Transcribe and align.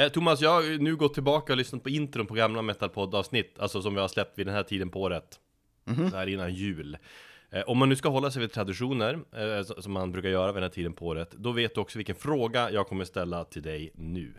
Eh, 0.00 0.08
Thomas, 0.08 0.40
jag 0.40 0.50
har 0.50 0.78
nu 0.78 0.96
gått 0.96 1.14
tillbaka 1.14 1.52
och 1.52 1.56
lyssnat 1.56 1.82
på 1.82 1.88
intron 1.88 2.26
på 2.26 2.34
gamla 2.34 2.62
metalpodd-avsnitt, 2.62 3.58
alltså 3.58 3.82
som 3.82 3.94
vi 3.94 4.00
har 4.00 4.08
släppt 4.08 4.38
vid 4.38 4.46
den 4.46 4.54
här 4.54 4.62
tiden 4.62 4.90
på 4.90 5.00
året. 5.00 5.40
Så 6.10 6.16
här 6.16 6.26
innan 6.26 6.54
jul. 6.54 6.98
Eh, 7.50 7.62
om 7.66 7.78
man 7.78 7.88
nu 7.88 7.96
ska 7.96 8.08
hålla 8.08 8.30
sig 8.30 8.40
vid 8.40 8.52
traditioner, 8.52 9.14
eh, 9.32 9.80
som 9.80 9.92
man 9.92 10.12
brukar 10.12 10.28
göra 10.28 10.46
vid 10.46 10.56
den 10.56 10.62
här 10.62 10.74
tiden 10.74 10.92
på 10.92 11.06
året, 11.06 11.30
då 11.30 11.52
vet 11.52 11.74
du 11.74 11.80
också 11.80 11.98
vilken 11.98 12.16
fråga 12.16 12.70
jag 12.70 12.86
kommer 12.88 13.04
ställa 13.04 13.44
till 13.44 13.62
dig 13.62 13.92
nu. 13.94 14.34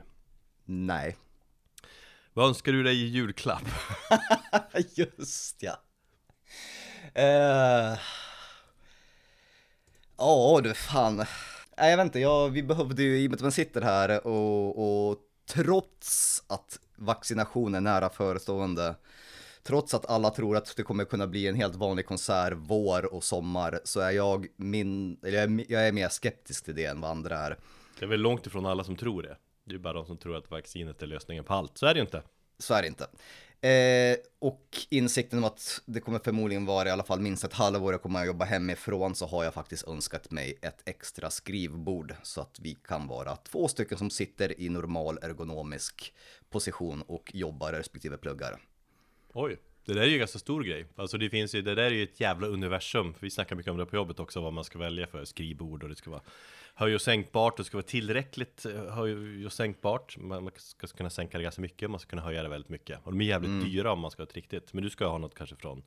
Nej. 0.65 1.15
Vad 2.33 2.47
önskar 2.47 2.71
du 2.71 2.83
dig 2.83 3.03
i 3.03 3.07
julklapp? 3.07 3.63
Just 4.95 5.63
ja. 5.63 5.81
Eh, 7.13 7.99
Ja 10.17 10.61
du 10.63 10.73
fan. 10.73 11.15
Nej 11.77 11.89
jag 11.89 11.97
vet 11.97 12.05
inte, 12.05 12.19
jag, 12.19 12.49
vi 12.49 12.63
behövde 12.63 13.03
ju, 13.03 13.19
i 13.19 13.27
och 13.27 13.31
med 13.31 13.35
att 13.35 13.41
man 13.41 13.51
sitter 13.51 13.81
här 13.81 14.27
och, 14.27 15.09
och 15.09 15.17
trots 15.53 16.43
att 16.47 16.79
vaccinationen 16.95 17.75
är 17.87 17.91
nära 17.91 18.09
förestående, 18.09 18.95
trots 19.63 19.93
att 19.93 20.09
alla 20.09 20.29
tror 20.29 20.57
att 20.57 20.73
det 20.77 20.83
kommer 20.83 21.05
kunna 21.05 21.27
bli 21.27 21.47
en 21.47 21.55
helt 21.55 21.75
vanlig 21.75 22.05
konsert 22.05 22.53
vår 22.55 23.13
och 23.13 23.23
sommar, 23.23 23.79
så 23.83 23.99
är 23.99 24.11
jag, 24.11 24.47
min, 24.55 25.19
eller 25.23 25.71
jag 25.71 25.87
är 25.87 25.91
mer 25.91 26.09
skeptisk 26.09 26.65
till 26.65 26.75
det 26.75 26.85
än 26.85 27.01
vad 27.01 27.11
andra 27.11 27.37
är. 27.37 27.57
Det 27.99 28.05
är 28.05 28.09
väl 28.09 28.19
långt 28.19 28.47
ifrån 28.47 28.65
alla 28.65 28.83
som 28.83 28.95
tror 28.95 29.23
det. 29.23 29.37
Det 29.65 29.75
är 29.75 29.79
bara 29.79 29.93
de 29.93 30.05
som 30.05 30.17
tror 30.17 30.35
att 30.37 30.51
vaccinet 30.51 31.01
är 31.01 31.07
lösningen 31.07 31.43
på 31.43 31.53
allt. 31.53 31.77
Så 31.77 31.85
är 31.85 31.93
det 31.93 31.97
ju 31.97 32.05
inte. 32.05 32.23
Så 32.59 32.73
är 32.73 32.81
det 32.81 32.87
inte. 32.87 33.07
Eh, 33.61 34.17
och 34.39 34.77
insikten 34.89 35.39
om 35.39 35.45
att 35.45 35.81
det 35.85 35.99
kommer 35.99 36.19
förmodligen 36.19 36.65
vara 36.65 36.89
i 36.89 36.91
alla 36.91 37.03
fall 37.03 37.19
minst 37.19 37.43
ett 37.43 37.53
halvår 37.53 37.93
jag 37.93 38.01
kommer 38.01 38.19
att 38.19 38.27
jobba 38.27 38.45
hemifrån 38.45 39.15
så 39.15 39.25
har 39.25 39.43
jag 39.43 39.53
faktiskt 39.53 39.87
önskat 39.87 40.31
mig 40.31 40.57
ett 40.61 40.81
extra 40.85 41.29
skrivbord 41.29 42.15
så 42.23 42.41
att 42.41 42.59
vi 42.59 42.77
kan 42.87 43.07
vara 43.07 43.35
två 43.35 43.67
stycken 43.67 43.97
som 43.97 44.09
sitter 44.09 44.61
i 44.61 44.69
normal 44.69 45.19
ergonomisk 45.21 46.13
position 46.49 47.01
och 47.01 47.31
jobbar 47.33 47.71
respektive 47.71 48.17
pluggar. 48.17 48.59
Oj, 49.33 49.57
det 49.85 49.93
där 49.93 50.01
är 50.01 50.05
ju 50.05 50.13
en 50.13 50.19
ganska 50.19 50.39
stor 50.39 50.63
grej. 50.63 50.85
Alltså 50.95 51.17
det 51.17 51.29
finns 51.29 51.55
ju, 51.55 51.61
det 51.61 51.75
där 51.75 51.83
är 51.83 51.91
ju 51.91 52.03
ett 52.03 52.19
jävla 52.19 52.47
universum. 52.47 53.13
För 53.13 53.21
vi 53.21 53.29
snackar 53.29 53.55
mycket 53.55 53.71
om 53.71 53.77
det 53.77 53.85
på 53.85 53.95
jobbet 53.95 54.19
också, 54.19 54.41
vad 54.41 54.53
man 54.53 54.63
ska 54.63 54.79
välja 54.79 55.07
för 55.07 55.25
skrivbord 55.25 55.83
och 55.83 55.89
det 55.89 55.95
ska 55.95 56.09
vara 56.09 56.21
höj 56.75 56.95
och 56.95 57.01
sänkbart, 57.01 57.57
det 57.57 57.63
ska 57.63 57.77
vara 57.77 57.87
tillräckligt 57.87 58.65
eh, 58.65 58.85
höj 58.85 59.45
och 59.45 59.53
sänkbart. 59.53 60.17
Man 60.17 60.51
ska 60.57 60.87
kunna 60.87 61.09
sänka 61.09 61.37
det 61.37 61.43
ganska 61.43 61.61
mycket, 61.61 61.89
man 61.89 61.99
ska 61.99 62.09
kunna 62.09 62.21
höja 62.21 62.43
det 62.43 62.49
väldigt 62.49 62.69
mycket. 62.69 62.99
Och 63.03 63.11
de 63.11 63.21
är 63.21 63.25
jävligt 63.25 63.65
dyra 63.65 63.91
om 63.91 63.99
man 63.99 64.11
ska 64.11 64.23
ha 64.23 64.27
ett 64.27 64.35
riktigt. 64.35 64.73
Men 64.73 64.83
du 64.83 64.89
ska 64.89 65.07
ha 65.07 65.17
något 65.17 65.35
kanske 65.35 65.55
från 65.55 65.83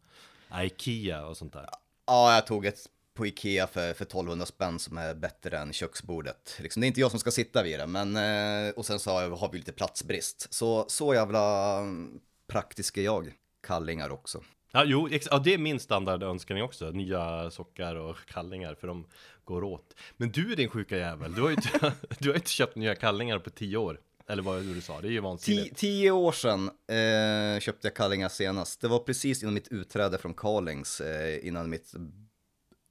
Ikea 0.62 1.26
och 1.26 1.36
sånt 1.36 1.52
där. 1.52 1.68
Ja, 2.06 2.34
jag 2.34 2.46
tog 2.46 2.66
ett 2.66 2.88
på 3.14 3.26
Ikea 3.26 3.66
för, 3.66 3.94
för 3.94 4.04
1200 4.04 4.46
spänn 4.46 4.78
som 4.78 4.98
är 4.98 5.14
bättre 5.14 5.58
än 5.58 5.72
köksbordet. 5.72 6.58
Liksom, 6.60 6.80
det 6.80 6.86
är 6.86 6.88
inte 6.88 7.00
jag 7.00 7.10
som 7.10 7.20
ska 7.20 7.30
sitta 7.30 7.62
vid 7.62 7.78
det, 7.78 7.86
men 7.86 8.16
eh, 8.16 8.74
och 8.74 8.86
sen 8.86 8.98
så 8.98 9.10
har, 9.10 9.22
jag, 9.22 9.30
har 9.30 9.52
vi 9.52 9.58
lite 9.58 9.72
platsbrist. 9.72 10.54
Så, 10.54 10.84
så 10.88 11.14
jävla 11.14 11.76
mm, 11.78 12.20
praktisk 12.46 12.96
är 12.96 13.02
jag. 13.02 13.32
Kallingar 13.66 14.10
också. 14.10 14.42
Ja, 14.72 14.84
jo, 14.86 15.08
ja, 15.30 15.38
det 15.38 15.54
är 15.54 15.58
min 15.58 15.80
standardönskning 15.80 16.62
också. 16.62 16.90
Nya 16.90 17.50
sockar 17.50 17.94
och 17.94 18.16
kallingar, 18.26 18.74
för 18.74 18.86
de 18.86 19.06
går 19.44 19.64
åt. 19.64 19.94
Men 20.16 20.30
du 20.30 20.54
din 20.54 20.68
sjuka 20.68 20.96
jävel, 20.96 21.34
du 21.34 21.42
har 21.42 21.48
ju 21.48 21.54
inte, 21.54 21.92
du 22.18 22.28
har 22.28 22.36
inte 22.36 22.50
köpt 22.50 22.76
nya 22.76 22.94
kallingar 22.94 23.38
på 23.38 23.50
tio 23.50 23.76
år. 23.76 24.00
Eller 24.26 24.42
vad 24.42 24.62
du 24.62 24.80
sa, 24.80 25.00
det 25.00 25.08
är 25.08 25.12
ju 25.12 25.20
vansinnigt. 25.20 25.76
tio 25.76 26.10
år 26.10 26.32
sedan 26.32 26.68
eh, 26.68 27.60
köpte 27.60 27.86
jag 27.86 27.94
kallingar 27.94 28.28
senast. 28.28 28.80
Det 28.80 28.88
var 28.88 28.98
precis 28.98 29.42
innan 29.42 29.54
mitt 29.54 29.68
utträde 29.68 30.18
från 30.18 30.34
Carlings, 30.34 31.00
eh, 31.00 31.46
innan 31.46 31.70
mitt 31.70 31.94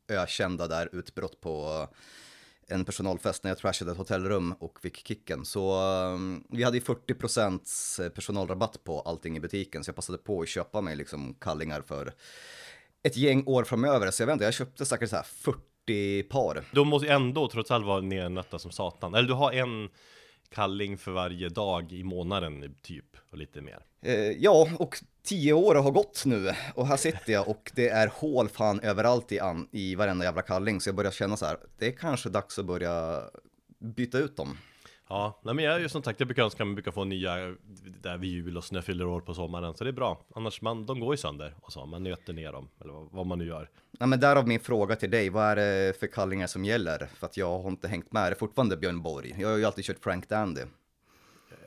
ökända 0.07 0.67
där 0.67 0.89
utbrott 0.91 1.41
på 1.41 1.87
en 2.67 2.85
personalfest 2.85 3.43
när 3.43 3.51
jag 3.51 3.57
trashade 3.57 3.91
ett 3.91 3.97
hotellrum 3.97 4.51
och 4.51 4.81
fick 4.81 5.07
kicken. 5.07 5.45
Så 5.45 5.71
eh, 5.71 6.19
vi 6.49 6.63
hade 6.63 6.77
ju 6.77 6.83
40% 6.83 8.09
personalrabatt 8.09 8.83
på 8.83 9.01
allting 9.01 9.38
i 9.38 9.39
butiken, 9.39 9.83
så 9.83 9.89
jag 9.89 9.95
passade 9.95 10.17
på 10.17 10.41
att 10.41 10.49
köpa 10.49 10.81
mig 10.81 10.95
liksom 10.95 11.33
kallingar 11.33 11.81
för 11.81 12.13
ett 13.03 13.17
gäng 13.17 13.43
år 13.45 13.63
framöver. 13.63 14.11
Så 14.11 14.21
jag 14.21 14.27
vet 14.27 14.33
inte, 14.33 14.45
jag 14.45 14.53
köpte 14.53 14.85
säkert 14.85 15.09
så 15.09 15.16
här 15.16 15.23
40 15.23 15.61
par. 16.29 16.63
De 16.71 16.88
måste 16.88 17.07
ändå 17.07 17.47
trots 17.47 17.71
allt 17.71 17.85
vara 17.85 18.01
nernötta 18.01 18.59
som 18.59 18.71
satan. 18.71 19.13
Eller 19.13 19.27
du 19.27 19.33
har 19.33 19.51
en 19.51 19.89
kalling 20.49 20.97
för 20.97 21.11
varje 21.11 21.49
dag 21.49 21.91
i 21.91 22.03
månaden 22.03 22.75
typ, 22.81 23.17
och 23.31 23.38
lite 23.38 23.61
mer. 23.61 23.79
Eh, 24.01 24.16
ja, 24.16 24.69
och 24.79 24.97
tio 25.23 25.53
år 25.53 25.75
har 25.75 25.91
gått 25.91 26.23
nu 26.25 26.51
och 26.75 26.88
här 26.88 26.97
sitter 26.97 27.33
jag 27.33 27.47
och 27.47 27.72
det 27.75 27.89
är 27.89 28.07
hål 28.07 28.49
fan 28.49 28.79
överallt 28.79 29.31
i, 29.31 29.39
an, 29.39 29.67
i 29.72 29.95
varenda 29.95 30.25
jävla 30.25 30.41
kalling 30.41 30.81
så 30.81 30.88
jag 30.88 30.95
börjar 30.95 31.11
känna 31.11 31.38
så 31.38 31.45
här, 31.45 31.57
det 31.77 31.88
är 31.88 31.91
kanske 31.91 32.29
dags 32.29 32.59
att 32.59 32.66
börja 32.66 33.23
byta 33.79 34.17
ut 34.17 34.38
dem. 34.38 34.57
Ja, 35.13 35.40
nej 35.41 35.53
men 35.53 35.66
jag 35.66 35.75
är 35.75 35.79
ju 35.79 35.90
som 35.90 36.03
sagt, 36.03 36.19
jag 36.19 36.28
brukar 36.28 36.44
önska 36.44 36.63
att 36.63 36.68
man 36.68 36.75
brukar 36.75 36.91
få 36.91 37.03
nya 37.03 37.56
där 38.01 38.18
vid 38.18 38.29
jul 38.29 38.57
och 38.57 38.63
snö 38.63 38.81
fyller 38.81 39.06
år 39.06 39.22
på 39.22 39.34
sommaren, 39.34 39.74
så 39.74 39.84
det 39.84 39.90
är 39.90 39.91
bra. 39.91 40.25
Annars, 40.35 40.62
man, 40.62 40.85
de 40.85 41.00
går 41.00 41.13
ju 41.13 41.18
sönder 41.18 41.56
och 41.62 41.74
så, 41.74 41.85
man 41.85 42.03
nöter 42.03 42.34
ner 42.34 42.51
dem, 42.51 42.69
eller 42.81 42.94
vad, 42.94 43.12
vad 43.12 43.25
man 43.25 43.40
nu 43.40 43.46
gör. 43.46 43.69
Ja, 44.00 44.06
men 44.06 44.19
därav 44.19 44.47
min 44.47 44.59
fråga 44.59 44.96
till 44.96 45.12
dig, 45.12 45.29
vad 45.29 45.46
är 45.46 45.56
det 45.56 46.00
för 46.00 46.07
kallingar 46.07 46.47
som 46.47 46.66
gäller? 46.66 47.09
För 47.16 47.25
att 47.28 47.38
jag 47.38 47.59
har 47.59 47.69
inte 47.69 47.88
hängt 47.88 48.12
med, 48.12 48.23
det 48.23 48.35
är 48.35 48.35
fortfarande 48.35 48.78
Björn 48.78 49.02
Borg. 49.02 49.35
Jag 49.40 49.50
har 49.50 49.57
ju 49.57 49.66
alltid 49.66 49.85
kört 49.85 50.00
Frank 50.03 50.29
Dandy. 50.29 50.62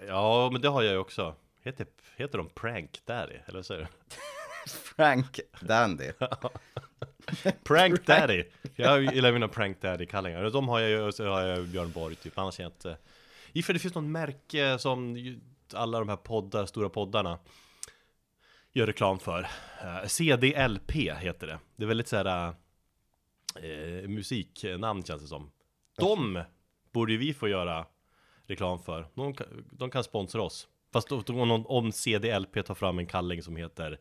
Ja, 0.09 0.49
men 0.53 0.61
det 0.61 0.69
har 0.69 0.83
jag 0.83 0.93
ju 0.93 0.99
också. 0.99 1.35
Heter, 1.63 1.87
heter 2.17 2.39
de 2.39 2.49
Prank 2.49 3.01
Daddy? 3.05 3.37
Eller 3.47 3.63
så 3.63 3.75
är 3.75 3.79
det? 3.79 3.89
Frank 4.71 5.41
Dandy. 5.61 6.13
Prank 7.65 8.07
Daddy! 8.07 8.45
Jag 8.75 9.15
gillar 9.15 9.33
mina 9.33 9.49
Prank 9.49 9.81
Daddy-kallingar. 9.81 10.51
De 10.51 10.69
har 10.69 10.81
jag 10.81 10.91
ju, 10.91 11.13
så 11.13 11.27
har 11.29 11.43
jag 11.43 11.67
Björn 11.67 11.91
Borg 11.91 12.15
typ. 12.15 12.39
Annars 12.39 12.61
är 12.61 12.65
jag 12.65 12.71
inte... 12.71 12.97
I 13.57 13.63
för 13.63 13.73
det 13.73 13.79
finns 13.79 13.95
något 13.95 14.05
märke 14.05 14.79
som 14.79 15.17
alla 15.75 15.99
de 15.99 16.09
här 16.09 16.17
poddar, 16.17 16.67
stora 16.67 16.89
poddarna 16.89 17.39
gör 18.73 18.87
reklam 18.87 19.19
för. 19.19 19.47
Eh, 19.83 20.07
CDLP 20.07 20.91
heter 20.97 21.47
det. 21.47 21.59
Det 21.77 21.85
är 21.85 21.89
väldigt 21.89 22.09
såhär 22.09 22.55
eh, 23.57 23.65
eh, 23.71 24.09
musiknamn 24.09 25.05
känns 25.05 25.23
det 25.23 25.29
som. 25.29 25.51
De 25.99 26.43
borde 26.93 27.13
ju 27.13 27.19
vi 27.19 27.35
få 27.35 27.49
göra 27.49 27.87
reklam 28.47 28.79
för. 28.79 29.09
De, 29.15 29.35
kan- 29.35 29.65
de 29.73 29.91
kan 29.91 30.05
sponsra 30.05 30.43
oss. 30.43 30.69
Fast 30.93 31.13
om, 31.13 31.67
om 31.67 31.93
CDLP 31.93 32.67
tar 32.67 32.75
fram 32.75 32.99
en 32.99 33.07
kalling 33.07 33.43
som 33.43 33.57
heter 33.57 33.99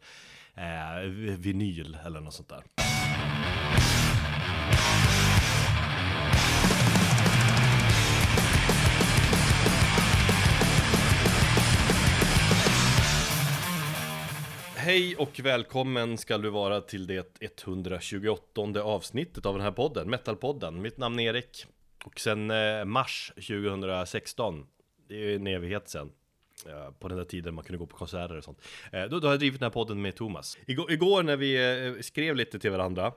eh, 0.55 1.09
vinyl 1.37 1.97
eller 2.05 2.19
något 2.19 2.33
sånt 2.33 2.49
där. 2.49 2.63
Hej 14.85 15.15
och 15.15 15.39
välkommen 15.39 16.17
ska 16.17 16.37
du 16.37 16.49
vara 16.49 16.81
till 16.81 17.07
det 17.07 17.41
128 17.63 18.83
avsnittet 18.83 19.45
av 19.45 19.53
den 19.53 19.63
här 19.63 19.71
podden, 19.71 20.09
Metalpodden. 20.09 20.81
Mitt 20.81 20.97
namn 20.97 21.19
är 21.19 21.23
Erik 21.23 21.65
och 22.05 22.19
sen 22.19 22.51
eh, 22.51 22.85
mars 22.85 23.31
2016, 23.35 24.65
det 25.07 25.15
är 25.15 25.19
ju 25.19 25.35
en 25.35 25.47
evighet 25.47 25.89
sen. 25.89 26.11
eh, 26.65 26.91
På 26.99 27.07
den 27.07 27.17
där 27.17 27.25
tiden 27.25 27.53
man 27.55 27.63
kunde 27.63 27.77
gå 27.77 27.85
på 27.85 27.97
konserter 27.97 28.37
och 28.37 28.43
sånt. 28.43 28.61
Eh, 28.91 29.03
Då, 29.03 29.19
då 29.19 29.27
har 29.27 29.33
jag 29.33 29.39
drivit 29.39 29.59
den 29.59 29.65
här 29.65 29.73
podden 29.73 30.01
med 30.01 30.15
Thomas. 30.15 30.57
Igår, 30.65 30.91
igår 30.91 31.23
när 31.23 31.37
vi 31.37 32.03
skrev 32.03 32.35
lite 32.35 32.59
till 32.59 32.71
varandra 32.71 33.13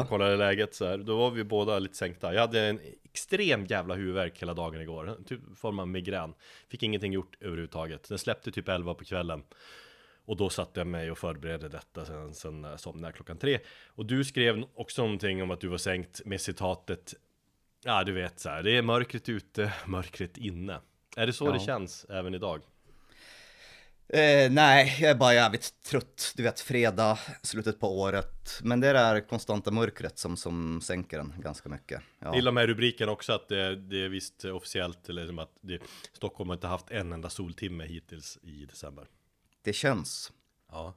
och 0.00 0.08
kollade 0.08 0.36
läget 0.36 0.74
så 0.74 0.86
här, 0.86 0.98
då 0.98 1.16
var 1.16 1.30
vi 1.30 1.44
båda 1.44 1.78
lite 1.78 1.96
sänkta. 1.96 2.34
Jag 2.34 2.40
hade 2.40 2.60
en 2.60 2.80
extrem 3.04 3.66
jävla 3.66 3.94
huvudvärk 3.94 4.42
hela 4.42 4.54
dagen 4.54 4.80
igår, 4.80 5.16
typ 5.26 5.40
form 5.56 5.78
av 5.78 5.88
migrän. 5.88 6.34
Fick 6.68 6.82
ingenting 6.82 7.12
gjort 7.12 7.36
överhuvudtaget. 7.40 8.08
Den 8.08 8.18
släppte 8.18 8.50
typ 8.52 8.68
11 8.68 8.94
på 8.94 9.04
kvällen. 9.04 9.42
Och 10.24 10.36
då 10.36 10.50
satte 10.50 10.80
jag 10.80 10.86
mig 10.86 11.10
och 11.10 11.18
förberedde 11.18 11.68
detta 11.68 12.04
sen, 12.04 12.34
sen 12.34 12.78
somnade 12.78 13.06
jag 13.08 13.14
klockan 13.14 13.38
tre. 13.38 13.60
Och 13.86 14.06
du 14.06 14.24
skrev 14.24 14.64
också 14.74 15.02
någonting 15.02 15.42
om 15.42 15.50
att 15.50 15.60
du 15.60 15.68
var 15.68 15.78
sänkt 15.78 16.24
med 16.24 16.40
citatet 16.40 17.14
Ja 17.86 18.04
du 18.04 18.12
vet 18.12 18.40
så 18.40 18.48
här, 18.48 18.62
det 18.62 18.76
är 18.76 18.82
mörkret 18.82 19.28
ute, 19.28 19.72
mörkret 19.86 20.36
inne. 20.36 20.80
Är 21.16 21.26
det 21.26 21.32
så 21.32 21.46
Ja. 21.46 21.52
det 21.52 21.60
känns 21.60 22.04
även 22.04 22.34
idag? 22.34 22.60
Eh, 24.08 24.50
nej, 24.50 24.96
jag 25.00 25.10
är 25.10 25.14
bara 25.14 25.34
jävligt 25.34 25.82
trött. 25.82 26.32
Du 26.36 26.42
vet, 26.42 26.60
fredag, 26.60 27.18
slutet 27.42 27.80
på 27.80 28.00
året. 28.00 28.60
Men 28.62 28.80
det 28.80 28.88
är 28.88 28.94
det 28.94 29.00
här 29.00 29.20
konstanta 29.20 29.70
mörkret 29.70 30.18
som, 30.18 30.36
som 30.36 30.80
sänker 30.80 31.18
den 31.18 31.34
ganska 31.38 31.68
mycket. 31.68 32.00
Ja. 32.18 32.26
Jag 32.26 32.34
gillar 32.36 32.52
med 32.52 32.66
rubriken 32.66 33.08
också 33.08 33.32
att 33.32 33.48
det, 33.48 33.76
det 33.76 34.04
är 34.04 34.08
visst 34.08 34.44
officiellt, 34.44 35.08
eller 35.08 35.26
som 35.26 35.38
att 35.38 35.52
det, 35.60 35.82
Stockholm 36.12 36.50
har 36.50 36.54
inte 36.56 36.66
haft 36.66 36.90
en 36.90 37.12
enda 37.12 37.30
soltimme 37.30 37.84
hittills 37.84 38.38
i 38.42 38.64
december. 38.66 39.06
Det 39.64 39.72
känns. 39.72 40.32
Ja. 40.70 40.94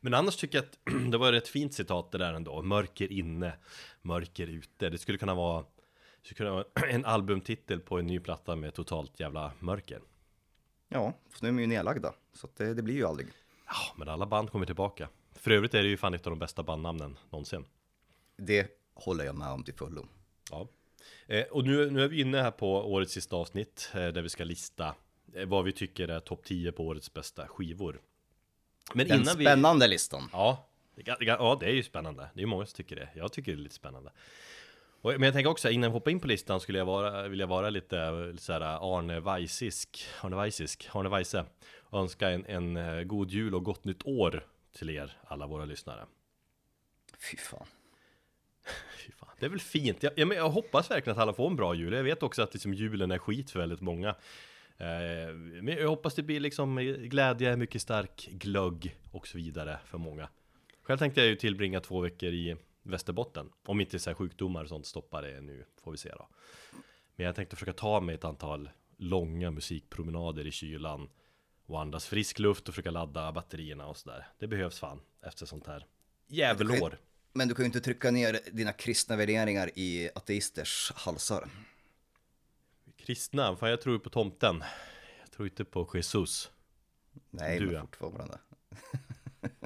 Men 0.00 0.14
annars 0.14 0.36
tycker 0.36 0.58
jag 0.58 0.64
att 0.64 0.78
det 1.12 1.18
var 1.18 1.32
ett 1.32 1.48
fint 1.48 1.74
citat 1.74 2.12
det 2.12 2.18
där 2.18 2.34
ändå. 2.34 2.62
Mörker 2.62 3.12
inne, 3.12 3.52
mörker 4.02 4.46
ute. 4.46 4.90
Det 4.90 4.98
skulle 4.98 5.18
kunna 5.18 5.34
vara, 5.34 5.64
skulle 6.22 6.36
kunna 6.36 6.50
vara 6.50 6.64
en 6.88 7.04
albumtitel 7.04 7.80
på 7.80 7.98
en 7.98 8.06
ny 8.06 8.20
platta 8.20 8.56
med 8.56 8.74
totalt 8.74 9.20
jävla 9.20 9.52
mörker. 9.58 10.00
Ja, 10.88 11.12
för 11.30 11.42
nu 11.42 11.48
är 11.48 11.52
de 11.52 11.60
ju 11.60 11.66
nedlagda. 11.66 12.14
Så 12.32 12.48
det, 12.56 12.74
det 12.74 12.82
blir 12.82 12.94
ju 12.94 13.06
aldrig. 13.06 13.28
Ja, 13.66 13.94
men 13.96 14.08
alla 14.08 14.26
band 14.26 14.50
kommer 14.50 14.66
tillbaka. 14.66 15.08
För 15.34 15.50
övrigt 15.50 15.74
är 15.74 15.82
det 15.82 15.88
ju 15.88 15.96
fan 15.96 16.14
ett 16.14 16.26
av 16.26 16.30
de 16.30 16.38
bästa 16.38 16.62
bandnamnen 16.62 17.18
någonsin. 17.30 17.64
Det 18.36 18.70
håller 18.94 19.24
jag 19.24 19.34
med 19.34 19.48
om 19.48 19.64
till 19.64 19.74
fullo. 19.74 20.06
Ja. 20.50 20.68
Eh, 21.26 21.44
och 21.44 21.64
nu, 21.64 21.90
nu 21.90 22.04
är 22.04 22.08
vi 22.08 22.20
inne 22.20 22.42
här 22.42 22.50
på 22.50 22.92
årets 22.92 23.12
sista 23.12 23.36
avsnitt 23.36 23.90
eh, 23.94 24.08
där 24.08 24.22
vi 24.22 24.28
ska 24.28 24.44
lista 24.44 24.94
vad 25.46 25.64
vi 25.64 25.72
tycker 25.72 26.08
är 26.08 26.20
topp 26.20 26.44
10 26.44 26.72
på 26.72 26.86
årets 26.86 27.14
bästa 27.14 27.46
skivor. 27.46 28.00
Men 28.94 29.08
Den 29.08 29.20
innan 29.20 29.38
vi... 29.38 29.44
spännande 29.44 29.88
listan. 29.88 30.28
Ja, 30.32 30.68
ja, 31.18 31.56
det 31.60 31.66
är 31.66 31.74
ju 31.74 31.82
spännande. 31.82 32.28
Det 32.34 32.42
är 32.42 32.46
många 32.46 32.66
som 32.66 32.76
tycker 32.76 32.96
det. 32.96 33.08
Jag 33.14 33.32
tycker 33.32 33.52
det 33.52 33.58
är 33.58 33.62
lite 33.62 33.74
spännande. 33.74 34.12
Och, 35.02 35.12
men 35.12 35.22
jag 35.22 35.34
tänker 35.34 35.50
också, 35.50 35.70
innan 35.70 35.90
vi 35.90 35.92
hoppar 35.92 36.10
in 36.10 36.20
på 36.20 36.26
listan 36.26 36.60
skulle 36.60 36.78
jag 36.78 36.86
vara, 36.86 37.28
vilja 37.28 37.46
vara 37.46 37.70
lite, 37.70 38.10
lite 38.10 38.42
så 38.42 38.52
här 38.52 38.60
Arne 38.60 39.20
Weisisk, 39.20 40.04
Arne 40.20 40.36
Weisisk, 40.36 40.88
Arne 40.92 41.08
Weise. 41.08 41.44
Önska 41.92 42.30
en, 42.30 42.46
en 42.46 42.76
eh, 42.76 43.02
god 43.02 43.30
jul 43.30 43.54
och 43.54 43.64
gott 43.64 43.84
nytt 43.84 44.06
år 44.06 44.46
till 44.72 44.90
er, 44.90 45.16
alla 45.24 45.46
våra 45.46 45.64
lyssnare. 45.64 46.06
Fy 47.30 47.36
fan. 47.36 47.66
Fy 49.06 49.12
fan. 49.12 49.28
Det 49.38 49.46
är 49.46 49.50
väl 49.50 49.60
fint. 49.60 50.02
Jag, 50.02 50.12
jag, 50.16 50.34
jag 50.34 50.50
hoppas 50.50 50.90
verkligen 50.90 51.16
att 51.18 51.22
alla 51.22 51.34
får 51.34 51.46
en 51.46 51.56
bra 51.56 51.74
jul. 51.74 51.92
Jag 51.92 52.04
vet 52.04 52.22
också 52.22 52.42
att 52.42 52.54
liksom, 52.54 52.74
julen 52.74 53.10
är 53.10 53.18
skit 53.18 53.50
för 53.50 53.60
väldigt 53.60 53.80
många. 53.80 54.14
Eh, 54.82 55.34
men 55.34 55.68
jag 55.68 55.88
hoppas 55.88 56.14
det 56.14 56.22
blir 56.22 56.40
liksom 56.40 56.76
glädje, 56.98 57.56
mycket 57.56 57.82
stark 57.82 58.28
glögg 58.32 58.96
och 59.10 59.28
så 59.28 59.38
vidare 59.38 59.78
för 59.84 59.98
många. 59.98 60.28
Själv 60.82 60.98
tänkte 60.98 61.20
jag 61.20 61.28
ju 61.28 61.36
tillbringa 61.36 61.80
två 61.80 62.00
veckor 62.00 62.32
i 62.32 62.56
Västerbotten. 62.82 63.50
Om 63.66 63.80
inte 63.80 63.98
så 63.98 64.10
här 64.10 64.14
sjukdomar 64.14 64.62
och 64.62 64.68
sånt 64.68 64.86
stoppar 64.86 65.22
det 65.22 65.40
nu, 65.40 65.64
får 65.82 65.92
vi 65.92 65.98
se 65.98 66.08
då. 66.08 66.28
Men 67.16 67.26
jag 67.26 67.34
tänkte 67.34 67.56
försöka 67.56 67.72
ta 67.72 68.00
mig 68.00 68.14
ett 68.14 68.24
antal 68.24 68.70
långa 68.96 69.50
musikpromenader 69.50 70.46
i 70.46 70.50
kylan 70.50 71.08
och 71.66 71.80
andas 71.80 72.06
frisk 72.06 72.38
luft 72.38 72.68
och 72.68 72.74
försöka 72.74 72.90
ladda 72.90 73.32
batterierna 73.32 73.86
och 73.86 73.96
sådär. 73.96 74.26
Det 74.38 74.46
behövs 74.46 74.78
fan 74.78 75.00
efter 75.26 75.46
sånt 75.46 75.66
här 75.66 75.86
jävelår. 76.26 76.98
Men 77.32 77.48
du 77.48 77.54
kan 77.54 77.62
ju 77.62 77.66
inte 77.66 77.80
trycka 77.80 78.10
ner 78.10 78.40
dina 78.52 78.72
kristna 78.72 79.16
värderingar 79.16 79.70
i 79.74 80.10
ateisters 80.14 80.92
halsar. 80.94 81.48
Kristna, 83.06 83.56
fan 83.56 83.70
jag 83.70 83.80
tror 83.80 83.98
på 83.98 84.10
tomten. 84.10 84.64
Jag 85.20 85.30
tror 85.30 85.48
inte 85.48 85.64
på 85.64 85.90
Jesus. 85.94 86.50
Nej, 87.30 87.58
Du, 87.58 87.66
men 87.66 87.74
ja. 87.74 87.86
fortfarande. 87.98 88.38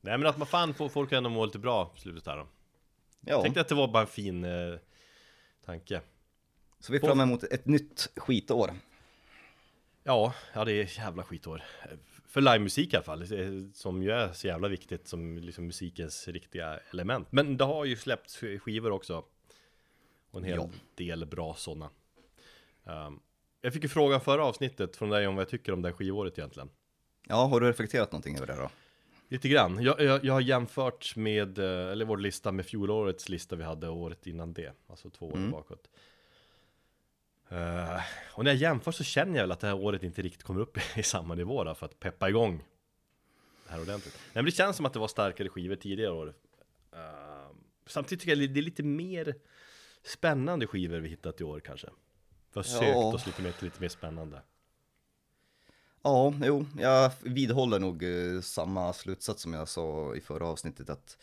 Nej 0.00 0.18
men 0.18 0.26
att 0.26 0.38
man 0.38 0.46
fan 0.46 0.74
får 0.74 0.88
folk 0.88 1.12
ändå 1.12 1.30
må 1.30 1.46
lite 1.46 1.58
bra 1.58 1.86
på 1.86 1.96
slutet 2.00 2.26
här 2.26 2.36
då. 2.36 2.46
Ja, 3.20 3.42
Tänkte 3.42 3.60
att 3.60 3.68
det 3.68 3.74
var 3.74 3.88
bara 3.88 4.00
en 4.02 4.06
fin 4.06 4.44
eh, 4.44 4.78
tanke. 5.64 6.00
så 6.80 6.92
vi 6.92 6.98
är 6.98 7.02
fram 7.02 7.20
emot 7.20 7.42
ett 7.44 7.66
nytt 7.66 8.12
skitår. 8.16 8.70
Ja, 10.02 10.34
ja 10.54 10.64
det 10.64 10.72
är 10.72 10.98
jävla 10.98 11.22
skitår. 11.22 11.62
För 12.26 12.40
livemusik 12.40 12.92
i 12.92 12.96
alla 12.96 13.04
fall, 13.04 13.26
som 13.74 14.02
ju 14.02 14.10
är 14.10 14.32
så 14.32 14.46
jävla 14.46 14.68
viktigt 14.68 15.08
som 15.08 15.38
liksom 15.38 15.66
musikens 15.66 16.28
riktiga 16.28 16.78
element. 16.90 17.28
Men 17.32 17.56
det 17.56 17.64
har 17.64 17.84
ju 17.84 17.96
släppts 17.96 18.36
skivor 18.36 18.90
också. 18.90 19.24
Och 20.30 20.38
en 20.40 20.44
hel 20.44 20.56
Ja. 20.56 20.68
del 20.94 21.26
bra 21.26 21.54
sådana. 21.54 21.90
Um, 22.84 23.20
jag 23.60 23.72
fick 23.72 23.82
ju 23.82 23.88
frågan 23.88 24.20
förra 24.20 24.44
avsnittet 24.44 24.96
från 24.96 25.10
dig 25.10 25.26
om 25.26 25.34
vad 25.34 25.42
jag 25.42 25.48
tycker 25.48 25.72
om 25.72 25.82
det 25.82 25.88
här 25.88 25.94
skivåret 25.96 26.38
egentligen. 26.38 26.70
Ja, 27.28 27.44
har 27.46 27.60
du 27.60 27.68
reflekterat 27.68 28.12
någonting 28.12 28.36
över 28.36 28.46
det 28.46 28.56
då? 28.56 28.70
Lite 29.28 29.48
grann. 29.48 29.82
Jag, 29.82 30.00
jag, 30.00 30.24
jag 30.24 30.32
har 30.32 30.40
jämfört 30.40 31.16
med, 31.16 31.58
eh, 31.58 31.64
eller 31.92 32.04
vår 32.04 32.16
lista 32.16 32.52
med 32.52 32.66
fjolårets 32.66 33.28
lista 33.28 33.56
vi 33.56 33.64
hade 33.64 33.88
året 33.88 34.26
innan 34.26 34.52
det. 34.52 34.72
Alltså 34.86 35.10
två 35.10 35.26
år 35.28 35.36
Mm. 35.36 35.50
bakåt. 35.50 35.88
Eh, 37.48 38.00
och 38.34 38.44
när 38.44 38.50
jag 38.50 38.60
jämför 38.60 38.92
så 38.92 39.04
känner 39.04 39.34
jag 39.34 39.42
väl 39.42 39.52
att 39.52 39.60
det 39.60 39.66
här 39.66 39.74
året 39.76 40.02
inte 40.02 40.22
riktigt 40.22 40.42
kommer 40.42 40.60
upp 40.60 40.78
i 40.96 41.02
samma 41.02 41.34
nivå 41.34 41.64
då, 41.64 41.74
för 41.74 41.86
att 41.86 42.00
peppa 42.00 42.28
igång 42.28 42.64
det 43.66 43.72
här 43.72 43.80
ordentligt. 43.80 44.14
Nej, 44.24 44.30
men 44.34 44.44
det 44.44 44.50
känns 44.50 44.76
som 44.76 44.86
att 44.86 44.92
det 44.92 44.98
var 44.98 45.08
starkare 45.08 45.48
skivor 45.48 45.76
tidigare 45.76 46.12
år. 46.12 46.34
Eh, 46.92 46.98
samtidigt 47.86 48.20
tycker 48.20 48.36
jag 48.36 48.50
det 48.50 48.60
är 48.60 48.62
lite 48.62 48.82
mer 48.82 49.34
spännande 50.02 50.66
skivor 50.66 50.98
vi 51.00 51.08
hittat 51.08 51.40
i 51.40 51.44
år 51.44 51.60
kanske. 51.60 51.88
Vi 52.54 52.58
har 52.58 52.62
sökt 52.62 52.82
Ja. 52.82 53.14
oss 53.14 53.26
lite 53.26 53.42
mer 53.42 53.52
till 53.52 53.64
lite 53.64 53.80
mer 53.80 53.88
spännande. 53.88 54.42
Ja, 56.02 56.34
jo, 56.42 56.66
jag 56.78 57.12
vidhåller 57.22 57.78
nog 57.78 58.02
eh, 58.02 58.40
samma 58.40 58.92
slutsats 58.92 59.42
som 59.42 59.52
jag 59.52 59.68
sa 59.68 60.14
i 60.14 60.20
förra 60.20 60.46
avsnittet 60.46 60.90
att 60.90 61.18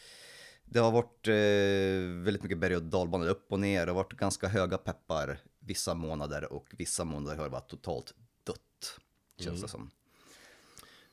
det 0.66 0.80
har 0.80 0.92
varit 0.92 1.28
eh, 1.28 2.24
väldigt 2.24 2.44
mycket 2.44 2.58
berg 2.58 2.76
och 2.76 2.84
dalbanor 2.84 3.28
upp 3.28 3.52
och 3.52 3.60
ner. 3.60 3.86
Det 3.86 3.92
har 3.92 4.04
varit 4.04 4.14
ganska 4.14 4.48
höga 4.48 4.78
peppar 4.78 5.40
vissa 5.60 5.94
månader 5.94 6.54
och 6.54 6.68
vissa 6.78 7.04
månader 7.06 7.38
har 7.38 7.44
det 7.44 7.50
varit 7.50 7.70
totalt 7.70 8.14
dött. 8.44 9.00
Känns 9.38 9.48
Mm. 9.48 9.62
det 9.62 9.68
som. 9.68 9.92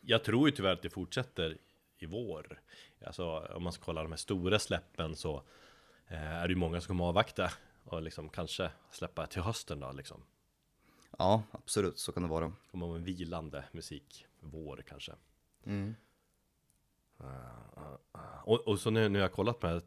Jag 0.00 0.24
tror 0.24 0.48
ju 0.48 0.56
tyvärr 0.56 0.72
att 0.72 0.82
det 0.82 0.90
fortsätter 0.90 1.58
i 1.98 2.06
vår. 2.06 2.60
Alltså 3.06 3.24
om 3.38 3.62
man 3.62 3.72
ska 3.72 3.84
kolla 3.84 4.02
de 4.02 4.12
här 4.12 4.16
stora 4.16 4.58
släppen 4.58 5.16
så 5.16 5.42
eh, 6.08 6.32
är 6.32 6.48
det 6.48 6.52
ju 6.52 6.58
många 6.58 6.80
som 6.80 6.88
kommer 6.88 7.04
avvakta 7.04 7.50
och 7.88 8.02
liksom 8.02 8.28
kanske 8.28 8.70
släppa 8.90 9.26
till 9.26 9.42
hösten 9.42 9.80
då 9.80 9.92
liksom. 9.92 10.22
Ja, 11.18 11.42
absolut, 11.50 11.98
så 11.98 12.12
kan 12.12 12.22
det 12.22 12.28
vara. 12.28 12.52
Kommer 12.70 12.86
vara 12.86 12.96
en 12.96 13.04
vilande 13.04 13.64
musik, 13.72 14.26
vår 14.40 14.82
kanske. 14.88 15.12
Mm. 15.64 15.94
Och, 18.44 18.68
och 18.68 18.80
så 18.80 18.90
nu, 18.90 19.08
nu 19.08 19.18
har 19.18 19.24
jag 19.24 19.32
kollat 19.32 19.62
med 19.62 19.82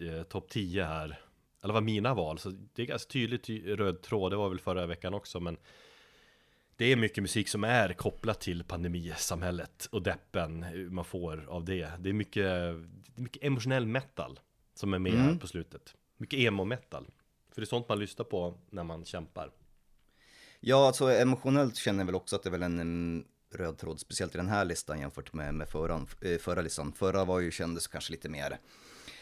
eh, 0.00 0.22
topp 0.22 0.48
10 0.48 0.84
här, 0.84 1.20
eller 1.62 1.74
vad 1.74 1.82
mina 1.82 2.14
val, 2.14 2.38
så 2.38 2.50
det 2.74 2.82
är 2.82 2.86
ganska 2.86 3.10
tydligt 3.12 3.42
ty- 3.42 3.76
röd 3.76 4.02
tråd, 4.02 4.32
det 4.32 4.36
var 4.36 4.48
väl 4.48 4.58
förra 4.60 4.86
veckan 4.86 5.14
också, 5.14 5.40
men 5.40 5.56
det 6.76 6.84
är 6.92 6.96
mycket 6.96 7.22
musik 7.22 7.48
som 7.48 7.64
är 7.64 7.92
kopplat 7.92 8.40
till 8.40 8.64
pandemisamhället 8.64 9.88
och 9.92 10.02
deppen 10.02 10.64
man 10.94 11.04
får 11.04 11.44
av 11.48 11.64
det. 11.64 11.90
Det 11.98 12.08
är 12.08 12.12
mycket, 12.12 12.76
mycket 13.14 13.42
emotionell 13.44 13.86
metal 13.86 14.40
som 14.74 14.94
är 14.94 14.98
med 14.98 15.12
här 15.12 15.24
Mm. 15.26 15.38
på 15.38 15.46
slutet. 15.46 15.94
Mycket 16.16 16.38
emo-metal. 16.38 17.06
För 17.54 17.60
det 17.60 17.64
är 17.64 17.66
sånt 17.66 17.88
man 17.88 17.98
lyssnar 17.98 18.24
på 18.24 18.54
när 18.70 18.84
man 18.84 19.04
kämpar. 19.04 19.50
Ja, 20.60 20.86
alltså 20.86 21.10
emotionellt 21.12 21.76
känner 21.76 21.98
jag 21.98 22.06
väl 22.06 22.14
också 22.14 22.36
att 22.36 22.42
det 22.42 22.48
är 22.48 22.50
väl 22.50 22.62
en 22.62 23.24
röd 23.54 23.78
tråd, 23.78 24.00
speciellt 24.00 24.34
i 24.34 24.38
den 24.38 24.48
här 24.48 24.64
listan 24.64 25.00
jämfört 25.00 25.32
med, 25.32 25.54
med 25.54 25.68
förra, 25.68 26.06
eh, 26.20 26.38
förra 26.38 26.62
listan. 26.62 26.92
Förra 26.92 27.24
var 27.24 27.40
ju, 27.40 27.50
kändes 27.50 27.86
kanske 27.86 28.12
lite 28.12 28.28
mer 28.28 28.58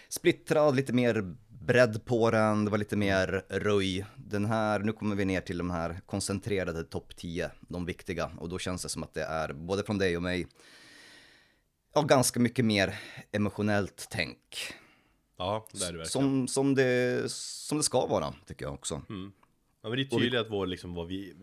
splittrad, 0.09 0.77
lite 0.77 0.93
mer 0.93 1.37
bredd 1.49 2.05
på 2.05 2.31
den, 2.31 2.65
det 2.65 2.71
var 2.71 2.79
lite 2.79 2.97
mer 2.97 3.44
röj. 3.49 4.06
Den 4.17 4.44
här, 4.44 4.79
nu 4.79 4.93
kommer 4.93 5.17
vi 5.17 5.25
ner 5.25 5.41
till 5.41 5.59
de 5.59 5.71
här 5.71 6.00
koncentrerade 6.06 6.85
topp 6.85 7.17
10, 7.17 7.50
de 7.61 7.87
viktiga. 7.87 8.31
Och 8.38 8.49
då 8.49 8.59
känns 8.59 8.83
det 8.83 8.88
som 8.88 9.03
att 9.03 9.15
det 9.15 9.25
är, 9.25 9.53
både 9.53 9.83
från 9.83 9.99
dig 9.99 10.17
och 10.17 10.23
mig, 10.23 10.47
ja, 11.94 12.03
ganska 12.03 12.41
mycket 12.41 12.65
mer 12.65 12.99
emotionellt 13.33 14.06
tänk. 14.11 14.75
Ja, 15.40 15.66
det 15.72 15.84
är 15.84 15.92
det 15.92 15.98
verkligen. 15.98 16.06
Som, 16.06 16.48
som, 16.48 16.75
det, 16.75 17.32
som 17.32 17.78
det 17.78 17.84
ska 17.84 18.06
vara, 18.06 18.34
tycker 18.46 18.64
jag 18.64 18.75
också. 18.75 19.02
Ja 19.82 19.88
men 19.88 19.92
det 19.92 20.02
är 20.02 20.04
tydligt 20.04 20.40
att 20.40 20.50
vår, 20.50 20.66
liksom, 20.66 20.94
vad 20.94 21.06
vi 21.06 21.34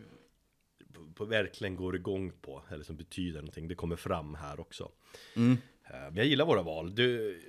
på, 0.93 1.11
på 1.15 1.25
verkligen 1.25 1.75
går 1.75 1.95
igång 1.95 2.31
på, 2.41 2.63
eller 2.69 2.83
som 2.83 2.97
betyder 2.97 3.39
någonting, 3.39 3.67
det 3.67 3.75
kommer 3.75 3.95
fram 3.95 4.35
här 4.35 4.59
också. 4.59 4.91
Mm. 5.35 5.57
Eh, 5.83 5.91
Men 5.91 6.15
jag 6.15 6.25
gillar 6.25 6.45
våra 6.45 6.61
val. 6.61 6.95
Du, 6.95 7.39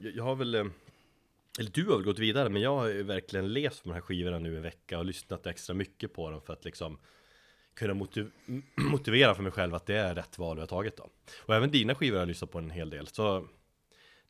jag 0.00 0.12
jag 0.16 0.24
har 0.24 0.34
väl, 0.34 0.54
eh, 0.54 0.66
eller 1.58 1.70
du 1.70 1.84
har 1.84 1.96
väl 1.96 2.04
gått 2.04 2.18
vidare, 2.18 2.48
men 2.48 2.62
jag 2.62 2.76
har 2.76 2.88
ju 2.88 3.02
verkligen 3.02 3.52
levt 3.52 3.84
med 3.84 3.94
de 3.94 3.94
här 3.94 4.02
skivorna 4.02 4.38
nu 4.38 4.56
en 4.56 4.62
vecka 4.62 4.98
och 4.98 5.04
lyssnat 5.04 5.46
extra 5.46 5.74
mycket 5.74 6.14
på 6.14 6.30
dem 6.30 6.40
för 6.40 6.52
att 6.52 6.64
liksom 6.64 6.98
kunna 7.74 7.94
motiv 7.94 8.30
motivera 8.76 9.34
för 9.34 9.42
mig 9.42 9.52
själv 9.52 9.74
att 9.74 9.86
det 9.86 9.96
är 9.96 10.14
rätt 10.14 10.38
val 10.38 10.56
vi 10.56 10.60
har 10.60 10.66
tagit 10.66 10.96
då. 10.96 11.10
Och 11.38 11.54
även 11.54 11.70
dina 11.70 11.94
skivor 11.94 12.16
har 12.16 12.22
jag 12.22 12.28
lyssnat 12.28 12.50
på 12.50 12.58
en 12.58 12.70
hel 12.70 12.90
del. 12.90 13.06
Så 13.06 13.48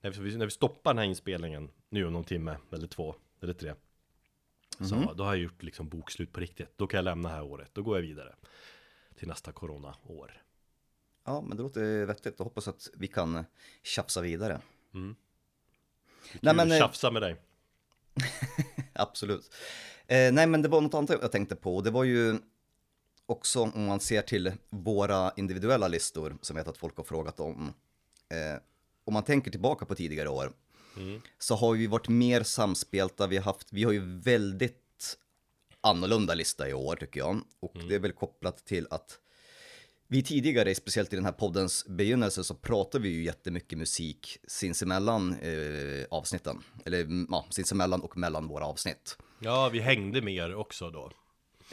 när 0.02 0.10
vi, 0.10 0.36
när 0.36 0.46
vi 0.46 0.50
stoppar 0.50 0.90
den 0.90 0.98
här 0.98 1.04
inspelningen 1.04 1.70
nu 1.88 2.06
om 2.06 2.12
någon 2.12 2.24
timme, 2.24 2.56
eller 2.72 2.86
två, 2.86 3.14
eller 3.40 3.52
tre. 3.52 3.74
Så 4.78 5.12
då 5.14 5.24
har 5.24 5.34
jag 5.34 5.42
gjort 5.42 5.62
liksom 5.62 5.88
bokslut 5.88 6.32
på 6.32 6.40
riktigt. 6.40 6.72
Då 6.76 6.86
kan 6.86 6.98
jag 6.98 7.04
lämna 7.04 7.28
det 7.28 7.34
här 7.34 7.42
året. 7.42 7.70
Då 7.72 7.82
går 7.82 7.96
jag 7.96 8.02
vidare 8.02 8.34
till 9.18 9.28
nästa 9.28 9.52
corona-år. 9.52 10.42
Ja, 11.24 11.40
men 11.40 11.56
det 11.56 11.62
låter 11.62 12.04
vettigt 12.04 12.40
och 12.40 12.44
hoppas 12.44 12.68
att 12.68 12.88
vi 12.94 13.08
kan 13.08 13.36
eh, 13.36 13.44
tjafsa 13.82 14.20
vidare. 14.20 14.60
Nej, 14.90 15.14
Nej, 16.40 16.54
men, 16.54 16.72
eh, 16.72 16.78
tjafsa 16.78 17.10
med 17.10 17.22
dig. 17.22 17.36
Absolut. 18.92 19.54
Eh, 20.06 20.32
nej, 20.32 20.46
men 20.46 20.62
det 20.62 20.68
var 20.68 20.80
något 20.80 20.94
annat 20.94 21.10
jag 21.10 21.32
tänkte 21.32 21.56
på. 21.56 21.80
Det 21.80 21.90
var 21.90 22.04
ju 22.04 22.38
också 23.26 23.62
om 23.62 23.84
man 23.84 24.00
ser 24.00 24.22
till 24.22 24.52
våra 24.70 25.32
individuella 25.36 25.88
listor 25.88 26.38
som 26.42 26.56
jag 26.56 26.64
vet 26.64 26.70
att 26.70 26.78
folk 26.78 26.96
har 26.96 27.04
frågat 27.04 27.40
om. 27.40 27.74
Eh, 28.28 28.62
om 29.04 29.14
man 29.14 29.22
tänker 29.22 29.50
tillbaka 29.50 29.86
på 29.86 29.94
tidigare 29.94 30.28
år 30.28 30.52
så 31.38 31.54
har 31.54 31.72
vi 31.72 31.86
varit 31.86 32.08
mer 32.08 32.42
samspelta. 32.42 33.26
Vi 33.26 33.36
har, 33.36 33.44
haft, 33.44 33.72
vi 33.72 33.84
har 33.84 33.92
ju 33.92 34.20
väldigt 34.20 35.18
annorlunda 35.80 36.34
lista 36.34 36.68
i 36.68 36.74
år 36.74 36.96
tycker 36.96 37.20
jag. 37.20 37.40
Och 37.60 37.76
det 37.88 37.94
är 37.94 37.98
väl 37.98 38.12
kopplat 38.12 38.64
till 38.64 38.86
att 38.90 39.18
vi 40.08 40.22
tidigare, 40.22 40.74
speciellt 40.74 41.12
i 41.12 41.16
den 41.16 41.24
här 41.24 41.32
poddens 41.32 41.86
begynnelse, 41.86 42.44
så 42.44 42.54
pratade 42.54 43.02
vi 43.02 43.08
ju 43.08 43.24
jättemycket 43.24 43.78
musik 43.78 44.38
sinsemellan 44.46 45.36
eh, 45.40 46.06
avsnitten. 46.10 46.62
Eller 46.84 47.00
mm, 47.00 47.26
ja, 47.30 47.46
sinsemellan 47.50 48.00
och 48.00 48.16
mellan 48.16 48.48
våra 48.48 48.66
avsnitt. 48.66 49.18
Ja, 49.38 49.68
vi 49.72 49.80
hängde 49.80 50.22
mer 50.22 50.54
också 50.54 50.90
då. 50.90 51.10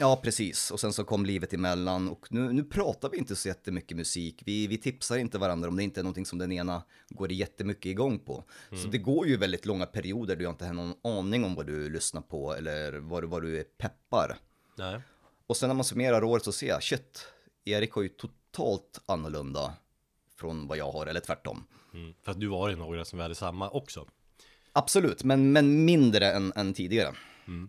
Ja, 0.00 0.20
precis. 0.22 0.70
Och 0.70 0.80
sen 0.80 0.92
så 0.92 1.04
kom 1.04 1.26
livet 1.26 1.52
emellan 1.52 2.08
och 2.08 2.26
nu, 2.30 2.52
nu 2.52 2.64
pratar 2.64 3.10
vi 3.10 3.16
inte 3.18 3.36
så 3.36 3.48
jättemycket 3.48 3.96
musik. 3.96 4.42
Vi, 4.46 4.66
vi 4.66 4.78
tipsar 4.78 5.16
inte 5.18 5.38
varandra 5.38 5.68
om 5.68 5.76
det 5.76 5.82
inte 5.82 6.00
är 6.00 6.02
någonting 6.04 6.26
som 6.26 6.38
den 6.38 6.52
ena 6.52 6.82
går 7.08 7.32
jättemycket 7.32 7.86
igång 7.86 8.18
på. 8.18 8.44
Så 8.82 8.88
det 8.88 8.98
går 8.98 9.26
ju 9.26 9.36
väldigt 9.36 9.66
långa 9.66 9.86
perioder 9.86 10.36
där 10.36 10.42
jag 10.42 10.52
inte 10.52 10.66
har 10.66 10.74
någon 10.74 10.94
aning 11.04 11.44
om 11.44 11.54
vad 11.54 11.66
du 11.66 11.90
lyssnar 11.90 12.20
på 12.20 12.54
eller 12.54 12.92
vad, 12.92 13.22
du- 13.22 13.26
vad 13.26 13.42
du 13.42 13.64
peppar. 13.64 14.38
Nej. 14.78 15.00
Och 15.46 15.56
sen 15.56 15.68
när 15.68 15.74
man 15.74 15.84
summerar 15.84 16.24
året 16.24 16.44
så 16.44 16.52
ser 16.52 16.68
jag, 16.68 16.82
shit, 16.82 17.26
Erik 17.64 17.92
har 17.92 18.02
ju 18.02 18.08
totalt 18.08 19.00
annorlunda 19.06 19.74
från 20.36 20.66
vad 20.66 20.78
jag 20.78 20.92
har, 20.92 21.06
eller 21.06 21.20
tvärtom. 21.20 21.66
Mm. 21.94 22.14
För 22.22 22.30
att 22.32 22.40
du 22.40 22.46
var 22.46 22.70
i 22.70 22.76
några 22.76 23.04
som 23.04 23.16
vi 23.18 23.22
hade 23.22 23.34
samma 23.34 23.70
också. 23.70 24.06
Absolut, 24.72 25.24
men, 25.24 25.52
men 25.52 25.84
mindre 25.84 26.32
än, 26.32 26.52
än 26.56 26.74
tidigare, 26.74 27.14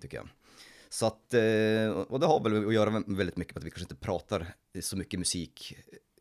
tycker 0.02 0.18
jag. 0.18 0.28
Så 0.94 1.06
att, 1.06 1.34
eh, 1.34 1.90
och 1.90 2.20
det 2.20 2.26
har 2.26 2.44
väl 2.44 2.68
att 2.68 2.74
göra 2.74 3.04
väldigt 3.08 3.38
mycket 3.38 3.56
med 3.56 3.62
att 3.62 3.66
vi 3.66 3.70
kanske 3.70 3.84
inte 3.84 3.96
pratar 3.96 4.54
så 4.82 4.98
mycket 4.98 5.20
musik 5.20 5.76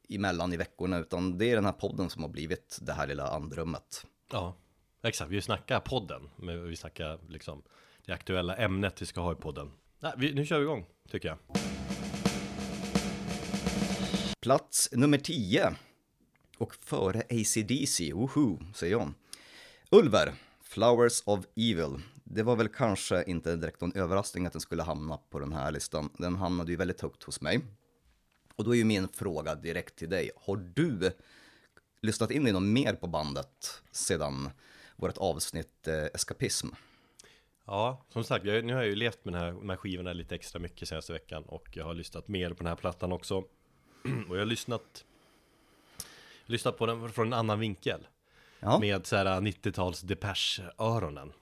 emellan 0.09 0.53
i 0.53 0.57
veckorna, 0.57 0.99
utan 0.99 1.39
det 1.39 1.51
är 1.51 1.55
den 1.55 1.65
här 1.65 1.73
podden 1.73 2.11
som 2.11 2.23
har 2.23 2.31
blivit 2.31 2.79
det 2.83 2.93
här 2.93 3.07
lilla 3.07 3.29
andrummet. 3.29 4.07
Ja, 4.33 4.57
exakt. 5.03 5.31
Vi 5.31 5.43
snackar 5.43 5.81
podden, 5.81 6.31
men 6.37 6.69
vi 6.69 6.77
snackar 6.77 7.19
liksom 7.29 7.63
det 8.07 8.13
aktuella 8.13 8.57
ämnet 8.57 9.03
vi 9.03 9.07
ska 9.07 9.21
ha 9.21 9.33
i 9.33 9.37
podden. 9.37 9.71
Nej, 10.01 10.13
vi, 10.17 10.35
nu 10.35 10.47
kör 10.47 10.59
vi 10.59 10.65
igång, 10.65 10.87
tycker 11.11 11.29
jag. 11.29 11.39
Plats 14.41 14.89
nummer 14.93 15.19
10. 15.19 15.75
Och 16.59 16.75
före 16.75 17.19
ACDC, 17.21 18.13
woho, 18.13 18.59
säger 18.75 18.93
jag. 18.93 19.13
Ulver, 19.91 20.33
Flowers 20.63 21.23
of 21.25 21.47
Evil. 21.57 22.03
Det 22.33 22.43
var 22.43 22.57
väl 22.57 22.69
kanske 22.69 23.25
inte 23.27 23.57
direkt 23.57 23.81
någon 23.81 23.93
överraskning 23.97 24.47
att 24.47 24.53
den 24.53 24.61
skulle 24.61 24.83
hamna 24.83 25.17
på 25.17 25.39
den 25.39 25.53
här 25.53 25.73
listan. 25.73 26.11
Den 26.19 26.37
hamnade 26.37 26.71
ju 26.71 26.77
väldigt 26.77 27.01
högt 27.01 27.23
hos 27.23 27.41
mig. 27.41 27.61
Och 28.57 28.65
då 28.65 28.75
är 28.75 28.79
ju 28.79 28.85
min 28.85 29.09
fråga 29.09 29.55
direkt 29.55 29.97
till 29.97 30.11
dig. 30.11 30.31
Har 30.37 30.57
du 30.57 31.13
lyssnat 32.01 32.31
in 32.31 32.49
i 32.49 32.53
något 32.53 32.63
mer 32.63 32.95
på 32.95 33.07
bandet 33.07 33.83
sedan 33.91 34.51
vårt 34.97 35.19
avsnitt 35.19 35.89
eh, 35.89 36.05
Eskapism? 36.15 36.69
Ja, 37.65 38.05
som 38.09 38.25
sagt, 38.25 38.45
jag, 38.45 38.65
nu 38.65 38.75
har 38.75 38.81
jag 38.81 38.89
ju 38.89 38.97
levt 38.97 39.25
med, 39.25 39.35
den 39.35 39.43
här, 39.43 39.53
med 39.53 39.79
skivorna 39.79 40.13
lite 40.13 40.35
extra 40.35 40.59
mycket 40.59 40.89
senaste 40.89 41.13
veckan 41.13 41.45
och 41.45 41.69
jag 41.73 41.85
har 41.85 41.95
lyssnat 41.95 42.29
mer 42.29 42.51
på 42.51 42.57
den 42.57 42.67
här 42.67 42.77
plattan 42.77 43.13
också. 43.13 43.37
och 44.29 44.37
jag 44.37 44.41
har 44.41 44.47
lyssnat, 44.47 45.05
lyssnat 46.47 46.79
på 46.79 46.87
den 46.87 47.13
från 47.13 47.27
en 47.27 47.33
annan 47.33 47.59
vinkel. 47.59 48.07
Ja, 48.61 48.79
Med 48.79 49.07
så 49.07 49.17
här 49.17 49.41
90-tals 49.41 50.01
Depeche-öronen. 50.01 51.33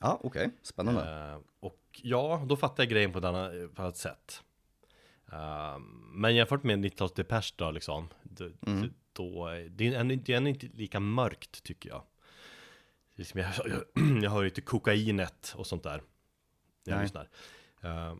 Ja 0.00 0.20
okej, 0.22 0.50
spännande. 0.62 1.30
Eh, 1.32 1.38
och 1.60 1.80
ja, 2.02 2.44
då 2.48 2.56
fattar 2.56 2.82
jag 2.82 2.90
grejen 2.90 3.12
på 3.12 3.18
ett 3.18 3.24
annat, 3.24 3.50
på 3.52 3.72
ett 3.72 3.78
annat 3.78 3.96
sätt. 3.96 4.42
Eh, 5.32 5.78
men 6.12 6.34
jämfört 6.36 6.62
med 6.62 6.78
90-tals 6.84 7.12
Depeche 7.12 7.52
då 7.56 7.70
liksom, 7.70 8.08
då, 8.22 8.50
Mm. 8.66 8.94
då, 9.12 9.48
det 9.70 9.86
är 9.86 9.92
ännu, 10.00 10.16
det 10.16 10.32
är 10.32 10.36
ännu 10.36 10.50
inte 10.50 10.66
lika 10.74 11.00
mörkt 11.00 11.62
tycker 11.62 11.88
jag. 11.88 12.02
Liksom 13.14 13.40
jag, 13.40 13.50
jag, 13.64 13.82
jag 14.22 14.30
hör 14.30 14.42
ju 14.42 14.48
inte 14.48 14.60
kokainet 14.60 15.54
och 15.56 15.66
sånt 15.66 15.82
där. 15.82 16.02
Jag 16.84 16.94
Nej. 16.94 17.02
lyssnar. 17.04 17.28
Eh, 17.80 18.14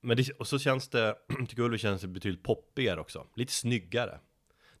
men 0.00 0.16
det, 0.16 0.30
och 0.30 0.48
så 0.48 0.58
känns 0.58 0.88
det, 0.88 1.16
tycker 1.48 1.62
Ulf 1.62 1.80
känns 1.80 2.00
det 2.00 2.08
betydligt 2.08 2.42
poppigare 2.42 3.00
också. 3.00 3.26
Lite 3.34 3.52
snyggare. 3.52 4.18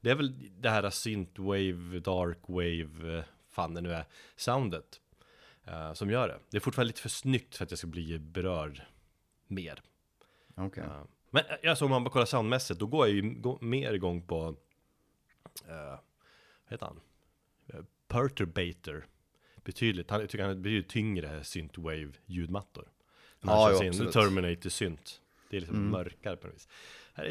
Det 0.00 0.10
är 0.10 0.14
väl 0.14 0.60
det 0.60 0.70
här 0.70 0.90
synthwave, 0.90 2.00
darkwave, 2.00 3.24
fan 3.50 3.74
det 3.74 3.80
nu 3.80 3.92
är, 3.92 4.04
soundet. 4.36 5.00
Eh, 5.64 5.92
som 5.92 6.10
gör 6.10 6.28
det. 6.28 6.38
Det 6.50 6.56
är 6.56 6.60
fortfarande 6.60 6.86
lite 6.86 7.00
för 7.00 7.08
snyggt 7.08 7.56
för 7.56 7.64
att 7.64 7.70
jag 7.70 7.78
ska 7.78 7.86
bli 7.86 8.18
berörd 8.18 8.82
mer. 9.46 9.82
Okej. 10.54 10.84
Eh, 10.84 11.02
men 11.30 11.44
eh, 11.62 11.70
alltså 11.70 11.84
om 11.84 11.90
man 11.90 12.04
bara 12.04 12.10
kollar 12.10 12.26
soundmässigt, 12.26 12.80
då 12.80 12.86
går 12.86 13.06
jag 13.06 13.16
ju 13.16 13.34
gå- 13.34 13.58
mer 13.60 13.92
igång 13.92 14.22
på, 14.22 14.48
uh, 14.48 14.54
vad 15.68 16.70
heter 16.70 16.86
han? 16.86 17.00
Perturbator. 18.08 19.06
Betydligt, 19.64 20.10
han, 20.10 20.20
jag 20.20 20.30
tycker 20.30 20.42
han 20.44 20.52
är 20.52 20.56
betydligt 20.60 20.88
tyngre 20.88 21.44
synthwave 21.44 22.12
ljudmattor. 22.26 22.88
När 23.40 23.52
han 23.52 23.60
Ja, 23.62 23.66
kör 23.68 23.72
jo, 23.72 23.78
sin 23.78 23.88
absolut. 23.88 24.12
Terminator 24.12 24.70
synt. 24.70 25.20
Det 25.50 25.56
är 25.56 25.60
liksom 25.60 25.76
Mm. 25.76 25.90
mörkare 25.90 26.36
på 26.36 26.46
något 26.46 26.56
vis. 26.56 26.68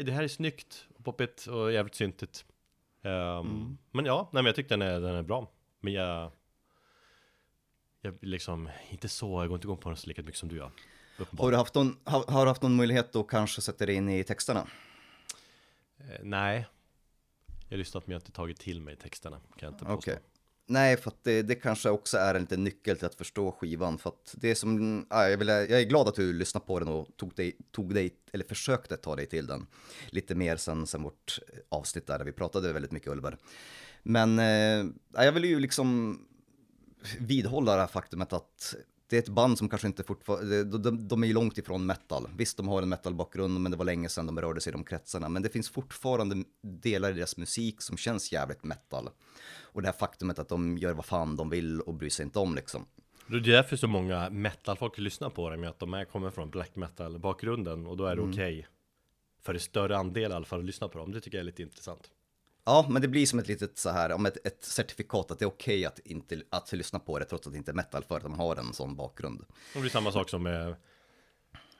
Det 0.06 0.12
här 0.12 0.22
är 0.22 0.28
snyggt, 0.28 0.86
och 0.96 1.04
poppigt 1.04 1.46
och 1.46 1.72
jävligt 1.72 1.94
syntigt. 1.94 2.44
Ehm, 3.02 3.12
Mm. 3.46 3.78
Men 3.90 4.04
ja, 4.04 4.22
nej 4.32 4.42
men 4.42 4.46
jag 4.46 4.54
tycker 4.56 4.68
den 4.70 4.82
är, 4.82 5.00
den 5.00 5.14
är 5.14 5.22
bra. 5.22 5.50
Men 5.80 5.92
jag, 5.92 6.32
jag 8.04 8.14
liksom 8.20 8.68
inte 8.90 9.08
så, 9.08 9.42
jag 9.42 9.48
går 9.48 9.56
inte 9.56 9.66
igång 9.66 9.76
på 9.76 9.88
den 9.88 9.96
så 9.96 10.08
lika 10.08 10.22
mycket 10.22 10.38
som 10.38 10.48
du 10.48 10.56
gör. 10.56 10.70
Har 11.38 11.50
du 11.50 11.56
haft 11.56 11.74
någon, 11.74 11.96
har, 12.04 12.24
har 12.28 12.44
du 12.44 12.50
haft 12.50 12.62
någon 12.62 12.76
möjlighet 12.76 13.16
att 13.16 13.28
kanske 13.28 13.60
sätta 13.60 13.86
dig 13.86 13.94
in 13.94 14.08
i 14.08 14.24
texterna? 14.24 14.68
Eh, 15.98 16.20
nej. 16.22 16.66
Jag 17.68 17.76
har 17.76 17.78
lyssnat 17.78 18.06
men 18.06 18.12
jag 18.12 18.20
har 18.20 18.20
inte 18.20 18.32
tagit 18.32 18.60
till 18.60 18.80
mig 18.80 18.96
texterna. 18.96 19.36
Kan 19.36 19.66
jag 19.66 19.72
inte 19.72 19.84
påstå. 19.84 20.10
Okej. 20.10 20.18
Nej, 20.66 20.96
för 20.96 21.10
att 21.10 21.24
det, 21.24 21.42
det 21.42 21.54
kanske 21.54 21.90
också 21.90 22.18
är 22.18 22.34
en 22.34 22.40
liten 22.40 22.64
nyckel 22.64 22.96
till 22.96 23.06
att 23.06 23.14
förstå 23.14 23.52
skivan. 23.52 23.98
För 23.98 24.10
att 24.10 24.34
det 24.38 24.50
är 24.50 24.54
som, 24.54 25.06
ja, 25.10 25.28
jag, 25.28 25.38
vill, 25.38 25.48
jag 25.48 25.70
är 25.70 25.84
glad 25.84 26.08
att 26.08 26.14
du 26.14 26.32
lyssnade 26.32 26.66
på 26.66 26.78
den 26.78 26.88
och 26.88 27.08
tog 27.16 27.34
dig, 27.34 27.56
tog 27.70 27.94
dig, 27.94 28.10
eller 28.32 28.44
försökte 28.44 28.96
ta 28.96 29.16
dig 29.16 29.26
till 29.26 29.46
den. 29.46 29.66
Lite 30.10 30.34
mer 30.34 30.56
sen, 30.56 30.86
sen 30.86 31.02
vårt 31.02 31.38
avsnitt 31.68 32.06
där, 32.06 32.18
där 32.18 32.24
vi 32.24 32.32
pratade 32.32 32.72
väldigt 32.72 32.92
mycket 32.92 33.08
Ulvar. 33.08 33.38
Men 34.02 34.38
eh, 34.38 34.92
ja, 35.12 35.24
jag 35.24 35.32
vill 35.32 35.44
ju 35.44 35.60
liksom 35.60 36.18
vidhålla 37.20 37.74
det 37.74 37.80
här 37.80 37.86
faktumet 37.86 38.32
att 38.32 38.74
det 39.06 39.16
är 39.16 39.20
ett 39.22 39.28
band 39.28 39.58
som 39.58 39.68
kanske 39.68 39.86
inte 39.86 40.02
fortfarande, 40.02 40.64
de, 40.64 40.82
de, 40.82 41.08
de 41.08 41.22
är 41.22 41.26
ju 41.26 41.32
långt 41.32 41.58
ifrån 41.58 41.86
metal. 41.86 42.28
Visst, 42.36 42.56
de 42.56 42.68
har 42.68 42.82
en 42.82 42.88
metalbakgrund, 42.88 43.60
men 43.60 43.72
det 43.72 43.78
var 43.78 43.84
länge 43.84 44.08
sedan 44.08 44.26
de 44.26 44.40
rörde 44.40 44.60
sig 44.60 44.70
i 44.70 44.72
de 44.72 44.84
kretsarna. 44.84 45.28
Men 45.28 45.42
det 45.42 45.48
finns 45.48 45.70
fortfarande 45.70 46.44
delar 46.62 47.10
i 47.10 47.12
deras 47.12 47.36
musik 47.36 47.82
som 47.82 47.96
känns 47.96 48.32
jävligt 48.32 48.64
metal. 48.64 49.08
Och 49.62 49.82
det 49.82 49.88
här 49.88 49.92
faktumet 49.98 50.38
att 50.38 50.48
de 50.48 50.78
gör 50.78 50.92
vad 50.94 51.04
fan 51.04 51.36
de 51.36 51.50
vill 51.50 51.80
och 51.80 51.94
bryr 51.94 52.10
sig 52.10 52.24
inte 52.24 52.38
om 52.38 52.54
liksom. 52.54 52.86
Det 53.26 53.36
är 53.36 53.40
därför 53.40 53.76
så 53.76 53.86
många 53.88 54.30
metalfolk 54.30 54.98
lyssnar 54.98 55.30
på 55.30 55.50
det 55.50 55.56
med 55.56 55.70
att 55.70 55.78
de 55.78 55.94
är, 55.94 56.04
kommer 56.04 56.30
från 56.30 56.50
black 56.50 56.76
metal 56.76 57.18
bakgrunden 57.18 57.86
och 57.86 57.96
då 57.96 58.04
är 58.06 58.16
det 58.16 58.22
Mm. 58.22 58.32
okej 58.34 58.66
för 59.42 59.54
en 59.54 59.60
större 59.60 59.96
andel 59.96 60.30
i 60.30 60.34
alla 60.34 60.44
fall 60.44 60.58
att 60.58 60.64
lyssna 60.64 60.88
på 60.88 60.98
dem. 60.98 61.12
Det 61.12 61.20
tycker 61.20 61.38
jag 61.38 61.40
är 61.42 61.46
lite 61.46 61.62
intressant. 61.62 62.10
Ja, 62.64 62.86
men 62.90 63.02
det 63.02 63.08
blir 63.08 63.26
som 63.26 63.38
ett 63.38 63.48
litet 63.48 63.78
så 63.78 63.90
här, 63.90 64.12
om 64.12 64.26
ett, 64.26 64.46
ett 64.46 64.64
certifikat 64.64 65.30
att 65.30 65.38
det 65.38 65.44
är 65.44 65.46
okej 65.46 65.84
att 65.84 65.98
inte 65.98 66.42
att 66.50 66.72
lyssna 66.72 66.98
på 66.98 67.18
det 67.18 67.24
trots 67.24 67.46
att 67.46 67.52
det 67.52 67.56
inte 67.56 67.70
är 67.70 67.74
metal 67.74 68.04
för 68.04 68.16
att 68.16 68.22
de 68.22 68.34
har 68.34 68.56
en 68.56 68.72
sån 68.72 68.96
bakgrund. 68.96 69.44
Det 69.74 69.80
blir 69.80 69.90
samma 69.90 70.12
sak 70.12 70.30
som 70.30 70.42
med, 70.42 70.68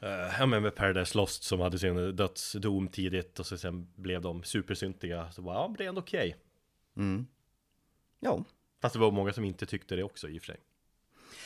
eh, 0.03 0.09
ja, 0.39 0.47
men 0.47 0.63
med 0.63 0.75
Paradise 0.75 1.19
Lost 1.19 1.43
som 1.43 1.61
hade 1.61 1.79
sin 1.79 2.17
dödsdom 2.17 2.89
tidigt 2.89 3.41
och 3.41 3.47
så 3.47 3.59
sen 3.59 3.89
blev 3.97 4.21
de 4.21 4.43
supersyntiga. 4.43 5.33
Så 5.33 5.43
bara, 5.43 5.55
ja, 5.55 5.75
det 5.79 5.85
är 5.85 5.89
ändå 5.89 6.01
okej. 6.01 6.37
Mm. 6.97 7.27
Ja, 8.21 8.45
Fast 8.85 8.93
det 8.93 8.99
var 8.99 9.11
många 9.11 9.33
som 9.33 9.45
inte 9.45 9.67
tyckte 9.67 9.97
det 9.97 10.03
också 10.03 10.29
i 10.29 10.39
och 10.39 10.43
för 10.43 10.47
sig. 10.47 10.61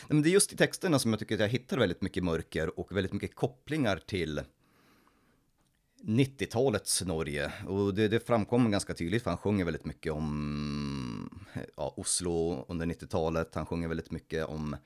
Nej, 0.01 0.07
men 0.09 0.23
det 0.23 0.29
är 0.29 0.33
just 0.33 0.53
i 0.53 0.57
texterna 0.57 0.99
som 0.99 1.13
jag 1.13 1.19
tycker 1.21 1.35
att 1.35 1.41
jag 1.41 1.49
hittar 1.49 1.79
väldigt 1.79 2.03
mycket 2.03 2.25
mörker 2.25 2.79
och 2.79 2.97
väldigt 2.97 3.13
mycket 3.13 3.35
kopplingar 3.35 3.97
till 3.97 4.41
90-talets 6.03 7.03
Norge. 7.03 7.53
Och 7.67 7.95
det, 7.95 8.09
det 8.09 8.27
framkom 8.27 8.71
ganska 8.71 8.95
tydligt 8.95 9.23
för 9.23 9.31
han 9.31 9.39
sjunger 9.39 9.65
väldigt 9.65 9.85
mycket 9.85 10.13
om 10.13 11.45
ja, 11.77 11.95
Oslo 11.97 12.65
under 12.69 12.87
90-talet. 12.87 13.55
Han 13.55 13.67
sjunger 13.67 13.89
väldigt 13.89 14.11
mycket 14.11 14.47
om 14.47 14.77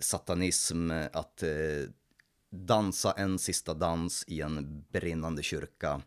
satanism, 0.00 0.90
att 1.12 1.42
eh, 1.42 1.90
dansa 2.50 3.12
en 3.12 3.38
sista 3.38 3.74
dans 3.74 4.24
i 4.28 4.40
en 4.40 4.84
brinnande 4.92 5.42
kyrka. 5.42 6.02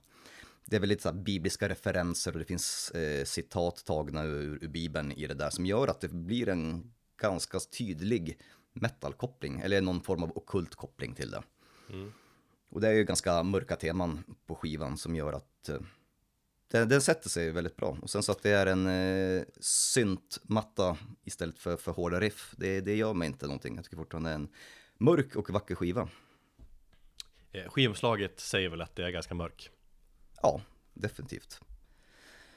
Det 0.65 0.75
är 0.75 0.79
väl 0.79 0.89
lite 0.89 1.01
så 1.01 1.09
här 1.09 1.15
bibliska 1.15 1.69
referenser 1.69 2.33
och 2.33 2.39
det 2.39 2.45
finns 2.45 2.91
eh, 2.91 3.25
citat 3.25 3.85
tagna 3.85 4.23
ur, 4.23 4.59
ur 4.61 4.67
Bibeln 4.67 5.11
i 5.11 5.27
det 5.27 5.33
där 5.33 5.49
som 5.49 5.65
gör 5.65 5.87
att 5.87 6.01
det 6.01 6.09
blir 6.09 6.49
en 6.49 6.93
ganska 7.21 7.59
tydlig 7.59 8.39
metalkoppling, 8.73 9.59
eller 9.59 9.81
någon 9.81 10.01
form 10.01 10.23
av 10.23 10.37
ockult 10.37 10.75
koppling 10.75 11.15
till 11.15 11.31
det. 11.31 11.43
Mm. 11.89 12.11
Och 12.71 12.81
det 12.81 12.87
är 12.87 12.93
ju 12.93 13.03
ganska 13.03 13.43
mörka 13.43 13.75
teman 13.75 14.23
på 14.45 14.55
skivan 14.55 14.97
som 14.97 15.15
gör 15.15 15.33
att 15.33 15.69
eh, 15.69 15.79
den, 16.67 16.89
den 16.89 17.01
sätter 17.01 17.29
sig 17.29 17.51
väldigt 17.51 17.75
bra. 17.75 17.97
Och 18.01 18.09
sen 18.09 18.23
så 18.23 18.31
att 18.31 18.43
det 18.43 18.49
är 18.49 18.65
en 18.65 18.87
eh, 18.87 19.43
syntmatta 19.59 20.97
istället 21.23 21.59
för, 21.59 21.77
för 21.77 21.91
hårda 21.91 22.19
riff, 22.19 22.53
det, 22.57 22.81
det 22.81 22.95
gör 22.95 23.13
mig 23.13 23.27
inte 23.27 23.45
någonting. 23.45 23.75
Jag 23.75 23.83
tycker 23.83 23.97
fortfarande 23.97 24.29
det 24.29 24.33
är 24.33 24.35
en 24.35 24.49
mörk 24.97 25.35
och 25.35 25.49
vacker 25.49 25.75
skiva. 25.75 26.09
Eh, 27.51 27.69
Skivomslaget 27.69 28.39
säger 28.39 28.69
väl 28.69 28.81
att 28.81 28.95
det 28.95 29.05
är 29.05 29.09
ganska 29.09 29.33
mörk. 29.33 29.69
Ja, 30.41 30.61
definitivt. 30.93 31.59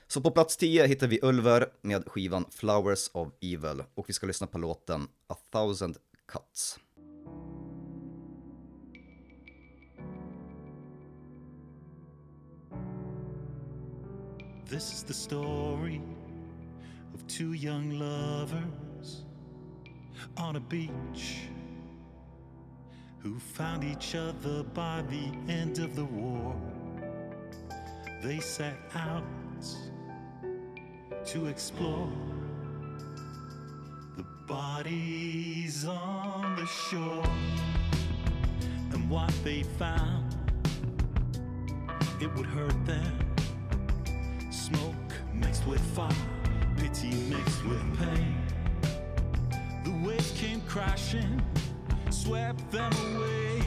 Så 0.06 0.20
på 0.20 0.30
plats 0.30 0.56
10 0.56 0.86
hittar 0.86 1.06
vi 1.06 1.18
Ulver 1.22 1.66
med 1.80 2.08
skivan 2.08 2.44
Flowers 2.50 3.10
of 3.12 3.28
Evil 3.40 3.82
och 3.94 4.08
vi 4.08 4.12
ska 4.12 4.26
lyssna 4.26 4.46
på 4.46 4.58
låten 4.58 5.08
A 5.26 5.34
Thousand 5.52 5.96
Cuts. 6.26 6.78
This 14.74 14.92
is 14.92 15.02
the 15.04 15.14
story 15.14 16.02
of 17.14 17.24
two 17.28 17.52
young 17.52 17.90
lovers 17.96 19.22
on 20.36 20.56
a 20.56 20.60
beach 20.60 21.42
who 23.20 23.38
found 23.38 23.84
each 23.84 24.16
other 24.16 24.64
by 24.64 25.04
the 25.08 25.52
end 25.52 25.78
of 25.78 25.94
the 25.94 26.04
war. 26.04 26.56
They 28.20 28.40
set 28.40 28.74
out 28.96 29.22
to 31.26 31.46
explore 31.46 32.10
the 34.16 34.24
bodies 34.48 35.84
on 35.84 36.56
the 36.56 36.66
shore 36.66 37.30
and 38.90 39.08
what 39.08 39.32
they 39.44 39.62
found 39.62 40.34
it 42.20 42.34
would 42.34 42.46
hurt 42.46 42.84
them. 42.84 43.33
Smoke 44.64 45.12
mixed 45.34 45.66
with 45.66 45.80
fire, 45.94 46.08
pity 46.78 47.10
mixed 47.28 47.62
with 47.66 47.98
pain. 47.98 48.34
The 49.84 50.08
waves 50.08 50.30
came 50.38 50.62
crashing, 50.62 51.42
swept 52.08 52.70
them 52.70 52.90
away. 53.14 53.62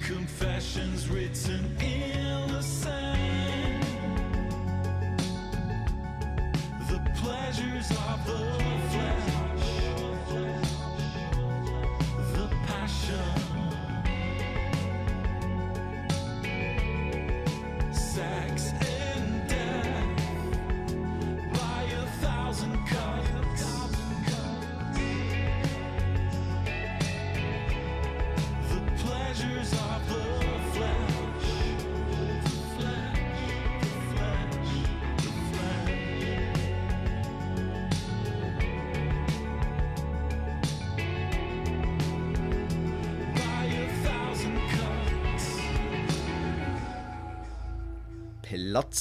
Confessions 0.00 1.06
written 1.10 1.76
in 1.82 2.48
the 2.50 2.62
sand. 2.62 3.84
The 6.88 7.00
pleasures 7.16 7.90
of 7.90 8.26
the 8.26 8.38
flesh, 8.88 9.41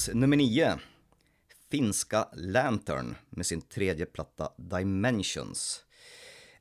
Plats 0.01 0.15
nummer 0.15 0.37
nio. 0.37 0.79
Finska 1.71 2.27
Lantern 2.33 3.15
med 3.29 3.45
sin 3.45 3.61
tredje 3.61 4.05
platta 4.05 4.53
Dimensions. 4.57 5.83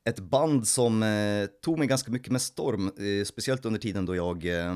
Ett 0.03 0.19
band 0.19 0.67
som 0.67 1.03
eh, 1.03 1.45
tog 1.45 1.79
mig 1.79 1.87
ganska 1.87 2.11
mycket 2.11 2.31
med 2.31 2.41
storm, 2.41 2.87
eh, 2.87 3.25
speciellt 3.25 3.65
under 3.65 3.79
tiden 3.79 4.05
då 4.05 4.15
jag 4.15 4.45
eh, 4.45 4.75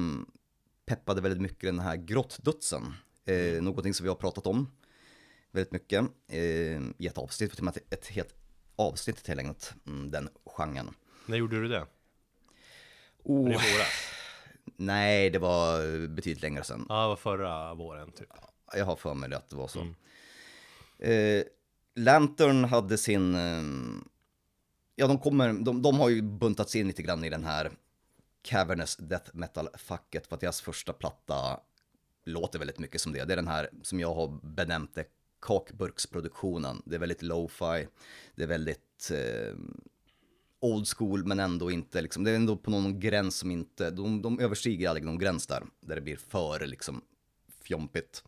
peppade 0.85 1.21
väldigt 1.21 1.41
mycket 1.41 1.61
den 1.61 1.79
här 1.79 1.95
grottdödsen. 1.95 2.93
Eh, 3.25 3.63
någonting 3.63 3.93
som 3.93 4.03
vi 4.03 4.09
har 4.09 4.15
pratat 4.15 4.47
om 4.47 4.71
väldigt 5.51 5.71
mycket 5.71 6.05
eh, 6.27 6.39
i 6.97 7.07
ett 7.07 7.17
avsnitt, 7.17 7.59
ett, 7.89 8.07
helt 8.07 8.35
avsnitt 8.75 9.23
tillägnat 9.23 9.73
mm, 9.87 10.11
den 10.11 10.29
genren. 10.45 10.95
När 11.25 11.37
gjorde 11.37 11.61
du 11.61 11.67
det? 11.67 11.85
Oh, 13.23 13.43
våras? 13.43 14.15
nej, 14.77 15.29
det 15.29 15.39
var 15.39 16.07
betydligt 16.07 16.41
längre 16.41 16.63
sedan. 16.63 16.85
Ja, 16.89 17.01
det 17.01 17.07
var 17.07 17.15
förra 17.15 17.73
våren 17.73 18.11
typ. 18.11 18.29
Jag 18.73 18.85
har 18.85 18.95
för 18.95 19.13
mig 19.13 19.29
det 19.29 19.37
att 19.37 19.49
det 19.49 19.55
var 19.55 19.67
så. 19.67 19.79
Mm. 19.81 19.95
Eh, 20.99 21.43
Lantern 21.95 22.63
hade 22.63 22.97
sin, 22.97 23.35
eh, 23.35 23.63
ja 24.95 25.07
de 25.07 25.19
kommer, 25.19 25.53
de, 25.53 25.81
de 25.81 25.99
har 25.99 26.09
ju 26.09 26.21
buntats 26.21 26.75
in 26.75 26.87
lite 26.87 27.01
grann 27.01 27.23
i 27.23 27.29
den 27.29 27.43
här 27.43 27.71
cavernous 28.41 28.95
death 28.95 29.31
metal-facket 29.33 30.27
för 30.27 30.35
att 30.35 30.41
deras 30.41 30.61
första 30.61 30.93
platta 30.93 31.59
låter 32.25 32.59
väldigt 32.59 32.79
mycket 32.79 33.01
som 33.01 33.13
det. 33.13 33.25
Det 33.25 33.33
är 33.33 33.37
den 33.37 33.47
här 33.47 33.69
som 33.81 33.99
jag 33.99 34.15
har 34.15 34.39
benämnt 34.43 34.95
det, 34.95 35.05
kakburksproduktionen. 35.41 36.81
Det 36.85 36.95
är 36.95 36.99
väldigt 36.99 37.21
lo-fi, 37.21 37.87
det 38.35 38.43
är 38.43 38.47
väldigt 38.47 39.11
eh, 39.11 39.55
old 40.59 40.87
school 40.87 41.25
men 41.25 41.39
ändå 41.39 41.71
inte 41.71 42.01
liksom, 42.01 42.23
det 42.23 42.31
är 42.31 42.35
ändå 42.35 42.57
på 42.57 42.71
någon 42.71 42.99
gräns 42.99 43.35
som 43.35 43.51
inte, 43.51 43.91
de, 43.91 44.21
de 44.21 44.39
överstiger 44.39 44.89
aldrig 44.89 45.05
någon 45.05 45.19
gräns 45.19 45.47
där, 45.47 45.63
där 45.81 45.95
det 45.95 46.01
blir 46.01 46.15
för 46.15 46.65
liksom 46.65 47.01
fjompigt. 47.61 48.23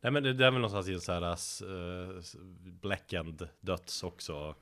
Nej 0.00 0.12
men 0.12 0.22
det, 0.22 0.32
det 0.32 0.46
är 0.46 0.50
väl 0.50 0.60
någonstans 0.60 0.88
i 0.88 0.94
en 0.94 1.00
sån 1.00 1.14
här 1.14 1.36
uh, 2.84 3.48
döds 3.60 4.02
också. 4.02 4.54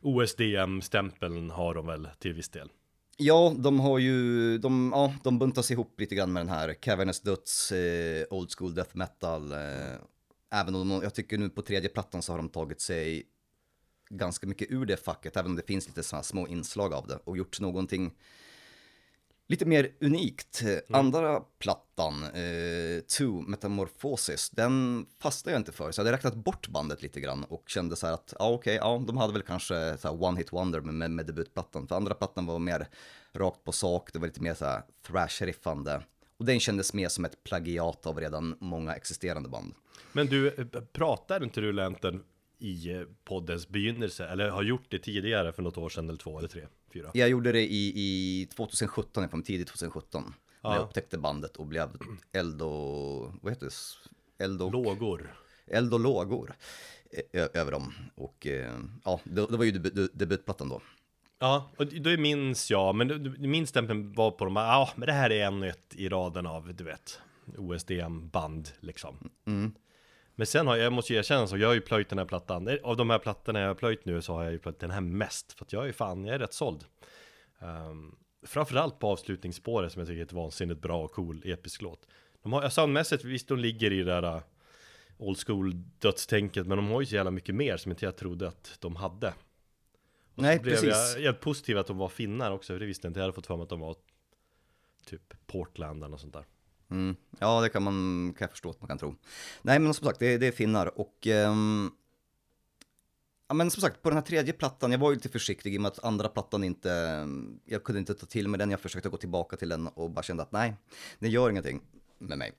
OSDM-stämpeln 0.00 1.50
har 1.50 1.74
de 1.74 1.86
väl 1.86 2.08
till 2.18 2.32
viss 2.32 2.48
del. 2.48 2.68
Ja, 3.16 3.54
de 3.58 3.80
har 3.80 3.98
ju, 3.98 4.58
de, 4.58 4.90
ja, 4.94 5.14
de 5.24 5.38
buntas 5.38 5.70
ihop 5.70 6.00
lite 6.00 6.14
grann 6.14 6.32
med 6.32 6.40
den 6.40 6.48
här 6.48 6.74
Cavernous 6.74 7.20
Döds, 7.20 7.72
eh, 7.72 8.26
Old 8.30 8.48
School 8.58 8.74
Death 8.74 8.96
Metal. 8.96 9.52
Eh, 9.52 9.58
även 10.50 10.74
om 10.74 10.88
de, 10.88 11.02
jag 11.02 11.14
tycker 11.14 11.38
nu 11.38 11.48
på 11.48 11.62
tredje 11.62 11.88
plattan 11.88 12.22
så 12.22 12.32
har 12.32 12.36
de 12.36 12.48
tagit 12.48 12.80
sig 12.80 13.22
ganska 14.10 14.46
mycket 14.46 14.70
ur 14.70 14.86
det 14.86 14.96
facket, 14.96 15.36
även 15.36 15.50
om 15.50 15.56
det 15.56 15.66
finns 15.66 15.88
lite 15.88 16.02
sådana 16.02 16.22
små 16.22 16.48
inslag 16.48 16.92
av 16.92 17.06
det 17.06 17.18
och 17.24 17.36
gjort 17.36 17.60
någonting 17.60 18.12
lite 19.50 19.66
mer 19.66 19.92
unikt. 20.00 20.62
Andra 20.90 21.40
plattan, 21.58 22.24
eh, 22.24 23.00
Two 23.00 23.48
Metamorphosis, 23.48 24.50
den 24.50 25.06
fastnade 25.18 25.54
jag 25.54 25.60
inte 25.60 25.72
för, 25.72 25.92
så 25.92 26.00
jag 26.00 26.04
hade 26.04 26.16
räknat 26.16 26.34
bort 26.34 26.68
bandet 26.68 27.02
lite 27.02 27.20
grann 27.20 27.44
och 27.44 27.68
kände 27.68 27.96
så 27.96 28.06
här 28.06 28.14
att, 28.14 28.34
ja 28.38 28.48
okej, 28.48 28.74
ja 28.74 29.02
de 29.06 29.16
hade 29.16 29.32
väl 29.32 29.42
kanske 29.42 29.96
så 29.98 30.08
här 30.08 30.22
one 30.22 30.38
hit 30.38 30.52
wonder 30.52 30.80
med, 30.80 31.10
med, 31.10 31.26
debutplattan, 31.26 31.88
för 31.88 31.96
andra 31.96 32.14
plattan 32.14 32.46
var 32.46 32.58
mer 32.58 32.86
rakt 33.32 33.64
på 33.64 33.72
sak, 33.72 34.12
det 34.12 34.18
var 34.18 34.26
lite 34.26 34.42
mer 34.42 34.54
så 34.54 34.64
här 34.64 34.82
thrash-riffande. 35.06 36.02
Och 36.36 36.44
den 36.44 36.60
kändes 36.60 36.94
mer 36.94 37.08
som 37.08 37.24
ett 37.24 37.44
plagiat 37.44 38.06
av 38.06 38.20
redan 38.20 38.56
många 38.60 38.94
existerande 38.94 39.48
band. 39.48 39.74
Men 40.12 40.26
du, 40.26 40.48
eh, 40.48 40.66
pratar 40.92 41.44
inte 41.44 41.60
du 41.60 41.72
Lantern 41.72 42.22
i 42.58 42.90
eh, 42.92 43.02
poddens 43.24 43.68
begynnelse? 43.68 44.26
Eller 44.26 44.50
har 44.50 44.62
gjort 44.62 44.86
det 44.88 44.98
tidigare 44.98 45.52
för 45.52 45.62
något 45.62 45.78
år 45.78 45.88
sedan 45.88 46.08
eller 46.08 46.18
två 46.18 46.38
eller 46.38 46.48
tre, 46.48 46.66
fyra? 46.92 47.10
Jag 47.14 47.28
gjorde 47.28 47.52
det 47.52 47.62
i, 47.72 47.92
i 47.96 48.46
2017, 48.56 49.22
jag 49.22 49.30
kom 49.30 49.42
tidigt 49.42 49.68
2017. 49.68 50.22
När 50.62 50.70
Ja. 50.70 50.74
jag 50.76 50.82
upptäckte 50.82 51.18
bandet 51.18 51.56
och 51.56 51.66
blev 51.66 51.88
eld 52.32 52.62
och, 52.62 53.32
vad 53.42 53.52
heter 53.52 53.66
det? 53.66 54.44
Eld 54.44 54.62
och, 54.62 54.72
Lågor. 54.72 55.34
eld 55.66 55.94
och 55.94 56.00
lågor 56.00 56.54
eh, 57.32 57.46
över 57.54 57.72
dem. 57.72 57.94
Och 58.14 58.46
eh, 58.46 58.78
ja, 59.04 59.20
det, 59.24 59.46
det 59.46 59.56
var 59.56 59.64
ju 59.64 59.70
debut, 59.70 60.10
debutplattan 60.14 60.68
då. 60.68 60.80
Ja, 61.38 61.70
och 61.76 61.86
då 61.86 62.10
minns 62.16 62.70
jag, 62.70 62.94
men 62.94 63.36
min 63.38 63.66
stämpel 63.66 64.02
var 64.14 64.30
på 64.30 64.44
de 64.44 64.56
här, 64.56 64.64
ja 64.66 64.90
men 64.96 65.06
det 65.06 65.12
här 65.12 65.30
är 65.30 65.46
ännu 65.46 65.68
ett 65.68 65.94
i 65.96 66.08
raden 66.08 66.46
av, 66.46 66.74
du 66.74 66.84
vet, 66.84 67.20
OSDM-band 67.58 68.68
liksom. 68.80 69.30
Men 70.40 70.46
sen 70.46 70.66
har 70.66 70.76
jag, 70.76 70.84
jag 70.84 70.92
måste 70.92 71.12
ju 71.12 71.18
erkänna 71.18 71.46
så, 71.46 71.56
jag 71.56 71.68
har 71.68 71.74
ju 71.74 71.80
plöjt 71.80 72.08
den 72.08 72.18
här 72.18 72.24
plattan, 72.24 72.78
av 72.82 72.96
de 72.96 73.10
här 73.10 73.18
plattorna 73.18 73.60
jag 73.60 73.68
har 73.68 73.74
plöjt 73.74 74.04
nu 74.04 74.22
så 74.22 74.34
har 74.34 74.42
jag 74.42 74.52
ju 74.52 74.58
plöjt 74.58 74.80
den 74.80 74.90
här 74.90 75.00
mest, 75.00 75.52
för 75.52 75.64
att 75.64 75.72
jag 75.72 75.88
är 75.88 75.92
fan, 75.92 76.24
jag 76.24 76.34
är 76.34 76.38
rätt 76.38 76.54
såld. 76.54 76.84
Um, 77.58 78.16
framförallt 78.42 78.98
på 78.98 79.08
avslutningsspåret 79.08 79.92
som 79.92 80.00
jag 80.00 80.08
tycker 80.08 80.20
är 80.20 80.24
ett 80.24 80.32
vansinnigt 80.32 80.80
bra 80.80 81.04
och 81.04 81.12
cool 81.12 81.42
episk 81.44 81.82
låt. 81.82 82.06
De 82.42 82.52
har, 82.52 82.68
soundmässigt, 82.68 83.24
visst 83.24 83.48
de 83.48 83.58
ligger 83.58 83.92
i 83.92 84.02
det 84.02 84.04
där 84.04 84.36
uh, 84.36 84.42
old 85.18 85.38
school 85.46 85.72
dödstänket, 85.98 86.66
men 86.66 86.76
de 86.76 86.88
har 86.88 87.00
ju 87.00 87.06
så 87.06 87.14
jävla 87.14 87.30
mycket 87.30 87.54
mer 87.54 87.76
som 87.76 87.92
inte 87.92 88.04
jag 88.04 88.16
trodde 88.16 88.48
att 88.48 88.76
de 88.80 88.96
hade. 88.96 89.34
Nej, 90.34 90.56
Så 90.56 90.62
blev 90.62 90.74
precis. 90.74 91.14
jag 91.16 91.22
helt 91.22 91.40
positiv 91.40 91.78
att 91.78 91.86
de 91.86 91.98
var 91.98 92.08
finnar 92.08 92.50
också, 92.50 92.72
för 92.72 92.80
det 92.80 92.86
visste 92.86 93.06
jag 93.06 93.10
inte. 93.10 93.20
Jag 93.20 93.24
hade 93.24 93.34
fått 93.34 93.46
för 93.46 93.56
mig 93.56 93.62
att 93.62 93.68
de 93.68 93.80
var 93.80 93.96
typ 95.06 95.46
Portland 95.46 96.04
och 96.04 96.20
sånt 96.20 96.32
där. 96.32 96.44
Mm. 96.90 97.16
Ja, 97.38 97.60
det 97.60 97.68
kan 97.68 97.82
man 97.82 97.94
kan 98.38 98.44
jag 98.44 98.50
förstå 98.50 98.70
att 98.70 98.80
man 98.80 98.88
kan 98.88 98.98
tro. 98.98 99.14
Nej, 99.62 99.78
men 99.78 99.94
som 99.94 100.06
sagt, 100.06 100.18
det, 100.18 100.38
det 100.38 100.46
är 100.46 100.52
finnar 100.52 101.00
och 101.00 101.26
ehm, 101.26 101.90
Ja 103.50 103.54
men 103.54 103.70
som 103.70 103.80
sagt, 103.80 104.02
på 104.02 104.10
den 104.10 104.16
här 104.16 104.24
tredje 104.24 104.52
plattan, 104.52 104.92
jag 104.92 104.98
var 104.98 105.10
ju 105.10 105.14
lite 105.14 105.28
försiktig 105.28 105.74
i 105.74 105.78
och 105.78 105.82
med 105.82 105.88
att 105.88 106.04
andra 106.04 106.28
plattan 106.28 106.64
inte, 106.64 107.26
jag 107.64 107.84
kunde 107.84 107.98
inte 107.98 108.14
ta 108.14 108.26
till 108.26 108.48
mig 108.48 108.58
den, 108.58 108.70
jag 108.70 108.80
försökte 108.80 109.08
gå 109.08 109.16
tillbaka 109.16 109.56
till 109.56 109.68
den 109.68 109.86
och 109.86 110.10
bara 110.10 110.22
kände 110.22 110.42
att 110.42 110.52
nej, 110.52 110.74
det 111.18 111.28
gör 111.28 111.50
ingenting 111.50 111.80
med 112.18 112.38
mig. 112.38 112.52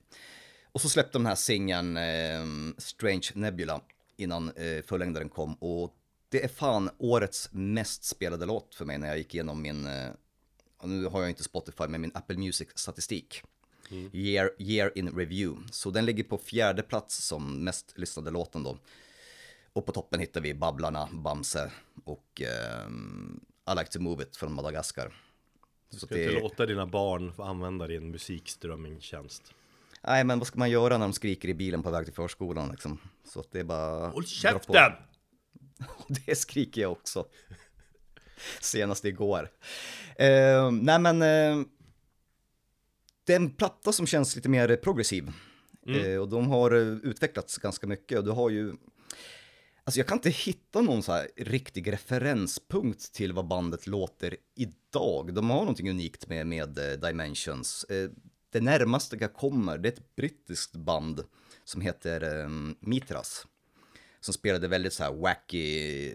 Och 0.72 0.80
så 0.80 0.88
släppte 0.88 1.12
de 1.12 1.22
den 1.22 1.26
här 1.26 1.34
singeln 1.34 1.96
eh, 1.96 2.74
Strange 2.78 3.28
Nebula 3.34 3.80
innan 4.16 4.50
eh, 4.50 4.82
fullängdaren 4.82 5.28
kom 5.28 5.54
och 5.54 5.94
det 6.28 6.44
är 6.44 6.48
fan 6.48 6.90
årets 6.98 7.48
mest 7.52 8.04
spelade 8.04 8.46
låt 8.46 8.74
för 8.74 8.84
mig 8.84 8.98
när 8.98 9.08
jag 9.08 9.18
gick 9.18 9.34
igenom 9.34 9.62
min, 9.62 9.86
eh, 9.86 10.10
och 10.76 10.88
nu 10.88 11.04
har 11.04 11.20
jag 11.20 11.30
inte 11.30 11.44
Spotify, 11.44 11.86
men 11.88 12.00
min 12.00 12.12
Apple 12.14 12.36
Music-statistik. 12.36 13.42
Year, 14.12 14.50
year 14.58 14.92
in 14.94 15.08
review. 15.16 15.68
Så 15.72 15.90
den 15.90 16.06
ligger 16.06 16.24
på 16.24 16.38
fjärde 16.38 16.82
plats 16.82 17.26
som 17.26 17.64
mest 17.64 17.98
lyssnade 17.98 18.30
låten 18.30 18.62
då. 18.62 18.78
Och 19.72 19.86
på 19.86 19.92
toppen 19.92 20.20
hittar 20.20 20.40
vi 20.40 20.54
Babblarna, 20.54 21.08
Bamse 21.12 21.72
och 22.04 22.42
ehm, 22.42 23.40
I 23.72 23.78
like 23.78 23.90
to 23.90 24.00
move 24.00 24.22
it 24.22 24.36
från 24.36 24.52
Madagaskar. 24.52 25.14
Så 25.90 26.06
Ska 26.06 26.18
inte 26.18 26.34
det, 26.34 26.40
låta 26.40 26.66
dina 26.66 26.86
barn 26.86 27.32
få 27.32 27.42
använda 27.42 27.86
din 27.86 28.10
musikströmmingstjänst. 28.10 29.54
nej 30.02 30.24
men 30.24 30.38
vad 30.38 30.46
ska 30.48 30.58
man 30.58 30.70
göra 30.70 30.98
när 30.98 31.04
de 31.06 31.12
skriker 31.12 31.48
i 31.48 31.54
bilen 31.54 31.82
på 31.82 31.90
väg 31.90 32.04
till 32.04 32.14
förskolan 32.14 32.70
liksom? 32.70 32.98
Så 33.24 33.40
att 33.40 33.52
det 33.52 33.60
är 33.60 33.64
bara... 33.64 34.08
Håll 34.08 34.26
käften! 34.26 34.92
Det 36.26 36.34
skriker 36.34 36.82
jag 36.82 36.92
också. 36.92 37.26
Senast 38.60 39.04
igår. 39.04 39.48
Eh, 40.16 40.70
nej 40.70 40.98
men, 40.98 41.22
eh, 41.22 41.66
det 43.24 43.32
är 43.32 43.36
en 43.36 43.50
platta 43.50 43.92
som 43.92 44.06
känns 44.06 44.36
lite 44.36 44.48
mer 44.48 44.76
progressiv. 44.76 45.32
Eh, 45.86 46.16
och 46.16 46.28
de 46.28 46.50
har 46.50 46.70
eh, 46.70 47.10
utvecklats 47.10 47.58
ganska 47.58 47.86
mycket 47.86 48.18
och 48.18 48.24
du 48.24 48.30
har 48.30 48.50
ju, 48.50 48.74
alltså 49.84 50.00
jag 50.00 50.06
kan 50.06 50.18
inte 50.18 50.30
hitta 50.30 50.80
någon 50.80 51.02
så 51.02 51.12
här 51.12 51.28
riktig 51.36 51.92
referenspunkt 51.92 53.12
till 53.12 53.32
vad 53.32 53.46
bandet 53.46 53.86
låter 53.86 54.36
idag. 54.54 55.34
De 55.34 55.50
har 55.50 55.60
någonting 55.60 55.90
unikt 55.90 56.28
med, 56.28 56.46
med 56.46 56.78
eh, 56.78 56.98
Dimensions. 56.98 57.86
Det 58.50 58.60
närmaste 58.60 59.16
jag 59.20 59.34
kommer, 59.34 59.78
det 59.78 59.88
är 59.88 59.92
ett 59.92 60.16
brittiskt 60.16 60.76
band 60.76 61.24
som 61.64 61.80
heter 61.80 62.44
um, 62.44 62.76
Mitras. 62.80 63.46
Som 64.20 64.34
spelade 64.34 64.68
väldigt 64.68 64.92
så 64.92 65.02
här 65.02 65.12
wacky 65.12 66.14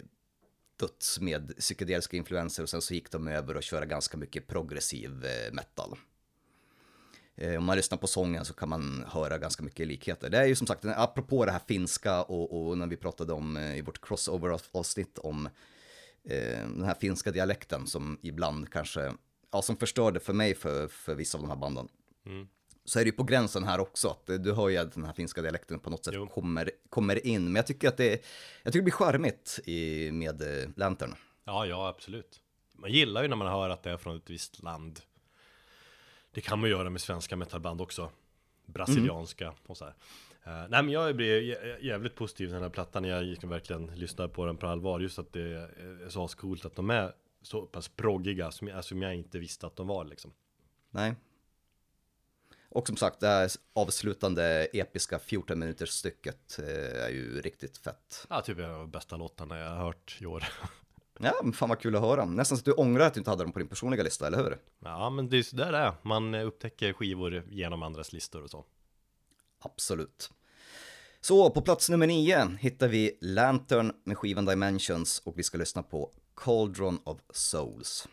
döds 0.80 1.20
med 1.20 1.58
psykedeliska 1.58 2.18
influenser 2.18 2.64
och 2.64 2.70
sen 2.70 2.82
så 2.82 2.94
gick 2.94 3.12
de 3.12 3.28
över 3.28 3.58
och 3.58 3.64
köra 3.64 3.86
ganska 3.86 4.18
mycket 4.18 4.48
progressiv 4.48 5.12
metal. 5.52 5.98
Eh, 7.38 7.58
om 7.58 7.66
man 7.66 7.78
lyssnar 7.78 7.98
på 7.98 8.08
sången 8.08 8.46
så 8.46 8.54
kan 8.54 8.70
man 8.70 9.06
höra 9.08 9.38
ganska 9.38 9.64
mycket 9.64 9.88
likheter. 9.88 10.30
Det 10.30 10.38
är 10.38 10.46
ju 10.46 10.56
som 10.56 10.68
sagt, 10.68 10.86
apropå 10.86 11.46
det 11.46 11.52
här 11.52 11.62
finska 11.68 12.24
och, 12.24 12.68
och 12.68 12.78
när 12.78 12.88
vi 12.88 12.98
pratade 12.98 13.34
om 13.34 13.58
eh, 13.58 13.78
i 13.78 13.82
vårt 13.82 14.02
crossover-avsnitt 14.02 15.18
om 15.18 15.46
eh, 16.24 16.60
den 16.60 16.84
här 16.84 16.96
finska 16.96 17.32
dialekten 17.32 17.88
som 17.88 18.20
ibland 18.22 18.72
kanske, 18.72 19.14
ja 19.52 19.62
som 19.62 19.78
förstörde 19.78 20.20
för 20.20 20.34
mig 20.34 20.56
för, 20.56 20.88
för 20.88 21.16
vissa 21.16 21.38
av 21.38 21.42
de 21.42 21.50
här 21.50 21.58
banden. 21.58 21.88
Mm. 22.26 22.48
Så 22.86 23.00
är 23.00 23.04
det 23.04 23.10
ju 23.10 23.16
på 23.16 23.24
gränsen 23.24 23.64
här 23.64 23.80
också, 23.80 24.08
att 24.08 24.44
du 24.44 24.54
hör 24.54 24.70
ju 24.70 24.78
att 24.78 24.94
den 24.94 25.04
här 25.04 25.14
finska 25.14 25.42
dialekten 25.42 25.80
på 25.80 25.90
något 25.90 26.06
sätt 26.06 26.16
kommer, 26.34 26.72
kommer 26.90 27.28
in. 27.28 27.44
Men 27.44 27.56
jag 27.56 27.68
tycker 27.68 27.88
att 27.88 27.98
det, 27.98 28.10
jag 28.64 28.74
tycker 28.74 28.80
det 28.80 28.84
blir 28.84 28.94
charmigt 28.94 29.60
i, 29.66 30.12
med 30.12 30.44
Lantern. 30.76 31.16
Ja, 31.46 31.66
ja, 31.66 31.88
absolut. 31.88 32.42
Man 32.76 32.92
gillar 32.92 33.22
ju 33.22 33.28
när 33.28 33.36
man 33.36 33.48
hör 33.48 33.70
att 33.70 33.84
det 33.84 33.92
är 33.92 33.98
från 33.98 34.18
ett 34.18 34.30
visst 34.30 34.64
land. 34.64 35.00
Det 36.38 36.42
kan 36.42 36.60
man 36.60 36.70
göra 36.70 36.90
med 36.90 37.02
svenska 37.02 37.36
metalband 37.36 37.82
också. 37.82 38.12
Brasilianska 38.66 39.46
mm. 39.46 39.58
och 39.68 39.78
så 39.78 39.86
här. 39.86 39.94
Uh, 40.48 40.70
nej 40.70 40.84
men 40.84 40.90
jag 40.90 41.16
blir 41.16 41.58
jävligt 41.86 42.16
positiv 42.16 42.46
till 42.46 42.54
den 42.54 42.64
här 42.64 42.70
plattan, 42.70 43.04
jag 43.04 43.24
gick 43.24 43.44
verkligen 43.44 43.86
lyssna 43.86 44.28
på 44.28 44.46
den 44.46 44.58
på 44.58 44.68
allvar 44.68 45.00
Just 45.00 45.20
att 45.20 45.34
det 45.34 45.42
är 45.42 46.10
så 46.10 46.28
coolt 46.28 46.66
att 46.66 46.76
de 46.76 46.90
är 46.90 47.14
så 47.42 47.62
pass 47.66 47.88
proggiga 47.88 48.52
som 48.52 48.68
jag, 48.68 48.86
som 48.86 49.02
jag 49.02 49.16
inte 49.16 49.40
visste 49.40 49.68
att 49.68 49.76
de 49.76 49.88
var 49.88 50.06
liksom 50.06 50.34
Nej 50.90 51.16
Och 52.70 52.88
som 52.88 52.98
sagt 52.98 53.20
det 53.20 53.28
här 53.28 53.52
avslutande 53.74 54.68
episka 54.74 55.20
14 55.20 55.60
minuters 55.60 55.90
stycket 55.90 56.60
eh, 56.60 57.04
är 57.04 57.10
ju 57.10 57.42
riktigt 57.42 57.78
fett 57.78 58.26
Ja 58.30 58.42
typ 58.42 58.60
en 58.60 58.72
av 58.72 58.80
de 58.80 58.92
bästa 58.92 59.18
låtarna 59.18 59.58
jag 59.58 59.70
har 59.70 59.86
hört 59.86 60.18
i 60.22 60.26
år 60.26 60.44
Ja, 61.20 61.34
men 61.44 61.54
fan 61.54 61.70
vad 61.70 61.80
kul 61.80 61.96
att 61.96 62.02
höra. 62.02 62.26
Nästan 62.26 62.58
så 62.58 62.62
att 62.62 62.66
du 62.66 62.72
ångrar 62.72 63.06
att 63.06 63.14
du 63.14 63.20
inte 63.20 63.30
hade 63.30 63.44
dem 63.44 63.52
på 63.52 63.60
din 63.60 63.68
personliga 63.68 64.04
lista, 64.04 64.28
eller 64.28 64.38
hur? 64.38 64.58
Ja, 64.80 65.10
men 65.10 65.30
det 65.30 65.38
är 65.38 65.44
sådär 65.44 65.72
det 65.72 65.78
är. 65.78 65.94
Man 66.02 66.36
upptäcker 66.36 66.94
skivor 66.94 67.44
genom 67.50 67.84
andras 67.84 68.14
listor 68.14 68.44
och 68.44 68.50
så. 68.50 68.66
Absolut. 69.60 70.32
Så 71.22 71.50
på 71.50 71.62
plats 71.62 71.90
nummer 71.90 72.08
nio 72.08 72.58
hittar 72.60 72.88
vi 72.88 73.18
Lantern 73.22 73.94
med 74.04 74.18
skivan 74.18 74.46
Dimensions 74.46 75.22
och 75.26 75.40
vi 75.40 75.44
ska 75.44 75.58
lyssna 75.58 75.84
på 75.84 76.12
Cauldron 76.36 77.00
of 77.04 77.18
Souls. 77.34 78.08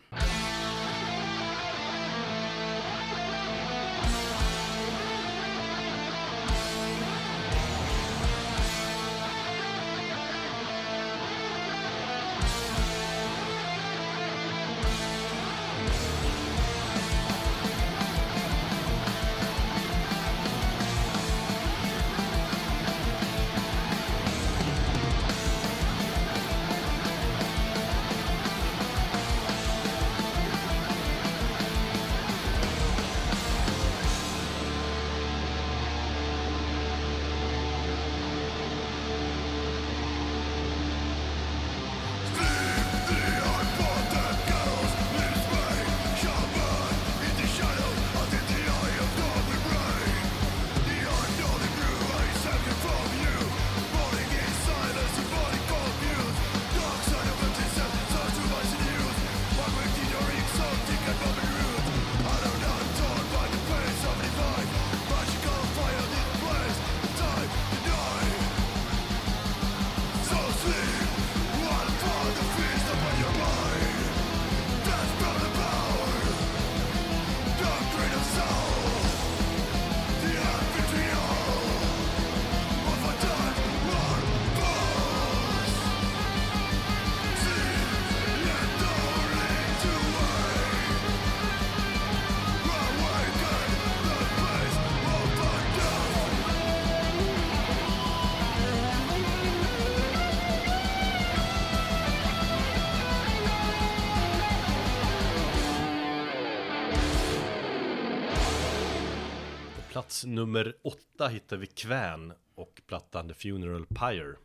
Nummer 110.45 110.75
åtta 110.81 111.27
hittar 111.27 111.57
vi 111.57 111.67
Kvän 111.67 112.33
och 112.55 112.81
plattan 112.87 113.27
The 113.27 113.33
Funeral 113.33 113.85
Pyre. 113.85 114.35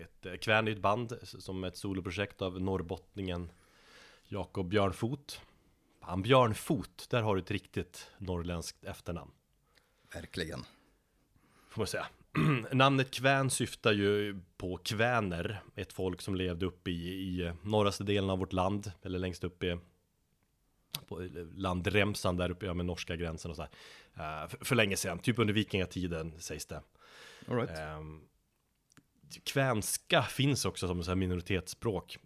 Ett, 0.00 0.26
eh, 0.26 0.34
Kvän 0.34 0.68
är 0.68 0.72
ett 0.72 0.78
band 0.78 1.18
som 1.22 1.64
är 1.64 1.68
ett 1.68 1.76
soloprojekt 1.76 2.42
av 2.42 2.60
norrbottningen 2.60 3.52
Jakob 4.28 4.68
Björnfot. 4.68 5.40
Han 6.00 6.22
Björnfot, 6.22 7.06
där 7.10 7.22
har 7.22 7.36
du 7.36 7.42
ett 7.42 7.50
riktigt 7.50 8.10
norrländskt 8.18 8.84
efternamn. 8.84 9.30
Verkligen. 10.14 10.64
Får 11.68 11.80
man 11.80 11.86
säga. 11.86 12.06
Namnet 12.72 13.10
Kvän 13.10 13.50
syftar 13.50 13.92
ju 13.92 14.40
på 14.56 14.76
kväner, 14.76 15.62
ett 15.74 15.92
folk 15.92 16.20
som 16.20 16.34
levde 16.34 16.66
uppe 16.66 16.90
i, 16.90 17.08
i 17.08 17.52
norraste 17.62 18.04
delen 18.04 18.30
av 18.30 18.38
vårt 18.38 18.52
land, 18.52 18.92
eller 19.02 19.18
längst 19.18 19.44
upp 19.44 19.62
i 19.62 19.78
på 21.08 21.28
landremsan 21.54 22.36
där 22.36 22.50
uppe 22.50 22.66
ja, 22.66 22.74
med 22.74 22.86
norska 22.86 23.16
gränsen 23.16 23.50
och 23.50 23.56
så 23.56 23.62
här. 23.62 23.70
Uh, 24.18 24.48
för, 24.48 24.64
för, 24.64 24.74
länge 24.74 24.96
sedan, 24.96 25.18
typ 25.18 25.38
under 25.38 25.54
vikingatiden 25.54 26.40
sägs 26.40 26.66
det. 26.66 26.82
All 27.48 27.56
right. 27.56 27.70
Uh, 27.70 28.18
kvänska 29.44 30.22
finns 30.22 30.64
också 30.64 30.86
som 30.86 31.04
så 31.04 31.10
här 31.10 31.16
minoritetsspråk. 31.16 32.18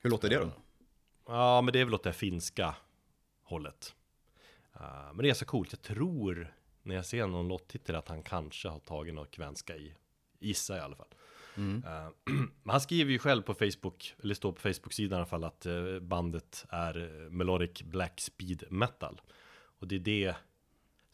Hur 0.00 0.10
låter 0.10 0.28
det 0.28 0.36
då? 0.36 0.52
Ja, 1.26 1.60
men 1.60 1.72
det 1.72 1.80
är 1.80 1.84
väl 1.84 1.94
åt 1.94 2.02
det 2.02 2.12
finska 2.12 2.74
hållet. 3.42 3.94
Uh, 4.76 5.12
men 5.14 5.22
det 5.22 5.30
är 5.30 5.34
så 5.34 5.44
coolt, 5.44 5.72
jag 5.72 5.82
tror 5.82 6.54
när 6.82 6.94
jag 6.94 7.06
ser 7.06 7.26
någon 7.26 7.48
låttitel 7.48 7.96
att 7.96 8.08
han 8.08 8.22
kanske 8.22 8.68
har 8.68 8.78
tagit 8.78 9.14
något 9.14 9.30
kvänska 9.30 9.76
i. 9.76 9.94
Gissa 10.38 10.76
i 10.76 10.80
alla 10.80 10.96
fall. 10.96 11.14
Mm. 11.56 11.82
Men 12.62 12.70
han 12.70 12.80
skriver 12.80 13.12
ju 13.12 13.18
själv 13.18 13.42
på 13.42 13.54
Facebook, 13.54 14.14
eller 14.22 14.34
står 14.34 14.52
på 14.52 14.60
Facebook-sidan 14.60 15.16
i 15.16 15.20
alla 15.20 15.26
fall, 15.26 15.44
att 15.44 15.66
bandet 16.00 16.66
är 16.68 17.28
Melodic 17.30 17.82
Black 17.82 18.20
Speed 18.20 18.64
Metal. 18.70 19.20
Och 19.78 19.88
det 19.88 19.94
är 19.94 20.00
det 20.00 20.34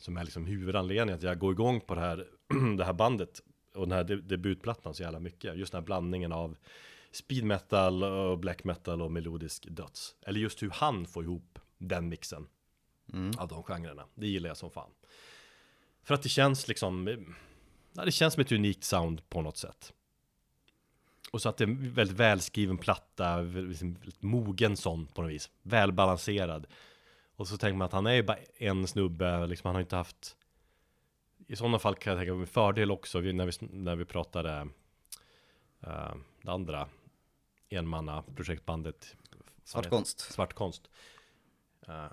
som 0.01 0.17
är 0.17 0.25
liksom 0.25 0.47
huvudanledningen 0.47 1.19
att 1.19 1.23
jag 1.23 1.39
går 1.39 1.53
igång 1.53 1.81
på 1.81 1.95
det 1.95 2.01
här, 2.01 2.27
det 2.77 2.85
här 2.85 2.93
bandet 2.93 3.43
och 3.75 3.89
den 3.89 3.93
här 3.93 4.05
debutplattan 4.05 4.95
så 4.95 5.03
jävla 5.03 5.21
mycket. 5.21 5.57
Just 5.57 5.73
den 5.73 5.81
här 5.81 5.87
blandningen 5.87 6.33
av 6.33 6.57
speed 7.13 7.45
metal 7.45 8.03
och 8.03 8.39
black 8.39 8.65
metal 8.65 9.03
och 9.03 9.13
melodisk 9.13 9.67
döds. 9.71 10.15
Eller 10.23 10.41
just 10.41 10.63
hur 10.63 10.71
han 10.71 11.07
får 11.07 11.25
ihop 11.25 11.59
den 11.79 12.09
mixen 12.09 12.47
mm. 13.13 13.31
av 13.39 13.49
de 13.49 13.63
genrerna. 13.63 14.05
Det 14.15 14.27
gillar 14.27 14.49
jag 14.49 14.57
som 14.57 14.71
fan. 14.71 14.91
För 16.03 16.15
att 16.15 16.23
det 16.23 16.29
känns 16.29 16.69
liksom, 16.69 17.25
ja, 17.93 18.05
det 18.05 18.13
känns 18.13 18.35
som 18.35 18.41
ett 18.41 18.53
unikt 18.53 18.85
sound 18.85 19.29
på 19.29 19.43
något 19.43 19.57
sätt. 19.57 19.93
Och 21.33 21.43
så 21.43 21.49
att 21.49 21.57
det 21.57 21.65
är 21.65 21.69
en 21.69 21.93
väldigt 21.93 22.17
välskriven 22.17 22.79
platta, 22.79 23.41
liksom, 23.41 23.97
mogen 24.21 24.77
sån 24.77 25.07
på 25.07 25.23
något 25.23 25.31
vis. 25.31 25.51
Välbalanserad. 25.63 26.67
Och 27.41 27.49
så 27.49 27.57
tänker 27.57 27.77
man 27.77 27.87
att 27.87 27.93
han 27.93 28.07
är 28.07 28.13
ju 28.13 28.23
bara 28.23 28.39
en 28.57 28.87
snubbe, 28.87 29.47
liksom 29.47 29.69
han 29.69 29.75
har 29.75 29.81
inte 29.81 29.97
haft 29.97 30.37
I 31.47 31.57
sådana 31.57 31.79
fall 31.79 31.95
kan 31.95 32.11
jag 32.11 32.21
tänka 32.21 32.35
mig 32.35 32.47
fördel 32.47 32.91
också 32.91 33.21
när 33.21 33.47
vi, 33.47 33.53
när 33.61 33.97
vi 33.97 34.05
pratade 34.05 34.69
uh, 35.87 36.15
Det 36.43 36.51
andra 36.51 36.89
enmanna 37.69 38.23
projektbandet 38.37 39.17
Svartkonst 39.65 40.21
Svartkonst 40.21 40.91
uh, 41.89 42.13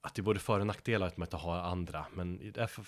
att 0.00 0.14
det 0.14 0.22
både 0.22 0.40
för 0.40 0.60
och 0.60 0.66
nackdelar 0.66 1.06
att 1.06 1.16
man 1.16 1.26
inte 1.26 1.36
har 1.36 1.58
andra. 1.58 2.06
Men 2.12 2.52
det, 2.52 2.60
är 2.60 2.66
för, 2.66 2.84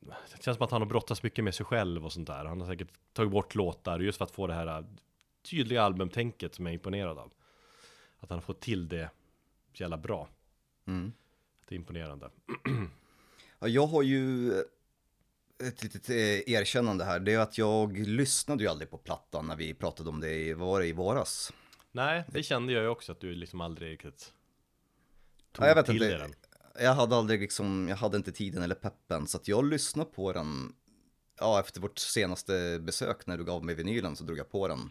det 0.00 0.42
känns 0.42 0.56
som 0.56 0.64
att 0.64 0.70
han 0.70 0.82
har 0.82 0.88
brottats 0.88 1.22
mycket 1.22 1.44
med 1.44 1.54
sig 1.54 1.66
själv 1.66 2.04
och 2.04 2.12
sånt 2.12 2.26
där. 2.26 2.44
Han 2.44 2.60
har 2.60 2.68
säkert 2.68 2.90
tagit 3.12 3.32
bort 3.32 3.54
låtar 3.54 4.00
just 4.00 4.18
för 4.18 4.24
att 4.24 4.30
få 4.30 4.46
det 4.46 4.54
här 4.54 4.84
tydliga 5.42 5.82
albumtänket 5.82 6.54
som 6.54 6.66
jag 6.66 6.70
är 6.70 6.74
imponerad 6.74 7.18
av. 7.18 7.32
Att 8.18 8.30
han 8.30 8.36
har 8.36 8.42
fått 8.42 8.60
till 8.60 8.88
det 8.88 9.10
så 9.72 9.82
jävla 9.82 9.96
bra. 9.96 10.28
Mm. 10.88 11.12
Det 11.68 11.74
är 11.74 11.76
imponerande. 11.76 12.30
Ja, 13.58 13.68
jag 13.68 13.86
har 13.86 14.02
ju 14.02 14.52
ett 15.62 15.82
litet 15.82 16.10
eh, 16.10 16.52
erkännande 16.54 17.04
här. 17.04 17.20
Det 17.20 17.32
är 17.34 17.38
att 17.38 17.58
jag 17.58 17.98
lyssnade 17.98 18.62
ju 18.62 18.70
aldrig 18.70 18.90
på 18.90 18.98
plattan 18.98 19.46
när 19.46 19.56
vi 19.56 19.74
pratade 19.74 20.08
om 20.08 20.20
det 20.20 20.34
i, 20.34 20.52
var 20.52 20.80
det, 20.80 20.86
i 20.86 20.92
våras. 20.92 21.52
Nej, 21.92 22.24
det 22.28 22.42
kände 22.42 22.72
jag 22.72 22.82
ju 22.82 22.88
också 22.88 23.12
att 23.12 23.20
du 23.20 23.34
liksom 23.34 23.60
aldrig 23.60 23.90
riktigt 23.90 24.32
tog 25.52 25.64
Ja, 25.64 25.68
jag 25.68 25.74
vet 25.74 25.86
till 25.86 25.94
inte. 26.02 26.16
den. 26.16 26.34
Jag 26.80 26.94
hade 26.94 27.16
aldrig 27.16 27.40
liksom, 27.40 27.88
jag 27.88 27.96
hade 27.96 28.16
inte 28.16 28.32
tiden 28.32 28.62
eller 28.62 28.74
peppen. 28.74 29.26
Så 29.26 29.36
att 29.36 29.48
jag 29.48 29.64
lyssnade 29.64 30.10
på 30.10 30.32
den, 30.32 30.74
ja 31.38 31.60
efter 31.60 31.80
vårt 31.80 31.98
senaste 31.98 32.78
besök 32.82 33.26
när 33.26 33.38
du 33.38 33.44
gav 33.44 33.64
mig 33.64 33.74
vinylen 33.74 34.16
så 34.16 34.24
drog 34.24 34.38
jag 34.38 34.50
på 34.50 34.68
den 34.68 34.90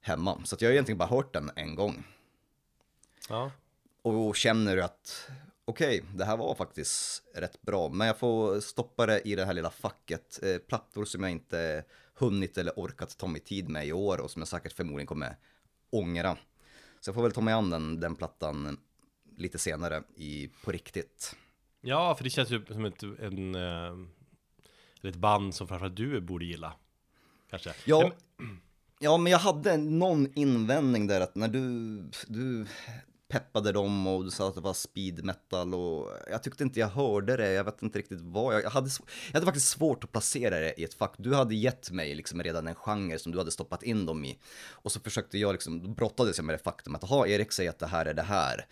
hemma. 0.00 0.44
Så 0.44 0.54
att 0.54 0.62
jag 0.62 0.68
har 0.68 0.72
egentligen 0.72 0.98
bara 0.98 1.08
hört 1.08 1.32
den 1.32 1.50
en 1.56 1.74
gång. 1.74 2.06
Ja, 3.28 3.50
Och 4.14 4.36
känner 4.36 4.76
att 4.76 5.28
okej, 5.64 6.04
det 6.14 6.24
här 6.24 6.36
var 6.36 6.54
faktiskt 6.54 7.22
rätt 7.34 7.62
bra. 7.62 7.88
Men 7.88 8.06
jag 8.06 8.18
får 8.18 8.60
stoppa 8.60 9.06
det 9.06 9.20
i 9.20 9.34
det 9.34 9.44
här 9.44 9.52
lilla 9.54 9.70
facket. 9.70 10.40
Eh, 10.42 10.58
plattor 10.58 11.04
som 11.04 11.22
jag 11.22 11.32
inte 11.32 11.84
hunnit 12.14 12.58
eller 12.58 12.72
orkat 12.76 13.18
ta 13.18 13.26
mig 13.26 13.40
tid 13.40 13.68
med 13.68 13.86
i 13.86 13.92
år 13.92 14.20
och 14.20 14.30
som 14.30 14.40
jag 14.42 14.48
säkert 14.48 14.72
förmodligen 14.72 15.06
kommer 15.06 15.36
ångra. 15.90 16.36
Så 17.00 17.08
jag 17.08 17.14
får 17.14 17.22
väl 17.22 17.32
ta 17.32 17.40
mig 17.40 17.54
an 17.54 17.70
den, 17.70 18.00
den 18.00 18.14
plattan 18.14 18.78
lite 19.36 19.58
senare 19.58 20.02
i, 20.16 20.50
på 20.64 20.72
riktigt. 20.72 21.36
ja 21.80 22.14
för 22.14 22.24
det 22.24 22.30
känns 22.30 22.50
ju 22.50 22.64
som 22.66 22.84
ett, 22.84 23.02
en, 23.02 23.54
eh, 23.54 23.92
ett 25.02 25.16
band 25.16 25.54
som 25.54 25.68
framförallt 25.68 25.96
du 25.96 26.20
borde 26.20 26.44
gilla. 26.44 26.72
Kanske. 27.50 27.74
Ja, 27.84 28.12
men- 28.36 28.60
ja, 28.98 29.16
men 29.16 29.32
jag 29.32 29.38
hade 29.38 29.76
någon 29.76 30.32
invändning 30.34 31.06
där 31.06 31.20
att 31.20 31.34
när 31.34 31.48
du, 31.48 31.98
du 32.26 32.66
peppade 33.28 33.72
dem 33.72 34.06
och 34.06 34.24
du 34.24 34.30
sa 34.30 34.48
att 34.48 34.54
det 34.54 34.60
var 34.60 34.72
speed 34.74 35.24
metal 35.24 35.74
och 35.74 36.10
jag 36.30 36.42
tyckte 36.42 36.64
inte 36.64 36.80
jag 36.80 36.88
hörde 36.88 37.36
det, 37.36 37.52
jag 37.52 37.64
vet 37.64 37.82
inte 37.82 37.98
riktigt 37.98 38.20
vad, 38.20 38.54
jag, 38.54 38.64
jag, 38.64 38.70
hade, 38.70 38.86
sv- 38.86 39.08
jag 39.26 39.34
hade 39.34 39.46
faktiskt 39.46 39.68
svårt 39.68 40.04
att 40.04 40.12
placera 40.12 40.60
det 40.60 40.80
i 40.80 40.84
ett 40.84 40.94
fack. 40.94 41.14
Du 41.18 41.34
hade 41.34 41.54
gett 41.54 41.90
mig 41.90 42.14
liksom 42.14 42.42
redan 42.42 42.68
en 42.68 42.74
genre 42.74 43.18
som 43.18 43.32
du 43.32 43.38
hade 43.38 43.50
stoppat 43.50 43.82
in 43.82 44.06
dem 44.06 44.24
i 44.24 44.38
och 44.70 44.92
så 44.92 45.00
försökte 45.00 45.38
jag 45.38 45.52
liksom, 45.52 45.82
då 45.82 45.88
brottades 45.88 46.38
jag 46.38 46.44
med 46.44 46.54
det 46.54 46.62
faktum 46.62 46.94
att 46.94 47.02
jaha, 47.02 47.28
Erik 47.28 47.52
säger 47.52 47.70
att 47.70 47.78
det 47.78 47.86
här 47.86 48.06
är 48.06 48.14
det 48.14 48.22
här. 48.22 48.66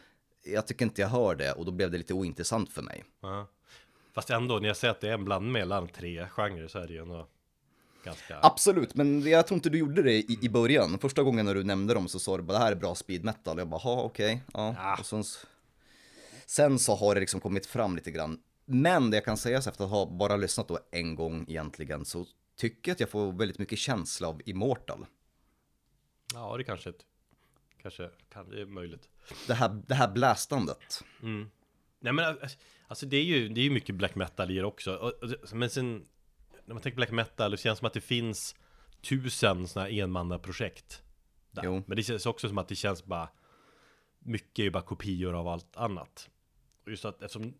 Jag 0.45 0.67
tycker 0.67 0.85
inte 0.85 1.01
jag 1.01 1.09
hör 1.09 1.35
det 1.35 1.53
och 1.53 1.65
då 1.65 1.73
blev 1.73 1.91
det 1.91 1.99
lite 1.99 2.15
ointressant 2.15 2.73
för 2.73 2.83
mig. 2.83 3.05
Ja. 3.21 3.49
Fast 4.15 4.31
ändå, 4.31 4.59
när 4.59 4.69
jag 4.69 4.77
säger 4.77 4.93
att 4.93 5.01
det 5.01 5.09
är 5.09 5.15
en 5.15 5.25
blandning 5.25 5.53
mellan 5.53 5.89
tre 5.89 6.29
genrer 6.29 6.69
så 6.69 6.79
är 6.79 6.87
det 6.87 6.93
ju 6.93 7.03
ändå 7.03 7.29
ganska... 8.07 8.39
Absolut, 8.43 8.95
men 8.95 9.23
jag 9.23 9.47
tror 9.47 9.57
inte 9.57 9.71
du 9.71 9.79
gjorde 9.79 10.03
det 10.03 10.13
i, 10.13 10.39
i 10.43 10.49
början. 10.49 10.99
Första 10.99 11.23
gången 11.23 11.47
när 11.47 11.55
du 11.55 11.65
nämnde 11.65 11.95
dem 11.95 12.09
så 12.09 12.19
sa 12.19 12.37
du 12.37 12.43
bara 12.43 12.59
det 12.59 12.65
här 12.65 12.73
är 12.73 12.77
bra 12.77 12.95
speed 12.95 13.25
metal. 13.25 13.59
Jag 13.59 13.69
bara, 13.69 13.81
ha 13.81 14.03
okej, 14.03 14.43
ja. 14.53 14.75
Ja. 14.79 14.97
Och 15.01 15.07
sen, 15.07 15.25
sen 16.47 16.79
så 16.79 16.95
har 16.95 17.15
det 17.15 17.21
liksom 17.21 17.41
kommit 17.41 17.67
fram 17.67 17.97
lite 17.97 18.11
grann. 18.11 18.39
Men 18.65 19.11
det 19.11 19.17
jag 19.17 19.25
kan 19.25 19.37
säga 19.37 19.63
så 19.63 19.71
efter 19.71 19.85
att 19.85 19.91
ha 19.91 20.07
bara 20.07 20.37
lyssnat 20.37 20.69
då 20.69 20.79
en 20.91 21.15
gång 21.15 21.45
egentligen 21.49 22.05
så 22.05 22.27
tycker 22.57 22.91
jag 22.91 22.95
att 22.95 23.01
jag 23.01 23.11
får 23.11 23.33
väldigt 23.33 23.59
mycket 23.59 23.79
känsla 23.79 24.29
av 24.29 24.43
Immortal. 24.45 25.07
Ja, 26.35 26.57
det 26.57 26.65
kanske 26.65 26.91
ett... 26.91 27.05
Kanske, 27.83 28.11
kan, 28.33 28.51
det 28.51 28.61
är 28.61 28.67
möjligt. 28.67 29.09
Det 29.47 29.55
här, 29.55 29.83
det 29.87 29.95
här 29.95 30.09
blästandet. 30.09 31.05
Mm. 31.23 31.51
Nej 32.01 32.13
men 32.13 32.25
alltså- 32.25 32.59
alltså 32.89 33.07
det 33.07 33.17
är 33.17 33.23
ju, 33.25 33.49
det 33.49 33.61
är 33.61 33.65
ju 33.65 33.71
mycket 33.71 33.95
black 33.95 34.15
metal 34.15 34.51
i 34.51 34.55
det 34.55 34.65
också. 34.65 35.13
Men 35.53 35.71
sen, 35.71 36.07
när 36.67 36.75
man 36.75 36.83
tänker 36.83 36.97
black 36.97 37.11
metal, 37.11 37.51
det 37.51 37.57
känns 37.57 37.79
som 37.79 37.87
att 37.87 37.93
det 37.93 38.01
finns 38.01 38.55
tusen 39.01 39.69
sådana 39.69 39.89
här 39.91 39.99
enmannaprojekt. 40.03 41.03
där. 41.51 41.63
Jo. 41.65 41.83
Men 41.87 41.97
det 41.97 42.03
känns 42.03 42.27
också 42.27 42.49
som 42.49 42.59
att 42.59 42.69
det 42.69 42.75
känns 42.75 43.05
bara, 43.05 43.29
mycket 44.19 44.59
är 44.59 44.63
ju 44.63 44.71
bara 44.71 44.83
kopior 44.83 45.35
av 45.35 45.49
allt 45.49 45.77
annat. 45.77 46.31
Och 46.85 46.91
just 46.91 47.05
att 47.05 47.23
eftersom 47.23 47.55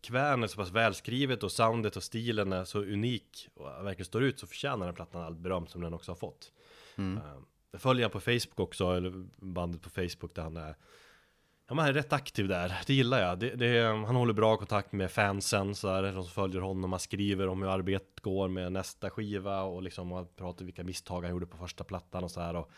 Kvän 0.00 0.42
är 0.42 0.46
så 0.46 0.56
pass 0.56 0.70
välskrivet 0.70 1.42
och 1.42 1.52
soundet 1.52 1.96
och 1.96 2.02
stilen 2.02 2.52
är 2.52 2.64
så 2.64 2.78
unik 2.82 3.48
och 3.54 3.66
verkligen 3.66 4.04
står 4.04 4.22
ut 4.22 4.38
så 4.40 4.46
förtjänar 4.46 4.86
den 4.86 4.94
plattan 4.94 5.22
allt 5.22 5.38
beröm 5.38 5.66
som 5.66 5.80
den 5.80 5.94
också 5.94 6.10
har 6.10 6.16
fått. 6.16 6.52
Mm. 6.96 7.16
Eh, 7.18 7.38
Jag 7.72 7.80
följer 7.80 8.04
han 8.04 8.10
på 8.10 8.20
Facebook 8.20 8.60
också, 8.60 8.92
eller 8.96 9.26
bandet 9.36 9.82
på 9.82 9.90
Facebook 9.90 10.34
där 10.34 10.42
han 10.42 10.56
är 10.56 10.74
Ja, 11.70 11.74
man 11.74 11.86
är 11.86 11.92
rätt 11.92 12.12
aktiv 12.12 12.48
där, 12.48 12.78
det 12.86 12.94
gillar 12.94 13.22
jag. 13.22 13.38
Det, 13.38 13.54
det, 13.54 13.86
han 13.86 14.16
håller 14.16 14.32
bra 14.32 14.56
kontakt 14.56 14.92
med 14.92 15.10
fansen, 15.10 15.74
så 15.74 15.86
där, 15.86 16.02
de 16.02 16.12
som 16.12 16.32
följer 16.32 16.60
honom. 16.60 16.92
Han 16.92 17.00
skriver 17.00 17.48
om 17.48 17.62
hur 17.62 17.70
arbetet 17.70 18.20
går 18.20 18.48
med 18.48 18.72
nästa 18.72 19.10
skiva 19.10 19.62
och 19.62 19.82
liksom 19.82 20.12
och 20.12 20.36
pratar 20.36 20.64
vilka 20.64 20.84
misstag 20.84 21.22
han 21.22 21.30
gjorde 21.30 21.46
på 21.46 21.56
första 21.56 21.84
plattan 21.84 22.24
och 22.24 22.30
så 22.30 22.40
här. 22.40 22.56
Och 22.56 22.70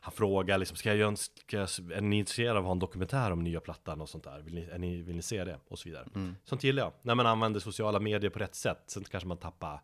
han 0.00 0.12
frågar 0.12 0.58
liksom, 0.58 0.76
ska 0.76 0.88
jag 0.88 0.98
göra 0.98 1.08
en, 1.08 1.16
ska 1.16 1.56
jag, 1.56 1.68
är 1.92 2.00
ni 2.00 2.18
intresserade 2.18 2.58
av 2.58 2.64
att 2.64 2.66
ha 2.66 2.72
en 2.72 2.78
dokumentär 2.78 3.30
om 3.30 3.44
nya 3.44 3.60
plattan 3.60 4.00
och 4.00 4.08
sånt 4.08 4.24
där? 4.24 4.40
Vill 4.40 4.54
ni, 4.54 4.68
ni, 4.78 5.02
vill 5.02 5.16
ni 5.16 5.22
se 5.22 5.44
det? 5.44 5.58
Och 5.68 5.78
så 5.78 5.88
vidare. 5.88 6.08
Sånt 6.44 6.64
gillar 6.64 6.82
jag. 6.82 6.92
När 7.02 7.14
man 7.14 7.26
använder 7.26 7.60
sociala 7.60 8.00
medier 8.00 8.30
på 8.30 8.38
rätt 8.38 8.54
sätt, 8.54 8.82
sen 8.86 9.04
kanske 9.04 9.28
man 9.28 9.36
tappar 9.38 9.80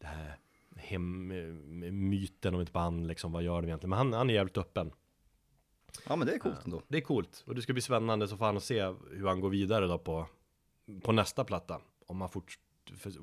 det 0.00 0.06
här 0.06 0.36
hem, 0.76 1.28
myten 2.10 2.54
om 2.54 2.60
ett 2.60 2.72
band, 2.72 3.06
liksom, 3.06 3.32
vad 3.32 3.42
gör 3.42 3.62
de 3.62 3.68
egentligen? 3.68 3.90
Men 3.90 3.98
han, 3.98 4.12
han 4.12 4.30
är 4.30 4.34
jävligt 4.34 4.58
öppen. 4.58 4.92
Ja 6.08 6.16
men 6.16 6.26
det 6.26 6.34
är 6.34 6.38
coolt 6.38 6.64
ändå. 6.64 6.82
Det 6.88 6.96
är 6.96 7.02
coolt 7.02 7.44
och 7.46 7.54
det 7.54 7.62
ska 7.62 7.72
bli 7.72 7.82
spännande 7.82 8.28
så 8.28 8.36
fan 8.36 8.56
att 8.56 8.64
se 8.64 8.82
hur 9.10 9.26
han 9.26 9.40
går 9.40 9.50
vidare 9.50 9.86
då 9.86 9.98
på, 9.98 10.26
på 11.02 11.12
nästa 11.12 11.44
platta. 11.44 11.80
Om 12.06 12.20
han 12.20 12.30
fort, 12.30 12.58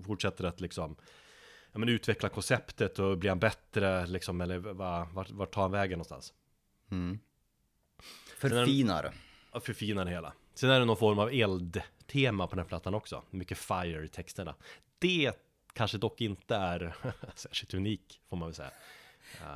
fortsätter 0.06 0.44
att 0.44 0.62
liksom 0.62 0.96
ja, 1.72 1.80
men 1.80 1.90
utveckla 1.90 2.30
konceptet 2.30 3.00
och 3.00 3.18
blir 3.18 3.30
han 3.30 3.40
bättre 3.40 4.08
liksom 4.08 4.42
eller 4.42 4.58
va, 4.58 5.08
vart, 5.14 5.32
vart 5.32 5.54
tar 5.54 5.62
han 5.62 5.72
vägen 5.72 5.98
någonstans? 5.98 6.34
Mm. 6.92 7.20
Förfinar. 8.38 9.14
Och 9.52 9.64
förfina 9.64 10.06
det 10.06 10.12
hela. 10.12 10.34
Sen 10.54 10.70
är 10.70 10.80
det 10.80 10.86
någon 10.86 10.98
form 10.98 11.20
av 11.20 11.30
eldtema 11.34 12.48
på 12.48 12.56
den 12.56 12.64
här 12.64 12.70
plattan 12.70 12.94
också. 12.94 13.24
Mycket 13.30 13.58
fire 13.58 14.06
i 14.06 14.08
texterna. 14.08 14.56
Det 15.00 15.34
kanske 15.74 15.98
dock 15.98 16.22
inte 16.22 16.56
är 16.56 16.96
särskilt 17.36 17.74
unik 17.74 18.22
får 18.30 18.38
man 18.38 18.48
väl 18.48 18.56
säga. 18.56 18.72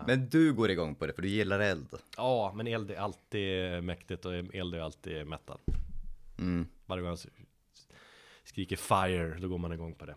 Men 0.08 0.30
du 0.30 0.54
går 0.54 0.72
igång 0.72 0.96
på 0.96 1.08
det 1.08 1.14
för 1.14 1.22
du 1.22 1.28
gillar 1.30 1.60
eld. 1.60 1.88
Ja, 2.18 2.54
men 2.56 2.68
eld 2.68 2.92
är 2.92 2.96
alltid 2.96 3.84
mäktigt 3.84 4.26
och 4.26 4.34
eld 4.34 4.76
är 4.76 4.80
alltid 4.80 5.28
metal. 5.28 5.60
Mm. 6.38 6.68
Varje 6.86 7.02
gång 7.02 7.10
han 7.10 7.18
skriker 8.44 8.76
fire, 8.76 9.38
då 9.40 9.48
går 9.48 9.58
man 9.58 9.74
igång 9.74 9.96
på 9.96 10.06
det. 10.06 10.16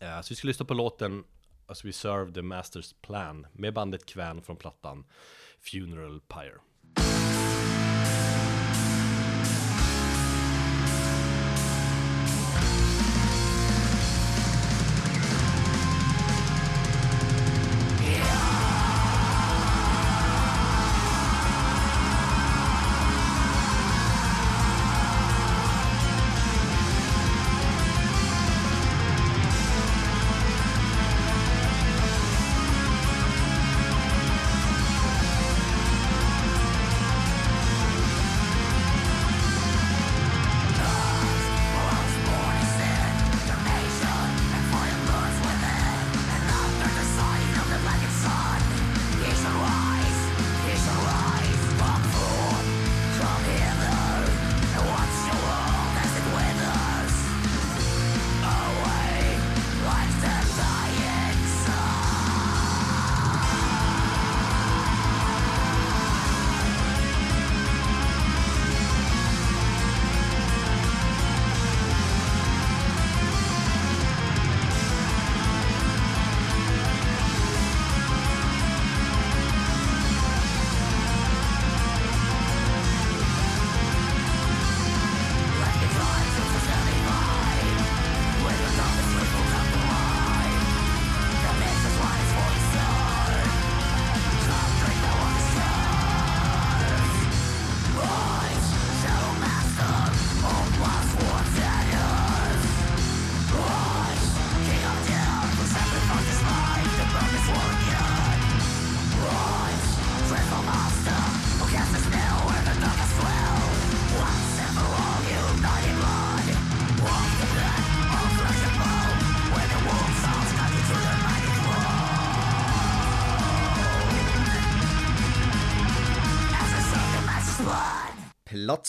Eh, 0.00 0.20
Så 0.20 0.28
vi 0.28 0.36
ska 0.36 0.46
lyssna 0.48 0.64
på 0.66 0.74
låten 0.74 1.24
As 1.66 1.84
We 1.84 1.92
Serve 1.92 2.32
the 2.32 2.40
Master's 2.40 2.94
Plan 3.00 3.46
med 3.52 3.74
bandet 3.74 4.06
Kvän 4.06 4.42
från 4.42 4.56
plattan 4.56 5.04
Funeral 5.60 6.20
Pyre. 6.20 6.58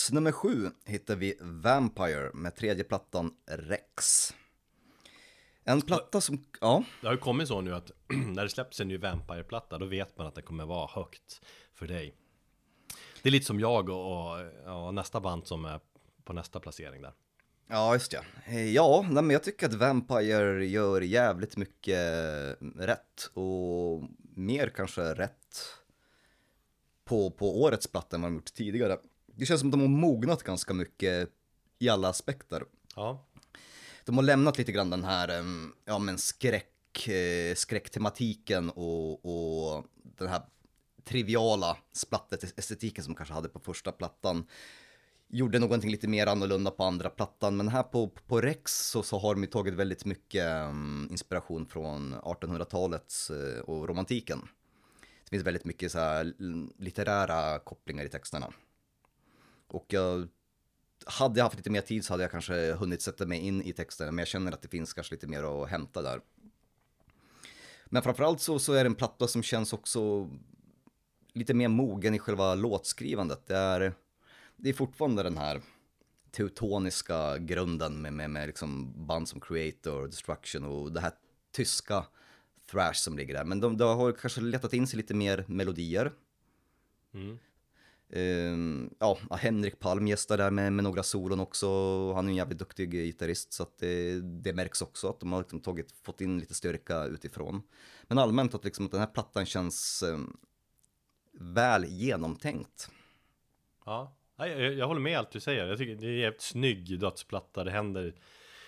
Plats 0.03 0.11
nummer 0.11 0.31
sju 0.31 0.69
hittar 0.85 1.15
vi 1.15 1.37
Vampire 1.41 2.31
med 2.33 2.55
tredje 2.55 2.83
plattan 2.83 3.33
Rex. 3.45 4.33
En 5.63 5.81
platta 5.81 6.21
som, 6.21 6.45
ja, 6.61 6.83
Det 7.01 7.07
har 7.07 7.13
ju 7.13 7.19
kommit 7.19 7.47
så 7.47 7.61
nu 7.61 7.75
att 7.75 7.91
när 8.35 8.43
det 8.43 8.49
släpps 8.49 8.79
en 8.79 8.87
ny 8.87 8.97
Vampire-platta 8.97 9.77
då 9.77 9.85
vet 9.85 10.17
man 10.17 10.27
att 10.27 10.35
det 10.35 10.41
kommer 10.41 10.65
vara 10.65 10.87
högt 10.87 11.41
för 11.73 11.87
dig. 11.87 12.15
Det 13.21 13.29
är 13.29 13.31
lite 13.31 13.45
som 13.45 13.59
jag 13.59 13.89
och, 13.89 14.33
och 14.33 14.51
ja, 14.65 14.91
nästa 14.91 15.19
band 15.19 15.47
som 15.47 15.65
är 15.65 15.79
på 16.23 16.33
nästa 16.33 16.59
placering 16.59 17.01
där. 17.01 17.13
ja 17.67 17.93
just 17.93 18.13
ja. 18.13 18.21
Eh, 18.45 18.69
Ja, 18.69 19.05
nej, 19.09 19.23
men 19.23 19.29
jag 19.29 19.43
tycker 19.43 19.67
att 19.67 19.73
Vampire 19.73 20.65
gör 20.65 21.01
jävligt 21.01 21.57
mycket 21.57 21.97
rätt 22.75 23.29
och 23.33 24.03
mer 24.35 24.69
kanske 24.75 25.01
rätt 25.01 25.57
på, 27.05 27.31
på 27.31 27.61
årets 27.61 27.87
platta 27.87 28.15
än 28.15 28.21
vad 28.21 28.31
de 28.31 28.35
gjort 28.35 28.53
tidigare. 28.53 28.97
Det 29.35 29.45
känns 29.45 29.59
som 29.59 29.69
att 29.69 29.71
de 29.71 29.81
har 29.81 29.87
mognat 29.87 30.43
ganska 30.43 30.73
mycket 30.73 31.29
i 31.79 31.89
alla 31.89 32.09
aspekter. 32.09 32.63
Ja, 32.95 33.25
De 34.05 34.15
har 34.15 34.23
lämnat 34.23 34.57
lite 34.57 34.71
grann 34.71 34.89
den 34.89 35.03
här, 35.03 35.43
ja 35.85 35.99
men 35.99 36.17
skräck, 36.17 37.07
eh, 37.07 37.55
skräcktematiken 37.55 38.69
och, 38.69 39.25
och 39.25 39.85
den 40.03 40.27
här 40.27 40.41
triviala 41.03 41.77
splattet-estetiken 41.93 43.03
som 43.03 43.15
kanske 43.15 43.33
hade 43.33 43.49
på 43.49 43.59
första 43.59 43.91
plattan. 43.91 44.45
Gjorde 45.27 45.59
någonting 45.59 45.91
lite 45.91 46.07
mer 46.07 46.27
annorlunda 46.27 46.71
på 46.71 46.83
andra 46.83 47.09
plattan, 47.09 47.57
men 47.57 47.67
här 47.67 47.83
på, 47.83 48.07
på 48.07 48.41
Rex 48.41 48.89
så, 48.89 49.03
så 49.03 49.19
har 49.19 49.35
de 49.35 49.47
tagit 49.47 49.73
väldigt 49.73 50.05
mycket 50.05 50.47
inspiration 51.09 51.65
från 51.65 52.15
1800-talet 52.15 53.13
eh, 53.29 53.59
och 53.61 53.87
romantiken. 53.87 54.39
Det 55.23 55.29
finns 55.29 55.43
väldigt 55.43 55.65
mycket 55.65 55.91
så 55.91 56.31
litterära 56.77 57.59
kopplingar 57.59 58.05
i 58.05 58.09
texterna. 58.09 58.53
Och 59.73 59.85
jag 59.87 60.27
hade 61.05 61.39
jag 61.39 61.45
haft 61.45 61.57
lite 61.57 61.69
mer 61.69 61.81
tid 61.81 62.05
så 62.05 62.13
hade 62.13 62.23
jag 62.23 62.31
kanske 62.31 62.73
hunnit 62.73 63.01
sätta 63.01 63.25
mig 63.25 63.39
in 63.39 63.61
i 63.63 63.73
texterna, 63.73 64.11
men 64.11 64.19
jag 64.19 64.27
känner 64.27 64.51
att 64.51 64.61
det 64.61 64.67
finns 64.67 64.93
kanske 64.93 65.15
lite 65.15 65.27
mer 65.27 65.43
att 65.43 65.69
hämta 65.69 66.01
där. 66.01 66.21
Men 67.85 68.03
framförallt 68.03 68.41
så, 68.41 68.59
så 68.59 68.73
är 68.73 68.83
det 68.83 68.87
en 68.87 68.95
platta 68.95 69.27
som 69.27 69.43
känns 69.43 69.73
också 69.73 70.29
lite 71.33 71.53
mer 71.53 71.67
mogen 71.67 72.13
i 72.15 72.19
själva 72.19 72.55
låtskrivandet. 72.55 73.47
Det 73.47 73.55
är, 73.55 73.93
det 74.57 74.69
är 74.69 74.73
fortfarande 74.73 75.23
den 75.23 75.37
här 75.37 75.61
teutoniska 76.31 77.37
grunden 77.37 78.01
med, 78.01 78.13
med, 78.13 78.29
med 78.29 78.47
liksom 78.47 78.93
band 79.07 79.27
som 79.27 79.39
Creator, 79.39 80.07
Destruction 80.07 80.63
och 80.63 80.91
det 80.91 80.99
här 80.99 81.11
tyska 81.51 82.05
thrash 82.71 82.93
som 82.93 83.17
ligger 83.17 83.33
där. 83.33 83.43
Men 83.43 83.59
de, 83.59 83.77
de 83.77 83.97
har 83.97 84.11
kanske 84.11 84.41
letat 84.41 84.73
in 84.73 84.87
sig 84.87 84.97
lite 84.97 85.13
mer 85.13 85.45
melodier. 85.47 86.11
mm. 87.13 87.39
Ehm, 88.15 88.89
ja, 88.99 89.17
Henrik 89.31 89.79
Palm 89.79 90.07
gästar 90.07 90.37
där 90.37 90.51
med, 90.51 90.73
med 90.73 90.83
några 90.83 91.03
solon 91.03 91.39
också. 91.39 91.67
Han 92.13 92.25
är 92.25 92.29
en 92.29 92.35
jävligt 92.35 92.59
duktig 92.59 92.91
gitarrist 92.91 93.53
så 93.53 93.63
att 93.63 93.77
det, 93.77 94.21
det 94.21 94.53
märks 94.53 94.81
också 94.81 95.09
att 95.09 95.19
de 95.19 95.31
har 95.31 95.39
liksom 95.39 95.59
tagit, 95.59 95.91
fått 96.03 96.21
in 96.21 96.39
lite 96.39 96.53
styrka 96.53 97.05
utifrån. 97.05 97.63
Men 98.03 98.17
allmänt 98.17 98.55
att, 98.55 98.65
liksom, 98.65 98.85
att 98.85 98.91
den 98.91 98.99
här 98.99 99.07
plattan 99.07 99.45
känns 99.45 100.03
eh, 100.03 100.19
väl 101.31 101.85
genomtänkt. 101.85 102.89
ja. 103.85 104.15
Jag, 104.37 104.73
jag 104.73 104.87
håller 104.87 105.01
med 105.01 105.17
allt 105.17 105.31
du 105.31 105.39
säger. 105.39 105.67
Jag 105.67 105.77
tycker 105.77 105.95
det 105.95 106.07
är 106.07 106.11
en 106.11 106.17
jävligt 106.17 106.41
snygg 106.41 106.99
dödsplatta. 106.99 107.63
Det 107.63 107.71
händer 107.71 108.03
en 108.03 108.13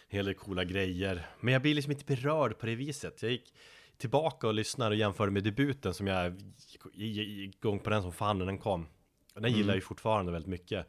hel 0.08 0.26
del 0.26 0.34
coola 0.34 0.64
grejer. 0.64 1.28
Men 1.40 1.54
jag 1.54 1.62
blir 1.62 1.76
liksom 1.76 1.92
inte 1.92 2.06
berörd 2.06 2.58
på 2.58 2.66
det 2.66 2.76
viset. 2.76 3.22
Jag 3.22 3.32
gick 3.32 3.54
tillbaka 3.98 4.48
och 4.48 4.54
lyssnade 4.54 4.90
och 4.90 5.00
jämförde 5.00 5.32
med 5.32 5.44
debuten 5.44 5.94
som 5.94 6.08
jag 6.08 6.42
gick 6.94 7.56
igång 7.56 7.80
på 7.80 7.90
den 7.90 8.02
som 8.02 8.12
fan 8.12 8.40
när 8.40 8.46
den 8.46 8.58
kom. 8.58 8.88
Och 9.36 9.42
den 9.42 9.52
gillar 9.52 9.70
jag 9.70 9.76
ju 9.76 9.82
fortfarande 9.82 10.32
väldigt 10.32 10.50
mycket. 10.50 10.88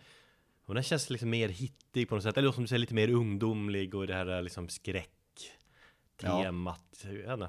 Och 0.65 0.75
den 0.75 0.83
känns 0.83 1.11
liksom 1.11 1.31
mer 1.31 1.49
hittig 1.49 2.09
på 2.09 2.15
något 2.15 2.25
sätt. 2.25 2.37
Eller 2.37 2.53
som 2.53 2.65
du 2.65 2.69
säger, 2.69 2.81
lite 2.81 2.95
mer 2.95 3.11
ungdomlig 3.11 3.95
och 3.95 4.07
det 4.07 4.15
här 4.15 4.43
liksom 4.43 4.69
skräck-temat. 4.69 6.25
Jag 7.03 7.13
vet 7.13 7.31
inte. 7.31 7.49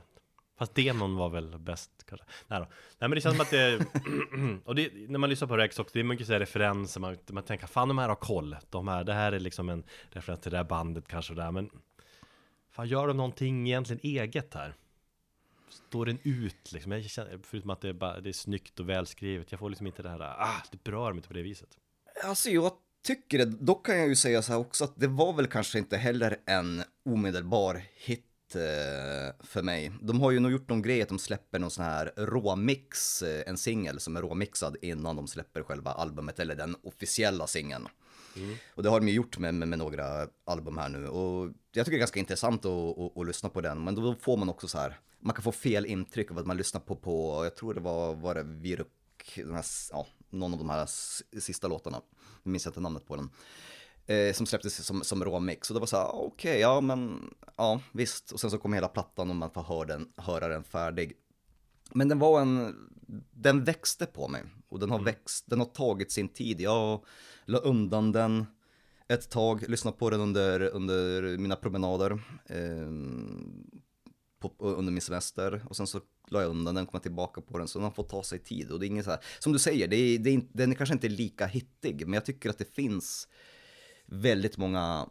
Fast 0.58 0.76
demon 0.76 1.16
var 1.16 1.30
väl 1.30 1.60
bäst 1.60 1.92
kanske. 2.06 2.26
Nej 2.48 2.60
då. 2.60 2.66
Nej 2.66 3.10
men 3.10 3.12
det 3.12 3.22
känns 3.22 3.36
som 3.36 3.42
att 3.42 3.52
det... 3.52 3.86
och 4.66 4.76
det, 4.76 4.92
när 5.10 5.20
man 5.20 5.30
lyssnar 5.30 5.48
på 5.48 5.58
Rex 5.58 5.80
också, 5.80 5.94
det 5.94 6.00
är 6.00 6.04
mycket 6.04 6.28
så 6.28 6.34
här 6.34 6.40
referenser. 6.40 7.00
Man, 7.00 7.18
man 7.30 7.44
tänker, 7.44 7.68
fan 7.68 7.88
de 7.88 7.98
här 7.98 8.10
har 8.10 8.16
koll. 8.16 8.56
De 8.70 8.88
här, 8.88 9.04
det 9.04 9.14
här 9.14 9.32
är 9.32 9.40
liksom 9.40 9.70
en 9.70 9.84
referens 10.10 10.40
till 10.40 10.52
det 10.52 10.58
här 10.58 10.64
bandet 10.64 11.08
kanske 11.08 11.34
där. 11.34 11.52
Men 11.52 11.70
fan 12.70 12.88
gör 12.88 13.08
de 13.08 13.18
någonting 13.18 13.68
egentligen 13.68 14.00
eget 14.04 14.54
här? 14.54 14.74
Står 15.70 16.06
den 16.06 16.20
ut 16.24 16.72
liksom? 16.72 16.92
Jag 16.92 17.04
känner, 17.06 17.40
förutom 17.44 17.70
att 17.70 17.82
det 17.82 17.90
är, 17.90 17.94
bara, 17.94 18.20
det 18.20 18.30
är 18.30 18.34
snyggt 18.34 18.80
och 18.80 18.90
välskrivet. 18.90 19.52
Jag 19.52 19.60
får 19.60 19.70
liksom 19.70 19.88
inte 19.88 20.04
det 20.04 20.10
här, 20.10 20.20
ah, 20.20 20.64
det 20.72 20.84
berör 20.84 21.12
mig 21.12 21.18
inte 21.18 21.28
på 21.28 21.34
det 21.34 21.42
viset. 21.42 21.70
Alltså 22.24 22.50
jag 22.50 22.72
tycker 23.04 23.38
det, 23.38 23.46
dock 23.46 23.86
kan 23.86 23.98
jag 23.98 24.08
ju 24.08 24.16
säga 24.16 24.42
så 24.42 24.52
här 24.52 24.60
också 24.60 24.84
att 24.84 25.00
det 25.00 25.08
var 25.08 25.34
väl 25.34 25.48
kanske 25.48 25.78
inte 25.78 25.98
heller 25.98 26.38
en 26.46 26.84
omedelbar 27.06 27.82
hit 27.96 28.56
eh, 28.56 29.46
för 29.46 29.62
mig. 29.62 29.92
De 30.02 30.22
har 30.22 30.32
ju 30.32 30.40
nog 30.40 30.52
gjort 30.52 30.70
någon 30.70 30.82
grej 30.82 31.02
att 31.02 31.10
de 31.10 31.20
släpper 31.20 31.60
någon 31.60 31.72
sån 31.72 31.86
här 31.86 32.12
råmix, 32.16 33.22
eh, 33.22 33.44
en 33.48 33.58
singel 33.58 34.00
som 34.00 34.16
är 34.16 34.22
råmixad 34.22 34.78
innan 34.82 35.16
de 35.16 35.28
släpper 35.28 35.64
själva 35.64 35.92
albumet 35.92 36.40
eller 36.40 36.56
den 36.56 36.76
officiella 36.84 37.48
singeln. 37.48 37.88
Och 38.76 38.84
det 38.84 38.90
har 38.90 39.00
de 39.00 39.08
ju 39.08 39.14
gjort 39.14 39.38
med, 39.38 39.54
med, 39.54 39.68
med 39.68 39.80
några 39.80 40.28
album 40.46 40.78
här 40.78 40.90
nu 40.90 41.08
och 41.08 41.52
jag 41.72 41.86
tycker 41.86 41.92
det 41.92 41.98
är 41.98 42.00
ganska 42.00 42.20
intressant 42.20 42.66
att, 42.66 43.00
att, 43.00 43.18
att 43.18 43.28
lyssna 43.28 43.50
på 43.50 43.62
den 43.62 43.84
men 43.84 43.96
då 43.96 44.16
får 44.16 44.38
man 44.38 44.50
också 44.50 44.68
så 44.68 44.78
här, 44.78 45.00
man 45.20 45.36
kan 45.36 45.44
få 45.44 45.52
fel 45.52 45.86
intryck 45.86 46.32
av 46.32 46.38
att 46.38 46.48
man 46.48 46.58
lyssnar 46.58 46.82
på, 46.82 46.96
på 46.96 47.44
jag 47.44 47.56
tror 47.56 47.74
det 47.74 47.80
var, 47.80 48.16
var 48.16 48.36
det 48.36 48.44
Viruk, 48.44 48.88
den 49.36 49.56
här, 49.56 49.66
ja, 49.92 50.08
någon 50.30 50.54
av 50.54 50.60
de 50.60 50.70
här 50.70 50.86
sista 51.40 51.68
låtarna, 51.68 52.02
jag 52.44 52.52
minns 52.52 52.68
inte 52.68 52.80
namnet 52.80 53.06
på 53.06 53.16
den, 53.16 53.30
eh, 54.06 54.34
som 54.34 54.46
släpptes 54.46 54.86
som, 54.86 55.04
som 55.04 55.24
råmix. 55.24 55.70
Och 55.70 55.74
det 55.74 55.80
var 55.80 55.88
så 55.88 55.98
här, 55.98 56.16
okej, 56.16 56.60
ja 56.60 56.82
men, 56.82 57.34
ja 57.56 57.82
visst, 57.92 58.32
och 58.32 58.40
sen 58.40 58.52
så 58.52 58.58
kom 58.58 58.74
hela 58.74 58.88
plattan 58.88 59.30
och 59.30 59.36
man 59.36 59.52
får 59.52 59.64
höra 59.64 59.86
den, 59.86 60.12
höra 60.16 60.48
den 60.48 60.64
färdig. 60.64 61.14
Men 61.94 62.08
den 62.08 62.20
var 62.20 62.42
en, 62.42 62.76
den 63.32 63.64
växte 63.64 64.06
på 64.06 64.28
mig. 64.28 64.44
Och 64.70 64.80
den 64.80 64.92
har 64.92 65.00
växt, 65.00 65.50
den 65.50 65.60
har 65.60 65.66
tagit 65.66 66.12
sin 66.12 66.30
tid. 66.30 66.62
Jag 66.62 67.06
la 67.46 67.58
undan 67.58 68.12
den 68.12 68.46
ett 69.08 69.30
tag, 69.30 69.70
lyssnade 69.70 69.98
på 69.98 70.10
den 70.10 70.22
under, 70.22 70.62
under 70.62 71.38
mina 71.38 71.56
promenader. 71.56 72.12
Eh, 72.46 72.92
på, 74.40 74.54
under 74.60 74.92
min 74.92 75.02
semester 75.02 75.66
och 75.70 75.76
sen 75.76 75.88
så 75.88 76.02
la 76.28 76.42
jag 76.42 76.50
undan 76.50 76.76
den, 76.76 76.86
kom 76.86 76.92
jag 76.94 77.02
tillbaka 77.04 77.42
på 77.42 77.58
den 77.58 77.68
så 77.68 77.80
har 77.80 77.92
fått 77.92 78.10
ta 78.10 78.24
sig 78.24 78.40
tid 78.40 78.72
och 78.72 78.80
det 78.80 78.86
är 78.86 78.88
inget 78.88 79.06
så 79.06 79.12
här, 79.12 79.20
som 79.40 79.54
du 79.54 79.60
säger, 79.60 79.88
det 79.88 79.96
är, 79.96 80.20
det 80.20 80.30
är, 80.30 80.34
inte- 80.34 80.58
den 80.58 80.72
är 80.72 80.76
kanske 80.76 80.94
inte 80.94 81.10
lika 81.10 81.46
hittig 81.46 82.06
men 82.08 82.14
jag 82.14 82.26
tycker 82.26 82.50
att 82.50 82.58
det 82.58 82.74
finns 82.74 83.28
väldigt 84.06 84.58
många 84.58 85.10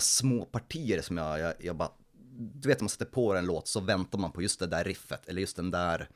små 0.00 0.44
partier 0.44 1.02
som 1.02 1.16
jag, 1.16 1.40
jag, 1.40 1.54
jag 1.60 1.76
bara, 1.76 1.92
du 2.38 2.68
vet 2.68 2.80
om 2.80 2.84
man 2.84 2.88
sätter 2.88 3.04
på 3.04 3.34
en 3.34 3.46
låt 3.46 3.68
så 3.68 3.80
väntar 3.80 4.18
man 4.18 4.32
på 4.32 4.42
just 4.42 4.60
det 4.60 4.66
där 4.66 4.84
riffet 4.84 5.28
eller 5.28 5.40
just 5.40 5.56
den 5.56 5.70
där 5.70 6.08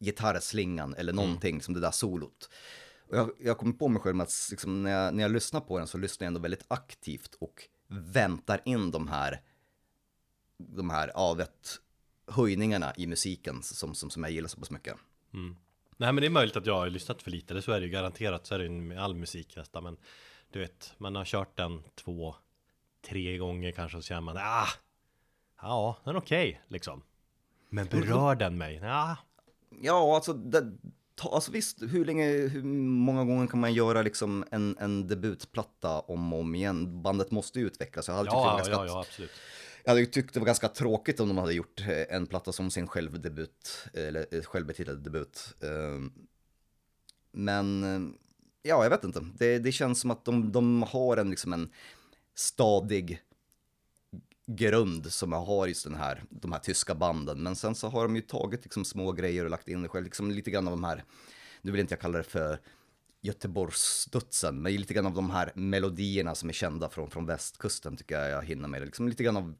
gitarrslingan 0.00 0.94
eller 0.94 1.12
någonting 1.12 1.62
som 1.62 1.74
det 1.74 1.80
där 1.80 1.90
solot. 1.90 2.50
Och 3.10 3.16
jag, 3.16 3.30
jag 3.40 3.58
kommer 3.58 3.72
på 3.72 3.88
mig 3.88 4.02
själv 4.02 4.16
med 4.16 4.24
att 4.24 4.48
liksom, 4.50 4.82
när, 4.82 4.90
jag, 4.90 5.14
när 5.14 5.22
jag 5.22 5.30
lyssnar 5.32 5.60
på 5.60 5.78
den 5.78 5.86
så 5.86 5.98
lyssnar 5.98 6.24
jag 6.24 6.28
ändå 6.28 6.40
väldigt 6.40 6.64
aktivt 6.68 7.34
och 7.34 7.62
väntar 7.88 8.62
in 8.64 8.90
de 8.90 9.08
här, 9.08 9.40
de 10.58 10.90
här, 10.90 11.10
ja 11.14 11.34
vet, 11.34 11.80
höjningarna 12.26 12.92
i 12.96 13.06
musiken 13.06 13.62
som, 13.62 13.94
som, 13.94 14.10
som 14.10 14.22
jag 14.22 14.32
gillar 14.32 14.48
så 14.48 14.58
pass 14.58 14.70
mycket. 14.70 14.96
Nej 15.96 16.12
men 16.12 16.16
det 16.16 16.26
är 16.26 16.30
möjligt 16.30 16.56
att 16.56 16.66
jag 16.66 16.74
har 16.74 16.90
lyssnat 16.90 17.22
för 17.22 17.30
lite, 17.30 17.54
det 17.54 17.62
så 17.62 17.72
är 17.72 17.80
det 17.80 17.86
ju 17.86 17.92
garanterat, 17.92 18.46
så 18.46 18.54
är 18.54 18.58
det 18.58 18.64
ju 18.64 18.70
med 18.70 19.02
all 19.02 19.14
musik 19.14 19.56
nästan 19.56 19.84
Men 19.84 19.96
du 20.52 20.58
vet, 20.58 20.94
man 20.98 21.16
har 21.16 21.24
kört 21.24 21.56
den 21.56 21.82
två, 21.94 22.34
tre 23.08 23.38
gånger 23.38 23.72
kanske 23.72 23.98
och 23.98 24.04
så 24.04 24.08
känner 24.08 24.20
man 24.20 24.36
ah, 24.38 24.68
Ja, 25.60 25.96
den 26.04 26.16
är 26.16 26.18
okej 26.18 26.62
liksom 26.68 27.02
Men 27.68 27.86
berör 27.86 28.34
den 28.34 28.58
mig? 28.58 28.80
Ja, 28.82 29.16
Ja, 29.80 30.14
alltså, 30.14 30.32
det, 30.32 30.72
ta, 31.14 31.34
alltså 31.34 31.52
visst, 31.52 31.82
hur 31.82 32.04
länge, 32.04 32.26
hur 32.26 32.62
många 32.62 33.24
gånger 33.24 33.46
kan 33.46 33.60
man 33.60 33.74
göra 33.74 34.02
liksom 34.02 34.44
en, 34.50 34.76
en 34.78 35.08
debutplatta 35.08 36.00
om 36.00 36.32
och 36.32 36.40
om 36.40 36.54
igen? 36.54 37.02
Bandet 37.02 37.30
måste 37.30 37.60
ju 37.60 37.66
utvecklas. 37.66 38.08
Jag 38.08 38.14
hade, 38.14 38.30
ja, 38.30 38.56
ganska, 38.56 38.72
ja, 38.72 38.86
ja, 38.86 39.00
absolut 39.00 39.30
jag 39.88 39.92
hade 39.92 40.00
ju 40.00 40.06
tyckt 40.06 40.34
det 40.34 40.40
var 40.40 40.46
ganska 40.46 40.68
tråkigt 40.68 41.20
om 41.20 41.28
de 41.28 41.38
hade 41.38 41.52
gjort 41.52 41.80
eh, 41.80 42.16
en 42.16 42.26
platta 42.26 42.52
som 42.52 42.70
sin 42.70 42.86
självdebut, 42.86 43.86
eh, 43.94 44.06
eller 44.06 44.26
eh, 44.30 44.42
självbetitlade 44.42 45.00
debut. 45.00 45.54
Ehm, 45.60 46.12
men, 47.32 48.14
ja, 48.62 48.82
jag 48.82 48.90
vet 48.90 49.04
inte. 49.04 49.26
Det, 49.38 49.58
det 49.58 49.72
känns 49.72 50.00
som 50.00 50.10
att 50.10 50.24
de, 50.24 50.52
de 50.52 50.82
har 50.82 51.16
en, 51.16 51.30
liksom 51.30 51.52
en 51.52 51.70
stadig 52.34 53.22
grund 54.46 55.12
som 55.12 55.32
jag 55.32 55.40
har 55.40 55.66
just 55.66 55.84
den 55.84 55.94
här, 55.94 56.22
de 56.30 56.52
här 56.52 56.58
tyska 56.58 56.94
banden. 56.94 57.42
Men 57.42 57.56
sen 57.56 57.74
så 57.74 57.88
har 57.88 58.02
de 58.02 58.16
ju 58.16 58.22
tagit 58.22 58.64
liksom 58.64 58.84
små 58.84 59.12
grejer 59.12 59.44
och 59.44 59.50
lagt 59.50 59.68
in 59.68 59.82
det 59.82 59.88
själv, 59.88 60.04
liksom 60.04 60.30
lite 60.30 60.50
grann 60.50 60.68
av 60.68 60.72
de 60.72 60.84
här, 60.84 61.04
nu 61.62 61.72
vill 61.72 61.80
inte 61.80 61.92
jag 61.92 62.00
kalla 62.00 62.18
det 62.18 62.24
för 62.24 62.60
Göteborgsstudsen, 63.20 64.62
men 64.62 64.72
lite 64.72 64.94
grann 64.94 65.06
av 65.06 65.14
de 65.14 65.30
här 65.30 65.52
melodierna 65.54 66.34
som 66.34 66.48
är 66.48 66.52
kända 66.52 66.88
från, 66.88 67.10
från 67.10 67.26
västkusten 67.26 67.96
tycker 67.96 68.20
jag 68.20 68.30
jag 68.30 68.44
hinner 68.44 68.68
med. 68.68 68.84
Liksom 68.84 69.08
lite 69.08 69.22
grann 69.22 69.36
av 69.36 69.54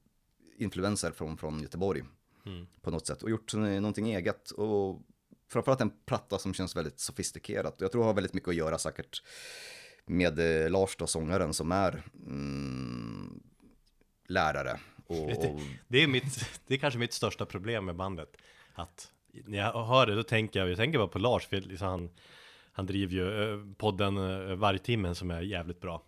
influenser 0.58 1.10
från, 1.10 1.36
från 1.36 1.60
Göteborg 1.60 2.02
på 2.82 2.90
något 2.90 3.06
sätt 3.06 3.22
och 3.22 3.30
gjort 3.30 3.54
någonting 3.54 4.14
eget. 4.14 4.50
Och 4.50 5.02
framförallt 5.48 5.80
en 5.80 5.92
platta 6.06 6.38
som 6.38 6.54
känns 6.54 6.76
väldigt 6.76 7.00
sofistikerad. 7.00 7.72
Jag 7.78 7.92
tror 7.92 8.02
det 8.02 8.06
har 8.06 8.14
väldigt 8.14 8.34
mycket 8.34 8.48
att 8.48 8.54
göra 8.54 8.78
säkert 8.78 9.22
med 10.06 10.64
eh, 10.64 10.70
Lars 10.70 10.96
då, 10.96 11.06
sångaren 11.06 11.54
som 11.54 11.72
är 11.72 12.02
mm, 12.26 13.42
lärare. 14.28 14.80
Och, 15.06 15.30
och, 15.30 15.60
Det 15.88 16.02
är, 16.02 16.06
mitt, 16.06 16.60
det 16.66 16.74
är 16.74 16.78
kanske 16.78 16.98
mitt 16.98 17.12
största 17.12 17.46
problem 17.46 17.84
med 17.84 17.96
bandet. 17.96 18.36
Att 18.74 19.12
när 19.44 19.58
jag 19.58 19.84
hör 19.84 20.06
det, 20.06 20.14
då 20.14 20.22
tänker 20.22 20.60
jag, 20.60 20.70
jag 20.70 20.76
tänker 20.76 20.98
bara 20.98 21.08
på 21.08 21.18
Lars, 21.18 21.46
för 21.46 21.60
liksom 21.60 21.88
han, 21.88 22.10
han 22.72 22.86
driver 22.86 23.12
ju 23.12 23.52
eh, 23.52 23.74
podden 23.76 24.16
eh, 24.16 24.56
Vargtimmen 24.56 25.14
som 25.14 25.30
är 25.30 25.42
jävligt 25.42 25.80
bra. 25.80 26.02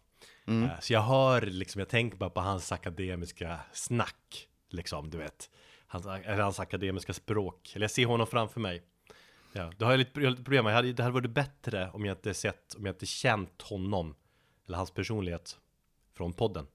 Eh, 0.51 0.81
Så 0.81 0.93
jag 0.93 1.03
hör 1.03 1.43
liksom, 1.43 1.79
jag 1.79 1.89
tänker 1.89 2.19
bara 2.19 2.31
på 2.31 2.41
hans 2.41 2.73
akademiska 2.73 3.61
snack, 3.73 4.49
liksom, 4.69 5.11
du 5.11 5.19
vet. 5.19 5.51
Hans, 5.87 6.07
eller 6.07 6.43
hans 6.43 6.61
akademiska 6.61 7.13
språk. 7.13 7.73
Eller 7.75 7.85
jag 7.85 7.91
ser 7.91 8.07
honom 8.07 8.27
framför 8.27 8.61
mig. 8.61 8.83
Ja, 9.53 9.73
då 9.79 9.85
har 9.85 9.93
jag 9.93 9.99
lite, 9.99 10.11
jag 10.21 10.27
har 10.27 10.31
lite 10.31 10.43
problem. 10.45 10.67
Hade, 10.67 10.93
det 10.93 11.03
hade 11.03 11.13
varit 11.15 11.31
bättre 11.31 11.91
om 11.93 12.05
jag 12.05 12.17
inte 12.17 12.35
sett, 12.35 12.75
om 12.75 12.87
jag 12.87 12.93
inte 12.95 13.07
känt 13.07 13.63
honom, 13.63 14.15
eller 14.67 14.77
hans 14.77 14.91
personlighet, 14.91 15.59
från 16.17 16.33
podden. 16.33 16.67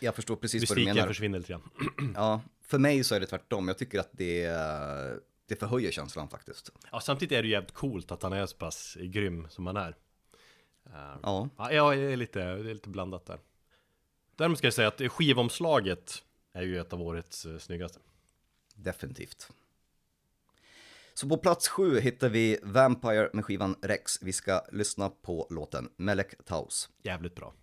jag 0.00 0.14
förstår 0.14 0.36
precis 0.36 0.70
vad 0.70 0.76
du 0.76 0.80
Mystiken 0.80 0.94
menar. 0.96 1.08
försvinner 1.08 1.38
lite 1.38 1.52
grann. 1.52 1.70
Ja, 2.14 2.40
för 2.62 2.78
mig 2.78 3.04
så 3.04 3.14
är 3.14 3.20
det 3.20 3.26
tvärtom. 3.26 3.68
Jag 3.68 3.78
tycker 3.78 4.00
att 4.00 4.10
det, 4.12 4.46
det 5.46 5.56
förhöjer 5.56 5.90
känslan 5.90 6.28
faktiskt. 6.28 6.70
Ja, 6.92 7.00
samtidigt 7.00 7.32
är 7.38 7.42
det 7.42 7.48
jävligt 7.48 7.74
coolt 7.74 8.12
att 8.12 8.22
han 8.22 8.32
är 8.32 8.46
så 8.46 8.56
pass 8.56 8.96
grym 9.00 9.46
som 9.50 9.66
han 9.66 9.76
är. 9.76 9.96
Eh, 10.94 11.16
Ja, 11.22 11.48
Ja, 11.58 11.72
jag 11.72 11.94
är 11.96 12.16
lite, 12.16 12.38
det 12.38 12.70
är 12.70 12.74
lite 12.74 12.88
blandat 12.88 13.26
där. 13.26 13.38
Däremot 14.36 14.58
ska 14.58 14.66
jag 14.66 14.74
säga 14.74 14.88
att 14.88 15.12
skivomslaget 15.12 16.24
är 16.52 16.62
ju 16.62 16.80
ett 16.80 16.92
av 16.92 17.02
årets 17.02 17.46
eh, 17.46 17.58
snyggaste. 17.58 17.98
definitivt. 18.74 19.50
Så 21.14 21.28
på 21.28 21.36
plats 21.36 21.68
sju 21.68 22.00
hittar 22.00 22.28
vi 22.28 22.58
Vampire 22.62 23.30
med 23.32 23.44
skivan 23.44 23.76
Rex. 23.82 24.22
Vi 24.22 24.32
ska 24.32 24.62
lyssna 24.72 25.10
på 25.10 25.46
låten 25.50 25.90
Melek 25.96 26.44
Taus. 26.44 26.88
Jävligt 27.02 27.34
bra. 27.34 27.54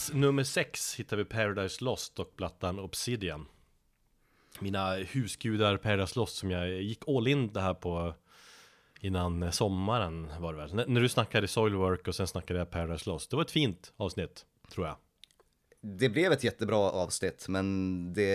Plats 0.00 0.12
nummer 0.12 0.44
sex 0.44 0.94
hittar 0.94 1.16
vi 1.16 1.24
Paradise 1.24 1.84
Lost 1.84 2.18
och 2.18 2.36
plattan 2.36 2.78
Obsidian. 2.78 3.46
Mina 4.60 4.94
husgudar 4.94 5.76
Paradise 5.76 6.18
Lost 6.18 6.36
som 6.36 6.50
jag 6.50 6.82
gick 6.82 7.08
all 7.08 7.28
in 7.28 7.52
det 7.52 7.60
här 7.60 7.74
på 7.74 8.14
innan 9.00 9.52
sommaren 9.52 10.30
var 10.38 10.52
det 10.52 10.58
väl. 10.58 10.78
N- 10.78 10.84
när 10.88 11.00
du 11.00 11.08
snackade 11.08 11.48
Soilwork 11.48 12.08
och 12.08 12.14
sen 12.14 12.26
snackade 12.26 12.58
jag 12.58 12.70
Paradise 12.70 13.10
Lost. 13.10 13.30
Det 13.30 13.36
var 13.36 13.42
ett 13.44 13.50
fint 13.50 13.92
avsnitt, 13.96 14.44
tror 14.72 14.86
jag. 14.86 14.96
Det 15.82 16.08
blev 16.08 16.32
ett 16.32 16.44
jättebra 16.44 16.76
avsnitt, 16.76 17.44
men 17.48 18.12
det, 18.12 18.28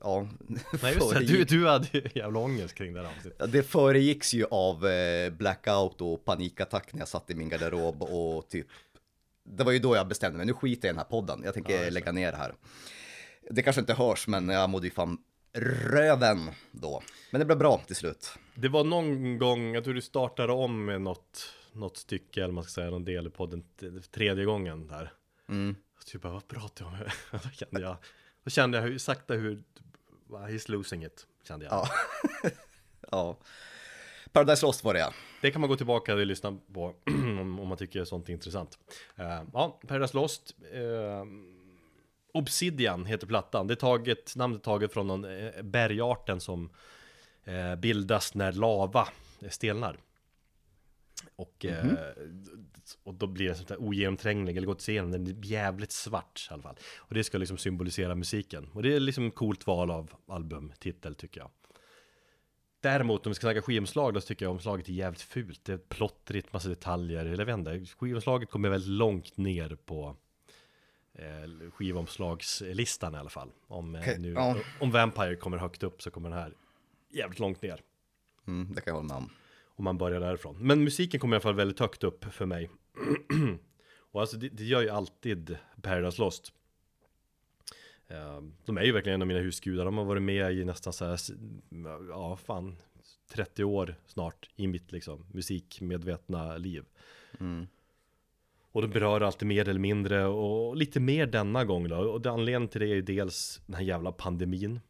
ja, 0.00 0.28
Nej 0.82 0.94
just 0.94 1.12
föregick- 1.12 1.26
du, 1.26 1.44
du 1.44 1.66
hade 1.68 1.88
ju 1.92 2.08
jävla 2.14 2.38
ångest 2.38 2.74
kring 2.74 2.94
det 2.94 3.00
här 3.02 3.08
avsnittet. 3.16 3.52
det 3.52 3.62
föregicks 3.62 4.34
ju 4.34 4.46
av 4.50 4.86
eh, 4.86 5.30
blackout 5.30 6.00
och 6.00 6.24
panikattack 6.24 6.92
när 6.92 7.00
jag 7.00 7.08
satt 7.08 7.30
i 7.30 7.34
min 7.34 7.48
garderob 7.48 8.02
och 8.02 8.48
typ, 8.48 8.66
det 9.44 9.64
var 9.64 9.72
ju 9.72 9.78
då 9.78 9.96
jag 9.96 10.08
bestämde 10.08 10.36
mig, 10.36 10.46
nu 10.46 10.52
skiter 10.52 10.88
jag 10.88 10.92
i 10.92 10.94
den 10.94 10.98
här 10.98 11.10
podden, 11.10 11.42
jag 11.44 11.54
tänker 11.54 11.84
Ja, 11.84 11.90
lägga 11.90 12.12
ner 12.12 12.32
det 12.32 12.38
här. 12.38 12.54
Det 13.50 13.62
kanske 13.62 13.80
inte 13.80 13.94
hörs, 13.94 14.26
men 14.26 14.48
jag 14.48 14.70
mådde 14.70 14.86
ju 14.86 14.90
fan 14.90 15.18
röven 15.52 16.50
då. 16.70 17.02
Men 17.30 17.38
det 17.38 17.44
blev 17.44 17.58
bra 17.58 17.80
till 17.86 17.96
slut. 17.96 18.32
Det 18.54 18.68
var 18.68 18.84
någon 18.84 19.38
gång, 19.38 19.74
jag 19.74 19.84
tror 19.84 19.94
du 19.94 20.02
startade 20.02 20.52
om 20.52 20.84
med 20.84 21.02
något, 21.02 21.54
något 21.72 21.96
stycke 21.96 22.44
eller 22.44 22.54
man 22.54 22.64
ska 22.64 22.70
säga, 22.70 22.90
någon 22.90 23.04
del 23.04 23.26
i 23.26 23.30
podden 23.30 23.64
tredje 24.10 24.44
gången 24.44 24.86
där. 24.86 25.12
Mm. 25.48 25.76
Så 25.98 26.10
typ 26.10 26.22
bara, 26.22 26.32
vad 26.32 26.48
pratar 26.48 26.84
jag 26.84 26.92
om? 26.92 27.40
då 27.42 27.50
kände 27.50 27.80
jag, 27.80 27.96
då 28.44 28.50
kände 28.50 28.78
jag 28.78 28.84
hur, 28.84 28.98
sakta 28.98 29.34
hur, 29.34 29.62
he's 30.28 30.70
losing 30.70 31.04
it, 31.04 31.26
kände 31.48 31.64
jag. 31.64 31.72
Ja. 31.74 31.88
ja. 33.10 33.38
Paradise 34.34 34.66
Lost 34.66 34.84
var 34.84 34.94
det 34.94 35.00
ja. 35.00 35.12
Det 35.40 35.50
kan 35.50 35.60
man 35.60 35.70
gå 35.70 35.76
tillbaka 35.76 36.14
och 36.14 36.26
lyssna 36.26 36.58
på 36.72 36.94
om, 37.40 37.68
man 37.68 37.78
tycker 37.78 38.04
sånt 38.04 38.28
är 38.28 38.32
intressant. 38.32 38.78
Eh, 39.16 39.42
ja, 39.52 39.80
Paradise 39.88 40.16
Lost. 40.16 40.56
eh, 40.72 41.24
Obsidian 42.32 43.06
heter 43.06 43.26
plattan. 43.26 43.66
Det 43.66 43.74
är 43.74 43.76
taget, 43.76 44.36
namnet 44.36 44.60
är 44.60 44.64
taget 44.64 44.92
från 44.92 45.06
någon 45.06 45.24
eh, 45.24 45.62
bergarten 45.62 46.40
som 46.40 46.70
eh, 47.44 47.74
bildas 47.76 48.34
när 48.34 48.52
lava 48.52 49.08
stelnar. 49.50 49.98
Och, 51.36 51.64
eh, 51.64 51.86
och 53.02 53.14
då 53.14 53.26
blir 53.26 53.46
den 53.46 53.56
sånt 53.56 53.68
där 53.68 53.82
ogenomtränglig, 53.82 54.56
eller 54.56 54.66
går 54.66 54.74
till 54.74 54.90
igenom, 54.90 55.10
den 55.10 55.26
är 55.26 55.44
jävligt 55.44 55.92
svart 55.92 56.48
i 56.50 56.54
alla 56.54 56.62
fall. 56.62 56.76
Och 56.96 57.14
det 57.14 57.24
ska 57.24 57.38
liksom 57.38 57.58
symbolisera 57.58 58.14
musiken. 58.14 58.68
Och 58.72 58.82
det 58.82 58.94
är 58.94 59.00
liksom 59.00 59.30
coolt 59.30 59.66
val 59.66 59.90
av 59.90 60.12
albumtitel 60.28 61.14
tycker 61.14 61.40
jag. 61.40 61.50
Däremot 62.84 63.26
om 63.26 63.30
vi 63.30 63.34
ska 63.34 63.40
snacka 63.40 63.62
skivomslag 63.62 64.14
då 64.14 64.20
så 64.20 64.26
tycker 64.26 64.44
jag 64.44 64.52
omslaget 64.52 64.88
är 64.88 64.92
jävligt 64.92 65.22
fult. 65.22 65.64
Det 65.64 65.72
är 65.72 65.78
plottrigt, 65.78 66.52
massa 66.52 66.68
detaljer, 66.68 67.26
eller 67.26 67.38
jag 67.38 67.46
vet 67.46 67.58
inte. 67.58 67.94
Skivomslaget 67.96 68.50
kommer 68.50 68.68
väldigt 68.68 68.90
långt 68.90 69.36
ner 69.36 69.76
på 69.84 70.16
eh, 71.14 71.70
skivomslagslistan 71.70 73.14
i 73.14 73.18
alla 73.18 73.30
fall. 73.30 73.50
Om, 73.66 73.94
eh, 73.94 74.00
Okej, 74.00 74.18
nu, 74.18 74.32
ja. 74.32 74.56
om 74.80 74.90
Vampire 74.90 75.36
kommer 75.36 75.56
högt 75.56 75.82
upp 75.82 76.02
så 76.02 76.10
kommer 76.10 76.30
den 76.30 76.38
här 76.38 76.52
jävligt 77.10 77.38
långt 77.38 77.62
ner. 77.62 77.80
Mm, 78.46 78.74
det 78.74 78.80
kan 78.80 78.90
jag 78.90 78.94
hålla 78.94 79.08
med 79.08 79.16
om. 79.16 79.30
Om 79.66 79.84
man 79.84 79.98
börjar 79.98 80.20
därifrån. 80.20 80.56
Men 80.60 80.84
musiken 80.84 81.20
kommer 81.20 81.34
i 81.34 81.36
alla 81.36 81.42
fall 81.42 81.54
väldigt 81.54 81.80
högt 81.80 82.04
upp 82.04 82.24
för 82.24 82.46
mig. 82.46 82.70
och 84.12 84.20
alltså 84.20 84.36
det, 84.36 84.48
det 84.48 84.64
gör 84.64 84.82
ju 84.82 84.88
alltid 84.88 85.56
Paradise 85.82 86.22
Lost. 86.22 86.52
Eh, 88.08 88.42
De 88.64 88.78
är 88.78 88.82
ju 88.82 88.92
verkligen 88.92 89.14
en 89.14 89.22
av 89.22 89.28
mina 89.28 89.40
husgudar. 89.40 89.84
De 89.84 89.98
har 89.98 90.04
varit 90.04 90.22
med 90.22 90.52
i 90.52 90.64
nästan 90.64 90.92
så 90.92 91.04
här, 91.04 91.18
ja 92.08 92.36
fan, 92.36 92.76
30 93.28 93.64
år 93.64 93.94
snart 94.06 94.50
i 94.56 94.66
mitt 94.66 94.92
liksom 94.92 95.26
musikmedvetna 95.32 96.56
liv. 96.56 96.84
Mm. 97.40 97.66
Och 98.72 98.82
det 98.82 98.88
berör 98.88 99.20
alltid 99.20 99.48
mer 99.48 99.68
eller 99.68 99.80
mindre 99.80 100.24
och 100.26 100.76
lite 100.76 101.00
mer 101.00 101.26
denna 101.26 101.64
gång 101.64 101.88
då. 101.88 101.96
Och 101.96 102.26
anledningen 102.26 102.68
till 102.68 102.80
det 102.80 102.86
är 102.86 102.94
ju 102.94 103.02
dels 103.02 103.62
den 103.66 103.74
här 103.74 103.82
jävla 103.82 104.12
pandemin 104.12 104.80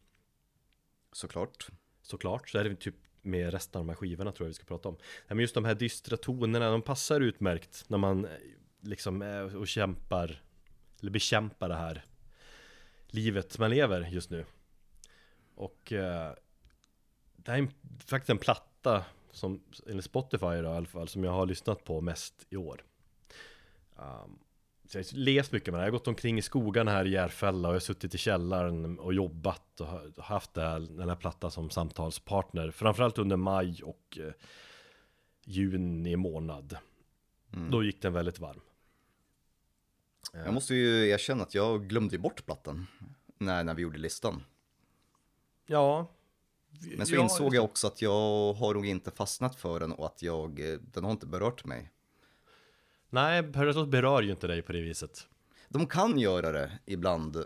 Såklart. 1.11 1.67
såklart. 2.01 2.49
Så 2.49 2.57
är 2.57 2.63
det 2.63 2.75
typ 2.75 2.95
med 3.21 3.51
resten 3.51 3.79
av 3.79 3.85
de 3.85 3.89
här 3.89 3.95
skivorna 3.95 4.31
tror 4.31 4.45
jag 4.45 4.49
vi 4.49 4.53
ska 4.53 4.65
prata 4.65 4.89
om. 4.89 4.97
Men 5.27 5.39
just 5.39 5.55
de 5.55 5.65
här 5.65 5.75
dystra 5.75 6.17
tonerna, 6.17 6.71
de 6.71 6.81
passar 6.81 7.21
utmärkt 7.21 7.85
när 7.87 7.97
man 7.97 8.25
eh, 8.25 8.31
liksom 8.81 9.21
är 9.21 9.55
och 9.55 9.67
kämpar 9.67 10.41
eller 11.01 11.11
bekämpar 11.11 11.69
det 11.69 11.75
här 11.75 12.05
livet 13.15 13.59
man 13.59 13.69
lever 13.69 14.01
just 14.11 14.29
nu. 14.29 14.45
Och 15.55 15.91
eh, 15.91 16.33
det 17.35 17.51
här 17.51 17.57
är 17.57 17.67
faktiskt 18.05 18.29
en 18.29 18.37
platta 18.37 19.05
som, 19.31 19.63
eller 19.87 20.01
Spotify 20.01 20.45
då, 20.45 20.63
i 20.63 20.67
alla 20.67 20.85
fall, 20.85 21.07
som 21.07 21.23
jag 21.23 21.31
har 21.31 21.45
lyssnat 21.45 21.83
på 21.83 22.01
mest 22.01 22.45
i 22.49 22.55
år. 22.57 22.83
Um, 23.95 24.39
så 24.87 24.97
jag 24.97 25.03
har 25.03 25.17
läst 25.17 25.51
mycket 25.51 25.67
med 25.67 25.73
det 25.73 25.81
här. 25.81 25.87
Jag 25.87 25.91
har 25.91 25.99
gått 25.99 26.07
omkring 26.07 26.37
i 26.37 26.41
skogarna 26.41 26.91
här 26.91 27.05
i 27.05 27.09
Järfälla 27.09 27.67
och 27.67 27.73
jag 27.73 27.79
har 27.79 27.79
suttit 27.79 28.15
i 28.15 28.17
källaren 28.17 28.99
och 28.99 29.13
jobbat 29.13 29.81
och 29.81 29.87
ha- 29.87 30.01
haft 30.17 30.53
det 30.53 30.61
här, 30.61 30.79
den 30.79 31.09
här 31.09 31.15
plattan 31.15 31.51
som 31.51 31.69
samtalspartner. 31.69 32.71
Framförallt 32.71 33.17
under 33.17 33.35
maj 33.35 33.83
och 33.83 34.17
eh, 34.19 34.33
juni 35.45 36.15
månad. 36.15 36.77
Mm. 37.53 37.71
Då 37.71 37.83
gick 37.83 38.01
den 38.01 38.13
väldigt 38.13 38.39
varm. 38.39 38.61
Jag 40.33 40.53
måste 40.53 40.75
ju 40.75 41.09
erkänna 41.09 41.43
att 41.43 41.55
jag 41.55 41.87
glömde 41.87 42.15
ju 42.15 42.21
bort 42.21 42.45
plattan 42.45 42.87
när, 43.37 43.63
när 43.63 43.73
vi 43.73 43.81
gjorde 43.81 43.97
listan. 43.97 44.43
Ja. 45.65 46.11
Men 46.97 47.05
så 47.07 47.15
ja, 47.15 47.21
insåg 47.21 47.55
jag 47.55 47.63
också 47.63 47.87
att 47.87 48.01
jag 48.01 48.53
har 48.53 48.73
nog 48.73 48.85
inte 48.85 49.11
fastnat 49.11 49.55
för 49.55 49.79
den 49.79 49.91
och 49.91 50.05
att 50.05 50.21
jag, 50.21 50.79
den 50.81 51.03
har 51.03 51.11
inte 51.11 51.25
berört 51.25 51.65
mig. 51.65 51.91
Nej, 53.09 53.43
Paradise 53.43 53.85
berör 53.85 54.21
ju 54.21 54.31
inte 54.31 54.47
dig 54.47 54.61
på 54.61 54.71
det 54.71 54.81
viset. 54.81 55.27
De 55.69 55.87
kan 55.87 56.19
göra 56.19 56.51
det 56.51 56.79
ibland, 56.85 57.35
eh, 57.35 57.43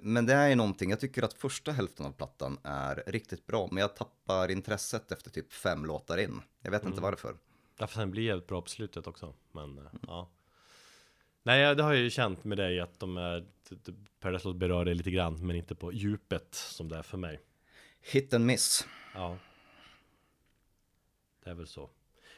men 0.00 0.26
det 0.26 0.32
är 0.32 0.48
ju 0.48 0.54
någonting, 0.54 0.90
jag 0.90 1.00
tycker 1.00 1.22
att 1.22 1.34
första 1.34 1.72
hälften 1.72 2.06
av 2.06 2.12
plattan 2.12 2.58
är 2.62 3.02
riktigt 3.06 3.46
bra, 3.46 3.68
men 3.70 3.80
jag 3.80 3.96
tappar 3.96 4.50
intresset 4.50 5.12
efter 5.12 5.30
typ 5.30 5.52
fem 5.52 5.84
låtar 5.84 6.18
in. 6.18 6.42
Jag 6.62 6.70
vet 6.70 6.84
inte 6.84 7.00
varför. 7.00 7.36
Därför 7.78 7.94
sen 7.94 8.10
blir 8.10 8.34
det 8.34 8.46
bra 8.46 8.62
på 8.62 8.68
slutet 8.68 9.06
också. 9.06 9.34
Men 9.52 9.78
eh, 9.78 9.84
ja. 10.06 10.30
Nej, 11.42 11.74
det 11.74 11.82
har 11.82 11.92
jag 11.92 12.02
ju 12.02 12.10
känt 12.10 12.44
med 12.44 12.58
dig 12.58 12.80
att 12.80 13.00
de 13.00 13.16
är 13.16 13.44
Paradise 14.20 14.48
Lost 14.48 14.58
berör 14.58 14.84
dig 14.84 14.94
lite 14.94 15.10
grann, 15.10 15.46
men 15.46 15.56
inte 15.56 15.74
på 15.74 15.92
djupet 15.92 16.54
som 16.54 16.88
det 16.88 16.96
är 16.96 17.02
för 17.02 17.18
mig. 17.18 17.40
Hit 18.12 18.34
and 18.34 18.46
miss. 18.46 18.86
Ja. 19.14 19.36
Det 21.44 21.50
är 21.50 21.54
väl 21.54 21.66
så. 21.66 21.90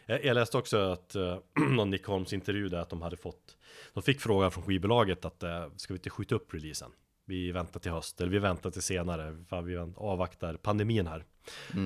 Jag, 0.07 0.25
jag 0.25 0.35
läste 0.35 0.59
också 0.59 0.77
att 0.79 1.17
uh, 1.17 1.39
någon 1.71 1.91
Nick 1.91 2.05
Holmes 2.07 2.33
intervju 2.33 2.69
där 2.69 2.79
att 2.79 2.91
de 2.91 3.03
hade 3.03 3.17
fått 3.17 3.57
De 3.95 4.03
fick 4.03 4.21
frågan 4.21 4.51
från 4.51 4.65
skivbolaget 4.65 5.25
att 5.25 5.43
uh, 5.43 5.67
ska 5.77 5.95
vi 5.95 5.99
inte 5.99 6.11
skjuta 6.11 6.35
upp 6.35 6.55
releasen? 6.55 6.91
Vi 7.25 7.53
väntar 7.53 7.81
till 7.81 7.91
höst 7.93 8.21
eller 8.21 8.31
vi 8.33 8.39
väntar 8.39 8.71
till 8.71 8.83
senare 8.83 9.45
för 9.49 9.63
vi 9.63 9.75
vänt- 9.75 9.99
avvaktar 9.99 10.57
pandemin 10.57 11.07
här 11.07 11.25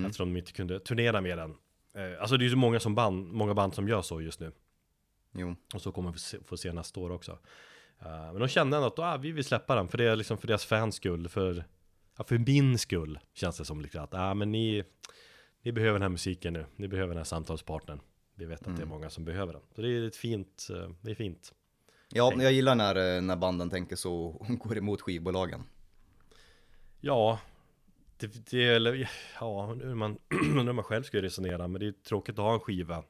Eftersom 0.07 0.33
de 0.35 0.39
inte 0.39 0.53
kunde 0.53 0.81
turnera 0.81 1.21
med 1.21 1.39
den 1.39 1.57
Eh, 1.97 2.21
Alltså 2.21 2.37
det 2.37 2.43
är 2.43 2.45
ju 2.45 2.51
så 2.51 2.57
många, 2.57 2.81
som 2.81 2.95
band, 2.95 3.33
många 3.33 3.55
band 3.55 3.75
som 3.75 3.89
gör 3.89 4.03
så 4.03 4.21
just 4.21 4.41
nu 4.41 4.53
Jo, 5.39 5.55
Och 5.75 5.83
så 5.83 5.93
kommer 5.93 6.13
vi 6.13 6.19
se, 6.19 6.39
få 6.45 6.57
se 6.57 6.73
nästa 6.73 7.01
år 7.01 7.11
också. 7.11 7.39
Eh, 7.99 8.33
Men 8.33 8.39
de 8.41 8.49
kände 8.49 8.77
ändå 8.77 8.87
att 8.87 8.99
ah, 8.99 9.17
vi 9.17 9.33
vill 9.33 9.45
släppa 9.45 9.75
den 9.75 9.89
för 9.89 9.99
det 9.99 10.05
är 10.05 10.17
liksom 10.17 10.39
för 10.39 10.47
deras 10.47 10.65
fans 10.65 10.95
skull 10.95 11.29
För, 11.29 11.65
ja, 12.19 12.25
för 12.25 12.39
min 12.39 12.79
skull 12.79 13.19
känns 13.35 13.59
det 13.59 13.65
som 13.65 13.81
lite 13.81 14.01
att 14.03 14.15
ah, 14.15 14.35
men 14.35 14.53
ni 14.53 14.85
Ni 15.63 15.73
behöver 15.73 15.93
den 15.93 16.03
här 16.03 16.09
musiken 16.09 16.53
nu. 16.53 16.67
Ni 16.77 16.89
behöver 16.89 17.09
den 17.09 17.17
här 17.17 17.25
samtalspartnern. 17.25 18.01
Vi 18.35 18.45
vet 18.45 18.67
att 18.67 18.77
det 18.77 18.83
är 18.83 18.87
många 18.87 19.11
som 19.11 19.25
behöver 19.25 19.53
den. 19.53 19.63
Så 19.75 19.83
det 19.83 19.89
är 19.89 20.07
ett 20.07 20.17
fint 20.17 20.69
eh, 20.71 20.91
Det 21.01 21.11
är 21.11 21.15
fint. 21.15 21.53
Ja, 22.09 22.33
jag 22.39 22.53
gillar 22.53 22.75
när, 22.75 23.17
eh, 23.17 23.23
när 23.23 23.37
banden 23.37 23.71
tänker 23.71 23.97
så 23.97 24.25
och 24.27 24.47
går 24.59 24.79
emot 24.79 25.01
skivbolagen. 25.01 25.63
Ja 27.01 27.39
det, 28.19 28.51
det 28.51 28.65
är, 28.65 28.77
eller, 28.77 29.11
ja, 29.41 29.69
undrar 29.73 29.95
man, 29.95 30.19
hur 30.31 30.73
man 30.73 30.85
själv 30.85 31.03
skulle 31.03 31.23
resonera 31.23 31.69
Men 31.69 31.81
det 31.81 31.87
är 31.87 31.93
tråkigt 31.93 32.39
att 32.39 32.45
ha 32.45 32.55
en 32.55 32.61
skiva 32.61 33.03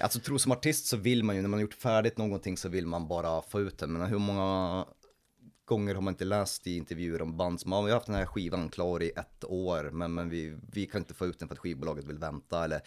Alltså 0.00 0.20
tro 0.20 0.38
som 0.38 0.52
artist 0.52 0.86
så 0.86 0.96
vill 0.96 1.24
man 1.24 1.36
ju, 1.36 1.42
när 1.42 1.48
man 1.48 1.58
har 1.58 1.62
gjort 1.62 1.74
färdigt 1.74 2.18
någonting 2.18 2.56
så 2.56 2.68
vill 2.68 2.86
man 2.86 3.08
bara 3.08 3.42
få 3.42 3.60
ut 3.60 3.78
det. 3.78 3.86
Men 3.86 4.06
hur 4.06 4.18
många 4.18 4.86
gånger 5.64 5.94
har 5.94 6.02
man 6.02 6.14
inte 6.14 6.24
läst 6.24 6.66
i 6.66 6.76
intervjuer 6.76 7.22
om 7.22 7.36
band 7.36 7.60
som, 7.60 7.72
ja, 7.72 7.82
vi 7.82 7.90
har 7.90 7.96
haft 7.96 8.06
den 8.06 8.16
här 8.16 8.26
skivan 8.26 8.68
klar 8.68 9.02
i 9.02 9.10
ett 9.16 9.44
år, 9.44 9.90
men, 9.92 10.14
men 10.14 10.28
vi, 10.28 10.56
vi 10.72 10.86
kan 10.86 11.00
inte 11.00 11.14
få 11.14 11.26
ut 11.26 11.38
den 11.38 11.48
för 11.48 11.54
att 11.54 11.58
skivbolaget 11.58 12.04
vill 12.04 12.18
vänta. 12.18 12.64
Eller 12.64 12.80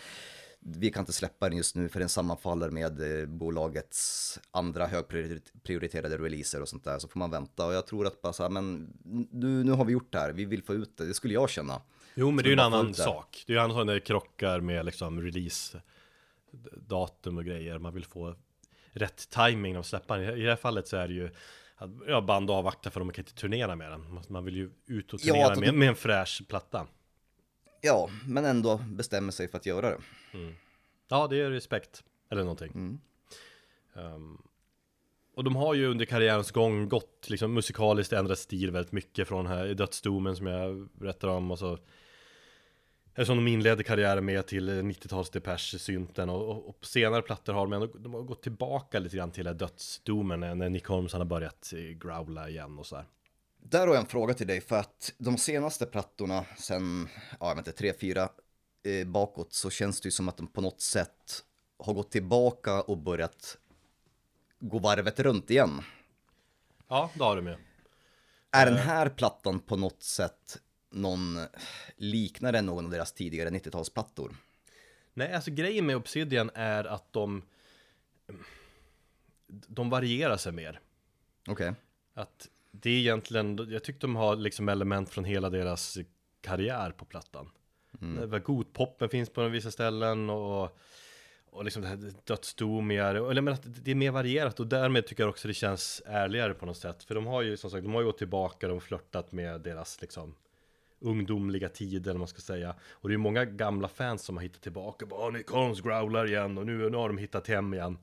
vi 0.65 0.91
kan 0.91 1.01
inte 1.01 1.13
släppa 1.13 1.49
den 1.49 1.57
just 1.57 1.75
nu 1.75 1.89
för 1.89 1.99
den 1.99 2.09
sammanfaller 2.09 2.69
med 2.69 3.21
eh, 3.21 3.27
bolagets 3.27 4.39
andra 4.51 4.87
högprioriterade 4.87 6.17
releaser 6.17 6.61
och 6.61 6.69
sånt 6.69 6.83
där. 6.83 6.99
Så 6.99 7.07
får 7.07 7.19
man 7.19 7.31
vänta 7.31 7.65
och 7.65 7.73
jag 7.73 7.87
tror 7.87 8.07
att 8.07 8.21
bara 8.21 8.33
så 8.33 8.43
här, 8.43 8.49
men 8.49 8.93
nu, 9.31 9.63
nu 9.63 9.71
har 9.71 9.85
vi 9.85 9.93
gjort 9.93 10.11
det 10.11 10.19
här, 10.19 10.31
vi 10.33 10.45
vill 10.45 10.63
få 10.63 10.73
ut 10.73 10.97
det, 10.97 11.05
det 11.05 11.13
skulle 11.13 11.33
jag 11.33 11.49
känna. 11.49 11.81
Jo 12.15 12.31
men 12.31 12.43
det 12.43 12.47
är 12.47 12.49
ju 12.49 12.53
en 12.53 12.59
annan 12.59 12.93
sak 12.93 13.43
Det 13.47 13.53
är 13.53 13.55
ju 13.55 13.59
en 13.59 13.63
annan 13.63 13.77
sak 13.77 13.85
när 13.85 13.93
det 13.93 13.99
krockar 13.99 14.59
med 14.59 14.85
liksom 14.85 15.21
release 15.21 15.81
Datum 16.87 17.37
och 17.37 17.45
grejer. 17.45 17.79
Man 17.79 17.93
vill 17.93 18.05
få 18.05 18.35
rätt 18.91 19.29
timing 19.29 19.77
av 19.77 19.83
släppa 19.83 20.21
I 20.21 20.41
det 20.41 20.49
här 20.49 20.55
fallet 20.55 20.87
så 20.87 20.97
är 20.97 21.07
det 21.07 21.13
ju 21.13 21.29
att 21.75 21.89
ja, 22.07 22.21
band 22.21 22.51
avvaktar 22.51 22.91
för 22.91 22.99
de 22.99 23.11
kan 23.11 23.21
inte 23.21 23.33
turnera 23.35 23.75
med 23.75 23.91
den. 23.91 24.19
Man 24.29 24.45
vill 24.45 24.55
ju 24.55 24.71
ut 24.85 25.13
och 25.13 25.19
Ja, 25.23 25.33
turnera 25.33 25.47
att 25.47 25.53
de- 25.55 25.59
med, 25.61 25.73
med 25.73 25.87
en 25.89 25.95
fräsch 25.95 26.41
platta. 26.47 26.87
Ja, 27.81 28.09
men 28.27 28.45
ändå 28.45 28.77
bestämmer 28.87 29.31
sig 29.31 29.47
för 29.47 29.57
att 29.57 29.65
göra 29.65 29.89
det. 29.89 29.97
Ja 31.07 31.27
det 31.27 31.41
är 31.41 31.49
respekt. 31.49 32.03
Eller 32.29 32.41
någonting. 32.41 32.71
Mm. 32.71 32.99
Ehm, 33.95 34.37
Och 35.35 35.43
de 35.43 35.55
har 35.55 35.73
ju 35.73 35.87
under 35.87 36.05
karriärens 36.05 36.51
gång 36.51 36.89
gått 36.89 37.25
liksom 37.29 37.53
musikaliskt 37.53 38.13
ändrat 38.13 38.39
stil 38.39 38.71
väldigt 38.71 38.91
mycket 38.91 39.27
från 39.27 39.47
här 39.47 39.67
dödsdomen 39.73 40.35
som 40.35 40.47
jag 40.47 40.87
berättade 40.93 41.33
om 41.33 41.51
och 41.51 41.59
så 41.59 41.77
eller 43.15 43.25
som 43.25 43.37
de 43.37 43.47
inledde 43.47 43.83
karriären 43.83 44.25
med 44.25 44.47
till 44.47 44.69
90-tals 44.69 45.29
Depeche 45.29 45.79
synten 45.79 46.29
och, 46.29 46.49
och, 46.49 46.69
och 46.69 46.85
senare 46.85 47.21
plattor 47.21 47.53
har 47.53 47.61
de 47.61 47.73
ändå 47.73 47.87
de 47.87 48.13
har 48.13 48.21
gått 48.21 48.43
tillbaka 48.43 48.99
lite 48.99 49.17
grann 49.17 49.31
till 49.31 49.57
dödsdomen 49.57 50.39
när 50.39 50.69
Nick 50.69 50.85
Holmes 50.85 51.13
har 51.13 51.25
börjat 51.25 51.73
eh, 51.73 51.79
growla 51.79 52.49
igen 52.49 52.79
och 52.79 52.85
så 52.85 52.95
här. 52.95 53.05
Där 53.57 53.87
har 53.87 53.87
jag 53.87 54.01
en 54.01 54.05
fråga 54.05 54.33
till 54.33 54.47
dig 54.47 54.61
för 54.61 54.75
att 54.75 55.13
de 55.17 55.37
senaste 55.37 55.85
plattorna 55.85 56.45
sen, 56.57 57.07
ja 57.39 57.47
jag 57.47 57.55
vet 57.55 57.67
inte, 57.67 57.77
tre, 57.77 57.93
fyra 57.99 58.29
eh, 58.83 59.07
bakåt 59.07 59.53
så 59.53 59.69
känns 59.69 60.01
det 60.01 60.07
ju 60.07 60.11
som 60.11 60.29
att 60.29 60.37
de 60.37 60.47
på 60.47 60.61
något 60.61 60.81
sätt 60.81 61.43
har 61.79 61.93
gått 61.93 62.11
tillbaka 62.11 62.81
och 62.81 62.97
börjat 62.97 63.57
gå 64.59 64.79
varvet 64.79 65.19
runt 65.19 65.49
igen. 65.49 65.81
Ja, 66.87 67.11
det 67.13 67.23
har 67.23 67.35
de 67.35 67.47
ju. 67.47 67.55
Är 68.51 68.65
den 68.65 68.77
här 68.77 69.09
plattan 69.09 69.59
på 69.59 69.75
något 69.75 70.03
sätt 70.03 70.61
någon, 70.93 71.39
liknar 71.95 72.51
den 72.51 72.65
någon 72.65 72.85
av 72.85 72.91
deras 72.91 73.13
tidigare 73.13 73.49
90-talsplattor? 73.49 74.35
Nej, 75.13 75.33
alltså 75.33 75.51
grejen 75.51 75.85
med 75.85 75.95
Obsidian 75.95 76.51
är 76.53 76.83
att 76.83 77.13
de 77.13 77.43
de 79.67 79.89
varierar 79.89 80.37
sig 80.37 80.51
mer. 80.51 80.79
Okej. 81.47 81.73
Att 82.13 82.49
det 82.71 82.89
är 82.89 82.99
egentligen, 82.99 83.67
jag 83.69 83.83
tyckte 83.83 84.07
de 84.07 84.15
har 84.15 84.35
liksom 84.35 84.69
element 84.69 85.09
från 85.09 85.23
hela 85.23 85.49
deras 85.49 85.97
karriär 86.41 86.91
på 86.91 87.05
plattan. 87.05 87.49
Mm. 88.01 88.41
Godpoppen 88.43 89.09
finns 89.09 89.29
på 89.29 89.47
vissa 89.47 89.71
ställen 89.71 90.29
och, 90.29 90.77
och 91.45 91.63
liksom 91.63 91.81
det 91.81 91.87
här 91.87 92.13
dödsdomiga, 92.23 93.21
och 93.21 93.33
jag 93.35 93.43
menar 93.43 93.57
att 93.57 93.85
det 93.85 93.91
är 93.91 93.95
mer 93.95 94.11
varierat 94.11 94.59
och 94.59 94.67
därmed 94.67 95.07
tycker 95.07 95.23
jag 95.23 95.29
också 95.29 95.47
det 95.47 95.53
känns 95.53 96.01
ärligare 96.05 96.53
på 96.53 96.65
något 96.65 96.77
sätt. 96.77 97.03
För 97.03 97.15
de 97.15 97.25
har 97.25 97.41
ju 97.41 97.57
som 97.57 97.71
sagt, 97.71 97.83
de 97.83 97.93
har 97.93 98.01
ju 98.01 98.05
gått 98.05 98.17
tillbaka, 98.17 98.67
de 98.67 98.73
har 98.73 98.79
flörtat 98.79 99.31
med 99.31 99.61
deras 99.61 100.01
liksom 100.01 100.35
ungdomliga 101.03 101.69
tider, 101.69 102.11
eller 102.11 102.19
man 102.19 102.27
ska 102.27 102.41
säga. 102.41 102.75
Och 102.91 103.09
det 103.09 103.15
är 103.15 103.17
många 103.17 103.45
gamla 103.45 103.87
fans 103.87 104.23
som 104.23 104.37
har 104.37 104.43
hittat 104.43 104.61
tillbaka, 104.61 105.05
bara 105.05 105.29
Nick 105.29 105.49
Holmes 105.49 105.81
growlar 105.81 106.25
igen 106.25 106.57
och 106.57 106.65
nu, 106.65 106.89
nu 106.89 106.97
har 106.97 107.07
de 107.07 107.17
hittat 107.17 107.47
hem 107.47 107.73
igen. 107.73 107.97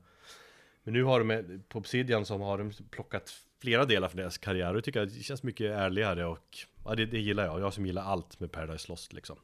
Men 0.83 0.93
nu 0.93 1.03
har 1.03 1.23
de, 1.23 1.63
på 1.69 1.79
Obsidian 1.79 2.25
som 2.25 2.41
har 2.41 2.57
de 2.57 2.71
plockat 2.91 3.33
flera 3.59 3.85
delar 3.85 4.07
från 4.07 4.17
deras 4.17 4.37
karriär 4.37 4.67
och 4.67 4.73
det 4.73 4.81
tycker 4.81 4.99
jag 4.99 5.09
det 5.09 5.23
känns 5.23 5.43
mycket 5.43 5.71
ärligare 5.71 6.25
och 6.25 6.57
ja, 6.85 6.95
det, 6.95 7.05
det 7.05 7.19
gillar 7.19 7.45
jag. 7.45 7.59
Jag 7.59 7.73
som 7.73 7.85
gillar 7.85 8.03
allt 8.03 8.39
med 8.39 8.51
Paradise 8.51 8.85
Lost 8.89 9.13
liksom. 9.13 9.37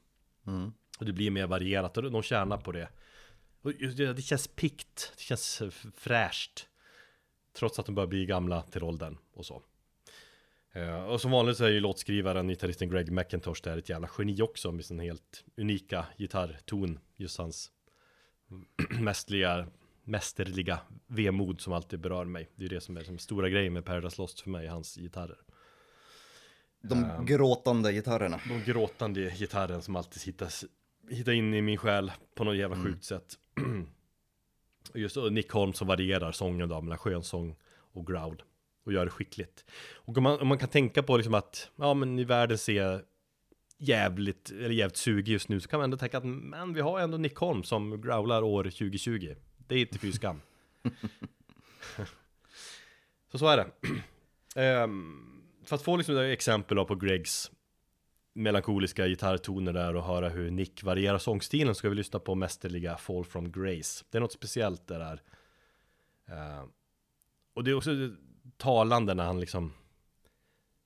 Mm. 0.48 0.74
Och 1.00 1.06
det 1.06 1.14
blir 1.14 1.32
mer 1.32 1.48
varierat 1.48 1.98
och 1.98 2.12
de 2.12 2.24
tjänar 2.24 2.58
på 2.58 2.72
det. 2.72 2.90
Och 3.62 3.74
det, 3.74 4.14
det 4.14 4.22
känns 4.22 4.48
pikt, 4.48 5.14
det 5.18 5.22
känns 5.22 5.62
fräscht. 5.96 6.68
Trots 7.54 7.80
att 7.80 7.86
de 7.86 7.96
börjar 7.96 8.08
bli 8.08 8.26
gamla 8.26 8.62
till 8.62 8.84
åldern 8.84 9.18
och 9.34 9.46
så. 9.46 9.64
Eh, 10.78 11.04
och 11.04 11.22
som 11.22 11.32
vanligt 11.32 11.58
så 11.58 11.66
är 11.66 11.70
ju 11.70 11.80
låtskrivaren, 11.80 12.48
gitarristen 12.48 12.90
Greg 12.90 13.12
McIntosh 13.12 13.62
där 13.64 13.78
ett 13.78 13.90
jävla 13.90 14.10
geni 14.18 14.42
också 14.42 14.72
med 14.72 14.86
sin 14.86 15.00
helt 15.00 15.44
unika 15.58 16.06
gitarrton. 16.18 17.00
Just 17.16 17.38
hans 17.38 17.72
mästerliga, 19.00 19.68
mästerliga 20.04 20.80
vemod 21.08 21.62
som 21.62 21.74
alltid 21.74 22.00
berör 22.00 22.26
mig. 22.26 22.50
Det 22.56 22.66
är 22.66 22.70
det 22.70 22.82
som 22.82 22.98
är 22.98 23.04
den 23.04 23.20
stora 23.20 23.50
grejen 23.50 23.74
med 23.74 23.86
Paradise 23.86 24.22
Lost 24.22 24.40
för 24.40 24.50
mig, 24.50 24.68
hans 24.68 24.96
gitarrer. 24.96 25.38
De 26.82 27.26
gråtande 27.26 27.94
gitarrerna. 27.94 28.40
De 28.48 28.72
gråtande 28.72 29.32
gitarren 29.36 29.82
som 29.82 29.96
alltid 29.96 30.24
hittas, 30.24 30.66
hittar 31.10 31.32
in 31.32 31.54
i 31.54 31.62
min 31.62 31.78
själ 31.78 32.12
på 32.36 32.44
något 32.44 32.58
jävla 32.58 32.84
sjukt 32.84 33.04
sätt. 33.04 33.34
Och 34.92 35.00
Just 35.00 35.18
Nick 35.32 35.52
Holm 35.52 35.74
som 35.74 35.88
varierar 35.88 36.32
sången 36.32 36.70
då 36.70 36.82
mellan 36.82 36.98
skönsång 36.98 37.56
och 37.94 38.08
growl. 38.08 38.44
Och 38.88 38.94
gör 38.94 39.06
det 39.06 39.12
skickligt. 39.12 39.66
Och 39.94 40.18
om 40.18 40.24
man, 40.24 40.40
om 40.40 40.48
man 40.48 40.58
kan 40.58 40.70
tänka 40.70 41.04
på 41.04 41.18
liksom 41.18 41.34
att, 41.34 41.70
ja 41.76 41.94
men 41.94 42.20
i 42.20 42.24
världen 42.24 42.58
ser 42.58 43.04
jävligt, 43.78 44.52
eller 44.52 44.70
jävligt 44.70 44.98
sugig 44.98 45.34
just 45.34 45.50
nu 45.50 45.60
så 45.60 45.70
kan 45.70 45.80
man 45.80 45.84
ändå 45.84 45.98
tänka 45.98 46.18
att 46.18 46.26
men 46.26 46.74
vi 46.74 46.82
har 46.82 47.00
ändå 47.00 47.18
Nick 47.18 47.36
Holm 47.36 47.64
som 47.64 48.02
growlar 48.02 48.42
år 48.42 48.64
2020. 48.64 49.36
Det 49.58 49.76
är 49.76 49.80
inte 49.80 50.00
fy 50.00 50.12
skam. 50.12 50.42
så 53.32 53.38
så 53.38 53.48
är 53.48 53.58
det. 53.58 54.84
Um, 54.84 55.44
för 55.66 55.76
att 55.76 55.82
få 55.82 55.98
liksom 55.98 56.18
exempel 56.18 56.78
då 56.78 56.86
på 56.86 56.96
Gregs 56.96 57.52
melankoliska 58.34 59.08
gitarrtoner 59.08 59.74
där 59.74 59.96
och 59.96 60.04
höra 60.04 60.30
hur 60.30 60.52
Nick 60.52 60.84
varierar 60.84 61.18
sångstilen 61.18 61.76
så 61.76 61.80
ska 61.80 61.90
vi 61.90 61.96
lyssna 61.96 62.20
på 62.20 62.36
mästerliga 62.36 62.98
Fall 62.98 63.26
from 63.26 63.52
Grace. 63.52 64.06
Det 64.10 64.18
är 64.18 64.22
något 64.22 64.34
speciellt 64.34 64.88
det 64.88 64.98
där. 64.98 65.22
Uh, 66.30 66.66
och 67.54 67.64
det 67.64 67.72
är 67.72 67.76
också 67.76 67.92
talande 68.58 69.14
när 69.14 69.26
han 69.26 69.40
liksom 69.40 69.74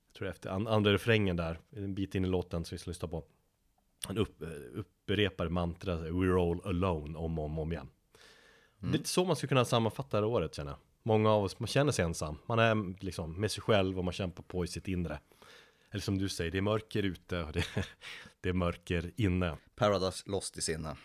jag 0.08 0.14
tror 0.14 0.28
efter 0.28 0.50
an- 0.50 0.66
andra 0.66 0.92
refrängen 0.92 1.36
där, 1.36 1.58
en 1.70 1.94
bit 1.94 2.14
in 2.14 2.24
i 2.24 2.28
låten 2.28 2.64
som 2.64 2.74
vi 2.74 2.78
ska 2.78 2.90
lyssna 2.90 3.08
på. 3.08 3.24
Han 4.06 4.18
upp, 4.18 4.42
upprepar 4.72 5.48
mantra 5.48 5.96
We're 5.98 6.50
all 6.50 6.68
alone 6.68 7.18
om 7.18 7.38
och 7.38 7.44
om, 7.44 7.58
om 7.58 7.72
igen. 7.72 7.88
Det 8.78 8.86
är 8.88 8.92
lite 8.92 9.08
så 9.08 9.24
man 9.24 9.36
skulle 9.36 9.48
kunna 9.48 9.64
sammanfatta 9.64 10.20
det 10.20 10.26
här 10.26 10.32
året 10.32 10.54
känner 10.54 10.70
jag. 10.70 10.78
Många 11.02 11.30
av 11.30 11.44
oss, 11.44 11.58
man 11.58 11.66
känner 11.66 11.92
sig 11.92 12.04
ensam. 12.04 12.38
Man 12.46 12.58
är 12.58 13.04
liksom 13.04 13.40
med 13.40 13.50
sig 13.50 13.62
själv 13.62 13.98
och 13.98 14.04
man 14.04 14.12
kämpar 14.12 14.42
på 14.42 14.64
i 14.64 14.68
sitt 14.68 14.88
inre. 14.88 15.18
Eller 15.90 16.02
som 16.02 16.18
du 16.18 16.28
säger, 16.28 16.50
det 16.50 16.58
är 16.58 16.62
mörker 16.62 17.02
ute 17.02 17.42
och 17.42 17.52
det, 17.52 17.64
det 18.40 18.48
är 18.48 18.52
mörker 18.52 19.12
inne. 19.16 19.56
Paradise 19.74 20.30
Lost 20.30 20.58
i 20.58 20.62
sinne. 20.62 20.96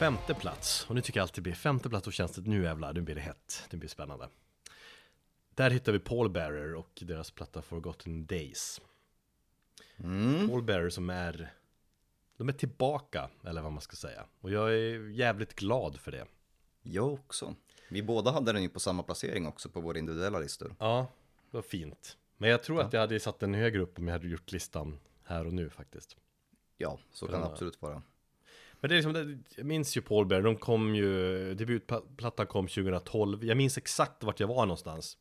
Femte 0.00 0.34
plats, 0.34 0.86
och 0.88 0.94
nu 0.94 1.00
tycker 1.00 1.20
jag 1.20 1.22
alltid 1.24 1.36
det 1.36 1.42
blir 1.42 1.54
femte 1.54 1.88
plats 1.88 2.06
och 2.06 2.12
känns 2.12 2.32
det 2.32 2.50
nu 2.50 2.62
jävlar, 2.62 2.92
nu 2.92 3.00
blir 3.00 3.14
det 3.14 3.20
hett, 3.20 3.68
nu 3.70 3.78
blir 3.78 3.88
det 3.88 3.92
spännande. 3.92 4.28
Där 5.54 5.70
hittar 5.70 5.92
vi 5.92 5.98
Paul 5.98 6.30
Bearer 6.30 6.74
och 6.74 7.02
deras 7.02 7.30
platta 7.30 7.62
Forgotten 7.62 8.26
Days. 8.26 8.80
Paul 10.48 10.62
Bearer 10.62 10.90
som 10.90 11.10
är, 11.10 11.52
de 12.36 12.48
är 12.48 12.52
tillbaka, 12.52 13.30
eller 13.44 13.62
vad 13.62 13.72
man 13.72 13.80
ska 13.80 13.96
säga. 13.96 14.24
Och 14.40 14.50
jag 14.50 14.72
är 14.74 15.08
jävligt 15.10 15.54
glad 15.54 16.00
för 16.00 16.12
det. 16.12 16.26
Jag 16.82 17.12
också. 17.12 17.54
Vi 17.88 18.02
båda 18.02 18.30
hade 18.30 18.52
den 18.52 18.62
ju 18.62 18.68
på 18.68 18.80
samma 18.80 19.02
placering 19.02 19.46
också 19.46 19.68
på 19.68 19.80
våra 19.80 19.98
individuella 19.98 20.38
listor. 20.38 20.76
Ja, 20.78 21.06
det 21.50 21.56
var 21.56 21.62
fint. 21.62 22.16
Men 22.36 22.50
jag 22.50 22.62
tror 22.62 22.80
att 22.80 22.92
jag 22.92 23.00
hade 23.00 23.20
satt 23.20 23.38
den 23.38 23.54
högre 23.54 23.80
upp 23.82 23.98
om 23.98 24.08
jag 24.08 24.14
hade 24.14 24.28
gjort 24.28 24.52
listan 24.52 24.98
här 25.24 25.46
och 25.46 25.52
nu 25.52 25.70
faktiskt. 25.70 26.16
Ja, 26.76 26.98
så 27.12 27.26
kan 27.26 27.40
det 27.40 27.46
Ja. 27.46 27.52
absolut 27.52 27.82
vara. 27.82 28.02
Men 28.80 28.88
det 28.88 28.94
är 28.94 28.96
liksom, 28.96 29.44
jag 29.56 29.66
minns 29.66 29.96
ju 29.96 30.00
Paul 30.00 30.26
Bear, 30.26 30.42
de 30.42 30.56
kom 30.56 30.94
ju, 30.94 31.54
debutplattan 31.54 32.46
kom 32.46 32.68
2012 32.68 33.44
Jag 33.44 33.56
minns 33.56 33.78
exakt 33.78 34.24
vart 34.24 34.40
jag 34.40 34.48
var 34.48 34.66
någonstans. 34.66 35.18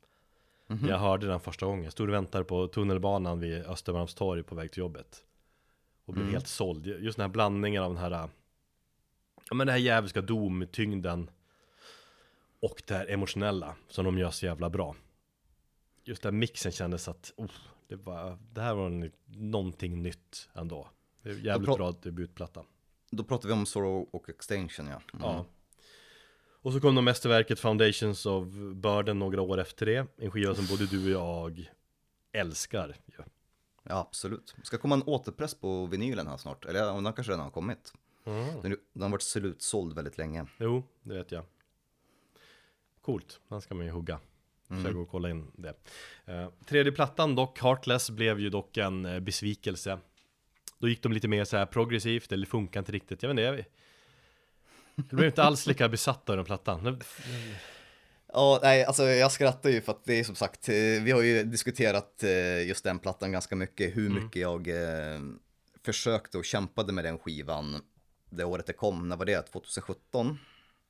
Jag 0.88 0.97
hörde 0.97 1.28
den 1.28 1.39
första 1.39 1.66
gången, 1.66 1.84
jag 1.84 1.93
stod 1.93 2.10
och 2.10 2.14
väntade 2.14 2.43
på 2.43 2.68
tunnelbanan 2.68 3.39
vid 3.39 3.66
Östermalmstorg 3.66 4.43
på 4.43 4.55
väg 4.55 4.72
till 4.72 4.80
jobbet. 4.80 5.24
Och 6.05 6.14
blev 6.14 6.32
helt 6.32 6.47
såld, 6.47 6.86
just 6.86 7.18
den 7.18 7.24
här 7.24 7.30
blandningen 7.34 7.84
av 7.84 7.93
den 7.93 8.03
här 8.03 8.30
Ja 9.49 9.55
men 9.55 9.68
den 9.68 9.70
här 9.70 9.82
jävliska 9.82 10.22
domtyngden 10.22 11.30
Och 12.60 12.84
det 12.88 12.93
här 12.93 13.12
emotionella 13.12 13.76
som 13.88 14.05
de 14.05 14.18
gör 14.18 14.32
så 14.32 14.45
jävla 14.45 14.70
bra. 14.70 14.95
Just 16.03 16.24
den 16.24 16.39
mixen 16.39 16.72
kändes 16.72 17.07
att, 17.07 17.34
oh, 17.36 17.51
det, 17.88 17.95
var, 17.95 18.38
det 18.53 18.62
här 18.62 18.74
var 18.74 19.12
någonting 19.26 20.01
nytt 20.01 20.49
ändå. 20.53 20.88
Jävligt 21.24 21.76
bra 21.78 21.91
debutplatta 22.01 22.64
Då 23.12 23.24
pratar 23.24 23.47
vi 23.47 23.53
om 23.53 23.66
Sorrow 23.66 24.10
och 24.12 24.30
Extinction 24.30 24.88
ja. 24.88 25.01
Mm. 25.14 25.26
Ja. 25.26 25.45
Och 26.62 26.74
så 26.74 26.80
kom 26.80 26.95
då 26.95 27.01
mästerverket 27.01 27.60
Foundations 27.60 28.26
of 28.26 28.47
Burden 28.74 29.20
några 29.20 29.41
år 29.41 29.60
efter 29.60 29.86
det. 29.86 30.07
En 30.18 30.32
skiva 30.32 30.55
som 30.55 30.66
både 30.66 30.86
du 30.86 31.03
och 31.03 31.10
jag 31.10 31.70
älskar. 32.32 32.95
Ja. 33.18 33.24
Ja, 33.84 33.99
absolut. 33.99 34.55
Ska 34.64 34.78
komma 34.78 34.95
en 34.95 35.03
återpress 35.03 35.55
på 35.55 35.86
vinylen 35.86 36.28
här 36.28 36.38
snart. 36.38 36.66
Eller 36.66 37.01
den 37.01 37.14
kanske 37.14 37.32
redan 37.32 37.43
har 37.43 37.51
kommit. 37.51 37.93
Den, 38.24 38.78
den 38.93 39.01
har 39.01 39.10
varit 39.10 39.22
slutsåld 39.22 39.95
väldigt 39.95 40.18
länge. 40.18 40.45
Jo, 40.57 40.84
det 41.01 41.14
vet 41.14 41.32
jag. 41.32 41.43
Coolt, 43.01 43.39
den 43.47 43.62
ska 43.62 43.76
man 43.76 43.86
ju 43.86 43.91
hugga. 43.91 44.20
Så 44.68 44.74
jag 44.74 44.93
går 44.93 45.01
och 45.01 45.10
kolla 45.10 45.30
in 45.30 45.51
det. 45.55 45.74
Eh, 46.26 46.49
tredje 46.66 46.91
plattan 46.91 47.36
dock, 47.36 47.60
Heartless, 47.60 48.10
blev 48.10 48.39
ju 48.39 48.49
dock 48.49 48.78
en 48.78 49.05
eh, 49.05 49.20
besvikelse. 49.20 49.99
Då 50.80 50.89
gick 50.89 51.03
de 51.03 51.13
lite 51.13 51.27
mer 51.27 51.45
så 51.45 51.57
här 51.57 51.65
progressivt, 51.65 52.32
eller 52.32 52.45
funkar 52.45 52.80
inte 52.80 52.91
riktigt. 52.91 53.23
Jag 53.23 53.30
vet 53.30 53.34
inte, 53.34 53.41
jag, 53.41 53.65
jag 54.95 55.05
blev 55.17 55.25
inte 55.25 55.43
alls 55.43 55.67
lika 55.67 55.89
besatt 55.89 56.30
av 56.30 56.36
den 56.36 56.45
plattan. 56.45 57.01
Ja, 58.34 58.59
nej, 58.63 58.86
alltså 58.86 59.03
jag 59.03 59.32
skrattar 59.32 59.69
ju 59.69 59.82
för 59.82 59.91
att 59.91 60.05
det 60.05 60.19
är 60.19 60.23
som 60.23 60.36
sagt, 60.36 60.69
eh, 60.69 60.75
vi 60.75 61.11
har 61.11 61.21
ju 61.21 61.43
diskuterat 61.43 62.23
eh, 62.23 62.67
just 62.67 62.84
den 62.84 62.99
plattan 62.99 63.32
ganska 63.32 63.55
mycket, 63.55 63.97
hur 63.97 64.09
mycket 64.09 64.41
jag 64.41 64.67
eh, 64.67 65.19
försökte 65.86 66.38
och 66.38 66.45
kämpade 66.45 66.93
med 66.93 67.03
den 67.03 67.19
skivan 67.19 67.82
det 68.30 68.43
året 68.43 68.65
det 68.65 68.73
kom, 68.73 69.09
när 69.09 69.15
var 69.15 69.25
det? 69.25 69.41
2017? 69.41 70.38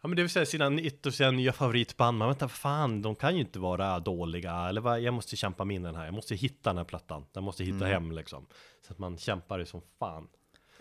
Ja 0.02 0.08
men 0.08 0.16
det 0.16 0.22
vill 0.22 0.30
säga 0.30 0.46
sina, 0.46 0.80
ett 0.82 1.06
av 1.06 1.12
sina 1.12 1.32
nya 1.32 1.54
favoritband, 1.54 2.18
man 2.18 2.28
vänta 2.28 2.48
fan, 2.48 3.02
de 3.02 3.16
kan 3.16 3.36
ju 3.36 3.42
inte 3.42 3.60
vara 3.60 4.00
dåliga, 4.00 4.70
eller 4.70 4.82
vad, 4.82 5.02
jag 5.02 5.14
måste 5.14 5.36
kämpa 5.36 5.66
min 5.66 5.84
den 5.84 5.96
här, 5.96 6.06
jag 6.06 6.14
måste 6.14 6.36
hitta 6.36 6.70
den 6.70 6.78
här 6.78 6.86
plattan, 6.86 7.26
jag 7.34 7.44
måste 7.44 7.64
hitta 7.64 7.86
hem 7.86 8.12
liksom. 8.12 8.46
Så 8.88 8.94
att 8.94 9.00
man 9.00 9.18
kämpar 9.18 9.60
ju 9.60 9.66
som 9.66 9.82
fan. 10.00 10.28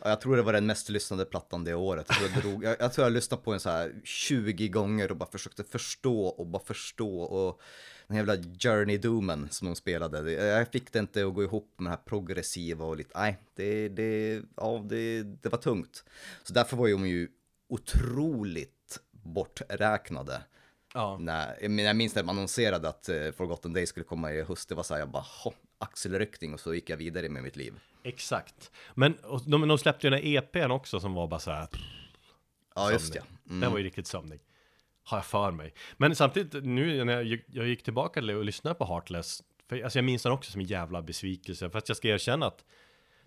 Ja, 0.03 0.09
jag 0.09 0.21
tror 0.21 0.37
det 0.37 0.43
var 0.43 0.53
den 0.53 0.67
mest 0.67 0.89
lyssnade 0.89 1.25
plattan 1.25 1.65
det 1.65 1.75
året. 1.75 2.07
Jag 2.09 2.17
tror 2.19 2.31
jag, 2.31 2.43
drog, 2.43 2.65
jag, 2.65 2.77
jag 2.81 2.93
tror 2.93 3.07
jag 3.07 3.13
lyssnade 3.13 3.43
på 3.43 3.51
den 3.51 3.61
så 3.61 3.71
här 3.71 3.93
20 4.05 4.69
gånger 4.69 5.11
och 5.11 5.17
bara 5.17 5.31
försökte 5.31 5.65
förstå 5.65 6.27
och 6.27 6.47
bara 6.47 6.65
förstå 6.65 7.21
och 7.21 7.61
den 8.07 8.17
jävla 8.17 8.37
Journey 8.37 8.99
Doomen 8.99 9.49
som 9.51 9.69
de 9.69 9.77
spelade, 9.77 10.33
jag 10.33 10.69
fick 10.69 10.93
det 10.93 10.99
inte 10.99 11.27
att 11.27 11.35
gå 11.35 11.43
ihop 11.43 11.75
med 11.77 11.87
det 11.87 11.91
här 11.91 12.03
progressiva 12.05 12.85
och 12.85 12.97
lite, 12.97 13.11
nej, 13.15 13.39
det, 13.55 13.89
det, 13.89 14.43
ja, 14.57 14.85
det, 14.89 15.23
det 15.23 15.49
var 15.49 15.59
tungt. 15.59 16.05
Så 16.43 16.53
därför 16.53 16.77
var 16.77 16.89
de 16.89 17.09
ju 17.09 17.29
otroligt 17.69 18.78
borträknade. 19.29 20.43
Ja. 20.95 21.19
När, 21.21 21.69
men 21.69 21.85
jag 21.85 21.97
minns 21.97 22.15
när 22.15 22.23
man 22.23 22.37
annonserade 22.37 22.89
att 22.89 23.09
eh, 23.09 23.31
Forgotten 23.37 23.73
Days 23.73 23.89
skulle 23.89 24.05
komma 24.05 24.33
i 24.33 24.43
höst, 24.43 24.69
det 24.69 24.75
var 24.75 24.83
så 24.83 24.95
här, 24.95 25.01
jag 25.01 25.09
bara, 25.09 25.25
axelryckning 25.79 26.55
och 26.55 26.61
så 26.61 26.75
gick 26.75 26.91
jag 26.91 26.97
vidare 26.97 27.29
med 27.29 27.43
mitt 27.43 27.57
liv. 27.57 27.75
Exakt. 28.03 28.71
Men 28.95 29.19
de, 29.47 29.69
de 29.69 29.79
släppte 29.79 30.07
ju 30.07 30.11
den 30.11 30.23
här 30.23 30.37
EPn 30.37 30.71
också 30.71 31.01
som 31.01 31.15
var 31.15 31.27
bara 31.27 31.41
så 31.41 31.51
här. 31.51 31.69
Ja, 32.75 32.93
just 32.93 33.13
det. 33.13 33.19
sömnig. 33.21 33.63
Den 33.63 33.71
var 33.71 33.79
ju 33.79 33.85
riktigt 33.85 34.07
sömnig. 34.07 34.41
Har 35.05 35.19
jag 35.19 35.25
för 35.25 35.51
mig. 35.51 35.75
Men 35.97 36.17
samtidigt, 36.17 36.65
nu 36.65 37.05
när 37.05 37.23
jag, 37.23 37.41
jag 37.47 37.67
gick 37.67 37.83
tillbaka 37.83 38.21
och 38.21 38.45
lyssnade 38.45 38.75
på 38.75 38.85
Heartless. 38.85 39.43
För 39.69 39.83
alltså 39.83 39.99
jag 39.99 40.05
minns 40.05 40.23
den 40.23 40.33
också 40.33 40.53
som 40.53 40.61
en 40.61 40.67
jävla 40.67 41.03
besvikelse. 41.03 41.71
Fast 41.71 41.89
jag 41.89 41.97
ska 41.97 42.09
erkänna 42.09 42.47
att 42.47 42.65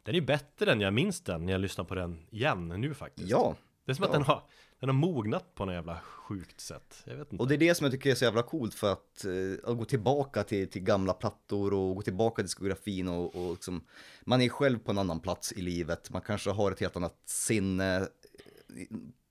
den 0.04 0.16
är 0.16 0.22
bättre 0.22 0.72
än 0.72 0.82
jag 0.82 0.94
minns 0.94 1.22
den 1.22 1.46
när 1.46 1.52
jag 1.52 1.62
lyssnar 1.62 1.86
på 1.86 1.96
den 1.96 2.28
igen 2.32 2.68
nu 2.68 2.94
faktiskt. 2.94 3.30
Ja, 3.30 3.56
Det 3.86 3.92
är 3.92 3.94
som 3.96 4.04
att 4.06 4.10
Ja. 4.12 4.18
den 4.18 4.24
har, 4.24 4.44
den 4.80 4.90
har 4.90 4.94
mognat 4.94 5.56
på 5.56 5.66
något 5.66 5.74
jävla 5.74 6.00
sjukt 6.00 6.62
sätt. 6.62 7.04
Jag 7.06 7.16
vet 7.16 7.32
inte. 7.32 7.42
Och 7.42 7.48
det 7.48 7.56
är 7.56 7.58
det 7.58 7.76
som 7.76 7.86
jag 7.86 7.92
tycker 7.92 8.12
är 8.12 8.16
så 8.16 8.26
jävla 8.26 8.44
coolt 8.44 8.74
för 8.74 8.92
att, 8.92 9.26
eh, 9.26 9.70
att 9.72 9.78
gå 9.78 9.86
tillbaka 9.86 10.44
till, 10.44 10.70
till 10.70 10.82
gamla 10.84 11.14
plattor 11.14 11.74
och 11.74 11.96
gå 11.96 12.02
tillbaka 12.02 12.36
till 12.36 12.46
diskografin 12.46 13.08
och, 13.08 13.36
och 13.36 13.52
liksom, 13.52 13.84
man 14.22 14.42
är 14.42 14.50
själv 14.50 14.80
på 14.80 14.92
en 14.92 14.98
annan 14.98 15.20
plats 15.20 15.52
i 15.54 15.62
livet, 15.62 16.10
man 16.10 16.22
kanske 16.22 16.50
har 16.50 16.72
ett 16.72 16.80
helt 16.80 16.96
annat 16.96 17.18
sinne 17.26 17.98
eh, 17.98 18.08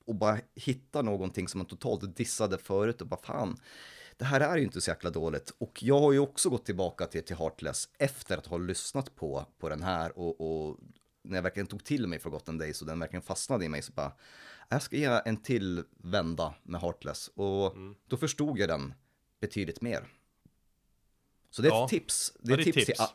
och 0.05 0.15
bara 0.15 0.39
hitta 0.55 1.03
någonting 1.03 1.49
som 1.49 1.59
man 1.59 1.67
totalt 1.67 2.17
dissade 2.17 2.59
förut 2.59 3.01
och 3.01 3.07
bara 3.07 3.21
fan, 3.23 3.57
det 4.17 4.25
här 4.25 4.41
är 4.41 4.57
ju 4.57 4.63
inte 4.65 4.81
så 4.81 4.91
jäkla 4.91 5.11
dåligt. 5.11 5.53
Och 5.59 5.83
jag 5.83 6.01
har 6.01 6.13
ju 6.13 6.19
också 6.19 6.51
gått 6.51 6.65
tillbaka 6.65 7.07
till, 7.07 7.25
till 7.25 7.37
Heartless 7.37 7.89
efter 7.99 8.39
att 8.39 8.47
ha 8.47 8.59
lyssnat 8.59 9.15
på, 9.15 9.47
på 9.59 9.69
den 9.69 9.83
här 9.83 10.19
och, 10.19 10.41
och 10.41 10.77
när 11.23 11.37
jag 11.37 11.43
verkligen 11.43 11.67
tog 11.67 11.85
till 11.85 12.07
mig 12.07 12.19
Forgotten 12.19 12.59
Days 12.59 12.81
och 12.81 12.87
den 12.87 12.99
verkligen 12.99 13.23
fastnade 13.23 13.65
i 13.65 13.69
mig 13.69 13.83
så 13.83 13.93
bara, 13.93 14.13
jag 14.69 14.83
ska 14.83 14.97
ge 14.97 15.21
en 15.25 15.37
till 15.43 15.85
vända 15.97 16.55
med 16.63 16.81
Heartless 16.81 17.29
och 17.29 17.75
då 18.09 18.17
förstod 18.17 18.59
jag 18.59 18.69
den 18.69 18.95
betydligt 19.41 19.81
mer. 19.81 20.05
Så 21.51 21.63
det 21.63 21.69
är 21.69 21.73
Ja. 21.73 21.85
ett 21.85 21.91
tips. 21.91 22.33
Det 22.41 22.51
Ja, 22.51 22.53
är 22.53 22.57
det 22.57 22.69
ett 22.71 22.75
tips, 22.75 22.87
tips. 22.87 22.99
Till, 22.99 23.07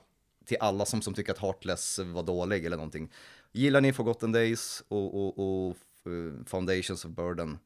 till 0.45 0.57
alla 0.59 0.85
som, 0.85 1.01
som 1.01 1.13
tycker 1.13 1.31
att 1.31 1.39
Heartless 1.39 1.99
var 1.99 2.23
dålig 2.23 2.65
eller 2.65 2.77
någonting. 2.77 3.11
Gillar 3.51 3.81
ni 3.81 3.93
Forgotten 3.93 4.31
Days 4.31 4.83
och, 4.87 5.15
och, 5.15 5.67
och 5.67 5.77
Foundations 6.45 7.05
of 7.05 7.11
Burden, 7.11 7.57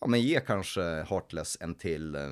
ja 0.00 0.06
men 0.06 0.20
ge 0.20 0.40
kanske 0.40 0.80
Heartless 0.82 1.56
en 1.60 1.74
till 1.74 2.14
eh, 2.14 2.30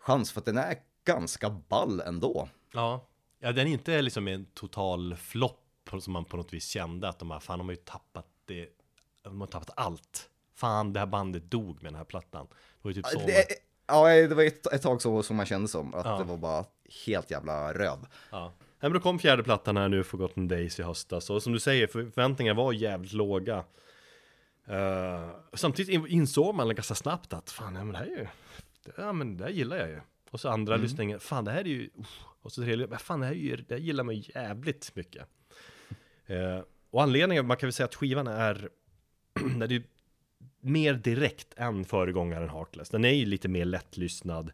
chans 0.00 0.32
för 0.32 0.40
att 0.40 0.44
den 0.44 0.58
är 0.58 0.76
ganska 1.04 1.50
ball 1.50 2.00
ändå. 2.00 2.48
Ja. 2.72 3.08
ja, 3.38 3.52
den 3.52 3.66
är 3.66 3.70
inte 3.72 4.02
liksom 4.02 4.28
en 4.28 4.44
total 4.44 5.16
flopp 5.16 5.63
som 6.00 6.12
man 6.12 6.24
på 6.24 6.36
något 6.36 6.52
vis 6.52 6.68
kände 6.68 7.08
att 7.08 7.18
de 7.18 7.30
här, 7.30 7.40
fan 7.40 7.58
de 7.58 7.68
har 7.68 7.72
ju 7.72 7.80
tappat 7.80 8.26
det, 8.44 8.68
de 9.22 9.40
har 9.40 9.46
tappat 9.48 9.70
allt. 9.76 10.30
Fan, 10.54 10.92
det 10.92 10.98
här 11.00 11.06
bandet 11.06 11.50
dog 11.50 11.82
med 11.82 11.92
den 11.92 11.94
här 11.94 12.04
plattan. 12.04 12.46
Det 12.50 12.56
var 12.82 12.90
ju 12.90 12.94
typ 12.94 13.06
så. 13.06 13.18
Det, 13.26 13.44
ja, 13.86 14.08
det 14.08 14.34
var 14.34 14.42
ett, 14.42 14.66
ett 14.66 14.82
tag 14.82 15.02
så 15.02 15.22
som 15.22 15.36
man 15.36 15.46
kände 15.46 15.68
som, 15.68 15.94
att 15.94 16.06
Ja. 16.06 16.18
det 16.18 16.24
var 16.24 16.36
bara 16.36 16.64
helt 17.06 17.30
jävla 17.30 17.72
röv. 17.74 18.06
Ja. 18.30 18.52
Men 18.80 18.92
då 18.92 19.00
kom 19.00 19.18
fjärde 19.18 19.42
plattan 19.42 19.76
här 19.76 19.88
nu, 19.88 20.04
Forgotten 20.04 20.48
Days 20.48 20.80
i 20.80 20.82
höstas. 20.82 21.30
Och 21.30 21.42
som 21.42 21.52
du 21.52 21.60
säger, 21.60 21.86
förväntningarna 21.86 22.56
var 22.62 22.72
jävligt 22.72 23.12
låga. 23.12 23.64
Eh, 24.66 25.30
samtidigt 25.52 25.92
in- 25.94 26.06
insåg 26.06 26.54
man 26.54 26.74
ganska 26.74 26.94
snabbt 26.94 27.32
att 27.32 27.50
fan, 27.50 27.74
ja, 27.74 27.84
men 27.84 27.92
det 27.92 27.98
här 27.98 28.06
är 28.06 28.10
ju, 28.10 28.26
ja 28.96 29.12
men 29.12 29.36
det 29.36 29.44
här 29.44 29.50
gillar 29.50 29.76
jag 29.76 29.88
ju. 29.88 30.00
Och 30.30 30.40
så 30.40 30.48
andra 30.48 30.76
lyssningen, 30.76 31.20
fan 31.20 31.44
det 31.44 31.50
här 31.50 31.60
är 31.60 31.64
ju, 31.64 31.90
och 32.42 32.52
så 32.52 32.62
tredje, 32.62 32.98
fan 32.98 33.20
det 33.20 33.26
här, 33.26 33.32
är 33.32 33.36
ju, 33.38 33.56
det 33.56 33.74
här 33.74 33.80
gillar 33.80 34.04
man 34.04 34.16
jävligt 34.16 34.90
mycket. 34.96 35.28
Eh, 36.26 36.60
och 36.90 37.02
anledningen, 37.02 37.46
man 37.46 37.56
kan 37.56 37.66
väl 37.66 37.72
säga 37.72 37.84
att 37.84 37.94
skivan 37.94 38.26
är, 38.26 38.68
den 39.34 39.62
är 39.62 39.68
ju 39.68 39.82
mer 40.60 40.94
direkt 40.94 41.54
än 41.56 41.84
föregångaren 41.84 42.50
Heartless. 42.50 42.90
Den 42.90 43.04
är 43.04 43.12
ju 43.12 43.24
lite 43.24 43.48
mer 43.48 43.64
lättlyssnad. 43.64 44.50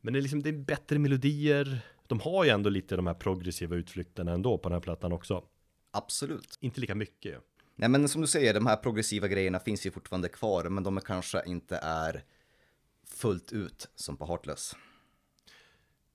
Men 0.00 0.12
det 0.12 0.18
är 0.18 0.22
liksom, 0.22 0.42
det 0.42 0.48
är 0.48 0.52
bättre 0.52 0.98
melodier. 0.98 1.80
De 2.06 2.20
har 2.20 2.44
ju 2.44 2.50
ändå 2.50 2.70
lite 2.70 2.96
de 2.96 3.06
här 3.06 3.14
progressiva 3.14 3.76
utflykterna 3.76 4.32
ändå 4.32 4.58
på 4.58 4.68
den 4.68 4.76
här 4.76 4.80
plattan 4.80 5.12
också. 5.12 5.44
Absolut. 5.90 6.58
Inte 6.60 6.80
lika 6.80 6.94
mycket. 6.94 7.38
Nej 7.76 7.88
men 7.88 8.08
som 8.08 8.20
du 8.20 8.26
säger, 8.26 8.54
de 8.54 8.66
här 8.66 8.76
progressiva 8.76 9.28
grejerna 9.28 9.58
finns 9.58 9.86
ju 9.86 9.90
fortfarande 9.90 10.28
kvar, 10.28 10.64
men 10.64 10.84
de 10.84 10.96
är 10.96 11.00
kanske 11.00 11.42
inte 11.46 11.76
är 11.82 12.24
fullt 13.06 13.52
ut 13.52 13.88
som 13.94 14.16
på 14.16 14.26
Heartless. 14.26 14.76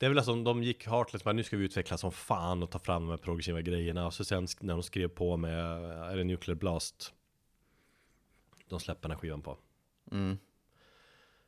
Det 0.03 0.07
är 0.07 0.09
väl 0.09 0.17
alltså 0.17 0.43
de 0.43 0.63
gick 0.63 0.87
Heartless, 0.87 1.25
men 1.25 1.35
nu 1.35 1.43
ska 1.43 1.57
vi 1.57 1.65
utveckla 1.65 1.97
som 1.97 2.11
fan 2.11 2.63
och 2.63 2.71
ta 2.71 2.79
fram 2.79 3.01
de 3.01 3.09
här 3.09 3.17
progressiva 3.17 3.61
grejerna. 3.61 4.05
Och 4.05 4.13
så 4.13 4.25
sen 4.25 4.47
när 4.59 4.73
de 4.73 4.83
skrev 4.83 5.07
på 5.07 5.37
med, 5.37 5.83
är 6.11 6.17
det 6.17 6.23
Nuclear 6.23 6.55
Blast? 6.55 7.13
De 8.69 8.79
släpper 8.79 9.01
den 9.01 9.11
här 9.11 9.19
skivan 9.19 9.41
på. 9.41 9.57
Mm. 10.11 10.37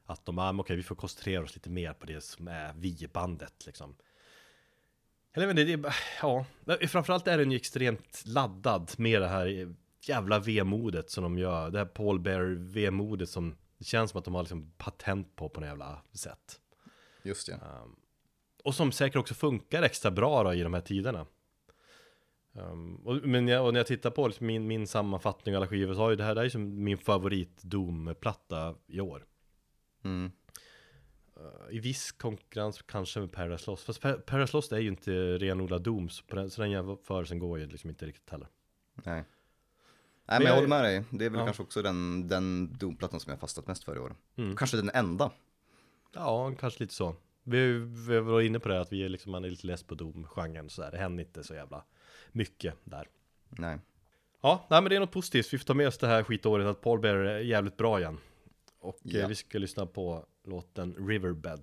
Att 0.05 0.25
de, 0.25 0.39
ah, 0.39 0.53
okej 0.59 0.75
vi 0.75 0.83
får 0.83 0.95
koncentrera 0.95 1.43
oss 1.43 1.55
lite 1.55 1.69
mer 1.69 1.93
på 1.93 2.05
det 2.05 2.21
som 2.21 2.47
är 2.47 2.73
vi-bandet 2.73 3.65
liksom. 3.65 3.95
Eller 5.33 5.47
men 5.47 5.55
det, 5.55 5.75
det 5.75 5.93
ja, 6.21 6.45
framförallt 6.87 7.27
är 7.27 7.37
den 7.37 7.51
ju 7.51 7.57
extremt 7.57 8.23
laddad 8.25 8.91
med 8.97 9.21
det 9.21 9.27
här 9.27 9.75
jävla 10.01 10.39
vemodet 10.39 11.09
som 11.09 11.23
de 11.23 11.37
gör. 11.37 11.69
Det 11.69 11.77
här 11.77 11.85
Paul 11.85 12.19
Bear 12.19 12.43
vemodet 12.57 13.29
som 13.29 13.55
det 13.77 13.85
känns 13.85 14.11
som 14.11 14.17
att 14.19 14.25
de 14.25 14.35
har 14.35 14.43
liksom 14.43 14.71
patent 14.77 15.35
på 15.35 15.49
på 15.49 15.59
något 15.59 15.67
jävla 15.67 16.01
sätt. 16.13 16.59
Just 17.23 17.47
det. 17.47 17.59
Och 18.65 18.75
som 18.75 18.91
säkert 18.91 19.15
också 19.15 19.33
funkar 19.33 19.83
extra 19.83 20.11
bra 20.11 20.43
då 20.43 20.53
i 20.53 20.63
de 20.63 20.73
här 20.73 20.81
tiderna. 20.81 21.25
Um, 22.53 22.95
och, 22.95 23.15
men 23.15 23.47
jag, 23.47 23.65
och 23.65 23.73
när 23.73 23.79
jag 23.79 23.87
tittar 23.87 24.09
på 24.09 24.27
liksom 24.27 24.47
min, 24.47 24.67
min 24.67 24.87
sammanfattning 24.87 25.55
av 25.55 25.61
alla 25.61 25.67
skivor 25.69 25.93
så 25.93 25.99
har 25.99 26.09
ju 26.09 26.15
det 26.15 26.23
här, 26.23 26.35
det 26.35 26.41
här 26.41 26.45
är 26.45 26.49
som 26.49 26.83
min 26.83 26.97
favorit 26.97 27.61
Doom-platta 27.63 28.75
i 28.87 28.99
år. 29.01 29.25
Mm. 30.03 30.31
I 31.71 31.79
viss 31.79 32.11
konkurrens 32.11 32.81
kanske 32.81 33.19
med 33.19 33.31
Paradise 33.31 33.71
Lost. 33.71 33.83
Fast 33.85 34.01
Pa- 34.01 34.13
Paradise 34.25 34.57
Lost 34.57 34.71
är 34.71 34.77
ju 34.79 34.87
inte 34.87 35.37
renodlad 35.37 35.81
Doom, 35.83 36.09
så, 36.09 36.23
den, 36.27 36.49
så 36.49 36.61
den 36.61 36.71
jämförelsen 36.71 37.39
går 37.39 37.59
ju 37.59 37.67
liksom 37.67 37.89
inte 37.89 38.05
riktigt 38.05 38.29
heller. 38.29 38.47
Nej. 38.93 39.13
Nej 39.13 39.23
men 40.25 40.41
jag- 40.41 40.49
jag 40.49 40.55
håller 40.55 40.67
med 40.67 40.83
dig, 40.83 41.03
det 41.11 41.25
är 41.25 41.29
väl 41.29 41.39
Ja. 41.39 41.45
kanske 41.45 41.63
också 41.63 41.81
den, 41.81 42.27
den 42.27 42.73
Doom-plattan 42.77 43.19
som 43.19 43.29
jag 43.31 43.39
fastnat 43.39 43.67
mest 43.67 43.83
för 43.83 43.95
i 43.95 43.99
år. 43.99 44.15
Mm. 44.35 44.55
Kanske 44.55 44.77
den 44.77 44.89
enda. 44.93 45.31
Ja, 46.13 46.53
kanske 46.59 46.83
lite 46.83 46.93
så. 46.93 47.15
Vi, 47.47 47.77
vi 48.07 48.19
var 48.19 48.41
inne 48.41 48.59
på 48.59 48.69
det 48.69 48.81
att 48.81 48.91
vi 48.91 49.03
är 49.05 49.09
liksom, 49.09 49.31
man 49.31 49.45
är 49.45 49.49
lite 49.49 49.67
less 49.67 49.83
på 49.83 49.95
Doom-genren 49.95 50.69
så 50.69 50.81
där. 50.81 50.91
Det 50.91 50.97
händer 50.97 51.23
inte 51.23 51.43
så 51.43 51.53
jävla 51.53 51.83
mycket 52.31 52.73
där. 52.83 53.07
Nej. 53.49 53.77
Ja, 54.41 54.65
nej 54.69 54.81
men 54.81 54.89
det 54.89 54.95
är 54.95 54.99
något 54.99 55.11
positivt. 55.11 55.53
Vi 55.53 55.57
får 55.57 55.65
ta 55.65 55.73
med 55.73 55.87
oss 55.87 55.97
det 55.97 56.07
här 56.07 56.23
skitåret 56.23 56.67
att 56.67 56.81
Paul 56.81 56.99
Bear 56.99 57.15
är 57.15 57.39
jävligt 57.39 57.77
bra 57.77 57.99
igen. 57.99 58.17
Och 58.79 58.99
eh, 59.05 59.11
Ja. 59.19 59.27
vi 59.27 59.35
ska 59.35 59.57
lyssna 59.57 59.85
på 59.85 60.25
låten 60.43 61.07
Riverbed. 61.07 61.59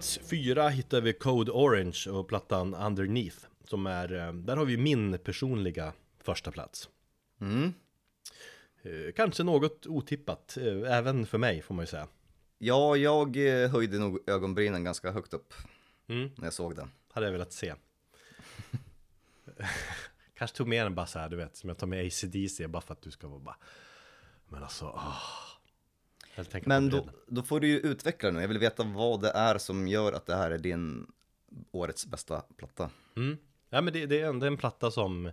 Plats 0.00 0.18
fyra 0.30 0.68
hittar 0.68 1.00
vi 1.00 1.12
Code 1.12 1.52
Orange 1.52 2.04
och 2.10 2.28
plattan 2.28 2.74
Underneath. 2.74 3.36
Som 3.64 3.86
är, 3.86 4.12
eh, 4.12 4.32
där 4.32 4.56
har 4.56 4.64
vi 4.64 4.76
min 4.76 5.18
personliga 5.18 5.92
första 6.18 6.50
plats. 6.50 6.88
Mm. 7.40 7.72
Eh, 8.82 9.12
Kanske 9.16 9.42
något 9.42 9.86
otippat, 9.86 10.56
eh, 10.56 10.96
även 10.96 11.26
för 11.26 11.38
mig 11.38 11.62
får 11.62 11.74
man 11.74 11.82
ju 11.82 11.86
säga. 11.86 12.08
Ja, 12.58 12.96
jag 12.96 13.36
höjde 13.72 13.98
nog 13.98 14.18
ögonbrynen 14.26 14.84
ganska 14.84 15.10
högt 15.10 15.34
upp 15.34 15.54
Mm. 16.08 16.30
när 16.36 16.46
jag 16.46 16.52
såg 16.52 16.76
den. 16.76 16.90
Hade 17.12 17.26
jag 17.26 17.32
velat 17.32 17.52
se. 17.52 17.74
Kanske 20.34 20.56
tog 20.56 20.68
med 20.68 20.86
den 20.86 20.94
bara 20.94 21.06
så 21.06 21.18
här, 21.18 21.28
du 21.28 21.36
vet, 21.36 21.56
som 21.56 21.68
jag 21.68 21.78
tar 21.78 21.86
med 21.86 22.06
ACDC 22.06 22.66
bara 22.68 22.80
för 22.82 22.92
att 22.92 23.02
du 23.02 23.10
ska 23.10 23.28
vara 23.28 23.40
bara 23.40 23.56
Men 24.48 24.62
alltså, 24.62 24.84
åh. 24.84 25.49
Men 26.64 26.90
då, 26.90 27.08
då 27.26 27.42
får 27.42 27.60
du 27.60 27.68
ju 27.68 27.78
utveckla 27.78 28.30
nu. 28.30 28.40
Jag 28.40 28.48
vill 28.48 28.58
veta 28.58 28.82
vad 28.82 29.20
det 29.20 29.30
är 29.30 29.58
som 29.58 29.88
gör 29.88 30.12
att 30.12 30.26
det 30.26 30.36
här 30.36 30.50
är 30.50 30.58
din 30.58 31.06
årets 31.70 32.06
bästa 32.06 32.42
platta. 32.56 32.90
Mm. 33.16 33.36
Ja 33.70 33.80
men 33.80 33.92
det, 33.92 34.06
det, 34.06 34.20
är 34.20 34.42
är 34.42 34.46
en 34.46 34.56
platta 34.56 34.90
som 34.90 35.30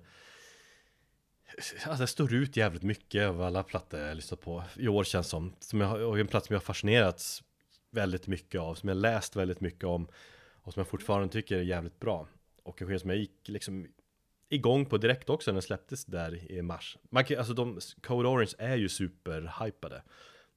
Alltså 1.85 2.03
det 2.03 2.07
står 2.07 2.33
ut 2.33 2.57
jävligt 2.57 2.83
mycket 2.83 3.27
av 3.27 3.41
alla 3.41 3.63
plattor 3.63 3.99
jag 3.99 4.15
lyssnat 4.15 4.41
på 4.41 4.63
i 4.75 4.87
år 4.87 5.03
känns 5.03 5.27
som. 5.27 5.53
som 5.59 5.81
jag, 5.81 6.01
och 6.01 6.19
en 6.19 6.27
platta 6.27 6.45
som 6.45 6.53
jag 6.53 6.59
har 6.59 6.65
fascinerats 6.65 7.43
väldigt 7.89 8.27
mycket 8.27 8.61
av, 8.61 8.75
som 8.75 8.89
jag 8.89 8.97
läst 8.97 9.35
väldigt 9.35 9.61
mycket 9.61 9.83
om 9.83 10.07
och 10.61 10.73
som 10.73 10.79
jag 10.79 10.87
fortfarande 10.87 11.29
tycker 11.29 11.57
är 11.57 11.61
jävligt 11.61 11.99
bra. 11.99 12.27
Och 12.63 12.79
skiva 12.79 12.99
som 12.99 13.09
jag 13.09 13.19
gick 13.19 13.47
liksom 13.47 13.87
igång 14.49 14.85
på 14.85 14.97
direkt 14.97 15.29
också 15.29 15.51
när 15.51 15.53
den 15.55 15.61
släpptes 15.61 16.05
där 16.05 16.51
i 16.51 16.61
mars. 16.61 16.97
Man 17.09 17.25
kan, 17.25 17.37
alltså 17.37 17.53
de, 17.53 17.79
Code 18.01 18.29
Orange 18.29 18.53
är 18.57 18.75
ju 18.75 18.89
superhypade. 18.89 20.03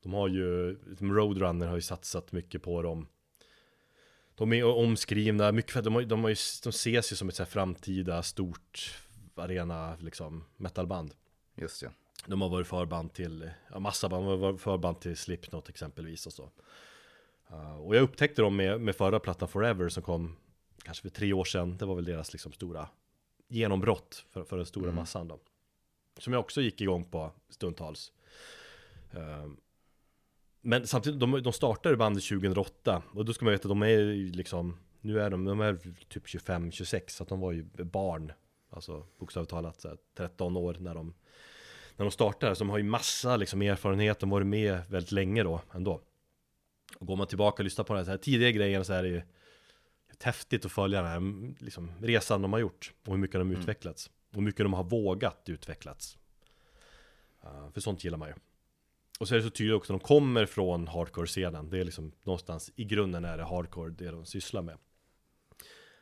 De 0.02 0.12
har 0.12 0.28
ju, 0.28 0.78
som 0.98 1.14
Roadrunner 1.14 1.66
har 1.66 1.74
ju 1.74 1.82
satsat 1.82 2.32
mycket 2.32 2.62
på 2.62 2.82
dem. 2.82 3.06
De 4.34 4.52
är 4.52 4.64
omskrivna, 4.64 5.52
mycket 5.52 5.72
för, 5.72 5.82
de, 5.82 5.94
har, 5.94 6.02
de, 6.02 6.22
har 6.22 6.30
ju, 6.30 6.36
de 6.62 6.68
ses 6.68 7.12
ju 7.12 7.16
som 7.16 7.28
ett 7.28 7.34
så 7.34 7.42
här 7.42 7.50
framtida 7.50 8.22
stort 8.22 8.98
arena 9.34 9.96
liksom 10.00 10.44
metalband. 10.56 11.14
Just 11.54 11.82
ja. 11.82 11.90
De 12.26 12.40
har 12.40 12.48
varit 12.48 12.66
förband 12.66 13.12
till, 13.12 13.50
ja 13.72 13.78
massa 13.78 14.08
band, 14.08 14.24
de 14.24 14.28
har 14.28 14.36
varit 14.36 14.60
förband 14.60 15.00
till 15.00 15.16
Slipknot 15.16 15.68
exempelvis 15.68 16.26
och 16.26 16.32
så. 16.32 16.50
Uh, 17.50 17.80
och 17.80 17.96
jag 17.96 18.02
upptäckte 18.02 18.42
dem 18.42 18.56
med, 18.56 18.80
med 18.80 18.96
förra 18.96 19.20
plattan 19.20 19.48
Forever 19.48 19.88
som 19.88 20.02
kom 20.02 20.36
kanske 20.82 21.02
för 21.02 21.10
tre 21.10 21.32
år 21.32 21.44
sedan. 21.44 21.76
Det 21.76 21.84
var 21.86 21.94
väl 21.94 22.04
deras 22.04 22.32
liksom 22.32 22.52
stora 22.52 22.88
genombrott 23.48 24.24
för, 24.30 24.44
för 24.44 24.56
den 24.56 24.66
stora 24.66 24.84
Mm. 24.84 24.96
massan 24.96 25.28
då. 25.28 25.40
Som 26.18 26.32
jag 26.32 26.40
också 26.40 26.60
gick 26.60 26.80
igång 26.80 27.04
på 27.04 27.32
stundtals. 27.48 28.12
Uh, 29.14 29.52
men 30.60 30.86
samtidigt, 30.86 31.20
de, 31.20 31.42
de 31.42 31.52
startade 31.52 31.96
bandet 31.96 32.24
2008 32.24 33.02
och 33.14 33.24
då 33.24 33.32
ska 33.32 33.44
man 33.44 33.52
veta 33.52 33.68
att 33.68 33.70
de 33.70 33.82
är 33.82 33.88
ju 33.88 34.32
liksom 34.32 34.78
Nu 35.00 35.20
är 35.20 35.30
de, 35.30 35.44
de 35.44 35.60
är 35.60 35.76
typ 36.08 36.26
25-26 36.26 37.02
så 37.08 37.22
att 37.22 37.28
de 37.28 37.40
var 37.40 37.52
ju 37.52 37.64
barn. 37.84 38.32
Alltså 38.70 39.06
bokstavligt 39.18 39.50
talat 39.50 39.80
så 39.80 39.88
här, 39.88 39.98
13 40.16 40.56
år 40.56 40.76
när 40.80 40.94
de 40.94 41.14
När 41.96 42.04
de 42.04 42.10
startade, 42.10 42.54
så 42.54 42.64
de 42.64 42.70
har 42.70 42.78
ju 42.78 42.84
massa 42.84 43.36
liksom 43.36 43.62
erfarenhet, 43.62 44.18
de 44.18 44.30
har 44.30 44.36
varit 44.36 44.46
med 44.46 44.80
väldigt 44.88 45.12
länge 45.12 45.42
då 45.42 45.60
ändå. 45.74 46.00
Och 46.98 47.06
går 47.06 47.16
man 47.16 47.26
tillbaka 47.26 47.60
och 47.60 47.64
lyssnar 47.64 47.84
på 47.84 47.94
den 47.94 48.06
här 48.06 48.16
tidiga 48.16 48.50
grejen 48.50 48.84
så 48.84 48.92
är 48.92 49.02
det 49.02 49.08
ju 49.08 49.22
häftigt 50.22 50.64
att 50.64 50.72
följa 50.72 51.02
den 51.02 51.10
här 51.10 51.62
liksom, 51.64 51.92
resan 52.00 52.42
de 52.42 52.52
har 52.52 52.60
gjort. 52.60 52.92
Och 53.06 53.12
hur 53.12 53.20
mycket 53.20 53.40
de 53.40 53.50
har 53.50 53.56
utvecklats. 53.56 54.10
Och 54.30 54.34
hur 54.34 54.42
mycket 54.42 54.64
de 54.64 54.72
har 54.72 54.84
vågat 54.84 55.48
utvecklats. 55.48 56.18
Uh, 57.44 57.70
för 57.72 57.80
sånt 57.80 58.04
gillar 58.04 58.18
man 58.18 58.28
ju. 58.28 58.34
Och 59.20 59.28
så 59.28 59.34
är 59.34 59.38
det 59.38 59.44
så 59.44 59.50
tydligt 59.50 59.76
också, 59.76 59.92
de 59.92 60.00
kommer 60.00 60.46
från 60.46 60.88
hardcore-scenen. 60.88 61.70
Det 61.70 61.78
är 61.78 61.84
liksom 61.84 62.12
någonstans 62.22 62.72
i 62.76 62.84
grunden 62.84 63.24
är 63.24 63.38
det 63.38 63.44
hardcore 63.44 63.90
det 63.90 64.10
de 64.10 64.26
sysslar 64.26 64.62
med. 64.62 64.78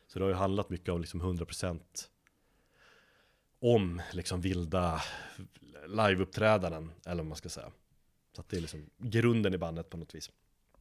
Så 0.07 0.19
det 0.19 0.25
har 0.25 0.29
ju 0.29 0.35
handlat 0.35 0.69
mycket 0.69 0.89
om 0.89 1.01
liksom 1.01 1.21
100% 1.21 1.79
om 3.59 4.01
liksom 4.11 4.41
vilda 4.41 5.01
liveuppträdanden, 5.87 6.91
eller 7.05 7.23
vad 7.23 7.25
man 7.25 7.35
ska 7.35 7.49
säga. 7.49 7.71
Så 8.35 8.41
att 8.41 8.49
det 8.49 8.57
är 8.57 8.61
liksom 8.61 8.89
grunden 8.97 9.53
i 9.53 9.57
bandet 9.57 9.89
på 9.89 9.97
något 9.97 10.15
vis. 10.15 10.31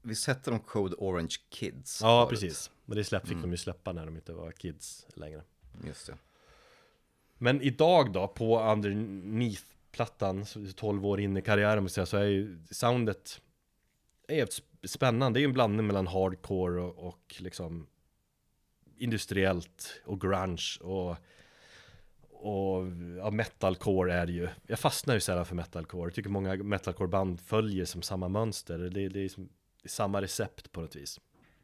Visst 0.03 0.27
hette 0.27 0.51
de 0.51 0.61
Code 0.61 0.95
Orange 0.99 1.37
Kids? 1.49 2.01
Ja, 2.03 2.27
förut? 2.27 2.41
precis. 2.41 2.71
Men 2.85 2.97
det 2.97 3.05
släpp, 3.05 3.29
fick 3.29 3.41
de 3.41 3.51
ju 3.51 3.57
släppa 3.57 3.93
när 3.93 4.07
de 4.07 4.17
inte 4.17 4.33
var 4.33 4.53
kids 4.53 5.07
längre. 5.15 5.43
Just 5.87 6.07
det. 6.07 6.19
Men 7.35 7.63
idag 7.63 8.13
då, 8.13 8.29
på 8.29 8.61
Underneath-plattan, 8.61 9.78
så 10.47 10.73
12 10.77 11.07
år 11.07 11.21
in 11.21 11.37
i 11.37 11.43
karriären 11.43 11.83
måste 11.83 12.01
jag 12.01 12.09
säga, 12.09 12.21
så 12.21 12.27
är 12.27 12.31
ju 12.31 12.59
soundet 12.71 13.41
är 14.29 14.49
spännande. 14.87 15.39
Det 15.39 15.41
är 15.41 15.43
ju 15.43 15.49
en 15.49 15.53
blandning 15.53 15.87
mellan 15.87 16.07
hardcore 16.07 16.81
och, 16.81 17.09
och 17.09 17.37
liksom 17.39 17.87
industriellt 18.99 20.01
och 20.05 20.21
grunge 20.21 20.79
och 20.81 21.17
och 22.41 22.87
ja, 23.19 23.31
metalcore 23.31 24.15
är 24.15 24.27
det 24.27 24.33
ju. 24.33 24.49
Jag 24.67 24.79
fastnar 24.79 25.15
ju 25.15 25.21
sällan 25.21 25.47
för 25.47 25.55
metalcore. 25.55 26.07
Jag 26.07 26.15
tycker 26.15 26.31
många 26.31 26.57
metalcore-band 26.57 27.41
följer 27.41 27.85
som 27.85 28.03
samma 28.03 28.29
mönster. 28.29 28.79
Det, 28.79 29.09
det 29.09 29.25
är 29.25 29.29
som 29.29 29.49
det 29.83 29.87
är 29.87 29.89
samma 29.89 30.23
recept 30.23 30.73
på 30.73 30.81
något 30.81 30.97
vis. 30.97 31.21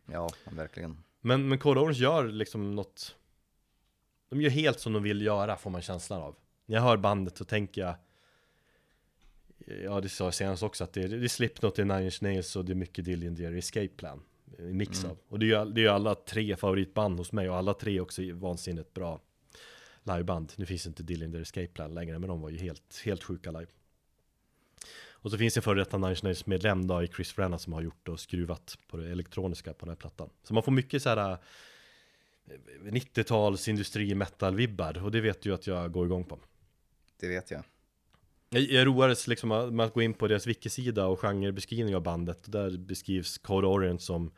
Ja, 0.06 0.30
verkligen. 0.44 1.02
Men, 1.20 1.48
men 1.48 1.58
Code 1.58 1.80
Orange 1.80 1.98
gör 1.98 2.28
liksom 2.28 2.74
något 2.74 3.16
De 4.30 4.40
gör 4.40 4.50
helt 4.50 4.80
som 4.80 4.92
de 4.92 5.02
vill 5.02 5.22
göra 5.22 5.56
får 5.56 5.70
man 5.70 5.82
känslan 5.82 6.22
av 6.22 6.36
När 6.66 6.76
jag 6.76 6.82
hör 6.82 6.96
bandet 6.96 7.36
så 7.36 7.44
tänker 7.44 7.80
jag 7.80 7.94
Ja 9.66 10.00
det 10.00 10.08
sa 10.08 10.24
jag 10.24 10.34
senast 10.34 10.62
också 10.62 10.84
att 10.84 10.92
det 10.92 11.02
är, 11.02 11.08
det 11.08 11.26
är 11.26 11.28
Slipknot, 11.28 11.76
det 11.76 11.82
är 11.82 11.86
Nine 11.86 12.04
Inch 12.04 12.22
Nails 12.22 12.56
och 12.56 12.64
det 12.64 12.72
är 12.72 12.74
mycket 12.74 13.04
Dillian 13.04 13.34
Dear 13.34 13.52
Escape 13.52 13.88
Plan 13.88 14.22
En 14.58 14.76
mix 14.76 15.04
av 15.04 15.18
Och 15.28 15.38
det 15.38 15.46
är 15.46 15.64
ju 15.64 15.72
det 15.72 15.84
är 15.84 15.88
alla 15.88 16.14
tre 16.14 16.56
favoritband 16.56 17.18
hos 17.18 17.32
mig 17.32 17.50
och 17.50 17.56
alla 17.56 17.74
tre 17.74 18.00
också 18.00 18.22
vansinnigt 18.32 18.94
bra 18.94 19.20
Liveband 20.02 20.52
Nu 20.56 20.66
finns 20.66 20.86
inte 20.86 21.02
Dillian 21.02 21.30
Dear 21.30 21.42
Escape 21.42 21.66
Plan 21.66 21.94
längre 21.94 22.18
men 22.18 22.28
de 22.28 22.40
var 22.40 22.50
ju 22.50 22.58
helt, 22.58 23.02
helt 23.04 23.22
sjuka 23.22 23.50
live 23.50 23.66
och 25.24 25.30
så 25.30 25.38
finns 25.38 25.54
det 25.54 25.58
en 25.58 25.62
före 25.62 25.78
detta 25.78 25.98
Nine 25.98 26.10
Inch 26.10 26.24
Nails 26.24 26.46
medlem 26.46 26.86
då 26.86 27.02
i 27.02 27.08
Chris 27.08 27.32
Frenna 27.32 27.58
som 27.58 27.72
har 27.72 27.82
gjort 27.82 28.08
och 28.08 28.20
skruvat 28.20 28.78
på 28.88 28.96
det 28.96 29.12
elektroniska 29.12 29.74
på 29.74 29.86
den 29.86 29.90
här 29.90 29.96
plattan. 29.96 30.30
Så 30.42 30.54
man 30.54 30.62
får 30.62 30.72
mycket 30.72 31.02
så 31.02 31.08
här 31.08 31.32
eh, 31.32 31.38
90-tals 32.82 33.68
industri 33.68 34.14
metal-vibbar 34.14 35.04
och 35.04 35.10
det 35.10 35.20
vet 35.20 35.42
du 35.42 35.48
ju 35.50 35.54
att 35.54 35.66
jag 35.66 35.92
går 35.92 36.06
igång 36.06 36.24
på. 36.24 36.38
Det 37.20 37.28
vet 37.28 37.50
jag. 37.50 37.62
Jag, 38.54 38.62
jag 38.62 38.86
roades 38.86 39.26
liksom 39.26 39.48
med 39.48 39.86
att 39.86 39.94
gå 39.94 40.02
in 40.02 40.14
på 40.14 40.28
deras 40.28 40.46
wiki-sida 40.46 41.06
och 41.06 41.20
genrebeskrivning 41.20 41.96
av 41.96 42.02
bandet. 42.02 42.52
Där 42.52 42.78
beskrivs 42.78 43.38
Code 43.38 43.66
Orient 43.66 44.02
som 44.02 44.30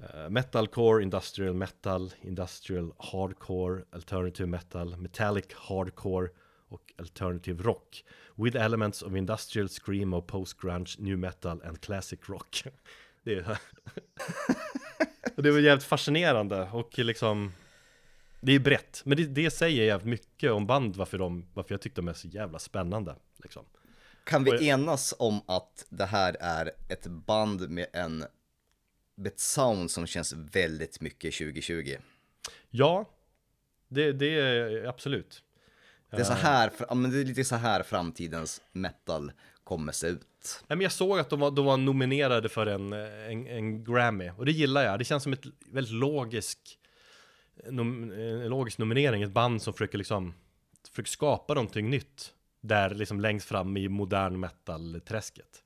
eh, 0.00 0.30
metalcore, 0.30 1.02
industrial 1.02 1.54
metal, 1.54 2.12
industrial 2.22 2.92
hardcore, 2.98 3.82
alternative 3.92 4.46
metal, 4.46 4.96
metallic 4.96 5.44
hardcore 5.54 6.28
och 6.68 6.92
alternative 6.98 7.62
rock. 7.62 8.04
With 8.36 8.56
elements 8.56 9.02
of 9.02 9.16
industrial 9.16 9.68
screamo, 9.68 10.22
post-grunge, 10.22 10.96
new 10.98 11.18
metal 11.18 11.62
and 11.64 11.80
classic 11.80 12.20
rock. 12.28 12.62
Det 13.24 13.34
är, 13.34 13.58
det 15.42 15.50
var 15.50 15.58
jävligt 15.58 15.84
fascinerande 15.84 16.68
och 16.72 16.98
liksom 16.98 17.52
det 18.44 18.52
är 18.52 18.58
brett, 18.58 19.02
men 19.04 19.16
det, 19.16 19.24
det 19.24 19.50
säger 19.50 19.84
jävligt 19.84 20.08
mycket 20.08 20.52
om 20.52 20.66
band 20.66 20.96
varför, 20.96 21.18
de, 21.18 21.46
varför 21.54 21.74
jag 21.74 21.80
tyckte 21.80 22.00
de 22.00 22.08
är 22.08 22.12
så 22.12 22.28
jävla 22.28 22.58
spännande 22.58 23.16
liksom. 23.42 23.64
Kan 24.24 24.44
vi 24.44 24.68
enas 24.68 25.14
om 25.18 25.40
att 25.46 25.86
det 25.88 26.04
här 26.04 26.36
är 26.40 26.70
ett 26.88 27.06
band 27.06 27.70
med 27.70 27.86
en 27.92 28.24
med 29.14 29.26
ett 29.26 29.40
sound 29.40 29.90
som 29.90 30.06
känns 30.06 30.32
väldigt 30.32 31.00
mycket 31.00 31.34
2020? 31.34 31.96
Ja, 32.70 33.10
det, 33.88 34.12
det 34.12 34.40
är 34.40 34.84
absolut 34.84 35.42
Det 36.10 36.16
är 36.16 36.24
så 36.24 36.32
här, 36.32 36.72
ja, 36.88 36.94
men 36.94 37.10
det 37.10 37.20
är 37.20 37.24
lite 37.24 37.44
så 37.44 37.56
här 37.56 37.82
framtidens 37.82 38.62
metal 38.72 39.32
kommer 39.64 39.92
se 39.92 40.06
ut. 40.06 40.62
Nej, 40.66 40.76
men 40.76 40.80
jag 40.80 40.92
såg 40.92 41.18
att 41.18 41.30
de 41.30 41.40
var, 41.40 41.50
de 41.50 41.64
var 41.64 41.76
nominerade 41.76 42.48
för 42.48 42.66
en, 42.66 42.92
en, 42.92 43.46
en 43.46 43.84
Grammy 43.84 44.30
och 44.30 44.46
det 44.46 44.52
gillar 44.52 44.84
jag. 44.84 44.98
Det 44.98 45.04
känns 45.04 45.22
som 45.22 45.32
ett 45.32 45.44
väldigt 45.66 45.94
logisk, 45.94 46.78
nom, 47.70 48.12
en 48.12 48.48
logisk 48.48 48.78
nominering. 48.78 49.22
Ett 49.22 49.32
band 49.32 49.62
som 49.62 49.72
försöker 49.72 49.98
liksom 49.98 50.34
försöker 50.90 51.10
skapa 51.10 51.54
någonting 51.54 51.90
nytt. 51.90 52.32
Där 52.60 52.90
liksom 52.90 53.20
längst 53.20 53.48
fram 53.48 53.76
i 53.76 53.88
modern 53.88 54.40
metal-träsket. 54.40 55.62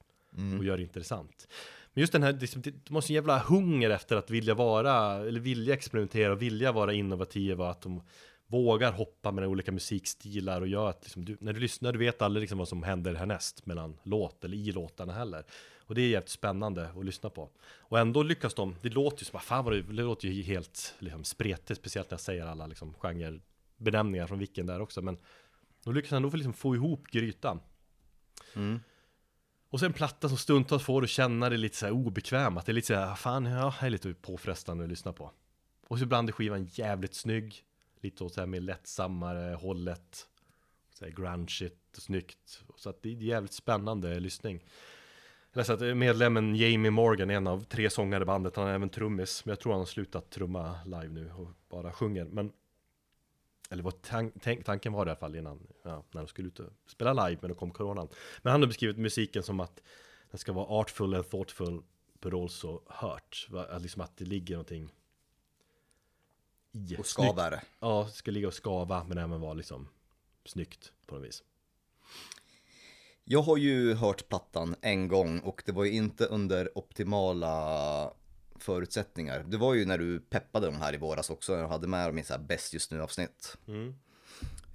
Och 0.59 0.65
gör 0.65 0.77
det 0.77 0.83
intressant. 0.83 1.49
Men 1.95 2.01
just 2.01 2.13
den 2.13 2.23
här, 2.23 2.33
liksom, 2.33 2.63
de 2.63 2.95
har 2.95 3.01
så 3.01 3.13
jävla 3.13 3.39
hunger 3.39 3.91
efter 3.91 4.17
att 4.17 4.31
vilja 4.31 4.55
vara, 4.55 5.15
eller 5.15 5.41
vilja 5.41 5.75
experimentera 5.75 6.33
och 6.33 6.43
vilja 6.43 6.73
vara 6.73 6.93
innovativa. 6.93 7.71
Att 7.71 7.83
de 7.83 8.03
vågar 8.51 8.93
hoppa 8.93 9.33
mellan 9.33 9.51
olika 9.51 9.73
musikstilar 9.73 10.61
och 10.61 10.69
gör 10.69 10.89
att 10.89 11.05
liksom, 11.05 11.25
du, 11.25 11.37
när 11.41 11.53
du 11.53 11.61
lyssnar, 11.61 11.93
du 11.93 11.99
vet 11.99 12.23
aldrig 12.23 12.41
liksom 12.41 12.59
vad 12.59 12.69
som 12.69 12.83
händer 12.83 13.15
härnäst 13.15 13.67
mellan 13.67 13.97
låt 14.03 14.45
eller 14.45 14.57
i 14.57 14.73
låtarna 14.73 15.13
heller. 15.13 15.45
Och 15.79 15.95
det 15.95 16.03
är 16.03 16.09
jävligt 16.09 16.29
spännande 16.29 16.89
att 16.89 17.05
lyssna 17.05 17.31
på. 17.31 17.51
Och 17.61 17.99
ändå 17.99 18.23
lyckas 18.23 18.55
de, 18.55 18.77
det 18.83 18.89
låter 18.89 19.23
ju 19.23 19.25
som, 19.25 19.41
fan 19.41 19.65
vad 19.65 19.75
det, 19.75 19.83
det 19.83 20.03
låter 20.03 20.29
ju 20.29 20.43
helt 20.43 20.95
liksom, 20.99 21.25
spretigt, 21.25 21.81
speciellt 21.81 22.11
när 22.11 22.15
jag 22.15 22.21
säger 22.21 22.47
alla 22.47 22.67
liksom, 22.67 22.95
genrebenämningar 22.95 24.27
från 24.27 24.39
vilken 24.39 24.67
där 24.67 24.81
också. 24.81 25.03
Men 25.03 25.19
de 25.85 25.95
lyckas 25.95 26.13
ändå 26.13 26.31
liksom, 26.31 26.53
få 26.53 26.75
ihop 26.75 27.07
grytan. 27.11 27.61
Och 29.71 29.81
sen 29.81 29.93
platta 29.93 30.29
som 30.29 30.39
stundtals 30.39 30.83
får 30.83 31.03
du 31.03 31.09
känna 31.09 31.49
dig 31.49 31.59
lite 31.59 31.77
så 31.77 31.87
här 31.87 31.93
obekväm, 31.93 32.57
att 32.57 32.67
det 32.67 32.73
är 32.73 32.75
lite 32.75 32.87
så 32.87 32.95
här, 32.95 33.15
fan, 33.15 33.47
ja, 33.47 33.75
det 33.81 33.87
är 33.87 33.91
lite 33.91 34.15
påfrestande 34.15 34.85
att 34.85 34.91
lyssna 34.91 35.13
på. 35.13 35.31
Och 35.89 35.99
så 35.99 36.05
ibland 36.05 36.29
är 36.29 36.33
skivan 36.33 36.65
jävligt 36.65 37.15
snygg, 37.15 37.65
lite 38.03 38.25
åt 38.25 38.35
så 38.35 38.41
här 38.41 38.47
mer 38.47 38.61
lättsammare 38.61 39.55
hållet, 39.55 40.29
så 40.91 41.05
här 41.05 41.13
grungigt 41.13 41.97
och 41.97 42.03
snyggt. 42.03 42.63
Så 42.77 42.91
att 42.91 43.03
det 43.03 43.09
är 43.09 43.13
jävligt 43.13 43.53
spännande 43.53 44.21
lyssning. 44.21 44.65
Jag 45.53 45.61
läste 45.61 45.75
att 45.75 45.97
medlemmen 45.97 46.57
Jamie 46.57 46.91
Morgan 46.91 47.31
är 47.31 47.35
en 47.35 47.47
av 47.47 47.65
tre 47.65 47.91
sångare 47.91 48.23
i 48.23 48.27
bandet, 48.27 48.57
han 48.57 48.69
är 48.69 48.75
även 48.75 48.89
trummis, 48.89 49.45
men 49.45 49.51
jag 49.51 49.61
tror 49.61 49.73
han 49.73 49.81
har 49.81 49.87
slutat 49.87 50.31
trumma 50.31 50.79
live 50.85 51.09
nu 51.09 51.33
och 51.33 51.49
bara 51.69 51.93
sjunger. 51.93 52.25
Men 52.25 52.53
eller 53.71 53.83
vad 53.83 54.03
tan 54.03 54.31
tanken 54.65 54.93
var 54.93 55.05
det 55.05 55.09
i 55.09 55.13
alla 55.13 55.19
fall 55.19 55.37
innan, 55.37 55.67
ja, 55.83 56.05
när 56.11 56.21
de 56.21 56.27
skulle 56.27 56.49
ut 56.49 56.61
och 56.61 56.73
spela 56.87 57.29
live, 57.29 57.39
men 57.41 57.49
då 57.51 57.55
kom 57.55 57.71
coronan. 57.71 58.09
Men 58.43 58.51
han 58.51 58.61
har 58.63 58.67
beskrivit 58.67 58.99
musiken 58.99 59.43
som 59.43 59.61
att 59.61 59.83
den 60.31 60.39
ska 60.39 60.53
vara 60.53 60.67
artful 60.67 61.15
and 61.15 61.31
thoughtful, 61.31 61.83
but 62.21 62.35
also 62.35 62.81
hurt. 62.87 63.49
Liksom 63.81 64.03
att 64.03 64.17
det 64.17 64.25
ligger 64.25 64.55
någonting 64.55 64.93
i. 66.79 66.85
Och 66.85 67.07
Snyggt. 67.07 67.09
skavar. 67.09 67.61
Ja, 67.81 68.05
det 68.11 68.17
ska 68.17 68.31
ligga 68.31 68.47
och 68.49 68.55
skava, 68.55 69.05
men 69.09 69.19
även 69.19 69.41
vara 69.41 69.55
liksom 69.55 69.89
snyggt 70.45 70.93
på 71.07 71.15
något 71.15 71.25
vis. 71.25 71.43
Jag 73.25 73.43
har 73.43 73.57
ju 73.57 73.95
hört 73.95 74.29
plattan 74.29 74.77
en 74.81 75.09
gång 75.09 75.39
och 75.41 75.63
det 75.67 75.73
var 75.73 75.85
ju 75.85 75.91
inte 75.93 76.27
under 76.27 76.79
optimala 76.79 78.13
förutsättningar. 78.59 79.45
Det 79.49 79.57
var 79.57 79.75
ju 79.75 79.85
när 79.85 79.99
du 79.99 80.21
peppade 80.21 80.67
dem 80.67 80.77
här 80.81 80.95
i 80.95 80.97
våras 80.97 81.31
också, 81.31 81.53
jag 81.57 81.69
hade 81.69 81.87
med 81.87 82.09
dem 82.09 82.19
i 82.19 82.23
så 82.25 82.33
här 82.33 82.41
bäst 82.41 82.73
just 82.75 82.91
nu 82.91 83.03
avsnitt. 83.03 83.57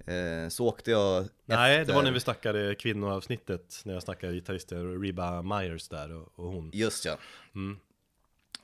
Eh, 0.06 0.48
så 0.48 0.66
åkte 0.68 0.90
jag 0.90 1.28
Nej, 1.44 1.76
efter- 1.80 1.92
det 1.92 1.96
var 1.96 2.02
när 2.02 2.12
vi 2.12 2.20
snackade 2.20 2.74
kvinnoavsnittet, 2.74 3.80
när 3.84 3.94
jag 3.94 4.02
snackade 4.02 4.32
gitarristen 4.32 5.02
Reba 5.02 5.42
Myers 5.42 5.88
där 5.88 6.12
och, 6.12 6.28
och 6.38 6.52
hon. 6.52 6.70
Just 6.74 7.04
ja. 7.04 7.18
Mm. 7.54 7.78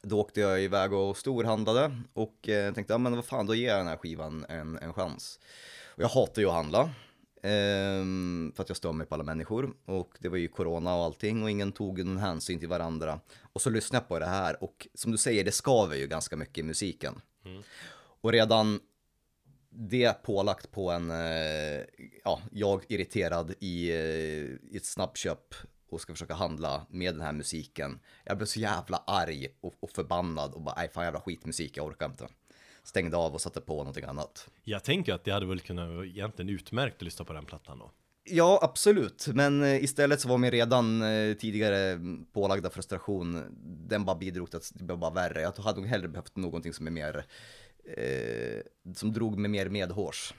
Då 0.03 0.21
åkte 0.21 0.41
jag 0.41 0.63
iväg 0.63 0.93
och 0.93 1.17
storhandlade 1.17 1.97
och 2.13 2.49
eh, 2.49 2.75
tänkte, 2.75 2.93
ja 2.93 2.99
men 2.99 3.17
vad 3.17 3.25
fan, 3.25 3.47
då 3.47 3.55
ger 3.55 3.69
jag 3.69 3.79
den 3.79 3.87
här 3.87 3.97
skivan 3.97 4.47
en, 4.49 4.79
en 4.79 4.93
chans. 4.93 5.41
Och 5.87 6.03
jag 6.03 6.09
hatar 6.09 6.43
ju 6.43 6.49
att 6.49 6.55
handla. 6.55 6.91
ehm, 7.43 8.53
för 8.57 8.63
att 8.63 8.69
jag 8.69 8.77
stör 8.77 8.93
mig 8.93 9.07
på 9.07 9.15
alla 9.15 9.25
människor. 9.25 9.73
Och 9.85 10.17
det 10.19 10.29
var 10.29 10.37
ju 10.37 10.49
corona 10.49 10.95
och 10.95 11.05
allting 11.05 11.43
och 11.43 11.51
ingen 11.51 11.73
tog 11.73 12.05
någon 12.05 12.19
hänsyn 12.19 12.59
till 12.59 12.69
varandra. 12.69 13.21
Och 13.53 13.63
så 13.63 13.71
lyssnade 13.71 14.03
jag 14.03 14.09
på 14.09 14.19
det 14.19 14.27
här 14.27 14.65
och 14.65 14.89
som 14.95 15.13
du 15.13 15.19
säger, 15.19 15.45
det 15.45 15.53
skaver 15.53 15.97
ju 15.97 16.07
ganska 16.07 16.37
mycket 16.37 16.59
i 16.59 16.63
musiken. 16.63 17.21
Och 18.23 18.33
redan 18.33 18.81
det 19.73 20.23
pålagt 20.23 20.71
på 20.71 20.91
en, 20.91 21.11
eh, 21.11 21.85
ja, 22.25 22.41
jag 22.53 22.85
irriterad 22.89 23.55
i, 23.61 23.91
eh, 23.91 24.75
i 24.75 24.77
ett 24.77 24.87
snabbköp 24.87 25.55
och 25.93 26.01
ska 26.01 26.12
försöka 26.12 26.34
handla 26.34 26.86
med 26.91 27.14
den 27.14 27.20
här 27.20 27.32
musiken. 27.32 28.01
Jag 28.24 28.36
blev 28.36 28.47
så 28.47 28.61
jävla 28.61 29.03
arg 29.07 29.47
och, 29.61 29.74
och 29.80 29.91
förbannad 29.91 30.55
och 30.55 30.62
bara, 30.62 30.74
nej 30.76 30.91
fan 30.95 31.05
jävla 31.05 31.20
skitmusik, 31.20 31.76
jag 31.76 31.86
orkar 31.86 32.07
inte. 32.07 32.28
Stängde 32.82 33.16
av 33.16 33.34
och 33.34 33.41
satte 33.41 33.61
på 33.61 33.76
någonting 33.76 34.05
annat. 34.05 34.49
Jag 34.64 34.84
tänker 34.84 35.14
att 35.14 35.24
det 35.24 35.30
hade 35.30 35.47
väl 35.47 35.61
kunnat 35.61 36.05
egentligen 36.05 36.49
utmärkt 36.49 36.97
att 36.97 37.03
lyssna 37.03 37.24
på 37.24 37.32
den 37.32 37.45
plattan 37.45 37.78
då. 37.78 37.91
Ja, 38.24 38.59
absolut. 38.62 39.26
Men 39.34 39.62
eh, 39.62 39.84
istället 39.84 40.20
så 40.20 40.28
var 40.28 40.38
min 40.38 40.51
redan 40.51 41.03
eh, 41.03 41.34
tidigare 41.34 42.01
pålagda 42.32 42.70
frustration, 42.70 43.45
den 43.88 44.05
bara 44.05 44.16
bidrog 44.16 44.51
till 44.51 44.57
att 44.57 44.72
det 44.74 44.84
blev 44.84 44.99
bara 44.99 45.11
värre. 45.11 45.41
Jag 45.41 45.53
hade 45.53 45.80
nog 45.80 45.88
hellre 45.88 46.09
behövt 46.09 46.36
någonting 46.36 46.72
som 46.72 46.86
är 46.86 46.91
mer, 46.91 47.24
eh, 47.84 48.93
som 48.95 49.12
drog 49.12 49.38
mig 49.38 49.51
mer 49.51 49.68
medhårs. 49.68 50.34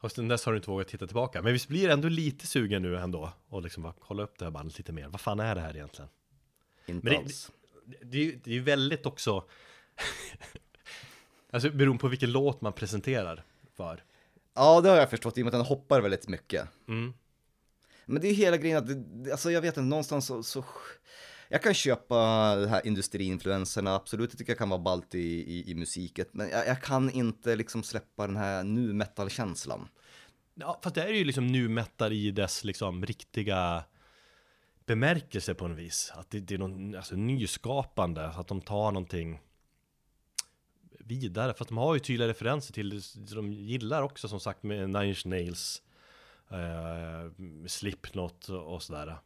Och 0.00 0.12
sen 0.12 0.28
dess 0.28 0.44
har 0.44 0.52
du 0.52 0.56
inte 0.58 0.70
vågat 0.70 0.88
titta 0.88 1.06
tillbaka. 1.06 1.42
Men 1.42 1.52
visst 1.52 1.68
blir 1.68 1.88
ändå 1.88 2.08
lite 2.08 2.46
sugen 2.46 2.82
nu 2.82 2.96
ändå. 2.98 3.32
Och 3.48 3.62
liksom 3.62 3.82
bara 3.82 3.94
kolla 4.00 4.22
upp 4.22 4.38
det 4.38 4.44
här 4.44 4.50
bandet 4.52 4.78
lite 4.78 4.92
mer. 4.92 5.08
Vad 5.08 5.20
fan 5.20 5.40
är 5.40 5.54
det 5.54 5.60
här 5.60 5.76
egentligen? 5.76 6.08
Inte 6.86 7.04
Men 7.04 7.12
det- 7.14 7.18
alls. 7.18 7.50
Det 8.02 8.18
är 8.18 8.22
ju 8.24 8.40
det 8.44 8.50
är 8.50 8.54
ju 8.54 8.60
väldigt 8.62 9.06
också 9.06 9.44
Alltså 11.50 11.70
beroende 11.70 12.00
på 12.00 12.08
vilken 12.08 12.32
låt 12.32 12.60
man 12.60 12.72
presenterar 12.72 13.44
för 13.76 14.04
Ja, 14.54 14.80
det 14.80 14.88
har 14.88 14.96
jag 14.96 15.10
förstått 15.10 15.38
i 15.38 15.42
och 15.42 15.44
med 15.44 15.54
att 15.54 15.60
den 15.60 15.66
hoppar 15.66 16.00
väldigt 16.00 16.28
mycket. 16.28 16.68
mm. 16.88 17.14
Men 18.06 18.22
det 18.22 18.26
är 18.28 18.30
ju 18.30 18.34
hela 18.36 18.56
grejen 18.56 18.78
att, 18.78 18.86
det- 19.24 19.30
alltså 19.32 19.50
jag 19.50 19.60
vet 19.60 19.68
inte, 19.76 19.80
någonstans 19.80 20.26
så, 20.26 20.42
så 20.42 20.64
jag 21.48 21.62
kan 21.62 21.74
köpa 21.74 22.16
det 22.56 22.68
här 22.68 22.86
industriinfluenserna, 22.86 23.94
absolut, 23.94 24.30
jag 24.30 24.38
tycker 24.38 24.50
jag 24.50 24.58
kan 24.58 24.68
vara 24.68 24.80
ballt 24.80 25.14
i, 25.14 25.18
i, 25.18 25.70
i 25.70 25.74
musiket, 25.74 26.34
men 26.34 26.48
jag, 26.48 26.66
jag 26.66 26.82
kan 26.82 27.10
inte 27.10 27.56
liksom 27.56 27.82
släppa 27.82 28.26
den 28.26 28.36
här 28.36 28.64
nu 28.64 28.92
metal-känslan. 28.92 29.88
Ja 30.54 30.80
fast 30.82 30.94
det 30.94 31.02
är 31.02 31.12
ju 31.12 31.24
liksom 31.24 31.46
nu 31.46 31.68
metal 31.68 32.12
i 32.12 32.30
dess 32.30 32.64
liksom 32.64 33.06
riktiga 33.06 33.84
bemärkelse 34.86 35.54
på 35.54 35.68
något 35.68 35.78
vis. 35.78 36.12
Att 36.14 36.30
det, 36.30 36.40
det 36.40 36.54
är 36.54 36.58
någon 36.58 36.94
alltså, 36.94 37.16
nyskapande, 37.16 38.28
att 38.28 38.48
de 38.48 38.60
tar 38.60 38.92
någonting 38.92 39.40
vidare. 40.98 41.54
För 41.54 41.64
att 41.64 41.68
de 41.68 41.78
har 41.78 41.94
ju 41.94 42.00
tydliga 42.00 42.28
referenser 42.28 42.74
till 42.74 42.90
det 42.90 43.34
de 43.34 43.52
gillar 43.52 44.02
också 44.02 44.28
som 44.28 44.40
sagt 44.40 44.62
med 44.62 44.90
Nine 44.90 45.04
Inch 45.08 45.26
Nails 45.26 45.82
eh, 46.50 47.30
Slipknot 47.66 48.48
och 48.48 48.74
och 48.74 48.82
sådär. 48.82 49.18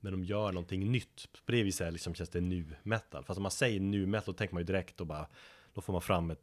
Men 0.00 0.12
de 0.12 0.24
gör 0.24 0.52
någonting 0.52 0.92
nytt. 0.92 1.28
På 1.46 1.52
det 1.52 1.62
viset 1.62 1.92
liksom 1.92 2.14
känns 2.14 2.30
det 2.30 2.40
nu 2.40 2.76
metal. 2.82 3.24
Fast 3.24 3.36
om 3.36 3.42
man 3.42 3.50
säger 3.50 3.80
nu 3.80 4.06
metal 4.06 4.34
då 4.34 4.38
tänker 4.38 4.54
man 4.54 4.60
ju 4.60 4.66
direkt 4.66 5.00
och 5.00 5.06
bara 5.06 5.26
Då 5.74 5.80
får 5.80 5.92
man 5.92 6.02
fram 6.02 6.30
ett 6.30 6.40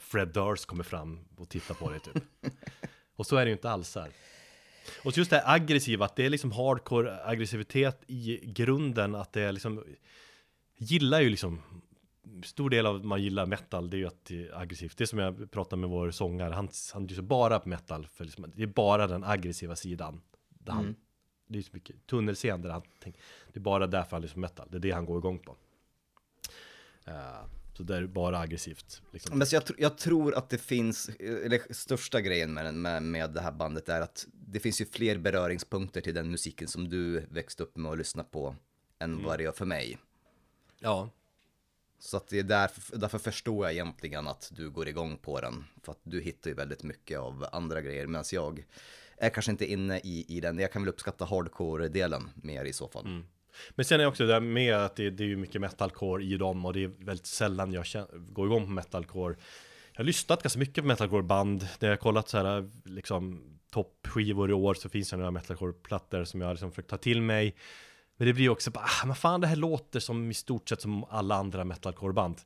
Fred 0.00 0.28
Durst 0.28 0.66
kommer 0.66 0.84
fram 0.84 1.20
och 1.36 1.48
tittar 1.48 1.74
på 1.74 1.90
det 1.90 1.98
typ. 1.98 2.24
Och 3.16 3.26
så 3.26 3.36
är 3.36 3.44
det 3.44 3.48
ju 3.48 3.52
inte 3.52 3.70
alls 3.70 3.94
här. 3.94 4.10
Och 5.04 5.14
så 5.14 5.20
just 5.20 5.30
det 5.30 5.36
här 5.36 5.54
aggressiva, 5.54 6.04
att 6.04 6.16
det 6.16 6.26
är 6.26 6.30
liksom 6.30 6.52
hardcore 6.52 7.24
aggressivitet 7.24 8.02
i 8.06 8.40
grunden 8.46 9.14
Att 9.14 9.32
det 9.32 9.42
är 9.42 9.52
liksom 9.52 9.84
Gillar 10.76 11.20
ju 11.20 11.30
liksom 11.30 11.62
Stor 12.44 12.70
del 12.70 12.86
av 12.86 12.96
att 12.96 13.04
man 13.04 13.22
gillar 13.22 13.46
metal, 13.46 13.90
det 13.90 13.96
är 13.96 13.98
ju 13.98 14.06
att 14.06 14.24
det 14.24 14.48
är 14.48 14.60
aggressivt. 14.60 14.98
Det 14.98 15.04
är 15.04 15.06
som 15.06 15.18
jag 15.18 15.50
pratade 15.50 15.80
med 15.80 15.90
vår 15.90 16.10
sångare, 16.10 16.54
han, 16.54 16.68
han 16.92 17.06
lyssnar 17.06 17.24
bara 17.24 17.60
på 17.60 17.68
metal 17.68 18.06
för 18.06 18.24
liksom, 18.24 18.52
Det 18.56 18.62
är 18.62 18.66
bara 18.66 19.06
den 19.06 19.24
aggressiva 19.24 19.76
sidan 19.76 20.20
där 20.48 20.72
han, 20.72 20.96
Det 21.54 21.60
är 21.60 21.62
så 21.62 21.70
mycket 21.72 22.06
tunnelseende 22.06 22.68
där 22.68 22.72
han 22.72 22.82
tänker 22.98 23.22
Det 23.52 23.58
är 23.58 23.62
bara 23.62 23.86
därför 23.86 24.10
han 24.10 24.22
lyssnar 24.22 24.40
metal, 24.40 24.68
det 24.70 24.76
är 24.76 24.80
det 24.80 24.90
han 24.90 25.06
går 25.06 25.18
igång 25.18 25.38
på 25.38 25.56
Eh, 27.06 27.44
Så 27.76 27.82
det 27.82 27.96
är 27.96 28.06
bara 28.06 28.38
aggressivt 28.38 29.02
liksom. 29.12 29.38
Men 29.38 29.46
jag, 29.50 29.62
jag 29.78 29.98
tror 29.98 30.34
att 30.34 30.50
det 30.50 30.58
finns, 30.58 31.08
eller 31.08 31.72
största 31.72 32.20
grejen 32.20 32.54
med, 32.54 32.74
med, 32.74 33.02
med 33.02 33.30
det 33.30 33.40
här 33.40 33.52
bandet 33.52 33.88
är 33.88 34.00
att 34.00 34.26
det 34.32 34.60
finns 34.60 34.80
ju 34.80 34.84
fler 34.86 35.18
beröringspunkter 35.18 36.00
till 36.00 36.14
den 36.14 36.30
musiken 36.30 36.68
som 36.68 36.88
du 36.88 37.20
växte 37.20 37.62
upp 37.62 37.76
med 37.76 37.90
och 37.90 37.98
lyssnade 37.98 38.28
på 38.28 38.56
än 38.98 39.24
vad 39.24 39.38
det 39.38 39.42
gör 39.42 39.52
för 39.52 39.64
mig. 39.64 39.98
Ja, 40.78 41.10
Så 41.98 42.16
att 42.16 42.28
det 42.28 42.38
är 42.38 42.42
därför, 42.42 42.96
därför 42.96 43.18
förstår 43.18 43.66
jag 43.66 43.72
egentligen 43.72 44.28
att 44.28 44.52
du 44.54 44.70
går 44.70 44.88
igång 44.88 45.18
på 45.18 45.40
den. 45.40 45.64
För 45.82 45.92
att 45.92 46.00
du 46.02 46.20
hittar 46.20 46.50
ju 46.50 46.56
väldigt 46.56 46.82
mycket 46.82 47.18
av 47.18 47.46
andra 47.52 47.80
grejer 47.82 48.06
medan 48.06 48.24
jag 48.32 48.64
är 49.16 49.30
kanske 49.30 49.50
inte 49.50 49.72
inne 49.72 49.98
i, 49.98 50.24
i 50.28 50.40
den. 50.40 50.58
Jag 50.58 50.72
kan 50.72 50.82
väl 50.82 50.88
uppskatta 50.88 51.24
hardcore-delen 51.24 52.30
mer 52.34 52.64
i 52.64 52.72
så 52.72 52.88
fall. 52.88 53.06
Mm. 53.06 53.24
Men 53.70 53.84
sen 53.84 54.00
är 54.00 54.06
också 54.06 54.26
det 54.26 54.32
där 54.32 54.40
med 54.40 54.76
att 54.76 54.96
det, 54.96 55.10
det 55.10 55.24
är 55.24 55.28
ju 55.28 55.36
mycket 55.36 55.60
metalcore 55.60 56.24
i 56.24 56.36
dem 56.36 56.64
och 56.64 56.72
det 56.72 56.84
är 56.84 56.88
väldigt 56.98 57.26
sällan 57.26 57.72
jag 57.72 57.86
känner, 57.86 58.08
går 58.12 58.46
igång 58.46 58.64
på 58.64 58.70
metalcore. 58.70 59.36
Jag 59.92 59.98
har 59.98 60.04
lyssnat 60.04 60.42
ganska 60.42 60.58
mycket 60.58 60.84
på 60.84 60.88
metalcore-band. 60.88 61.68
När 61.78 61.88
jag 61.88 61.92
har 61.92 61.96
kollat 61.96 62.28
så 62.28 62.38
här 62.38 62.70
liksom 62.84 63.42
toppskivor 63.70 64.50
i 64.50 64.52
år 64.52 64.74
så 64.74 64.88
finns 64.88 65.10
det 65.10 65.16
några 65.16 65.30
metalcore-plattor 65.30 66.24
som 66.24 66.40
jag 66.40 66.50
liksom 66.50 66.70
försökt 66.70 66.90
ta 66.90 66.96
till 66.96 67.22
mig. 67.22 67.56
Men 68.16 68.26
det 68.26 68.32
blir 68.34 68.48
också 68.48 68.70
bara, 68.70 68.84
ah, 68.84 69.06
men 69.06 69.16
fan 69.16 69.40
det 69.40 69.46
här 69.46 69.56
låter 69.56 70.00
som 70.00 70.30
i 70.30 70.34
stort 70.34 70.68
sett 70.68 70.80
som 70.80 71.04
alla 71.04 71.34
andra 71.34 71.64
metalcore-band. 71.64 72.40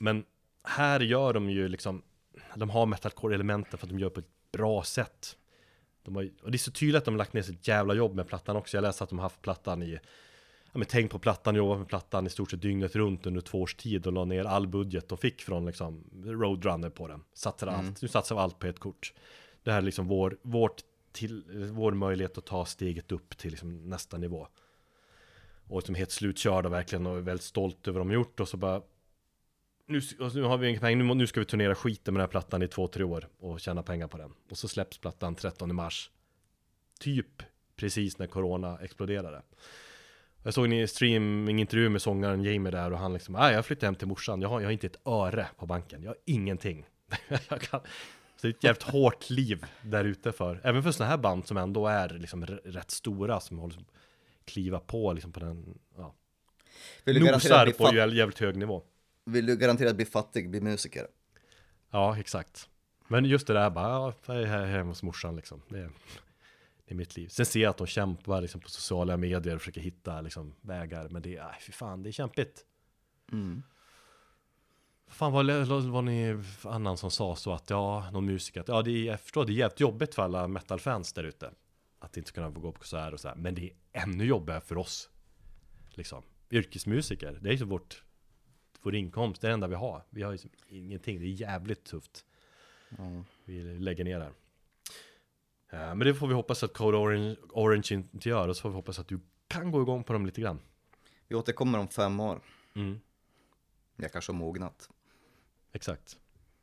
Men 0.00 0.24
här 0.64 1.00
gör 1.00 1.32
de 1.32 1.50
ju 1.50 1.68
liksom, 1.68 2.02
de 2.54 2.70
har 2.70 2.86
metalcore-elementen 2.86 3.78
för 3.78 3.86
att 3.86 3.90
de 3.90 3.98
gör 3.98 4.10
på 4.10 4.20
ett 4.20 4.52
bra 4.52 4.82
sätt. 4.82 5.36
De 6.06 6.16
har, 6.16 6.30
och 6.42 6.50
det 6.50 6.56
är 6.56 6.58
så 6.58 6.70
tydligt 6.70 6.96
att 6.96 7.04
de 7.04 7.14
har 7.14 7.18
lagt 7.18 7.32
ner 7.32 7.42
sitt 7.42 7.68
jävla 7.68 7.94
jobb 7.94 8.14
med 8.14 8.28
plattan 8.28 8.56
också. 8.56 8.76
Jag 8.76 8.82
läste 8.82 9.04
att 9.04 9.10
de 9.10 9.18
har 9.18 9.22
haft 9.22 9.42
plattan 9.42 9.82
i 9.82 9.98
Ja 10.72 10.78
men 10.78 10.86
tänk 10.90 11.10
på 11.10 11.18
plattan, 11.18 11.54
jobbat 11.54 11.78
med 11.78 11.88
plattan 11.88 12.26
i 12.26 12.30
stort 12.30 12.50
sett 12.50 12.62
dygnet 12.62 12.96
runt 12.96 13.26
under 13.26 13.40
två 13.40 13.62
års 13.62 13.74
tid 13.74 14.06
och 14.06 14.12
la 14.12 14.24
ner 14.24 14.44
all 14.44 14.66
budget 14.66 15.12
och 15.12 15.20
fick 15.20 15.42
från 15.42 15.66
liksom 15.66 16.04
Roadrunner 16.24 16.90
på 16.90 17.08
den. 17.08 17.24
Satsade 17.34 17.72
allt, 17.72 18.02
nu 18.02 18.08
satsar 18.08 18.34
vi 18.34 18.40
allt 18.40 18.58
på 18.58 18.66
ett 18.66 18.78
kort. 18.78 19.12
Det 19.62 19.70
här 19.70 19.78
är 19.78 19.82
liksom 19.82 20.06
vår, 20.06 20.38
vårt 20.42 20.82
till, 21.12 21.44
vår 21.72 21.92
möjlighet 21.92 22.38
att 22.38 22.46
ta 22.46 22.64
steget 22.64 23.12
upp 23.12 23.38
till 23.38 23.50
liksom 23.50 23.90
nästa 23.90 24.18
nivå. 24.18 24.48
Och 25.68 25.82
som 25.82 25.94
helt 25.94 26.10
slutkörda 26.10 26.68
verkligen 26.68 27.06
och 27.06 27.16
är 27.16 27.20
väldigt 27.20 27.44
stolt 27.44 27.88
över 27.88 27.98
vad 27.98 28.08
de 28.08 28.14
gjort 28.14 28.40
och 28.40 28.48
så 28.48 28.56
bara 28.56 28.82
nu, 29.86 30.00
och 30.20 30.34
nu 30.34 30.42
har 30.42 30.58
vi 30.58 30.68
inga 30.68 30.80
pengar, 30.80 31.04
nu, 31.04 31.14
nu 31.14 31.26
ska 31.26 31.40
vi 31.40 31.46
turnera 31.46 31.74
skiten 31.74 32.14
med 32.14 32.18
den 32.20 32.26
här 32.26 32.30
plattan 32.30 32.62
i 32.62 32.68
två, 32.68 32.88
tre 32.88 33.04
år 33.04 33.28
och 33.38 33.60
tjäna 33.60 33.82
pengar 33.82 34.08
på 34.08 34.18
den. 34.18 34.32
Och 34.50 34.58
så 34.58 34.68
släpps 34.68 34.98
plattan 34.98 35.34
13 35.34 35.74
mars. 35.74 36.10
Typ 37.00 37.42
precis 37.76 38.18
när 38.18 38.26
corona 38.26 38.78
exploderade. 38.82 39.42
Jag 40.42 40.54
såg 40.54 40.72
en 40.72 40.88
streamingintervju 40.88 41.88
med 41.88 42.02
sångaren 42.02 42.42
Jamie 42.42 42.72
där 42.72 42.92
och 42.92 42.98
han 42.98 43.12
liksom, 43.12 43.34
nej 43.34 43.54
jag 43.54 43.66
flyttade 43.66 43.86
hem 43.86 43.94
till 43.94 44.08
morsan, 44.08 44.42
jag 44.42 44.48
har, 44.48 44.60
jag 44.60 44.66
har 44.66 44.72
inte 44.72 44.86
ett 44.86 45.06
öre 45.06 45.48
på 45.58 45.66
banken, 45.66 46.02
jag 46.02 46.10
har 46.10 46.16
ingenting. 46.24 46.86
jag 47.48 47.60
kan, 47.60 47.80
så 47.80 48.46
det 48.46 48.48
är 48.48 48.50
ett 48.52 48.64
jävligt 48.64 48.82
hårt 48.82 49.30
liv 49.30 49.64
där 49.82 50.04
ute 50.04 50.32
för, 50.32 50.60
även 50.64 50.82
för 50.82 50.90
sådana 50.92 51.10
här 51.10 51.18
band 51.18 51.46
som 51.46 51.56
ändå 51.56 51.86
är 51.86 52.08
liksom 52.08 52.46
rätt 52.46 52.90
stora, 52.90 53.40
som 53.40 53.58
håller 53.58 53.78
kliva 54.44 54.78
på 54.78 55.12
liksom 55.12 55.32
på 55.32 55.40
den, 55.40 55.78
ja, 55.96 56.14
nosar 57.32 57.64
på 57.78 57.84
fat- 57.84 57.94
jä- 57.94 58.14
jävligt 58.14 58.38
hög 58.38 58.56
nivå. 58.56 58.82
Vill 59.26 59.46
du 59.46 59.56
garanterat 59.56 59.96
bli 59.96 60.04
fattig, 60.04 60.50
bli 60.50 60.60
musiker? 60.60 61.08
Ja, 61.90 62.18
exakt. 62.18 62.68
Men 63.08 63.24
just 63.24 63.46
det 63.46 63.52
där 63.52 63.70
bara, 63.70 63.88
ja, 63.88 64.14
jag 64.26 64.42
är 64.42 64.46
här 64.46 64.66
hemma 64.66 64.90
hos 64.90 65.02
morsan 65.02 65.36
liksom. 65.36 65.62
Det 65.68 65.78
är, 65.78 65.90
det 66.84 66.94
är 66.94 66.94
mitt 66.94 67.16
liv. 67.16 67.28
Sen 67.28 67.46
ser 67.46 67.60
jag 67.60 67.70
att 67.70 67.76
de 67.76 67.86
kämpar 67.86 68.40
liksom, 68.40 68.60
på 68.60 68.68
sociala 68.68 69.16
medier 69.16 69.54
och 69.54 69.60
försöker 69.60 69.80
hitta 69.80 70.20
liksom, 70.20 70.54
vägar. 70.60 71.08
Men 71.08 71.22
det 71.22 71.36
är, 71.36 71.56
fy 71.60 71.72
fan, 71.72 72.02
det 72.02 72.10
är 72.10 72.12
kämpigt. 72.12 72.64
Mm. 73.32 73.62
Fan 75.08 75.32
var 75.32 75.44
det 75.44 75.64
var 75.64 76.02
ni 76.02 76.42
annan 76.62 76.96
som 76.96 77.10
sa 77.10 77.36
så 77.36 77.52
att 77.52 77.70
ja, 77.70 78.10
någon 78.12 78.26
musiker, 78.26 78.60
att 78.60 78.68
ja, 78.68 78.82
det 78.82 78.90
är, 78.90 79.04
jag 79.04 79.20
förstår, 79.20 79.44
det 79.44 79.52
är 79.52 79.54
jävligt 79.54 79.80
jobbigt 79.80 80.14
för 80.14 80.22
alla 80.22 80.48
metalfans 80.48 81.12
där 81.12 81.24
ute. 81.24 81.50
Att 81.98 82.16
inte 82.16 82.32
kunna 82.32 82.52
få 82.52 82.60
gå 82.60 82.72
på 82.72 82.78
konsert 82.78 83.12
och 83.12 83.20
så 83.20 83.28
här. 83.28 83.34
Men 83.34 83.54
det 83.54 83.62
är 83.62 83.72
ännu 83.92 84.24
jobbigare 84.24 84.60
för 84.60 84.78
oss. 84.78 85.10
Liksom. 85.90 86.22
Yrkesmusiker, 86.50 87.38
det 87.42 87.48
är 87.48 87.52
ju 87.52 87.64
vårt, 87.64 88.02
vår 88.86 88.94
inkomst, 88.94 89.42
det 89.42 89.46
är 89.46 89.48
det 89.48 89.54
enda 89.54 89.66
vi 89.66 89.74
har. 89.74 90.02
Vi 90.10 90.22
har 90.22 90.32
liksom 90.32 90.50
ingenting, 90.68 91.20
det 91.20 91.26
är 91.26 91.28
jävligt 91.28 91.84
tufft. 91.84 92.24
Vi 93.44 93.62
lägger 93.62 94.04
ner 94.04 94.18
där. 94.18 94.32
Ja, 95.70 95.94
men 95.94 95.98
det 95.98 96.14
får 96.14 96.26
vi 96.26 96.34
hoppas 96.34 96.62
att 96.62 96.72
Code 96.72 96.96
Orange, 96.96 97.36
Orange 97.50 97.88
inte 97.90 98.28
gör. 98.28 98.48
Och 98.48 98.56
så 98.56 98.62
får 98.62 98.68
vi 98.68 98.74
hoppas 98.74 98.98
att 98.98 99.08
du 99.08 99.20
kan 99.48 99.70
gå 99.70 99.82
igång 99.82 100.04
på 100.04 100.12
dem 100.12 100.26
lite 100.26 100.40
grann. 100.40 100.60
Vi 101.28 101.34
återkommer 101.36 101.78
om 101.78 101.88
fem 101.88 102.20
år. 102.20 102.40
Mm. 102.74 103.00
Jag 103.96 104.12
kanske 104.12 104.32
har 104.32 104.38
mognat. 104.38 104.90
Exakt. 105.72 106.18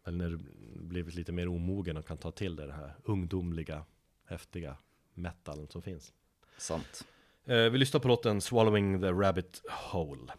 Eller 0.05 0.17
när 0.17 0.29
du 0.29 0.39
blivit 0.83 1.15
lite 1.15 1.31
mer 1.31 1.47
omogen 1.47 1.97
och 1.97 2.07
kan 2.07 2.17
ta 2.17 2.31
till 2.31 2.55
dig 2.55 2.67
det 2.67 2.73
här 2.73 2.93
ungdomliga, 3.03 3.85
häftiga 4.25 4.77
metalen 5.13 5.67
som 5.67 5.81
finns. 5.81 6.13
Sant. 6.57 7.07
Eh, 7.45 7.69
vi 7.69 7.77
lyssnar 7.77 7.99
på 7.99 8.07
låten 8.07 8.41
Swallowing 8.41 9.01
the 9.01 9.11
Rabbit 9.11 9.61
Hole. 9.69 10.33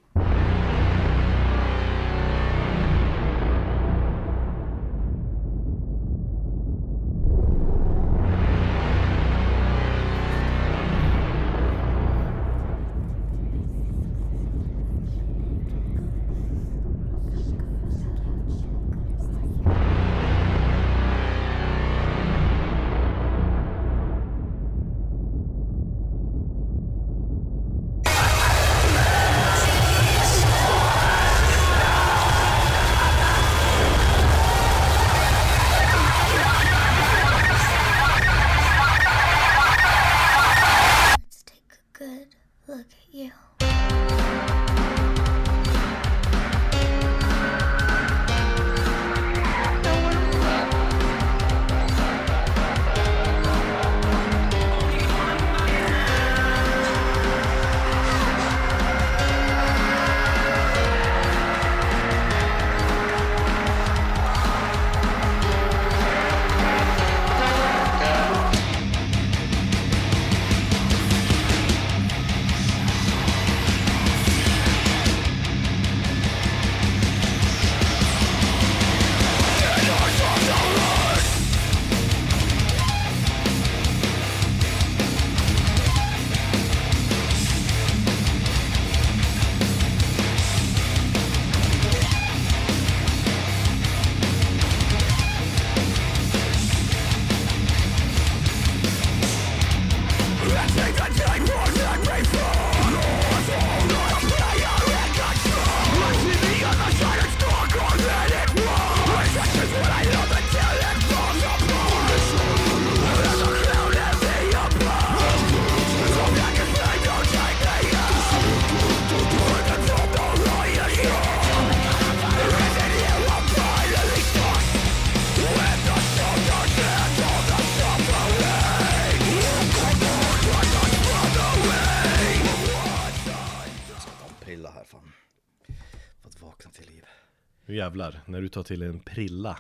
Jävlar, 137.95 138.21
när 138.27 138.41
du 138.41 138.49
tar 138.49 138.63
till 138.63 138.83
en 138.83 139.01
prilla 139.01 139.59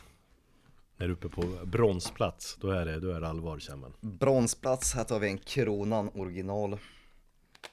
När 0.97 1.07
du 1.07 1.13
är 1.13 1.17
uppe 1.17 1.29
på 1.29 1.43
bronsplats 1.67 2.57
Då 2.61 2.71
är 2.71 2.87
det, 2.87 3.01
då 3.01 3.11
är 3.11 3.21
det 3.21 3.29
allvar 3.29 3.59
känner 3.59 3.79
man 3.79 3.93
Bronsplats, 4.01 4.95
här 4.95 5.05
tar 5.05 5.21
vi 5.21 5.29
en 5.29 5.39
Kronan 5.39 6.11
original. 6.15 6.79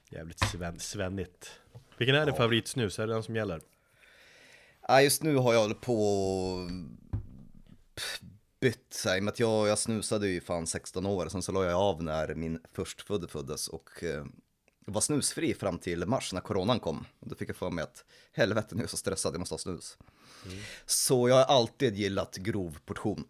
Jävligt 0.09 0.39
sven, 0.39 0.79
svennigt 0.79 1.51
Vilken 1.97 2.15
är 2.15 2.25
din 2.25 2.35
favoritsnus? 2.35 2.99
Är 2.99 3.07
det 3.07 3.13
den 3.13 3.23
som 3.23 3.35
gäller? 3.35 3.61
Ja, 4.87 5.01
just 5.01 5.23
nu 5.23 5.35
har 5.35 5.53
jag 5.53 5.61
hållit 5.61 5.81
på 5.81 6.03
och 6.03 6.69
bytt 8.59 8.93
sig, 8.93 9.17
i 9.17 9.19
och 9.19 9.23
med 9.23 9.31
att 9.31 9.39
jag, 9.39 9.67
jag 9.67 9.77
snusade 9.77 10.27
ju 10.27 10.41
fan 10.41 10.67
16 10.67 11.05
år, 11.05 11.27
sen 11.29 11.41
så 11.41 11.51
la 11.51 11.65
jag 11.65 11.79
av 11.79 12.03
när 12.03 12.35
min 12.35 12.59
förstfödde 12.73 13.27
föddes 13.27 13.67
och 13.67 14.03
eh, 14.03 14.25
var 14.85 15.01
snusfri 15.01 15.53
fram 15.53 15.77
till 15.77 16.05
mars 16.05 16.33
när 16.33 16.41
coronan 16.41 16.79
kom. 16.79 17.05
Och 17.19 17.27
då 17.27 17.35
fick 17.35 17.49
jag 17.49 17.55
för 17.55 17.71
mig 17.71 17.83
att 17.83 18.05
helvete 18.33 18.75
nu 18.75 18.79
är 18.79 18.83
jag 18.83 18.89
så 18.89 18.97
stressad, 18.97 19.33
jag 19.33 19.39
måste 19.39 19.53
ha 19.53 19.59
snus. 19.59 19.97
Så 20.85 21.29
jag 21.29 21.35
har 21.35 21.43
alltid 21.43 21.95
gillat 21.95 22.37
grov 22.37 22.77
portion. 22.85 23.23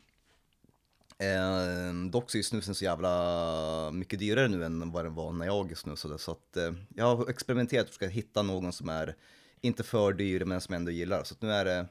Eh, 1.18 2.10
dock 2.10 2.32
så 2.32 2.38
är 2.38 2.42
snusen 2.42 2.76
så 2.76 2.84
jävla 2.84 3.92
mycket 3.92 4.20
dyrare 4.20 4.48
nu 4.48 4.66
än 4.66 4.92
vad 4.92 5.06
den 5.06 5.16
var 5.16 5.32
när 5.32 5.46
jag 5.46 5.78
snusade. 5.78 6.18
Så 6.18 6.32
att 6.32 6.58
eh, 6.58 6.72
jag 6.96 7.16
har 7.16 7.30
experimenterat 7.30 7.88
och 7.88 7.94
ska 7.94 8.08
hitta 8.08 8.42
någon 8.42 8.74
som 8.74 8.90
är 8.90 9.16
inte 9.62 9.84
för 9.84 10.14
dyr 10.14 10.46
men 10.46 10.62
som 10.62 10.74
jag 10.74 10.80
ändå 10.80 10.92
gillar. 10.92 11.24
Så 11.24 11.34
att 11.34 11.42
nu 11.42 11.52
är 11.52 11.66
det, 11.66 11.86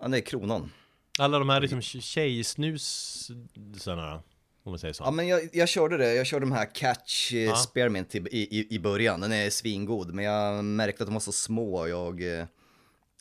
ja 0.00 0.08
det 0.08 0.18
är 0.18 0.20
kronan. 0.20 0.72
Alla 1.18 1.38
de 1.38 1.48
här 1.48 1.60
liksom 1.60 1.80
tjejsnus 1.82 3.30
sådana 3.78 4.10
då, 4.10 4.22
Om 4.62 4.72
man 4.72 4.78
säger 4.78 4.94
så 4.94 5.04
Ja 5.04 5.10
men 5.10 5.28
jag, 5.28 5.48
jag 5.52 5.68
körde 5.68 5.96
det, 5.96 6.14
jag 6.14 6.26
körde 6.26 6.46
de 6.46 6.52
här 6.52 6.74
Catch 6.74 7.32
eh, 7.32 7.38
Ja. 7.38 7.56
Spearmint 7.56 8.14
i, 8.14 8.18
i, 8.18 8.74
i 8.74 8.78
början. 8.78 9.20
Den 9.20 9.32
är 9.32 9.50
svingod 9.50 10.14
men 10.14 10.24
jag 10.24 10.64
märkte 10.64 11.02
att 11.02 11.08
de 11.08 11.14
var 11.14 11.20
så 11.20 11.32
små 11.32 11.74
och 11.76 11.88
jag 11.88 12.22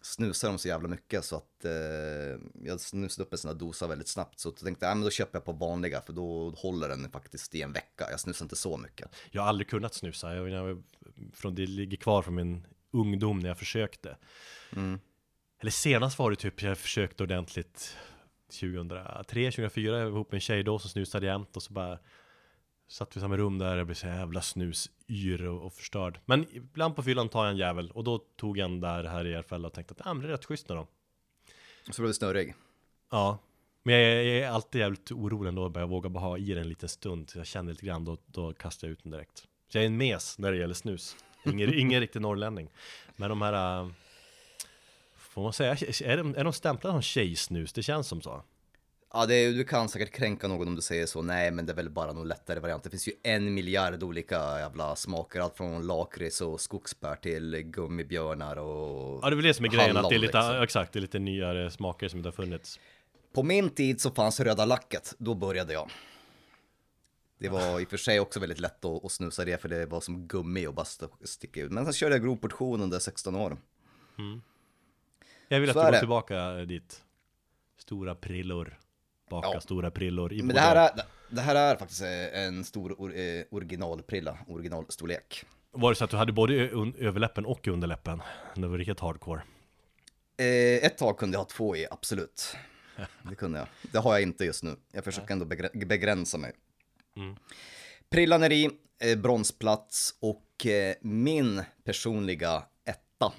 snusade 0.06 0.52
dem 0.52 0.58
så 0.58 0.68
jävla 0.68 0.88
mycket 0.88 1.26
så 1.26 1.36
att 1.36 1.66
eh, 1.66 1.72
jag 2.64 2.80
snusade 2.80 3.26
upp 3.26 3.34
en 3.34 3.38
sån 3.38 3.50
här 3.50 3.56
dosa 3.56 3.88
väldigt 3.88 4.08
snabbt. 4.08 4.40
Så 4.40 4.52
tänkte 4.52 4.86
jag, 4.86 4.98
men 4.98 5.04
då 5.04 5.10
köper 5.10 5.38
jag 5.38 5.46
på 5.46 5.52
vanliga 5.52 6.02
för 6.02 6.14
då 6.14 6.50
håller 6.50 6.90
den 6.90 7.12
faktiskt 7.12 7.56
i 7.56 7.62
en 7.62 7.74
vecka. 7.74 8.08
Jag 8.12 8.20
snusar 8.20 8.46
inte 8.46 8.56
så 8.56 8.78
mycket. 8.78 9.10
Jag 9.32 9.42
har 9.42 9.50
aldrig 9.50 9.70
kunnat 9.70 9.94
snusa, 9.94 10.36
jag, 10.36 10.50
jag, 10.50 10.84
från, 11.34 11.56
det 11.56 11.66
ligger 11.66 11.98
kvar 11.98 12.22
från 12.22 12.36
min 12.36 12.68
ungdom 12.92 13.40
när 13.40 13.48
jag 13.48 13.58
försökte 13.58 14.18
Eller 15.62 15.72
senast 15.72 16.20
var 16.20 16.30
det 16.30 16.36
typ 16.36 16.62
jag 16.62 16.78
försökte 16.78 17.24
ordentligt 17.24 17.98
2003, 18.60 19.52
2004, 19.52 19.98
jag 19.98 20.04
var 20.04 20.12
ihop 20.12 20.32
med 20.32 20.38
en 20.38 20.42
tjej 20.42 20.64
då 20.64 20.80
som 20.80 20.90
snusade 20.90 21.26
jämt 21.26 21.56
och 21.56 21.64
så 21.64 21.74
bara 21.74 22.00
Satt 22.88 23.16
vi 23.16 23.20
i 23.20 23.22
samma 23.22 23.38
rum 23.38 23.58
där, 23.58 23.78
jag 23.78 23.86
blev 23.86 23.96
så 23.96 24.08
jävla 24.08 24.42
snusyr 24.42 25.46
och, 25.46 25.66
och 25.66 25.74
förstörd. 25.74 26.20
Men 26.26 26.46
ibland 26.52 26.96
på 26.96 27.04
fyllan 27.04 27.30
tar 27.30 27.44
jag 27.44 27.52
en 27.52 27.58
jävel 27.58 27.92
och 27.92 28.04
då 28.04 28.18
tog 28.18 28.58
jag 28.58 28.66
en 28.66 28.80
där 28.80 29.04
här 29.04 29.26
i 29.26 29.32
Järfälla 29.32 29.68
och 29.68 29.74
tänkte 29.74 29.94
att 30.00 30.08
ah, 30.08 30.14
men 30.14 30.24
det 30.24 30.30
är 30.30 30.32
rätt 30.32 30.46
schysst 30.46 30.70
nu 30.70 30.76
då. 30.76 30.88
Så 31.92 32.02
blev 32.02 32.08
det 32.08 32.14
snurrig. 32.14 32.56
Ja. 33.12 33.38
Men 33.84 33.96
jag 33.96 34.04
är, 34.04 34.22
jag 34.22 34.38
är 34.38 34.50
alltid 34.50 34.82
jävligt 34.82 35.12
orolig 35.12 35.50
ändå, 35.50 35.72
jag 35.76 35.88
vågar 35.88 36.10
bara 36.10 36.24
ha 36.24 36.38
i 36.38 36.46
den 36.46 36.58
en 36.58 36.70
liten 36.70 36.90
stund. 36.90 37.30
Så 37.30 37.38
jag 37.38 37.48
känner 37.48 37.72
lite 37.72 37.86
grann, 37.86 38.06
då, 38.06 38.18
då 38.26 38.54
kastar 38.54 38.88
jag 38.88 38.92
ut 38.92 39.04
den 39.04 39.12
direkt. 39.12 39.38
Så 39.68 39.78
jag 39.78 39.84
är 39.84 39.88
en 39.88 39.98
mes 39.98 40.40
när 40.40 40.52
det 40.52 40.58
gäller 40.58 40.74
snus. 40.74 41.16
Ingen, 41.46 41.74
ingen 41.80 42.02
riktig 42.02 42.22
norrlänning. 42.22 42.70
Men 43.16 43.30
de 43.30 43.42
här 43.42 43.82
äh, 43.82 43.90
Får 45.34 45.44
man 45.44 45.54
säga, 45.54 45.72
är 46.04 46.18
de, 46.18 46.36
är 46.36 46.44
de 46.44 46.54
stämplade 46.54 46.94
som 46.94 47.02
tjejsnus? 47.02 47.74
Det 47.74 47.84
känns 47.84 48.08
som 48.08 48.22
så 48.22 48.44
Ja, 49.16 49.26
det 49.26 49.52
du 49.52 49.64
kan 49.64 49.90
säkert 49.90 50.12
kränka 50.12 50.48
någon 50.48 50.68
om 50.68 50.76
du 50.76 50.82
säger 50.82 51.06
så. 51.06 51.22
Nej, 51.22 51.52
men 51.52 51.66
det 51.66 51.72
är 51.72 51.76
väl 51.76 51.90
bara 51.90 52.14
någon 52.14 52.28
lättare 52.28 52.60
variant. 52.60 52.84
Det 52.84 52.90
finns 52.90 53.08
ju 53.08 53.12
en 53.24 53.54
miljard 53.54 54.04
olika 54.04 54.60
jävla 54.60 54.96
smaker. 54.96 55.40
Allt 55.40 55.58
från 55.58 55.88
lakrits 55.88 56.42
och 56.42 56.62
skogsbär 56.62 57.16
till 57.16 57.58
gummibjörnar 57.62 58.56
och 58.56 59.20
Ja 59.24 59.30
det 59.30 59.34
är 59.34 59.36
väl 59.36 59.44
det 59.46 59.54
som 59.54 59.66
är 59.66 59.70
grejen, 59.70 59.98
att 59.98 60.10
det 60.10 60.16
är 60.16 60.20
lite, 60.20 60.38
hallon, 60.38 60.52
liksom. 60.52 60.64
exakt, 60.64 60.94
det 60.94 61.00
är 61.00 61.02
lite 61.02 61.20
nyare 61.20 61.72
smaker 61.72 62.08
som 62.08 62.20
inte 62.20 62.28
har 62.28 62.34
funnits 62.34 62.80
På 63.34 63.44
min 63.44 63.70
tid 63.70 64.02
så 64.02 64.12
fanns 64.12 64.40
röda 64.40 64.66
lacket. 64.66 65.16
Då 65.18 65.36
började 65.36 65.74
jag. 65.74 65.92
Det 67.40 67.50
var 67.50 67.80
i 67.80 67.86
och 67.86 67.90
för 67.90 67.98
sig 67.98 68.20
också 68.20 68.40
väldigt 68.40 68.60
lätt 68.60 68.86
att, 68.86 69.06
att 69.06 69.12
snusa 69.12 69.46
det 69.46 69.62
för 69.62 69.70
det 69.70 69.86
var 69.86 70.02
som 70.02 70.28
gummi 70.28 70.68
och 70.68 70.74
bara 70.74 70.82
st- 70.82 71.06
sticka 71.24 71.62
ut. 71.62 71.72
Men 71.72 71.84
sen 71.86 71.94
körde 71.94 72.16
jag 72.16 72.24
grov 72.24 72.36
portion 72.36 72.82
under 72.82 73.00
16 73.00 73.36
år. 73.36 73.58
Jag 75.48 75.60
vill 75.60 75.70
att 75.70 75.74
Så 75.76 75.80
du 75.80 75.86
är 75.86 75.86
går 75.88 75.92
det. 75.92 76.00
tillbaka 76.00 76.52
dit 76.54 77.04
Stora 77.78 78.16
prillor 78.16 78.80
Baka 79.42 79.50
Ja. 79.54 79.62
stora 79.62 79.92
prillor 79.92 80.34
i 80.34 80.42
Men 80.44 80.56
det 80.56 80.62
här 80.62 80.76
är, 80.76 80.90
det 81.30 81.42
här 81.42 81.56
är 81.56 81.76
faktiskt 81.76 82.02
eh, 82.02 82.44
en 82.44 82.64
stor 82.64 82.92
or, 82.98 83.16
eh, 83.16 83.44
originalprilla, 83.52 84.38
originalstorlek. 84.48 85.46
Var 85.72 85.92
det 85.92 85.96
så 85.96 86.04
att 86.04 86.10
du 86.10 86.18
hade 86.18 86.32
både 86.32 86.54
överläppen 86.98 87.46
och 87.46 87.68
underläppen? 87.68 88.22
Det 88.56 88.68
var 88.68 88.78
riktigt 88.78 89.00
hardcore 89.00 89.42
Eh, 90.38 90.86
ett 90.86 90.98
tag 90.98 91.18
kunde 91.18 91.36
jag 91.36 91.40
ha 91.40 91.46
två 91.46 91.76
i, 91.76 91.88
absolut. 91.92 92.56
Det 93.30 93.36
kunde 93.36 93.60
jag. 93.60 93.68
Det 93.92 93.98
har 93.98 94.14
jag 94.14 94.22
inte 94.22 94.46
just 94.46 94.64
nu. 94.64 94.76
Jag 94.92 95.04
försöker 95.04 95.32
ändå 95.34 95.46
begränsa 95.74 96.38
mig. 96.38 96.52
Prillan 98.10 98.44
är 98.44 98.52
i, 98.52 98.70
eh, 99.00 99.18
bronsplats 99.18 100.16
och 100.20 100.66
eh, 100.66 100.96
min 101.02 101.64
personliga 101.84 102.64
etta. 102.86 103.34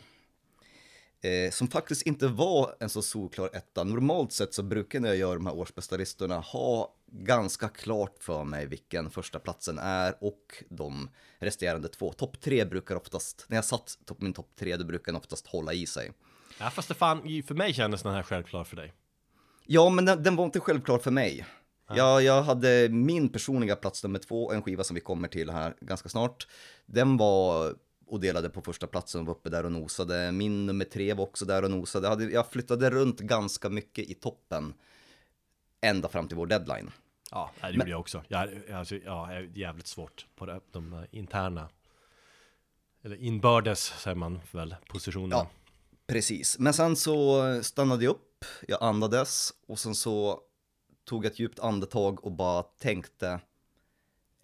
Eh, 1.24 1.51
som 1.51 1.68
faktiskt 1.68 2.02
inte 2.02 2.28
var 2.28 2.76
en 2.80 2.88
så 2.88 3.02
solklar 3.02 3.51
etta. 3.52 3.84
Normalt 3.84 4.32
sett 4.32 4.55
så 4.55 4.62
brukar 4.62 5.01
när 5.01 5.09
jag 5.09 5.16
gör 5.16 5.34
de 5.34 5.46
här 5.46 5.55
årsbästa-listorna 5.55 6.38
ha 6.38 6.94
ganska 7.06 7.68
klart 7.68 8.16
för 8.20 8.44
mig 8.44 8.66
vilken 8.66 9.10
första 9.10 9.38
platsen 9.38 9.78
är 9.78 10.14
och 10.20 10.64
de 10.68 11.10
resterande 11.38 11.88
två. 11.88 12.12
Topp 12.12 12.40
tre 12.40 12.64
brukar 12.64 12.96
oftast, 12.96 13.46
när 13.48 13.56
jag 13.56 13.64
satt 13.64 13.98
topp, 14.05 14.20
min 14.20 14.32
topp 14.32 14.51
tre, 14.59 14.76
då 14.76 14.84
brukar 14.84 15.12
den 15.12 15.16
oftast 15.16 15.46
hålla 15.46 15.72
i 15.72 15.86
sig. 15.86 16.12
Ja 16.59 16.70
fast 16.70 16.88
det 16.88 16.94
fan, 16.94 17.42
för 17.46 17.55
mig 17.55 17.74
kändes 17.74 18.02
den 18.02 18.14
här 18.14 18.22
självklar 18.22 18.64
för 18.64 18.76
dig 18.76 18.92
Ja, 19.66 19.88
men 19.90 20.05
den, 20.05 20.22
den 20.22 20.36
var 20.36 20.44
inte 20.44 20.60
självklar 20.60 20.98
för 20.98 21.10
mig. 21.10 21.46
Jag, 21.88 22.22
jag 22.22 22.42
hade 22.42 22.88
min 22.88 23.28
personliga 23.28 23.76
plats 23.76 24.05
nummer 24.05 24.18
två, 24.18 24.52
en 24.52 24.62
skiva 24.62 24.84
som 24.84 24.94
vi 24.94 25.01
kommer 25.01 25.28
till 25.28 25.51
här 25.51 25.74
ganska 25.80 26.09
snart. 26.09 26.46
Den 26.86 27.16
var 27.16 27.74
och 28.06 28.20
delade 28.20 28.51
på 28.51 28.62
första 28.62 28.86
platsen 28.86 29.20
och 29.20 29.26
var 29.26 29.35
uppe 29.35 29.51
där 29.51 29.64
och 29.64 29.72
nosade. 29.72 30.32
Min 30.32 30.66
nummer 30.66 30.85
tre 30.85 31.14
var 31.14 31.24
också 31.24 31.44
där 31.44 31.64
och 31.64 31.70
nosade. 31.70 32.24
Jag, 32.24 32.51
flyttade 32.51 32.90
runt 32.90 33.20
ganska 33.20 33.68
mycket 33.68 34.05
i 34.10 34.14
toppen 34.14 34.74
ända 35.81 36.09
fram 36.09 36.28
till 36.28 36.36
vår 36.36 36.47
deadline. 36.47 36.90
Ja, 37.31 37.51
det 37.60 37.70
gjorde 37.70 37.90
jag 37.90 38.01
också. 38.01 38.22
Jag, 38.28 38.70
alltså, 38.72 38.97
ja, 38.97 39.32
jag 39.32 39.43
är 39.43 39.51
jävligt 39.55 39.86
svårt 39.86 40.26
på 40.36 40.47
det, 40.47 40.60
de 40.70 41.06
interna 41.10 41.68
Eller 43.02 43.16
inbördes 43.16 43.85
säger 43.85 44.14
man 44.14 44.40
väl, 44.52 44.76
positionerna. 44.89 45.36
Ja, 45.36 45.51
precis. 46.06 46.59
Men 46.59 46.72
sen 46.72 46.97
så 46.97 47.43
stannade 47.62 48.05
jag 48.05 48.10
upp, 48.10 48.44
jag 48.68 48.82
andades 48.82 49.52
och 49.66 49.78
sen 49.78 49.94
så 49.94 50.40
tog 51.05 51.24
jag 51.24 51.32
ett 51.32 51.39
djupt 51.39 51.59
andetag 51.59 52.24
och 52.24 52.32
bara 52.32 52.62
tänkte 52.62 53.40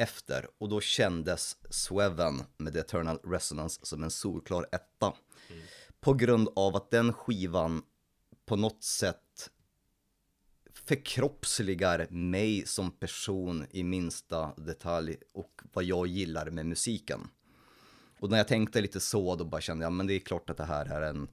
efter. 0.00 0.48
Och 0.58 0.68
då 0.68 0.80
kändes 0.80 1.56
Sweven 1.70 2.42
med 2.56 2.72
The 2.72 2.78
Eternal 2.78 3.18
Resonance 3.24 3.80
som 3.82 4.02
en 4.02 4.10
solklar 4.10 4.66
etta. 4.72 5.12
På 6.00 6.14
grund 6.14 6.48
av 6.56 6.76
att 6.76 6.90
den 6.90 7.12
skivan 7.12 7.82
på 8.46 8.56
något 8.56 8.84
sätt 8.84 9.50
förkroppsligar 10.74 12.06
mig 12.10 12.66
som 12.66 12.90
person 12.90 13.66
i 13.70 13.82
minsta 13.82 14.54
detalj 14.56 15.16
och 15.32 15.62
vad 15.72 15.84
jag 15.84 16.06
gillar 16.06 16.50
med 16.50 16.66
musiken. 16.66 17.28
Och 18.20 18.30
när 18.30 18.36
jag 18.36 18.48
tänkte 18.48 18.80
lite 18.80 19.00
så, 19.00 19.36
då 19.36 19.44
bara 19.44 19.60
kände 19.60 19.84
jag, 19.84 19.92
men 19.92 20.06
det 20.06 20.14
är 20.14 20.18
klart 20.18 20.50
att 20.50 20.56
det 20.56 20.64
här 20.64 20.86
är 20.86 21.02
en 21.02 21.28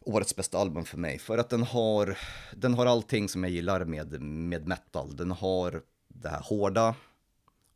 årets 0.00 0.36
bästa 0.36 0.58
album 0.58 0.84
för 0.84 0.98
mig. 0.98 1.18
För 1.18 1.38
att 1.38 1.50
den 1.50 1.62
har, 1.62 2.18
den 2.56 2.74
har 2.74 2.86
allting 2.86 3.28
som 3.28 3.44
jag 3.44 3.52
gillar 3.52 3.84
med, 3.84 4.22
med 4.22 4.68
metal. 4.68 5.16
Den 5.16 5.30
har 5.30 5.82
det 6.08 6.28
här 6.28 6.42
hårda 6.42 6.94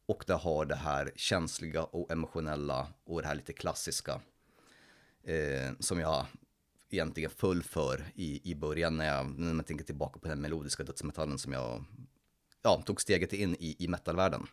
och 0.09 0.25
det 0.27 0.35
har 0.35 0.65
det 0.65 0.75
här 0.75 1.11
känsliga 1.17 1.85
och 1.85 2.13
emotionella 2.13 2.87
och 3.05 3.23
det 3.23 3.29
här 3.29 3.35
lite 3.35 3.53
klassiska. 3.53 4.21
Eh, 5.23 5.73
som 5.81 6.01
jag 6.01 6.27
egentligen 6.91 7.31
föll 7.31 7.63
för 7.63 8.05
i, 8.15 8.51
i 8.51 8.55
början 8.55 8.97
när 8.97 9.07
jag, 9.07 9.39
när 9.39 9.55
man 9.55 9.65
tänker 9.65 9.85
tillbaka 9.85 10.21
på 10.21 10.29
den 10.29 10.41
melodiska 10.41 10.83
dödsmetallen 10.83 11.39
som 11.39 11.53
jag 11.53 11.85
ja, 12.63 12.83
tog 12.87 13.01
steget 13.01 13.33
in 13.33 13.57
i, 13.59 13.77
i 13.79 13.89
metalvärlden. 13.89 14.47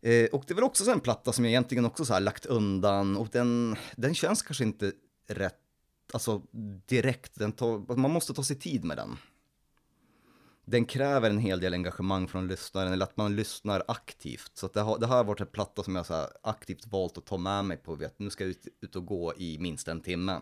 Eh, 0.00 0.26
och 0.32 0.44
det 0.46 0.52
är 0.52 0.54
väl 0.54 0.64
också 0.64 0.84
så 0.84 0.92
en 0.92 1.00
platta 1.00 1.32
som 1.32 1.44
jag 1.44 1.50
egentligen 1.50 1.84
också 1.84 2.04
så 2.04 2.12
här 2.12 2.20
lagt 2.20 2.46
undan 2.46 3.16
och 3.16 3.28
den, 3.32 3.76
den 3.96 4.14
känns 4.14 4.42
kanske 4.42 4.64
inte 4.64 4.92
rätt, 5.26 5.60
alltså 6.12 6.42
direkt, 6.86 7.34
den 7.34 7.52
tar, 7.52 7.96
man 7.96 8.10
måste 8.10 8.34
ta 8.34 8.42
sig 8.42 8.58
tid 8.58 8.84
med 8.84 8.96
den. 8.96 9.16
Den 10.64 10.84
kräver 10.84 11.30
en 11.30 11.38
hel 11.38 11.60
del 11.60 11.74
engagemang 11.74 12.28
från 12.28 12.48
lyssnaren, 12.48 12.92
eller 12.92 13.04
att 13.04 13.16
man 13.16 13.36
lyssnar 13.36 13.82
aktivt. 13.88 14.50
Så 14.54 14.68
det, 14.68 14.80
har, 14.80 14.98
det 14.98 15.06
här 15.06 15.16
har 15.16 15.24
varit 15.24 15.40
en 15.40 15.46
platta 15.46 15.82
som 15.82 15.96
jag 15.96 16.06
så 16.06 16.28
aktivt 16.42 16.86
valt 16.86 17.18
att 17.18 17.26
ta 17.26 17.36
med 17.36 17.64
mig 17.64 17.76
på, 17.76 17.94
vet, 17.94 18.18
nu 18.18 18.30
ska 18.30 18.44
jag 18.44 18.50
ut, 18.50 18.66
ut 18.80 18.96
och 18.96 19.06
gå 19.06 19.34
i 19.36 19.58
minst 19.58 19.88
en 19.88 20.00
timme. 20.00 20.40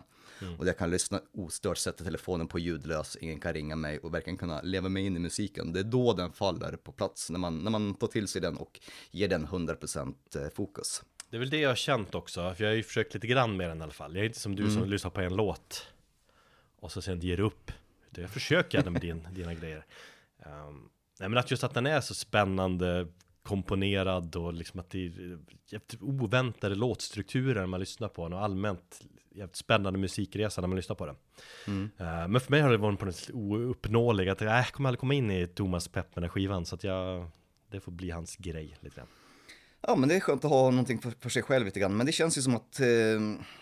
Och 0.57 0.67
jag 0.67 0.77
kan 0.77 0.89
lyssna 0.89 1.21
ostört, 1.33 1.77
sätta 1.77 2.03
telefonen 2.03 2.47
på 2.47 2.59
ljudlös, 2.59 3.17
ingen 3.21 3.39
kan 3.39 3.53
ringa 3.53 3.75
mig 3.75 3.99
och 3.99 4.13
verkligen 4.13 4.37
kunna 4.37 4.61
leva 4.61 4.89
mig 4.89 5.05
in 5.05 5.15
i 5.15 5.19
musiken. 5.19 5.73
Det 5.73 5.79
är 5.79 5.83
då 5.83 6.13
den 6.13 6.31
faller 6.31 6.75
på 6.75 6.91
plats, 6.91 7.29
när 7.29 7.39
man, 7.39 7.57
när 7.59 7.71
man 7.71 7.95
tar 7.95 8.07
till 8.07 8.27
sig 8.27 8.41
den 8.41 8.57
och 8.57 8.79
ger 9.11 9.27
den 9.27 9.47
100% 9.47 10.49
fokus. 10.49 11.03
Det 11.29 11.37
är 11.37 11.39
väl 11.39 11.49
det 11.49 11.59
jag 11.59 11.69
har 11.69 11.75
känt 11.75 12.15
också, 12.15 12.53
för 12.55 12.63
jag 12.63 12.71
har 12.71 12.75
ju 12.75 12.83
försökt 12.83 13.13
lite 13.13 13.27
grann 13.27 13.57
med 13.57 13.69
den 13.69 13.79
i 13.79 13.83
alla 13.83 13.91
fall. 13.91 14.15
Jag 14.15 14.21
är 14.21 14.27
inte 14.27 14.39
som 14.39 14.55
du 14.55 14.71
som 14.71 14.89
lyssnar 14.89 15.11
på 15.11 15.21
en 15.21 15.35
låt 15.35 15.87
och 16.79 16.91
så 16.91 17.01
sen 17.01 17.19
ger 17.19 17.39
upp. 17.39 17.71
Jag 18.15 18.29
försöker 18.29 18.77
gärna 18.77 18.91
med 18.91 19.01
din, 19.01 19.27
dina 19.31 19.53
grejer. 19.53 19.85
Um, 20.45 20.89
nej 21.19 21.29
men 21.29 21.37
att 21.37 21.51
just 21.51 21.63
att 21.63 21.73
den 21.73 21.85
är 21.85 22.01
så 22.01 22.13
spännande 22.13 23.07
komponerad 23.43 24.35
och 24.35 24.53
liksom 24.53 24.79
att 24.79 24.89
det 24.89 25.05
är 25.05 25.39
jävligt 25.67 25.95
oväntade 26.01 26.75
låtstrukturer 26.75 27.59
när 27.59 27.67
man 27.67 27.79
lyssnar 27.79 28.07
på 28.07 28.23
den 28.23 28.33
och 28.33 28.43
allmänt 28.43 29.01
jävligt 29.31 29.55
spännande 29.55 29.99
musikresa 29.99 30.61
när 30.61 30.67
man 30.67 30.75
lyssnar 30.75 30.95
på 30.95 31.05
den. 31.05 31.15
Eh, 31.97 32.27
men 32.27 32.41
för 32.41 32.51
mig 32.51 32.61
har 32.61 32.71
det 32.71 32.77
varit 32.77 32.99
på 32.99 33.05
något 33.05 33.15
sätt 33.15 33.35
ouppnåelig 33.35 34.29
att 34.29 34.41
jag 34.41 34.67
kommer 34.67 34.89
aldrig 34.89 34.99
komma 34.99 35.13
in 35.13 35.31
i 35.31 35.47
Thomas 35.47 35.87
Pepp 35.87 36.15
med 36.15 36.15
den 36.15 36.23
här 36.23 36.29
skivan 36.29 36.65
så 36.65 36.75
att 36.75 36.83
jag 36.83 37.29
det 37.71 37.79
får 37.79 37.91
bli 37.91 38.09
hans 38.09 38.35
grej 38.35 38.77
lite 38.79 38.95
grann. 38.95 39.07
Ja, 39.87 39.95
men 39.95 40.09
det 40.09 40.15
är 40.15 40.19
skönt 40.19 40.45
att 40.45 40.51
ha 40.51 40.69
någonting 40.71 40.99
för, 41.01 41.11
för 41.19 41.29
sig 41.29 41.43
själv 41.43 41.65
lite 41.65 41.79
grann. 41.79 41.97
Men 41.97 42.05
det 42.05 42.11
känns 42.11 42.37
ju 42.37 42.41
som 42.41 42.55
att 42.55 42.79
eh, 42.79 42.87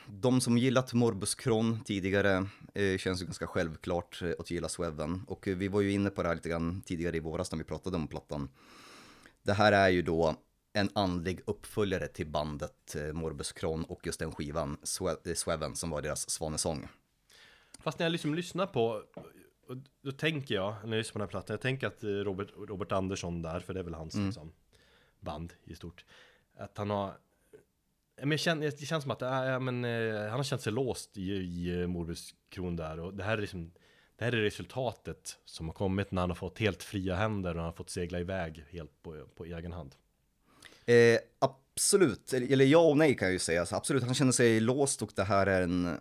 de 0.08 0.42
som 0.42 0.58
gillat 0.58 0.94
Morbus 0.94 1.36
Kron 1.36 1.84
tidigare 1.84 2.46
eh, 2.74 2.98
känns 2.98 3.22
ju 3.22 3.26
ganska 3.26 3.48
självklart 3.48 4.22
eh, 4.22 4.32
att 4.40 4.52
gilla 4.52 4.70
Sweven. 4.70 5.24
Och 5.28 5.48
eh, 5.48 5.56
vi 5.58 5.68
var 5.68 5.82
ju 5.82 5.92
inne 5.92 6.10
på 6.10 6.22
det 6.22 6.28
här 6.28 6.36
lite 6.36 6.50
grann 6.50 6.82
tidigare 6.82 7.18
i 7.18 7.20
våras 7.20 7.52
när 7.52 7.58
vi 7.58 7.64
pratade 7.64 7.98
om 7.98 8.08
plattan. 8.08 8.50
Det 9.44 9.54
här 9.54 9.72
är 9.72 9.90
ju 9.90 10.02
då 10.02 10.36
en 10.74 10.90
andlig 10.94 11.42
uppföljare 11.46 12.08
till 12.08 12.28
bandet 12.28 12.96
eh, 12.96 13.14
Morbus 13.14 13.52
Kron 13.52 13.84
och 13.84 14.06
just 14.06 14.20
den 14.20 14.32
skivan 14.32 14.78
Swe- 14.84 15.30
eh, 15.30 15.34
Sweven 15.34 15.76
som 15.76 15.90
var 15.90 16.02
deras 16.02 16.30
svanesång. 16.30 16.88
Fast 17.80 18.00
när 18.00 18.06
jag 18.06 18.12
liksom 18.12 18.36
lyssnar 18.36 18.66
på 18.66 19.04
då 20.04 20.12
tänker 20.12 20.56
jag, 20.56 20.76
när 20.84 20.92
jag 20.92 20.98
lyssnar 20.98 21.14
på 21.14 21.20
den 21.20 21.26
här 21.28 21.32
plattan, 21.32 21.54
jag 21.54 21.62
tänker 21.62 21.88
att 21.88 22.04
Robert, 22.04 22.48
Robert 22.70 22.92
Andersson 22.92 23.42
där, 23.42 23.60
för 23.60 23.74
det 23.74 23.80
är 23.80 23.84
väl 23.84 23.94
hans 23.94 24.16
liksom, 24.16 24.52
band 25.22 25.54
i 25.64 25.76
stort, 25.76 26.06
att 26.58 26.78
han 26.78 26.90
har 26.90 27.14
men 28.18 28.32
jag 28.32 28.40
känner, 28.40 28.72
det 28.80 28.86
känns 28.86 29.04
som 29.04 29.12
att 29.12 29.22
äh, 29.22 29.60
men, 29.60 29.86
äh, 29.86 30.22
han 30.22 30.32
har 30.32 30.44
känt 30.44 30.62
sig 30.62 30.74
låst 30.74 31.18
i, 31.18 31.32
i 31.32 31.82
eh, 31.82 31.88
Morbus 31.88 32.36
Kron 32.50 32.76
där 32.76 33.00
och 33.00 33.14
det 33.14 33.24
här 33.24 33.38
är 33.38 33.42
liksom 33.42 33.72
det 34.16 34.26
här 34.26 34.32
är 34.32 34.42
resultatet 34.42 35.38
som 35.46 35.68
har 35.68 35.74
kommit 35.74 36.12
när 36.12 36.22
han 36.22 36.30
har 36.30 36.36
fått 36.36 36.60
helt 36.60 36.84
fria 36.84 37.16
händer 37.16 37.50
och 37.50 37.56
han 37.56 37.66
har 37.66 37.72
fått 37.72 37.90
segla 37.90 38.20
iväg 38.20 38.66
helt 38.70 39.04
på, 39.04 39.26
på 39.36 39.46
egen 39.46 39.72
hand. 39.72 39.96
Eh, 40.86 41.20
absolut, 41.40 42.34
eller 42.34 42.52
eller 42.52 42.66
ja 42.66 42.80
och 42.80 42.98
nej 42.98 43.16
kan 43.16 43.26
jag 43.26 43.34
ju 43.34 43.40
säga. 43.40 43.66
Så 43.66 43.76
absolut, 43.76 44.04
han 44.04 44.14
känner 44.14 44.32
sig 44.32 44.60
låst 44.60 45.02
och 45.02 45.12
det 45.16 45.24
här 45.24 45.48
är 45.48 45.62
en... 45.62 46.00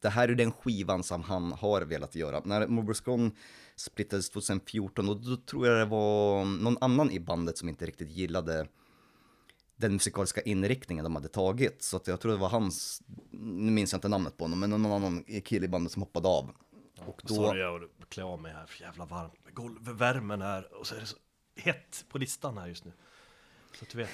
Det 0.00 0.08
här 0.08 0.28
är 0.28 0.34
den 0.34 0.52
skivan 0.52 1.02
som 1.02 1.22
han 1.22 1.52
har 1.52 1.82
velat 1.82 2.14
göra. 2.14 2.42
När 2.44 2.66
Morbus 2.66 3.00
Kron 3.00 3.36
splittades 3.76 4.30
2014, 4.30 5.08
och 5.08 5.16
då 5.16 5.36
tror 5.36 5.66
jag 5.66 5.78
det 5.78 5.84
var 5.84 6.44
någon 6.44 6.76
annan 6.80 7.10
i 7.10 7.20
bandet 7.20 7.58
som 7.58 7.68
inte 7.68 7.86
riktigt 7.86 8.10
gillade 8.10 8.68
den 9.76 9.92
musikaliska 9.92 10.40
inriktningen 10.40 11.04
de 11.04 11.14
hade 11.14 11.28
tagit. 11.28 11.82
Så 11.82 11.96
att 11.96 12.06
jag 12.06 12.20
tror 12.20 12.32
det 12.32 12.38
var 12.38 12.48
hans, 12.48 13.02
nu 13.30 13.72
minns 13.72 13.92
jag 13.92 13.98
inte 13.98 14.08
namnet 14.08 14.36
på 14.36 14.44
honom, 14.44 14.60
men 14.60 14.70
någon 14.70 14.86
annan 14.86 15.24
kille 15.44 15.66
i 15.66 15.68
bandet 15.68 15.92
som 15.92 16.02
hoppade 16.02 16.28
av. 16.28 16.50
Och 17.06 17.22
då... 17.24 17.34
Sorry, 17.34 17.60
jag 17.60 17.88
klä 18.08 18.24
av 18.24 18.40
mig 18.40 18.52
här, 18.52 18.66
för 18.66 18.82
jävla 18.82 19.04
varmt. 19.04 19.34
Golvvärmen 19.54 20.42
här, 20.42 20.74
och 20.80 20.86
så 20.86 20.94
är 20.94 21.00
det 21.00 21.06
så 21.06 21.16
hett 21.56 22.04
på 22.08 22.18
listan 22.18 22.58
här 22.58 22.66
just 22.66 22.84
nu. 22.84 22.92
Så 23.78 23.84
att 23.84 23.90
du 23.90 23.98
vet. 23.98 24.10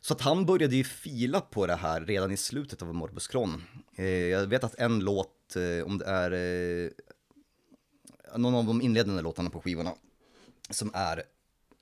Så 0.00 0.14
att 0.14 0.20
han 0.20 0.46
började 0.46 0.76
ju 0.76 0.84
fila 0.84 1.40
på 1.40 1.66
det 1.66 1.74
här 1.74 2.00
redan 2.00 2.32
i 2.32 2.36
slutet 2.36 2.82
av 2.82 2.94
Morbus 2.94 3.28
Kron. 3.28 3.62
Eh, 3.96 4.06
jag 4.06 4.46
vet 4.46 4.64
att 4.64 4.74
en 4.74 5.00
låt, 5.00 5.56
eh, 5.56 5.86
om 5.86 5.98
det 5.98 6.04
är 6.04 6.32
eh, 6.32 6.90
någon 8.36 8.54
av 8.54 8.64
de 8.64 8.82
inledande 8.82 9.22
låtarna 9.22 9.50
på 9.50 9.60
skivorna, 9.60 9.94
som 10.70 10.90
är 10.94 11.22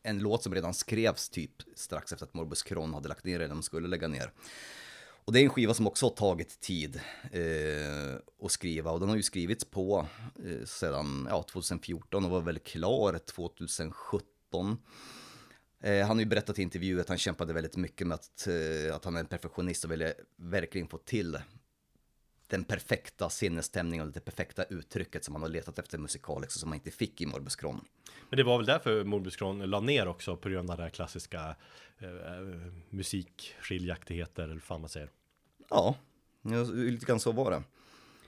en 0.03 0.19
låt 0.19 0.43
som 0.43 0.55
redan 0.55 0.75
skrevs 0.75 1.29
typ 1.29 1.53
strax 1.75 2.13
efter 2.13 2.27
att 2.27 2.35
Morbus 2.35 2.63
Kron 2.63 2.95
hade 2.95 3.09
lagt 3.09 3.25
ner 3.25 3.39
det, 3.39 3.45
eller 3.45 3.55
de 3.55 3.63
skulle 3.63 3.89
lägga 3.89 4.09
ner. 4.09 4.33
Och 5.25 5.33
det 5.33 5.41
är 5.41 5.45
en 5.45 5.51
skiva 5.51 5.75
som 5.75 5.87
också 5.87 6.07
har 6.07 6.11
tagit 6.11 6.61
tid 6.61 7.01
eh, 7.33 8.17
att 8.43 8.53
skriva 8.53 8.91
och 8.91 9.01
den 9.01 9.09
har 9.09 9.17
ju 9.17 9.23
skrivits 9.23 9.65
på 9.65 10.07
eh, 10.45 10.65
sedan 10.65 11.27
ja, 11.31 11.43
2014 11.43 12.25
och 12.25 12.31
var 12.31 12.41
väl 12.41 12.59
klar 12.59 13.19
2017. 13.19 14.79
Eh, 15.81 16.07
han 16.07 16.17
har 16.17 16.21
ju 16.21 16.27
berättat 16.27 16.59
i 16.59 16.63
intervjuer 16.63 17.01
att 17.01 17.09
han 17.09 17.19
kämpade 17.19 17.53
väldigt 17.53 17.77
mycket 17.77 18.07
med 18.07 18.15
att, 18.15 18.47
eh, 18.47 18.95
att 18.95 19.05
han 19.05 19.17
är 19.17 19.21
en 19.21 19.27
perfektionist 19.27 19.85
och 19.85 19.93
ville 19.93 20.15
verkligen 20.37 20.89
få 20.89 20.99
till 20.99 21.39
den 22.49 22.65
perfekta 22.65 23.31
sinnesstämningen 23.31 24.07
och 24.07 24.13
det 24.13 24.21
perfekta 24.21 24.65
uttrycket 24.65 25.25
som 25.25 25.35
han 25.35 25.43
har 25.43 25.49
letat 25.49 25.79
efter 25.79 25.99
musikaliskt 25.99 26.55
och 26.55 26.61
som 26.61 26.69
han 26.69 26.77
inte 26.77 26.91
fick 26.91 27.21
i 27.21 27.27
Morbus 27.27 27.57
Kron. 27.57 27.81
Men 28.31 28.37
det 28.37 28.43
var 28.43 28.57
väl 28.57 28.67
därför 28.67 29.05
Morbus 29.05 29.37
Kron 29.37 29.71
la 29.71 29.81
ner 29.81 30.09
också 30.09 30.37
på 30.37 30.49
grund 30.49 30.71
av 30.71 30.77
det 30.77 30.83
här 30.83 30.91
klassiska 30.91 31.57
eh, 31.99 32.09
musikskiljaktigheter 32.91 34.43
eller 34.43 34.61
fan 34.61 34.81
man 34.81 34.91
säger. 34.91 35.11
Ja, 35.71 35.97
lite 36.73 37.07
grann 37.07 37.21
så 37.21 37.33
var 37.33 37.51
det. 37.51 37.63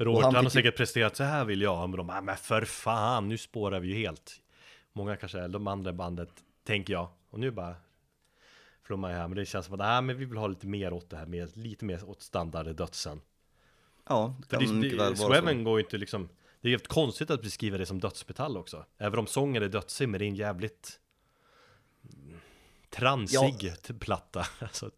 Robert 0.05 0.25
han, 0.25 0.35
han 0.35 0.45
har 0.45 0.51
säkert 0.51 0.77
presterat 0.77 1.17
så 1.17 1.25
här 1.25 1.45
vill 1.45 1.63
jag, 1.63 1.89
men 1.89 1.97
de 1.97 2.07
bara, 2.07 2.21
men 2.21 2.37
för 2.37 2.65
fan, 2.65 3.29
nu 3.29 3.39
spårar 3.39 3.81
vi 3.81 3.89
ju 3.89 3.95
helt. 3.95 4.41
Många 4.93 5.17
kanske, 5.17 5.49
de 5.49 5.67
andra 5.67 5.93
bandet, 5.93 6.31
tänker 6.65 6.93
jag, 6.93 7.09
och 7.31 7.41
nu 7.41 7.51
bara 7.51 7.75
flummar 8.83 9.11
jag 9.11 9.19
här, 9.19 9.29
men 9.29 9.37
det 9.37 9.47
känns 9.47 9.67
som 9.67 9.75
att, 9.75 9.79
nej 9.79 10.03
men 10.03 10.17
vi 10.17 10.25
vill 10.25 10.39
ha 10.39 10.47
lite 10.47 10.67
mer 10.67 10.93
åt 10.93 11.11
det 11.11 11.17
här, 11.17 11.27
med, 11.27 11.57
lite 11.57 11.85
mer 11.85 12.09
åt 12.09 12.23
standard 12.23 12.77
dödsen. 12.77 13.21
Ja, 14.11 14.37
det 14.39 14.47
För 14.47 14.57
kan 14.57 14.67
det, 14.67 14.73
mycket 14.73 14.99
väl 14.99 15.15
vara 15.15 15.41
så. 15.43 15.63
Går 15.65 15.79
ju 15.79 15.85
inte 15.85 15.99
liksom, 15.99 16.29
det 16.61 16.69
är 16.69 16.71
ju 16.71 16.77
helt 16.77 16.89
konstigt 16.89 17.31
att 17.31 17.43
beskriva 17.43 17.79
det 17.79 17.87
som 17.87 18.01
dödsmetall 18.01 18.57
också. 18.57 18.85
Även 18.99 19.19
om 19.19 19.27
sången 19.27 19.63
är 19.63 19.69
dödsig, 19.69 20.09
men 20.09 20.19
det 20.19 20.25
är 20.25 20.29
en 20.29 20.35
jävligt 20.35 21.01
mm, 22.05 22.41
transig 22.91 23.73
platta. 24.01 24.47
Alltså, 24.59 24.91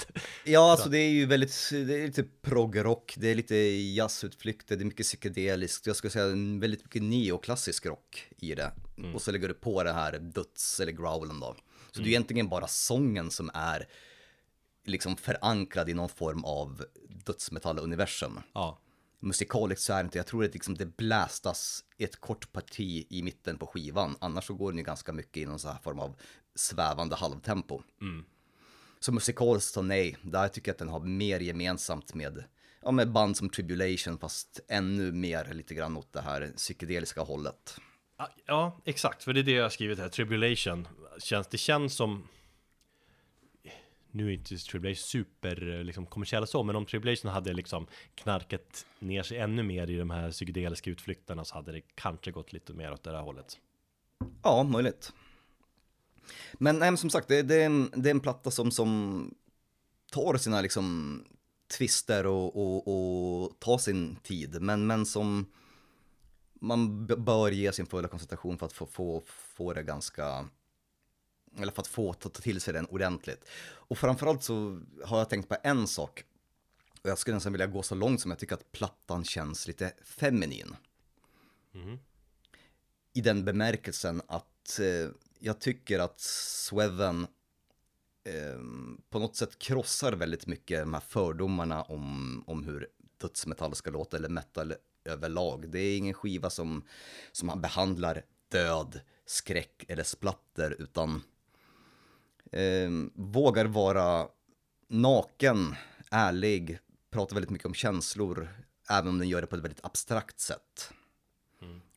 Ja, 0.44 0.70
alltså 0.70 0.89
det 0.89 0.98
är 0.98 1.10
ju 1.10 1.26
väldigt, 1.26 1.68
det 1.70 2.02
är 2.02 2.06
lite 2.06 2.24
proggrock, 2.43 3.14
det 3.16 3.28
är 3.28 3.34
lite 3.34 3.56
jazzutflykter, 3.56 4.76
det 4.76 4.82
är 4.82 4.86
mycket 4.86 5.06
psykedeliskt, 5.06 5.86
jag 5.86 5.97
skulle 5.97 6.10
säga 6.10 6.26
väldigt 6.60 6.84
mycket 6.84 7.02
neoklassisk 7.02 7.86
rock 7.86 8.28
i 8.39 8.55
det. 8.55 8.72
Och 9.14 9.22
så 9.22 9.32
lägger 9.32 9.48
du 9.48 9.55
på 9.55 9.82
det 9.84 9.93
här 9.93 10.18
döds 10.18 10.80
eller 10.80 10.93
growlen 10.93 11.40
då. 11.40 11.56
Så 11.90 12.01
det 12.01 12.06
är 12.06 12.09
egentligen 12.09 12.48
bara 12.48 12.66
sången 12.66 13.30
som 13.30 13.51
är 13.55 13.89
liksom 14.84 15.16
förankrad 15.16 15.89
i 15.89 15.94
någon 15.94 16.09
form 16.09 16.44
av 16.44 16.84
dödsmetalluniversum. 17.09 18.40
ja. 18.52 18.78
Musikaliskt 19.23 19.85
så 19.85 19.93
är 19.93 19.97
det 19.97 20.07
inte, 20.07 20.19
jag 20.19 20.27
tror 20.27 20.44
att 20.44 20.55
liksom 20.55 20.74
det 20.74 20.97
blästas 20.97 21.85
ett 21.99 22.20
kort 22.20 22.53
parti 22.53 23.07
i 23.11 23.23
mitten 23.23 23.59
på 23.59 23.66
skivan, 23.66 24.16
annars 24.20 24.44
så 24.44 24.55
går 24.55 24.70
den 24.70 24.78
ju 24.78 24.85
ganska 24.85 25.12
mycket 25.12 25.36
i 25.36 25.47
någon 25.47 25.59
så 25.59 25.69
här 25.69 25.78
form 25.78 25.99
av 25.99 26.16
svävande 26.55 27.16
halvtempo. 27.16 27.82
Så 29.01 29.12
musikaliskt 29.12 29.74
så 29.74 29.82
nej, 29.82 30.16
där 30.23 30.49
tycker 30.49 30.69
jag 30.69 30.74
att 30.74 30.78
den 30.78 30.89
har 30.89 31.01
mer 31.01 31.40
gemensamt 31.40 32.15
med, 32.15 32.44
ja, 32.82 32.90
med 32.90 33.12
band 33.12 33.36
som 33.36 33.49
Tribulation 33.49 34.19
fast 34.19 34.61
ännu 34.69 35.12
mer 35.12 35.55
lite 35.55 35.74
grann 35.74 35.97
åt 35.97 36.12
det 36.12 36.20
här 36.20 36.53
psykedeliska 36.57 37.20
hållet. 37.20 37.77
Ja, 38.19 38.31
Ja, 38.47 38.81
exakt, 38.85 39.24
för 39.24 39.32
det 39.32 39.40
är 39.40 39.44
det 39.44 39.53
jag 39.53 39.62
har 39.62 39.70
skrivit 39.70 39.99
här, 39.99 40.09
Tribulation. 40.09 40.89
Känns, 41.19 41.47
det 41.47 41.59
känns 41.59 41.94
som... 41.94 42.28
Nu 44.14 44.28
är 44.28 44.32
inte 44.32 44.56
Tribulation 44.56 44.97
super 44.97 45.78
eh, 45.78 45.84
liksom, 45.84 46.06
kommersiella 46.06 46.47
så, 46.47 46.62
men 46.62 46.76
om 46.76 46.86
Tribulation 46.86 47.30
hade 47.30 47.52
liksom 47.52 47.86
knarkat 48.14 48.86
ner 48.98 49.22
sig 49.22 49.39
ännu 49.39 49.62
mer 49.62 49.90
i 49.90 49.97
de 49.97 50.10
här 50.10 50.30
psykedeliska 50.30 50.90
utflykterna 50.90 51.44
så 51.44 51.55
hade 51.55 51.72
det 51.72 51.80
kanske 51.94 52.30
gått 52.30 52.52
lite 52.52 52.72
mer 52.72 52.93
åt 52.93 53.02
det 53.02 53.10
här 53.10 53.22
hållet. 53.22 53.59
Ja, 54.43 54.62
möjligt. 54.62 55.12
Men, 56.52 56.78
nej, 56.78 56.90
men 56.90 56.98
som 56.98 57.10
sagt, 57.10 57.28
det, 57.28 57.43
det, 57.43 57.62
är 57.62 57.66
en, 57.66 57.90
det 57.97 58.09
är 58.09 58.14
en 58.14 58.20
platta 58.20 58.51
som, 58.51 58.70
som 58.70 59.34
tar 60.12 60.36
sina 60.36 60.60
liksom 60.60 61.18
twister 61.78 62.26
och, 62.26 62.56
och, 62.56 62.89
och 62.89 63.60
tar 63.60 63.78
sin 63.78 64.16
tid, 64.16 64.62
men, 64.62 64.86
men 64.86 65.06
som 65.06 65.47
man 66.60 67.06
bör 67.06 67.51
ge 67.51 67.72
sin 67.72 67.86
fulla 67.86 68.09
koncentration 68.09 68.59
för 68.59 68.66
att 68.66 68.72
få, 68.72 68.86
få, 68.86 69.22
få 69.26 69.72
det 69.72 69.82
ganska, 69.82 70.48
eller 71.61 71.73
för 71.73 71.83
att 71.83 71.89
få 71.89 72.12
ta, 72.12 72.29
ta 72.29 72.41
till 72.41 72.61
sig 72.61 72.74
den 72.74 72.87
ordentligt. 72.87 73.45
Och 73.65 73.99
framförallt 73.99 74.43
så 74.43 74.81
har 75.05 75.19
jag 75.19 75.31
tänkt 75.31 75.49
på 75.49 75.57
en 75.62 75.87
sak, 75.87 76.24
och 77.03 77.11
jag 77.11 77.19
skulle 77.19 77.35
nästan 77.35 77.53
vilja 77.53 77.66
gå 77.66 77.83
så 77.83 77.95
långt 77.95 78.20
som 78.20 78.31
jag 78.31 78.39
tycker 78.39 78.55
att 78.55 78.73
plattan 78.73 79.24
känns 79.24 79.66
lite 79.66 79.93
feminin 80.05 80.77
i 83.12 83.20
den 83.20 83.45
bemärkelsen 83.45 84.23
att 84.27 84.79
eh, 84.81 85.11
jag 85.39 85.59
tycker 85.59 85.99
att 85.99 86.20
Sweven 86.20 87.27
eh, 88.24 88.61
på 89.11 89.19
något 89.19 89.37
sätt 89.37 89.59
krossar 89.59 90.12
väldigt 90.12 90.47
mycket 90.47 90.81
de 90.81 90.95
här 90.95 91.01
fördomarna 91.01 91.83
om, 91.83 92.45
om 92.47 92.65
hur 92.65 92.89
dödsmetall 93.20 93.74
ska 93.74 93.91
låta 93.91 94.16
eller 94.16 94.29
metal 94.29 94.74
överlag. 95.05 95.70
Det 95.70 95.79
är 95.79 95.99
ingen 95.99 96.15
skiva 96.15 96.51
som, 96.51 96.85
som 97.33 97.47
man 97.47 97.61
behandlar 97.61 98.23
död, 98.49 99.01
skräck 99.27 99.85
eller 99.89 100.05
splatter 100.05 100.77
utan 100.79 101.23
eh, 102.53 102.91
vågar 103.15 103.65
vara 103.65 104.29
naken, 104.89 105.74
ärlig, 106.11 106.79
pratar 107.11 107.35
väldigt 107.35 107.51
mycket 107.51 107.66
om 107.66 107.74
känslor, 107.74 108.49
även 108.91 109.09
om 109.09 109.19
den 109.19 109.29
gör 109.29 109.41
det 109.41 109.47
på 109.47 109.57
ett 109.57 109.65
väldigt 109.65 109.85
abstrakt 109.85 110.41
sätt. 110.41 110.93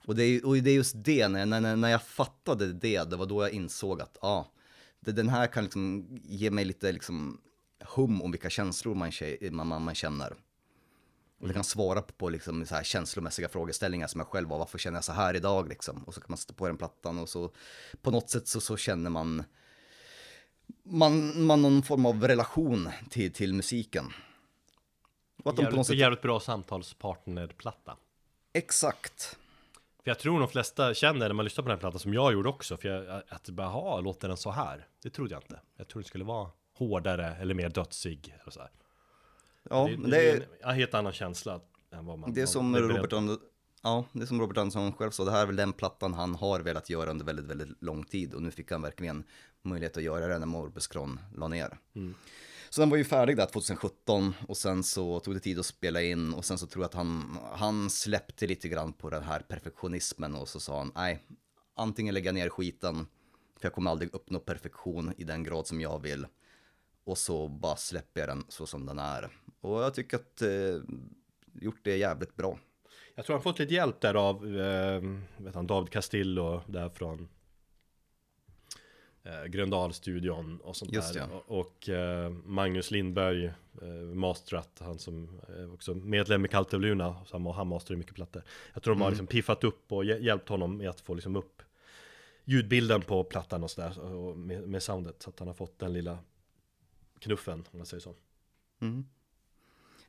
Och 0.07 0.15
det, 0.15 0.23
är, 0.23 0.45
och 0.45 0.55
det 0.55 0.69
är 0.69 0.75
just 0.75 0.95
det, 0.97 1.27
när, 1.27 1.45
när, 1.45 1.75
när 1.75 1.89
jag 1.89 2.03
fattade 2.03 2.73
det, 2.73 3.03
det 3.03 3.15
var 3.15 3.25
då 3.25 3.43
jag 3.43 3.51
insåg 3.51 4.01
att 4.01 4.17
ah, 4.21 4.45
det, 4.99 5.11
den 5.11 5.29
här 5.29 5.47
kan 5.47 5.63
liksom 5.63 6.07
ge 6.23 6.51
mig 6.51 6.65
lite 6.65 6.91
liksom 6.91 7.41
hum 7.95 8.21
om 8.21 8.31
vilka 8.31 8.49
känslor 8.49 8.95
man, 8.95 9.11
man, 9.51 9.67
man, 9.67 9.81
man 9.81 9.95
känner. 9.95 10.35
Och 11.39 11.47
det 11.47 11.53
kan 11.53 11.63
svara 11.63 12.01
på, 12.01 12.29
liksom 12.29 12.65
så 12.65 12.75
här 12.75 12.83
känslomässiga 12.83 13.49
frågeställningar 13.49 14.07
som 14.07 14.19
jag 14.19 14.27
själv 14.27 14.49
har. 14.49 14.59
Varför 14.59 14.77
känner 14.77 14.97
jag 14.97 15.03
så 15.03 15.11
här 15.11 15.33
idag 15.33 15.69
liksom? 15.69 16.03
Och 16.03 16.13
så 16.13 16.21
kan 16.21 16.25
man 16.29 16.37
sätta 16.37 16.53
på 16.53 16.67
den 16.67 16.77
plattan 16.77 17.19
och 17.19 17.29
så 17.29 17.51
på 18.01 18.11
något 18.11 18.29
sätt 18.29 18.47
så, 18.47 18.61
så 18.61 18.77
känner 18.77 19.09
man, 19.09 19.43
man, 20.83 21.45
man 21.45 21.61
någon 21.61 21.83
form 21.83 22.05
av 22.05 22.27
relation 22.27 22.89
till, 23.09 23.33
till 23.33 23.53
musiken. 23.53 24.05
Och 25.43 25.49
att 25.49 25.55
de 25.55 25.61
Jävligt, 25.63 25.87
sätt, 25.87 25.97
jävligt 25.97 26.21
bra 26.21 26.39
samtalspartnerplatta. 26.39 27.97
exakt. 28.53 29.37
För 30.03 30.11
jag 30.11 30.19
tror 30.19 30.39
de 30.39 30.49
flesta 30.49 30.93
känner 30.93 31.27
när 31.27 31.33
man 31.33 31.45
lyssnar 31.45 31.63
på 31.63 31.69
den 31.69 31.75
här 31.75 31.79
plattan 31.79 31.99
som 31.99 32.13
jag 32.13 32.33
gjorde 32.33 32.49
också, 32.49 32.77
för 32.77 32.89
jag, 32.89 33.21
att 33.29 33.49
bara, 33.49 33.67
"Jaha, 33.67 34.01
låter 34.01 34.27
den 34.27 34.37
så 34.37 34.51
här? 34.51 34.87
Det 35.03 35.09
trodde 35.09 35.33
jag 35.33 35.41
inte. 35.43 35.59
Jag 35.77 35.87
trodde 35.87 36.03
det 36.03 36.07
skulle 36.07 36.23
vara 36.23 36.49
hårdare 36.77 37.35
eller 37.35 37.53
mer 37.53 37.69
dödsig. 37.69 38.35
Eller 38.41 38.51
så 38.51 38.59
här. 38.59 38.69
Ja, 39.69 39.87
det, 39.91 39.97
men 39.97 40.09
det, 40.09 40.17
det 40.17 40.31
är 40.31 40.69
en, 40.69 40.75
helt 40.75 40.93
annan 40.93 41.13
känsla 41.13 41.59
än 41.91 42.05
vad 42.05 42.19
man 42.19 42.33
Det 42.33 42.41
är 42.41 42.45
som 42.45 42.77
Robert, 42.77 43.39
ja, 43.85 44.05
det 44.11 44.21
är 44.21 44.25
som 44.25 44.41
Robert 44.41 44.57
Andersson 44.57 44.93
själv 44.93 45.11
sa, 45.11 45.23
det 45.25 45.31
här 45.31 45.41
är 45.41 45.45
väl 45.45 45.55
den 45.55 45.73
plattan 45.73 46.13
han 46.13 46.35
har 46.35 46.59
velat 46.59 46.89
göra 46.89 47.09
under 47.09 47.25
väldigt, 47.25 47.45
väldigt 47.45 47.83
lång 47.83 48.03
tid 48.03 48.33
och 48.33 48.41
nu 48.41 48.51
fick 48.51 48.71
han 48.71 48.81
verkligen 48.81 49.23
möjlighet 49.61 49.97
att 49.97 50.03
göra 50.03 50.27
det 50.27 50.39
när 50.39 50.45
Morbus 50.45 50.87
Kron 50.87 51.19
la 51.35 51.47
ner. 51.47 51.77
Så 52.69 52.81
den 52.81 52.89
var 52.89 52.97
ju 52.97 53.03
färdig 53.03 53.37
där 53.37 53.45
2017 53.45 54.33
och 54.47 54.57
sen 54.57 54.83
så 54.83 55.19
tog 55.19 55.33
det 55.33 55.39
tid 55.39 55.59
att 55.59 55.65
spela 55.65 56.01
in 56.01 56.33
och 56.33 56.45
sen 56.45 56.57
så 56.57 56.67
tror 56.67 56.83
jag 56.83 56.89
att 56.89 56.93
han, 56.93 57.37
han 57.51 57.89
släppte 57.89 58.47
lite 58.47 58.69
grann 58.69 58.93
på 58.93 59.09
den 59.09 59.23
här 59.23 59.39
perfektionismen 59.39 60.35
och 60.35 60.47
så 60.47 60.59
sa 60.59 60.77
han, 60.77 60.91
nej, 60.95 61.23
antingen 61.75 62.13
lägga 62.13 62.31
ner 62.31 62.49
skiten, 62.49 63.07
för 63.59 63.65
jag 63.65 63.73
kommer 63.73 63.91
aldrig 63.91 64.13
uppnå 64.13 64.39
perfektion 64.39 65.13
i 65.17 65.23
den 65.23 65.43
grad 65.43 65.67
som 65.67 65.81
jag 65.81 66.01
vill, 66.01 66.27
och 67.03 67.17
så 67.17 67.47
bara 67.47 67.75
släpper 67.75 68.19
jag 68.21 68.29
den 68.29 68.45
så 68.49 68.65
som 68.65 68.85
den 68.85 68.99
är. 68.99 69.29
Och 69.61 69.83
jag 69.83 69.93
tycker 69.93 70.17
att 70.17 70.41
eh, 70.41 70.81
gjort 71.61 71.79
det 71.83 71.97
jävligt 71.97 72.35
bra. 72.35 72.59
Jag 73.15 73.25
tror 73.25 73.33
han 73.35 73.43
fått 73.43 73.59
lite 73.59 73.73
hjälp 73.73 74.01
där 74.01 74.13
av 74.13 74.59
eh, 74.59 75.01
vet 75.37 75.55
han, 75.55 75.67
David 75.67 75.89
Castillo 75.89 76.61
där 76.67 76.89
från 76.89 77.27
eh, 79.23 79.43
Gröndalstudion 79.45 80.59
och 80.61 80.75
sånt 80.75 80.93
Just 80.93 81.13
där. 81.13 81.19
ja. 81.31 81.43
Och, 81.47 81.59
och 81.59 81.89
eh, 81.89 82.29
Magnus 82.29 82.91
Lindberg, 82.91 83.45
eh, 83.81 83.87
masterat, 84.13 84.79
han 84.79 84.99
som 84.99 85.41
är 85.47 85.73
också 85.73 85.93
medlem 85.93 86.45
i 86.45 86.47
Kaltevluna, 86.47 87.15
så 87.25 87.37
han, 87.37 87.45
han 87.45 87.67
masterar 87.67 87.97
mycket 87.97 88.15
plattor. 88.15 88.43
Jag 88.73 88.83
tror 88.83 88.93
de 88.95 89.01
har 89.01 89.09
liksom 89.09 89.27
piffat 89.27 89.63
upp 89.63 89.91
och 89.91 90.03
hj- 90.03 90.19
hjälpt 90.19 90.49
honom 90.49 90.77
med 90.77 90.89
att 90.89 91.01
få 91.01 91.13
liksom 91.13 91.35
upp 91.35 91.61
ljudbilden 92.43 93.01
på 93.01 93.23
plattan 93.23 93.63
och 93.63 93.71
sådär, 93.71 94.33
med, 94.35 94.67
med 94.67 94.83
soundet. 94.83 95.21
Så 95.21 95.29
att 95.29 95.39
han 95.39 95.47
har 95.47 95.55
fått 95.55 95.79
den 95.79 95.93
lilla 95.93 96.17
knuffen, 97.19 97.63
om 97.71 97.77
man 97.79 97.85
säger 97.85 98.01
så. 98.01 98.13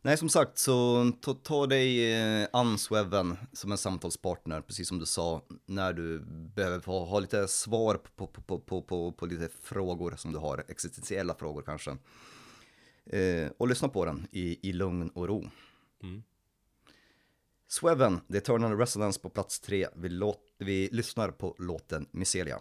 Nej, 0.06 0.16
som 0.16 0.28
sagt, 0.28 0.58
så 0.58 1.12
ta, 1.20 1.34
ta 1.34 1.66
dig 1.66 2.12
eh, 2.12 2.48
an 2.52 2.78
Sweven 2.78 3.36
som 3.52 3.72
en 3.72 3.78
samtalspartner, 3.78 4.60
precis 4.60 4.88
som 4.88 4.98
du 4.98 5.06
sa, 5.06 5.42
när 5.66 5.92
du 5.92 6.20
behöver 6.54 6.80
få, 6.80 7.04
ha 7.04 7.20
lite 7.20 7.48
svar 7.48 7.94
på, 7.94 8.26
på, 8.26 8.58
på, 8.60 8.80
på, 8.82 9.12
på, 9.12 9.26
lite 9.26 9.48
frågor 9.62 10.14
som 10.16 10.32
du 10.32 10.38
har, 10.38 10.64
existentiella 10.68 11.34
frågor 11.34 11.62
kanske. 11.62 11.90
Eh, 13.06 13.50
och 13.58 13.68
lyssna 13.68 13.88
på 13.88 14.04
den 14.04 14.26
i, 14.32 14.68
i 14.68 14.72
lugn 14.72 15.08
och 15.08 15.28
ro. 15.28 15.50
Sweven, 17.68 18.20
The 18.32 18.38
Eternal 18.38 18.78
Resonance 18.78 19.20
på 19.20 19.28
plats 19.28 19.60
tre. 19.60 19.88
Vi, 19.94 20.08
låt, 20.08 20.40
vi 20.58 20.88
lyssnar 20.92 21.30
på 21.30 21.54
låten 21.58 22.06
Miselia. 22.10 22.60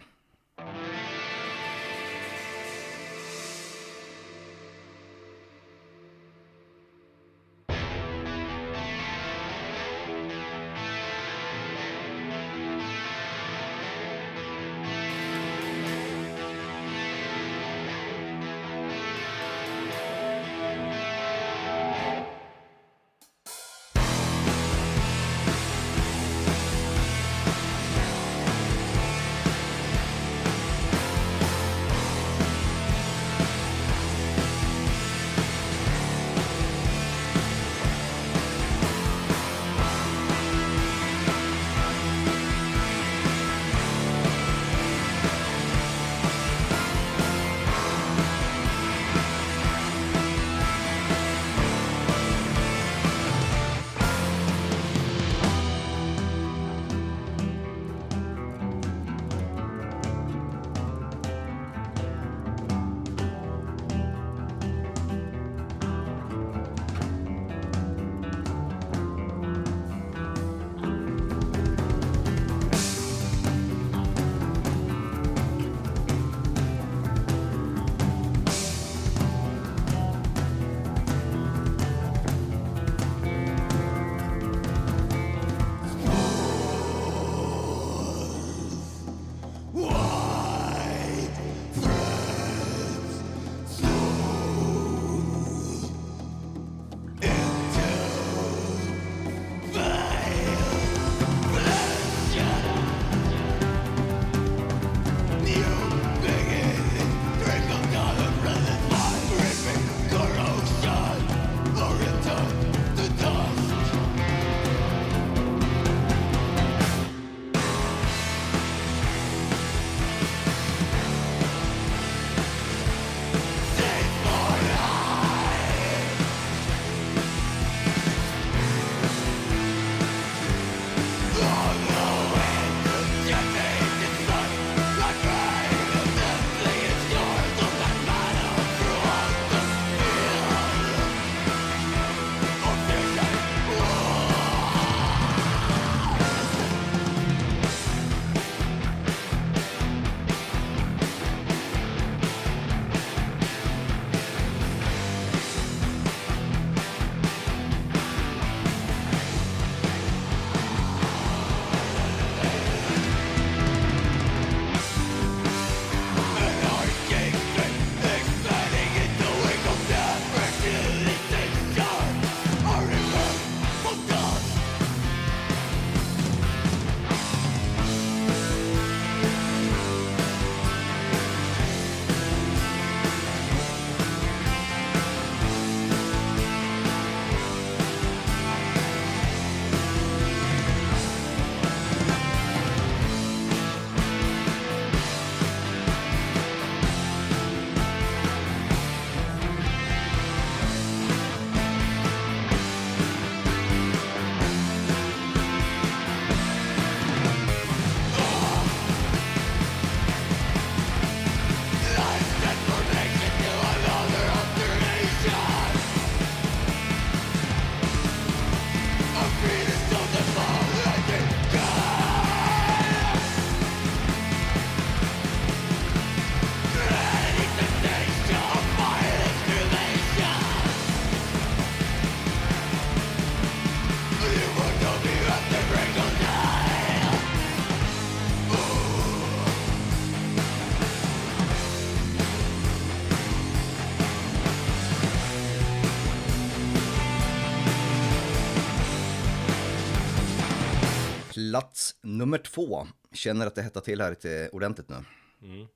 Plats 251.56 251.96
nummer 252.02 252.38
två. 252.38 252.86
Känner 253.12 253.46
att 253.46 253.54
det 253.54 253.62
hettar 253.62 253.80
till 253.80 254.00
här 254.00 254.10
lite 254.10 254.48
ordentligt 254.52 254.88
nu. 254.88 255.04
Mm. 255.42 255.66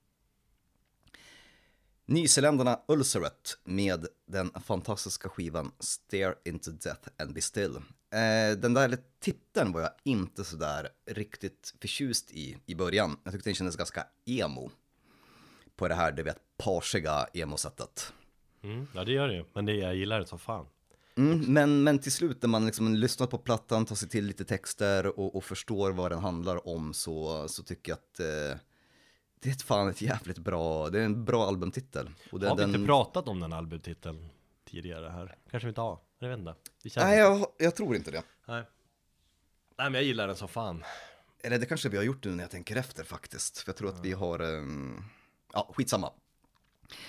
Nyzéländarna 2.06 2.80
Ulceret 2.88 3.58
med 3.64 4.06
den 4.26 4.50
fantastiska 4.64 5.28
skivan 5.28 5.72
Stare 5.78 6.34
into 6.44 6.70
Death 6.70 7.08
and 7.18 7.34
Be 7.34 7.40
Still. 7.40 7.76
Eh, 7.76 8.58
den 8.58 8.74
där 8.74 8.98
titeln 9.20 9.72
var 9.72 9.80
jag 9.80 9.90
inte 10.04 10.44
sådär 10.44 10.88
riktigt 11.06 11.74
förtjust 11.80 12.30
i 12.30 12.56
i 12.66 12.74
början. 12.74 13.18
Jag 13.24 13.32
tyckte 13.32 13.48
den 13.48 13.54
kändes 13.54 13.76
ganska 13.76 14.06
emo. 14.26 14.70
På 15.76 15.88
det 15.88 15.94
här, 15.94 16.12
du 16.12 16.22
vet, 16.22 16.38
parsiga 16.56 17.26
emo-sättet. 17.34 18.12
Mm. 18.62 18.86
Ja 18.94 19.04
det 19.04 19.12
gör 19.12 19.28
det 19.28 19.34
ju, 19.34 19.44
men 19.52 19.66
det, 19.66 19.74
jag 19.74 19.96
gillar 19.96 20.20
det 20.20 20.26
som 20.26 20.38
fan. 20.38 20.66
Mm, 21.20 21.52
men, 21.52 21.82
men 21.82 21.98
till 21.98 22.12
slut 22.12 22.42
när 22.42 22.48
man 22.48 22.66
liksom 22.66 22.94
lyssnar 22.94 23.26
på 23.26 23.38
plattan, 23.38 23.86
tar 23.86 23.96
sig 23.96 24.08
till 24.08 24.26
lite 24.26 24.44
texter 24.44 25.18
och, 25.20 25.36
och 25.36 25.44
förstår 25.44 25.90
vad 25.90 26.12
den 26.12 26.18
handlar 26.18 26.68
om 26.68 26.94
så, 26.94 27.48
så 27.48 27.62
tycker 27.62 27.92
jag 27.92 27.96
att 27.96 28.20
eh, 28.20 28.60
det 29.40 29.48
är 29.48 29.52
ett 29.52 29.62
fan 29.62 29.88
ett 29.88 30.02
jävligt 30.02 30.38
bra, 30.38 30.90
det 30.90 31.00
är 31.00 31.04
en 31.04 31.24
bra 31.24 31.46
albumtitel. 31.46 32.10
Och 32.32 32.40
den, 32.40 32.48
har 32.48 32.56
vi 32.56 32.62
den, 32.62 32.74
inte 32.74 32.86
pratat 32.86 33.28
om 33.28 33.40
den 33.40 33.52
albumtiteln 33.52 34.28
tidigare 34.70 35.08
här? 35.08 35.36
Kanske 35.50 35.66
vi 35.66 35.68
inte 35.68 35.80
har, 35.80 35.98
jag 36.18 36.28
vet 36.28 36.38
inte. 36.38 36.54
Det 36.82 36.96
Nej, 36.96 37.18
jag, 37.18 37.46
jag 37.58 37.76
tror 37.76 37.96
inte 37.96 38.10
det. 38.10 38.22
Nej. 38.46 38.64
Nej 39.78 39.90
men 39.90 39.94
jag 39.94 40.04
gillar 40.04 40.26
den 40.26 40.36
som 40.36 40.48
fan. 40.48 40.84
Eller 41.42 41.58
det 41.58 41.66
kanske 41.66 41.88
vi 41.88 41.96
har 41.96 42.04
gjort 42.04 42.24
nu 42.24 42.30
när 42.30 42.44
jag 42.44 42.50
tänker 42.50 42.76
efter 42.76 43.04
faktiskt. 43.04 43.58
För 43.58 43.68
jag 43.68 43.76
tror 43.76 43.88
att 43.88 44.04
vi 44.04 44.12
har, 44.12 44.42
um, 44.42 45.04
ja 45.52 45.70
skitsamma. 45.76 46.12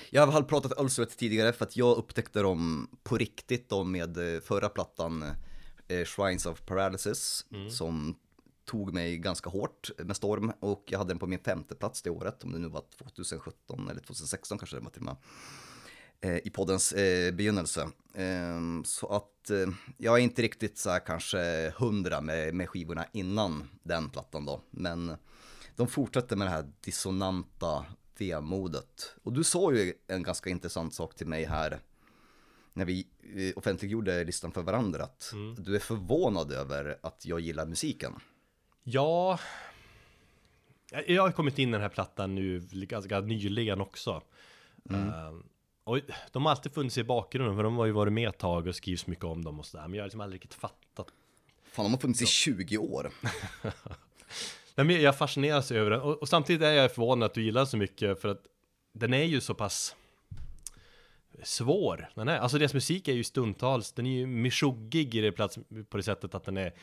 Jag 0.10 0.28
har 0.28 0.42
pratat 0.42 0.80
Ulceret 0.80 1.18
tidigare 1.18 1.54
för 1.54 1.66
att 1.66 1.78
jag 1.78 1.98
upptäckte 1.98 2.42
dem 2.42 2.88
på 3.04 3.18
riktigt 3.18 3.70
då 3.70 3.84
med 3.84 4.36
eh, 4.36 4.42
förra 4.42 4.70
plattan 4.70 5.24
eh, 5.88 6.06
Shrines 6.06 6.46
of 6.46 6.62
Paralysis 6.66 7.46
som 7.70 8.16
tog 8.66 8.94
mig 8.94 9.18
ganska 9.18 9.50
hårt 9.50 9.90
med 9.98 10.16
storm 10.16 10.52
och 10.60 10.84
jag 10.86 11.00
hade 11.00 11.10
den 11.10 11.20
på 11.20 11.28
min 11.28 11.40
femte 11.40 11.76
plats 11.76 12.02
det 12.02 12.10
året, 12.10 12.44
om 12.44 12.52
det 12.52 12.60
nu 12.60 12.68
var 12.68 12.84
2017 12.98 13.90
eller 13.90 14.02
2016 14.02 14.58
kanske 14.58 14.76
det 14.76 14.84
var 14.84 14.90
till 14.90 15.02
och 15.02 15.06
med 15.06 15.16
eh, 16.32 16.48
i 16.48 16.50
poddens 16.50 16.94
eh, 16.94 17.34
begynnelse. 17.34 17.90
Ehm, 18.14 18.84
så 18.86 19.08
att 19.08 19.52
jag 19.98 20.18
är 20.20 20.24
inte 20.24 20.42
riktigt 20.42 20.78
så 20.78 20.90
här 20.90 21.00
kanske 21.06 21.74
hundra 21.78 22.22
med, 22.22 22.54
med 22.54 22.70
skivorna 22.70 23.06
innan 23.12 23.70
den 23.84 24.10
plattan 24.10 24.46
då. 24.46 24.62
Men 24.72 25.18
de 25.76 25.88
fortsätter 25.88 26.36
med 26.36 26.48
det 26.48 26.52
här 26.52 26.72
dissonanta 26.82 27.86
vemodet. 28.30 29.16
Och 29.24 29.34
du 29.34 29.44
sa 29.44 29.74
ju 29.74 29.94
en 30.08 30.24
ganska 30.24 30.50
intressant 30.50 30.94
sak 30.94 31.16
till 31.16 31.28
mig 31.28 31.46
här 31.46 31.80
när 32.74 32.86
vi 32.86 33.08
offentliggjorde 33.56 34.24
listan 34.24 34.52
för 34.52 34.62
varandra 34.62 35.04
att 35.04 35.34
du 35.58 35.76
är 35.76 35.80
förvånad 35.80 36.52
över 36.52 36.98
att 37.04 37.26
jag 37.26 37.40
gillar 37.40 37.66
musiken. 37.66 38.14
Ja, 38.84 39.40
jag- 41.08 41.22
har 41.24 41.32
kommit 41.32 41.60
in 41.60 41.70
i 41.70 41.72
den 41.72 41.82
här 41.82 41.90
plattan 41.90 42.36
nu 42.36 42.60
ganska 42.72 43.20
nyligen 43.20 43.82
också. 43.82 44.22
Eh, 44.90 45.34
och 45.84 46.00
de 46.32 46.46
har 46.46 46.52
alltid 46.52 46.72
funnits 46.72 46.98
i 46.98 47.04
bakgrunden, 47.04 47.56
för 47.56 47.64
de 47.64 47.78
har 47.78 47.86
ju 47.86 47.92
varit 47.92 48.14
med 48.14 48.30
ett 48.30 48.38
tag 48.38 48.68
och 48.68 48.76
skrivs 48.76 49.08
mycket 49.08 49.26
om 49.26 49.44
dem 49.44 49.60
och 49.60 49.66
sådär. 49.66 49.84
Men 49.88 49.94
jag 49.94 50.04
har 50.04 50.08
liksom 50.08 50.22
aldrig 50.22 50.42
riktigt 50.44 50.54
fattat. 50.60 51.08
Fan, 51.72 51.86
de 51.86 51.92
har 51.92 52.00
funnits 52.00 52.22
i 52.22 52.26
20 52.26 52.78
år. 52.78 53.12
Nej, 54.84 54.96
men 54.96 55.02
jag 55.02 55.18
fascineras 55.18 55.72
över 55.72 55.92
den. 55.92 56.02
Och, 56.02 56.22
och 56.22 56.30
samtidigt 56.30 56.62
är 56.62 56.72
jag 56.72 56.92
förvånad 56.92 57.26
att 57.26 57.34
du 57.34 57.44
gillar 57.44 57.66
så 57.66 57.78
mycket, 57.78 58.22
för 58.22 58.30
att 58.30 58.42
den 58.94 59.14
är 59.14 59.24
ju 59.24 59.42
så 59.42 59.54
pass 59.54 59.96
svår. 61.44 62.10
Den 62.16 62.28
är, 62.28 62.40
alltså 62.40 62.58
deras 62.58 62.74
musik 62.74 63.08
är 63.08 63.14
ju 63.14 63.24
stundtals, 63.24 63.92
den 63.92 64.06
är 64.06 64.12
ju 64.12 64.26
mishuggig 64.26 65.16
i 65.16 65.22
det 65.22 65.32
plats, 65.32 65.60
på 65.90 65.98
det 65.98 66.04
sättet 66.04 66.36
att 66.36 66.44
den 66.44 66.58
är 66.58 66.74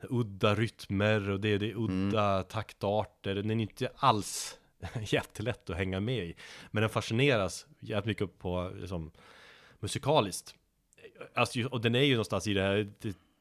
udda 0.00 0.54
rytmer 0.54 1.30
och 1.30 1.40
det 1.40 1.48
är, 1.48 1.58
det 1.58 1.70
är 1.70 1.74
udda 1.76 2.42
taktarter. 2.42 3.34
Den 3.34 3.50
är 3.50 3.54
inte 3.54 3.90
alls 3.96 4.58
jättelätt 5.00 5.70
att 5.70 5.76
hänga 5.76 6.00
med 6.00 6.24
i. 6.24 6.34
Men 6.70 6.80
den 6.80 6.90
fascineras 6.90 7.66
jävligt 7.80 8.06
mycket 8.06 8.38
på 8.38 8.72
liksom, 8.80 9.10
musikaliskt. 9.80 10.54
Alltså, 11.34 11.66
och 11.66 11.80
den 11.80 11.94
är 11.94 12.02
ju 12.02 12.12
någonstans 12.12 12.46
i 12.46 12.54
det 12.54 12.62
här 12.62 12.92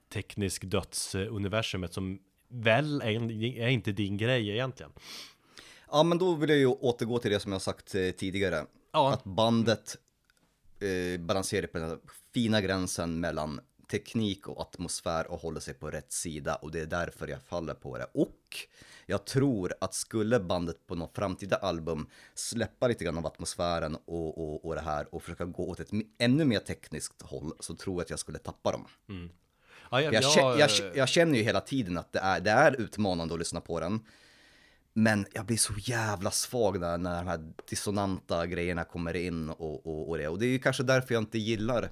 teknisk 0.09 0.63
dödsuniversumet 0.63 1.93
som 1.93 2.19
väl 2.53 3.01
är, 3.01 3.31
är 3.59 3.67
inte 3.67 3.91
din 3.91 4.17
grej 4.17 4.49
egentligen. 4.49 4.91
Ja, 5.91 6.03
men 6.03 6.17
då 6.17 6.35
vill 6.35 6.49
jag 6.49 6.59
ju 6.59 6.67
återgå 6.67 7.19
till 7.19 7.31
det 7.31 7.39
som 7.39 7.51
jag 7.51 7.61
sagt 7.61 7.95
eh, 7.95 8.11
tidigare. 8.11 8.65
Ja. 8.91 9.13
Att 9.13 9.23
bandet 9.23 9.97
eh, 10.79 11.21
balanserar 11.21 11.67
på 11.67 11.77
den 11.77 11.99
fina 12.33 12.61
gränsen 12.61 13.19
mellan 13.19 13.59
teknik 13.91 14.47
och 14.47 14.61
atmosfär 14.61 15.31
och 15.31 15.39
håller 15.39 15.59
sig 15.59 15.73
på 15.73 15.91
rätt 15.91 16.11
sida 16.11 16.55
och 16.55 16.71
det 16.71 16.79
är 16.79 16.85
därför 16.85 17.27
jag 17.27 17.41
faller 17.41 17.73
på 17.73 17.97
det. 17.97 18.07
Och 18.13 18.57
jag 19.05 19.25
tror 19.25 19.73
att 19.81 19.93
skulle 19.93 20.39
bandet 20.39 20.87
på 20.87 20.95
något 20.95 21.15
framtida 21.15 21.55
album 21.55 22.07
släppa 22.33 22.87
lite 22.87 23.03
grann 23.03 23.17
av 23.17 23.25
atmosfären 23.25 23.95
och, 24.05 24.37
och, 24.37 24.65
och 24.65 24.75
det 24.75 24.81
här 24.81 25.15
och 25.15 25.23
försöka 25.23 25.45
gå 25.45 25.69
åt 25.69 25.79
ett 25.79 25.91
ännu 26.17 26.45
mer 26.45 26.59
tekniskt 26.59 27.21
håll 27.21 27.53
så 27.59 27.75
tror 27.75 27.95
jag 27.95 28.01
att 28.01 28.09
jag 28.09 28.19
skulle 28.19 28.37
tappa 28.37 28.71
dem. 28.71 28.87
Ja, 29.93 30.01
jag, 30.01 30.13
Jag, 30.13 30.23
jag, 30.23 30.59
jag, 30.59 30.69
jag 30.95 31.09
känner 31.09 31.37
ju 31.37 31.43
hela 31.43 31.61
tiden 31.61 31.97
att 31.97 32.13
det 32.13 32.19
är, 32.19 32.39
det 32.39 32.51
är 32.51 32.81
utmanande 32.81 33.33
att 33.33 33.39
lyssna 33.39 33.61
på 33.61 33.79
den. 33.79 33.99
Men 34.93 35.25
jag 35.33 35.45
blir 35.45 35.57
så 35.57 35.73
jävla 35.77 36.31
svag 36.31 36.79
när, 36.79 36.97
när 36.97 37.17
de 37.17 37.27
här 37.27 37.53
dissonanta 37.69 38.47
grejerna 38.47 38.83
kommer 38.83 39.15
in 39.15 39.49
och, 39.49 39.87
och, 39.87 40.09
och 40.09 40.17
det. 40.17 40.27
Och 40.27 40.39
det 40.39 40.45
är 40.45 40.49
ju 40.49 40.59
kanske 40.59 40.83
därför 40.83 41.13
jag 41.13 41.21
inte 41.21 41.39
gillar 41.39 41.91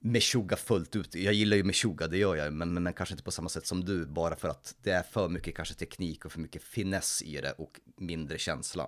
Meshuggah 0.00 0.58
fullt 0.58 0.96
ut. 0.96 1.14
Jag 1.14 1.34
gillar 1.34 1.56
ju 1.56 1.64
Meshuggah, 1.64 2.08
det 2.08 2.18
gör 2.18 2.36
jag, 2.36 2.52
men, 2.52 2.74
men, 2.74 2.82
men 2.82 2.92
kanske 2.92 3.12
inte 3.12 3.24
på 3.24 3.30
samma 3.30 3.48
sätt 3.48 3.66
som 3.66 3.84
du, 3.84 4.06
bara 4.06 4.36
för 4.36 4.48
att 4.48 4.74
det 4.82 4.90
är 4.90 5.02
för 5.02 5.28
mycket 5.28 5.56
kanske 5.56 5.74
teknik 5.74 6.24
och 6.24 6.32
för 6.32 6.40
mycket 6.40 6.62
finess 6.62 7.22
i 7.22 7.40
det 7.40 7.52
och 7.52 7.80
mindre 7.96 8.38
känsla. 8.38 8.84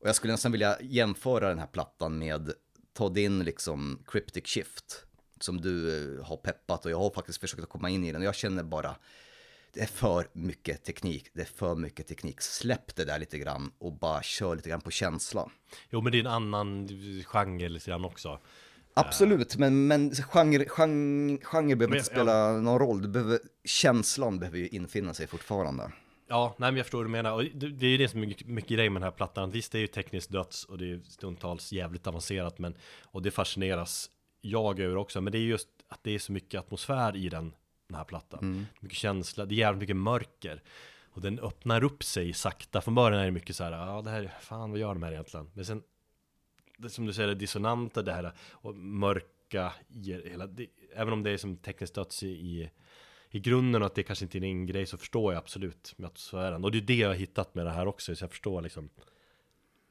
Och 0.00 0.08
jag 0.08 0.16
skulle 0.16 0.32
nästan 0.32 0.52
vilja 0.52 0.78
jämföra 0.80 1.48
den 1.48 1.58
här 1.58 1.66
plattan 1.66 2.18
med 2.18 2.52
ta 2.92 3.08
din 3.08 3.44
liksom 3.44 4.02
Cryptic 4.06 4.46
Shift 4.46 5.07
som 5.40 5.60
du 5.60 5.96
eh, 6.18 6.24
har 6.24 6.36
peppat 6.36 6.84
och 6.84 6.90
jag 6.90 6.98
har 6.98 7.10
faktiskt 7.10 7.40
försökt 7.40 7.62
att 7.62 7.68
komma 7.68 7.90
in 7.90 8.04
i 8.04 8.12
den 8.12 8.22
jag 8.22 8.34
känner 8.34 8.62
bara 8.62 8.96
det 9.72 9.80
är 9.80 9.86
för 9.86 10.26
mycket 10.32 10.84
teknik, 10.84 11.30
det 11.32 11.40
är 11.40 11.46
för 11.46 11.74
mycket 11.74 12.06
teknik. 12.06 12.40
Släpp 12.40 12.96
det 12.96 13.04
där 13.04 13.18
lite 13.18 13.38
grann 13.38 13.72
och 13.78 13.92
bara 13.92 14.22
kör 14.22 14.56
lite 14.56 14.68
grann 14.68 14.80
på 14.80 14.90
känsla. 14.90 15.50
Jo 15.90 16.00
men 16.00 16.12
det 16.12 16.18
är 16.18 16.20
en 16.20 16.26
annan 16.26 16.88
genre 17.26 17.68
lite 17.68 17.90
grann 17.90 18.04
också. 18.04 18.40
Absolut, 18.94 19.56
men, 19.56 19.86
men 19.86 20.10
genre, 20.10 20.64
genre, 20.68 21.38
genre 21.42 21.76
behöver 21.76 21.88
Men, 21.88 21.98
inte 21.98 22.10
spela 22.10 22.52
någon 22.52 22.78
roll. 22.78 23.08
Behöver, 23.08 23.38
känslan 23.64 24.38
behöver 24.38 24.58
ju 24.58 24.68
infinna 24.68 25.14
sig 25.14 25.26
fortfarande. 25.26 25.92
Ja, 26.28 26.54
nej 26.58 26.70
men 26.70 26.76
jag 26.76 26.86
förstår 26.86 26.98
vad 26.98 27.06
du 27.06 27.10
menar. 27.10 27.32
Och 27.32 27.44
det, 27.44 27.68
det 27.68 27.86
är 27.86 27.90
ju 27.90 27.96
det 27.96 28.08
som 28.08 28.22
är 28.22 28.26
mycket, 28.26 28.46
mycket 28.46 28.70
grej 28.70 28.90
med 28.90 29.02
den 29.02 29.06
här 29.06 29.16
plattan. 29.16 29.50
Visst, 29.50 29.72
det 29.72 29.78
är 29.78 29.80
ju 29.80 29.86
tekniskt 29.86 30.30
döds 30.30 30.64
och 30.64 30.78
det 30.78 30.92
är 30.92 31.00
stundtals 31.04 31.72
jävligt 31.72 32.06
avancerat. 32.06 32.58
Men, 32.58 32.74
och 33.04 33.22
det 33.22 33.30
fascineras 33.30 34.10
jag 34.40 34.80
över 34.80 34.96
också. 34.96 35.20
Men 35.20 35.32
det 35.32 35.38
är 35.38 35.42
just 35.42 35.68
att 35.88 36.00
det 36.02 36.10
är 36.10 36.18
så 36.18 36.32
mycket 36.32 36.60
atmosfär 36.60 37.16
i 37.16 37.28
den, 37.28 37.54
den 37.88 37.96
här 37.96 38.04
plattan. 38.04 38.66
Mycket 38.80 38.98
känsla, 38.98 39.46
det 39.46 39.54
är 39.54 39.56
jävligt 39.56 39.80
mycket 39.80 39.96
mörker. 39.96 40.62
Och 41.10 41.20
den 41.20 41.38
öppnar 41.38 41.84
upp 41.84 42.04
sig 42.04 42.32
sakta. 42.32 42.80
Från 42.80 42.94
början 42.94 43.20
är 43.20 43.24
det 43.24 43.30
mycket 43.30 43.56
så 43.56 43.64
här, 43.64 43.72
ja 43.72 44.02
det 44.02 44.10
här, 44.10 44.34
fan 44.40 44.70
vad 44.70 44.80
gör 44.80 44.94
de 44.94 45.02
här 45.02 45.12
egentligen? 45.12 45.50
Men 45.54 45.64
sen, 45.64 45.82
det, 46.78 46.90
som 46.90 47.06
du 47.06 47.12
säger, 47.12 47.28
det 47.28 47.34
dissonanta, 47.34 48.02
det 48.02 48.12
här 48.12 48.32
och 48.50 48.74
mörka, 48.74 49.72
hela, 50.24 50.46
det, 50.46 50.66
även 50.94 51.12
om 51.12 51.22
det 51.22 51.30
är 51.30 51.36
som 51.36 51.56
tekniskt 51.56 51.94
döds 51.94 52.22
i, 52.22 52.28
i 52.28 52.70
i 53.30 53.40
grunden 53.40 53.82
och 53.82 53.86
att 53.86 53.94
det 53.94 54.02
kanske 54.02 54.24
inte 54.24 54.38
är 54.38 54.40
din 54.40 54.66
grej 54.66 54.86
så 54.86 54.96
förstår 54.96 55.32
jag 55.32 55.40
absolut 55.40 55.94
med 55.96 56.06
atmosfären. 56.06 56.64
Och 56.64 56.72
det 56.72 56.78
är 56.78 56.82
det 56.82 56.94
jag 56.94 57.08
har 57.08 57.14
hittat 57.14 57.54
med 57.54 57.66
det 57.66 57.70
här 57.70 57.86
också, 57.86 58.16
så 58.16 58.22
jag 58.22 58.30
förstår 58.30 58.62
liksom 58.62 58.90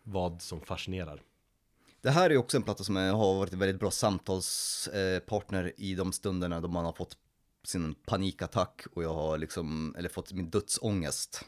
vad 0.04 0.42
som 0.42 0.62
fascinerar. 0.62 1.22
Det 2.08 2.12
här 2.12 2.30
är 2.30 2.38
också 2.38 2.58
en 2.58 2.64
platta 2.64 2.84
som 2.84 2.96
har 2.96 3.38
varit 3.38 3.54
en 3.54 3.60
väldigt 3.60 3.80
bra 3.80 3.92
samtalspartner 3.92 5.64
eh, 5.64 5.72
i 5.86 5.96
de 5.96 6.12
stunderna 6.12 6.62
då 6.62 6.68
man 6.68 6.86
har 6.86 6.94
fått 6.94 7.18
sin 7.64 7.96
panikattack 8.06 8.82
och 8.94 9.04
jag 9.04 9.14
har 9.14 9.38
liksom, 9.38 9.96
eller 9.98 10.10
fått 10.10 10.34
min 10.34 10.50
dödsångest. 10.50 11.46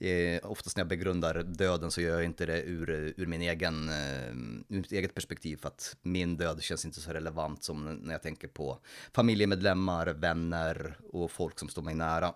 Eh, 0.00 0.50
oftast 0.50 0.76
när 0.76 0.80
jag 0.80 0.88
begrundar 0.88 1.42
döden 1.42 1.90
så 1.90 2.00
gör 2.00 2.14
jag 2.14 2.24
inte 2.24 2.46
det 2.46 2.62
ur, 2.62 2.90
eh, 2.90 2.96
ur, 2.96 3.26
min 3.26 3.42
egen, 3.42 3.88
eh, 3.88 4.28
ur 4.68 4.76
mitt 4.76 4.92
eget 4.92 5.14
perspektiv 5.14 5.56
för 5.56 5.68
att 5.68 5.96
min 6.02 6.36
död 6.36 6.62
känns 6.62 6.84
inte 6.84 7.00
så 7.00 7.10
relevant 7.10 7.64
som 7.64 7.84
när 7.84 8.14
jag 8.14 8.22
tänker 8.22 8.48
på 8.48 8.78
familjemedlemmar, 9.12 10.06
vänner 10.06 10.98
och 11.12 11.30
folk 11.30 11.58
som 11.58 11.68
står 11.68 11.82
mig 11.82 11.94
nära. 11.94 12.34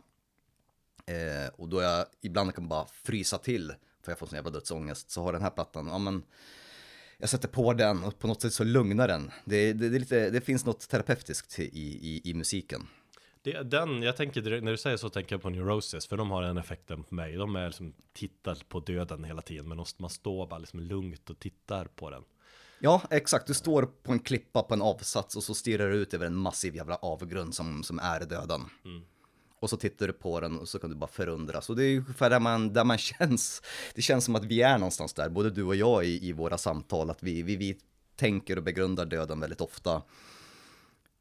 Eh, 1.07 1.51
och 1.57 1.69
då 1.69 1.83
jag 1.83 2.07
ibland 2.21 2.55
kan 2.55 2.69
bara 2.69 2.87
frysa 2.87 3.39
till 3.39 3.75
för 4.03 4.13
jag 4.13 4.19
får 4.19 4.27
sån 4.27 4.37
jävla 4.37 4.51
dödsångest 4.51 5.11
så 5.11 5.23
har 5.23 5.33
den 5.33 5.43
här 5.43 5.51
plattan, 5.51 5.87
ja 5.87 5.99
men 5.99 6.23
jag 7.21 7.29
sätter 7.29 7.49
på 7.49 7.73
den 7.73 8.05
och 8.05 8.19
på 8.19 8.27
något 8.27 8.43
sätt 8.43 8.53
så 8.53 8.65
lugnar 8.65 9.09
den. 9.09 9.31
Det, 9.45 9.73
det, 9.73 9.89
det, 9.89 9.99
lite, 9.99 10.31
det 10.31 10.41
finns 10.41 10.65
något 10.65 10.89
terapeutiskt 10.89 11.59
i, 11.59 11.63
i, 11.63 12.31
i 12.31 12.35
musiken. 12.35 12.87
Det, 13.43 13.63
den, 13.63 14.03
jag 14.03 14.17
tänker 14.17 14.41
direkt, 14.41 14.65
när 14.65 14.71
du 14.71 14.79
säger 14.79 14.97
så 14.97 15.09
tänker 15.09 15.35
jag 15.35 15.43
på 15.43 15.51
Neurosis, 15.51 16.07
för 16.07 16.17
de 16.17 16.31
har 16.31 16.43
den 16.43 16.59
effekten 16.59 17.03
på 17.03 17.15
mig. 17.15 17.37
De 17.37 17.57
är 17.57 17.67
liksom 17.67 17.95
tittar 18.13 18.59
på 18.69 18.81
döden 18.81 19.25
hela 19.25 19.43
tiden, 19.43 19.69
men 19.69 19.85
man 19.99 20.11
står 20.11 20.47
bara 20.47 20.59
liksom 20.59 20.81
lugnt 20.81 21.31
och 21.31 21.39
tittar 21.39 21.85
på 21.85 22.11
den. 22.11 22.23
Ja, 22.79 23.03
exakt. 23.11 23.47
Du 23.47 23.55
står 23.55 23.83
på 23.83 24.13
en 24.13 24.19
klippa 24.19 24.63
på 24.63 24.75
en 24.75 24.83
avsats 24.83 25.37
och 25.37 25.43
så 25.43 25.55
stirrar 25.55 25.91
du 25.91 25.97
ut 25.97 26.15
över 26.15 26.27
en 26.27 26.37
massiv 26.37 26.77
jävla 26.77 26.97
avgrund 26.97 27.55
som, 27.55 27.83
som 27.83 27.99
är 27.99 28.21
döden. 28.21 28.61
Och 29.61 29.71
så 29.71 29.77
tittar 29.77 30.07
du 30.07 30.13
på 30.13 30.41
den 30.41 30.59
och 30.59 30.69
så 30.69 30.79
kan 30.79 30.91
du 30.91 30.97
bara 30.97 31.11
förundras. 31.11 31.71
Och 31.71 31.77
det 31.77 31.85
är 31.85 31.97
ungefär 31.97 32.31
där 32.31 32.41
man, 32.41 32.73
där 32.73 32.85
man 32.85 32.99
känns. 33.19 33.63
Det 33.95 34.03
känns 34.03 34.25
som 34.25 34.37
att 34.37 34.45
vi 34.45 34.63
är 34.63 34.79
någonstans 34.79 35.13
där, 35.13 35.29
både 35.29 35.51
du 35.51 35.63
och 35.63 35.77
jag 35.77 36.05
i, 36.05 36.29
i 36.29 36.33
våra 36.33 36.59
samtal. 36.59 37.11
Att 37.11 37.23
vi, 37.23 37.43
vi, 37.43 37.57
vi 37.57 37.79
tänker 38.17 38.57
och 38.57 38.63
begrundar 38.63 39.07
döden 39.07 39.41
väldigt 39.41 39.61
ofta 39.61 40.03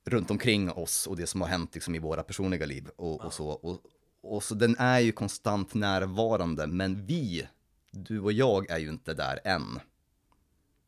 runt 0.05 0.31
omkring 0.31 0.71
oss 0.71 1.07
och 1.07 1.17
det 1.17 1.27
som 1.27 1.41
har 1.41 1.47
hänt 1.47 1.73
liksom, 1.73 1.95
i 1.95 1.99
våra 1.99 2.23
personliga 2.23 2.65
liv. 2.65 2.89
Och, 2.95 3.25
och 3.25 3.33
så. 3.33 3.49
Och, 3.49 3.81
och 4.21 4.43
så 4.43 4.55
den 4.55 4.75
är 4.79 4.99
ju 4.99 5.11
konstant 5.11 5.73
närvarande, 5.73 6.67
men 6.67 7.05
vi, 7.05 7.47
du 7.91 8.19
och 8.19 8.31
jag, 8.31 8.69
är 8.69 8.77
ju 8.77 8.89
inte 8.89 9.13
där 9.13 9.39
än. 9.43 9.79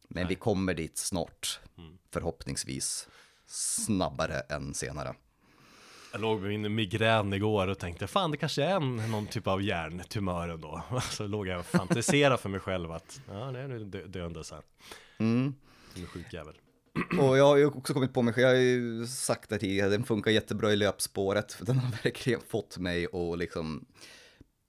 Men 0.08 0.28
vi 0.28 0.36
kommer 0.36 0.74
dit 0.74 0.98
snart, 0.98 1.60
förhoppningsvis 2.12 3.08
snabbare 3.46 4.40
än 4.40 4.74
senare. 4.74 5.16
Jag 6.12 6.22
låg 6.22 6.42
med 6.42 6.50
min 6.50 6.76
migrän 6.76 7.34
igår 7.34 7.68
och 7.68 7.80
tänkte 7.80 8.08
fan 8.08 8.32
det 8.32 8.38
kanske 8.38 8.64
är 8.64 8.76
en, 8.76 8.96
någon 9.12 9.28
typ 9.28 9.48
av 9.48 9.62
hjärntumör 9.62 10.50
ändå. 10.50 10.84
Så 11.10 11.28
låg 11.28 11.48
jag 11.48 11.60
och 11.60 11.66
fantiserade 11.66 12.38
för 12.38 12.50
mig 12.50 12.60
själv 12.60 12.92
att 12.92 13.22
ja, 13.28 13.52
det 13.52 13.60
är 13.60 13.68
nu 13.68 13.86
dö 13.86 14.08
döende 14.08 14.44
sen. 14.44 14.62
Mm. 15.18 15.54
En 15.96 16.06
sjuk 16.08 16.34
jävel. 16.34 16.56
Och 17.20 17.38
jag 17.38 17.46
har 17.46 17.58
ju 17.58 17.66
också 17.66 17.94
kommit 17.94 18.14
på 18.14 18.22
mig, 18.22 18.34
jag 18.38 18.48
har 18.48 18.56
ju 18.56 19.08
sagt 19.08 19.50
det 19.50 19.58
tidigare, 19.58 19.90
den 19.90 20.04
funkar 20.04 20.32
jättebra 20.32 20.72
i 20.72 20.76
löpspåret. 20.76 21.54
För 21.54 21.66
den 21.66 21.78
har 21.78 21.92
verkligen 22.04 22.42
fått 22.48 22.78
mig 22.78 23.06
att 23.06 23.38
liksom 23.38 23.86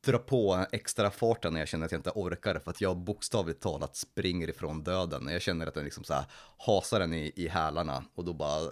dra 0.07 0.19
på 0.19 0.67
extra 0.73 1.11
farten 1.11 1.53
när 1.53 1.61
jag 1.61 1.69
känner 1.69 1.87
att 1.87 1.93
jag 1.93 1.99
inte 1.99 2.11
orkar. 2.15 2.59
För 2.65 2.71
att 2.71 2.81
jag 2.81 2.97
bokstavligt 2.97 3.61
talat 3.61 3.97
springer 3.97 4.51
ifrån 4.51 4.83
döden. 4.83 5.29
Jag 5.29 5.43
känner 5.43 5.67
att 5.67 5.75
den 5.75 5.85
liksom 5.85 6.05
så 6.05 6.15
här 6.15 6.25
hasar 6.59 7.01
den 7.01 7.15
i, 7.15 7.33
i 7.37 7.49
hälarna. 7.49 8.05
Och 8.15 8.25
då 8.25 8.33
bara 8.33 8.71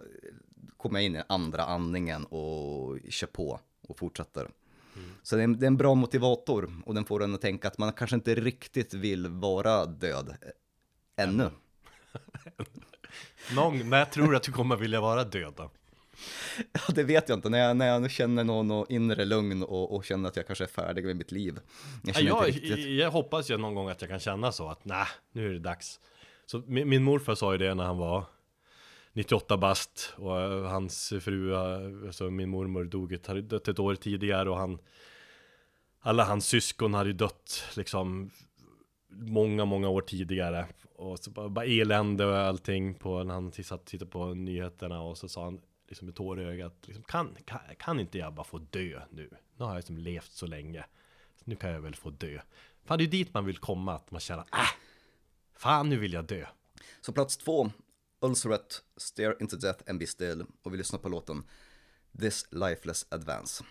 kommer 0.83 1.01
jag 1.01 1.07
in 1.07 1.17
i 1.17 1.23
andra 1.29 1.65
andningen 1.65 2.25
och 2.25 2.99
kör 3.09 3.27
på 3.27 3.61
och 3.89 3.99
fortsätter. 3.99 4.49
Så 5.23 5.37
det 5.37 5.43
är, 5.43 5.45
en, 5.45 5.59
det 5.59 5.65
är 5.65 5.67
en 5.67 5.77
bra 5.77 5.95
motivator 5.95 6.73
och 6.87 6.95
den 6.95 7.05
får 7.05 7.25
en 7.25 7.35
att 7.35 7.41
tänka 7.41 7.69
att 7.69 7.79
man 7.79 7.93
kanske 7.93 8.17
inte 8.17 8.35
riktigt 8.35 8.95
vill 8.95 9.29
vara 9.29 9.87
död 9.87 10.37
ännu. 11.17 11.51
Någon, 13.55 13.91
när 13.91 14.05
tror 14.05 14.31
du 14.31 14.37
att 14.37 14.43
du 14.43 14.53
kommer 14.53 14.77
vilja 14.77 15.01
vara 15.01 15.25
död 15.25 15.55
då? 15.57 15.71
Ja, 16.73 16.81
det 16.95 17.03
vet 17.03 17.29
jag 17.29 17.39
inte. 17.39 17.49
När 17.49 17.59
jag, 17.59 17.77
när 17.77 17.87
jag 17.87 18.11
känner 18.11 18.45
någon, 18.45 18.69
någon 18.69 18.87
inre 18.89 19.25
lugn 19.25 19.63
och, 19.63 19.95
och 19.97 20.05
känner 20.05 20.29
att 20.29 20.37
jag 20.37 20.47
kanske 20.47 20.65
är 20.65 20.69
färdig 20.69 21.05
med 21.05 21.17
mitt 21.17 21.33
liv. 21.33 21.59
Jag 22.05 22.23
jag, 22.23 22.79
jag 22.79 23.11
hoppas 23.11 23.51
ju 23.51 23.57
någon 23.57 23.75
gång 23.75 23.89
att 23.89 24.01
jag 24.01 24.11
kan 24.11 24.21
känna 24.21 24.53
så 24.53 24.69
att 24.69 24.85
nej, 24.85 25.07
nu 25.33 25.49
är 25.49 25.53
det 25.53 25.59
dags. 25.59 26.01
Så 26.47 26.63
min, 26.67 26.89
min 26.89 27.03
morfar 27.03 27.35
sa 27.35 27.53
ju 27.53 27.59
det 27.59 27.75
när 27.75 27.85
han 27.85 27.99
var 27.99 28.25
98 29.13 29.57
bast 29.57 30.15
och 30.17 30.41
eh, 30.41 30.65
hans 30.65 31.13
fru, 31.21 31.55
eh, 31.55 32.07
alltså 32.07 32.31
min 32.31 32.49
mormor 32.49 32.85
dog 32.85 33.13
ett, 33.13 33.49
dött 33.49 33.69
ett 33.69 33.79
år 33.79 33.95
tidigare 33.95 34.51
och 34.51 34.57
han 34.57 34.79
alla 36.01 36.25
hans 36.25 36.47
syskon 36.47 36.95
hade 36.95 37.11
ju 37.11 37.17
dött 37.17 37.65
liksom 37.77 38.31
många, 39.09 39.65
många 39.65 39.89
år 39.89 40.01
tidigare 40.01 40.67
och 40.95 41.19
så 41.19 41.31
bara, 41.31 41.49
bara 41.49 41.65
elände 41.65 42.27
och 42.27 42.37
allting 42.37 42.95
på 42.95 43.25
när 43.25 43.35
han 43.35 43.53
satt 43.53 43.81
och 43.81 43.87
tittade 43.87 44.11
på 44.11 44.35
nyheterna 44.35 45.03
och 45.03 45.19
så 45.19 45.29
sa 45.29 45.45
han 45.45 45.61
liksom 45.89 46.07
med 46.07 46.15
tår 46.15 46.41
i 46.41 46.45
ögat 46.45 46.75
liksom, 46.87 47.05
kan, 47.05 47.37
kan, 47.45 47.61
kan 47.79 48.01
inte 48.01 48.19
jag 48.19 48.35
bara 48.35 48.45
få 48.45 48.59
dö 48.59 49.01
nu? 49.11 49.31
Nu 49.57 49.65
har 49.65 49.71
jag 49.71 49.77
liksom 49.77 49.99
levt 49.99 50.33
så 50.33 50.47
länge 50.47 50.85
nu 51.45 51.57
kan 51.57 51.71
jag 51.71 51.81
väl 51.81 51.95
få 51.95 52.11
dö. 52.11 52.41
Fan 52.85 52.99
det 52.99 53.03
är 53.03 53.07
ju 53.07 53.11
dit 53.11 53.35
man 53.35 53.45
vill 53.45 53.59
komma, 53.59 53.95
att 53.95 54.11
man 54.11 54.21
känner 54.21 54.45
äh, 54.53 54.71
fan 55.55 55.89
nu 55.89 55.97
vill 55.97 56.13
jag 56.13 56.25
dö. 56.25 56.47
Så 57.01 57.13
plats 57.13 57.37
två, 57.37 57.71
Ulcerate, 58.23 58.83
Stare 58.97 59.37
into 59.41 59.57
Death 59.57 59.83
and 59.91 59.99
Be 59.99 60.07
Still. 60.07 60.47
Och 60.63 60.73
vi 60.73 60.79
lyssnar 60.79 60.99
på 60.99 61.09
låten 61.09 61.45
This 62.19 62.47
Lifeless 62.51 63.07
Advance. 63.09 63.65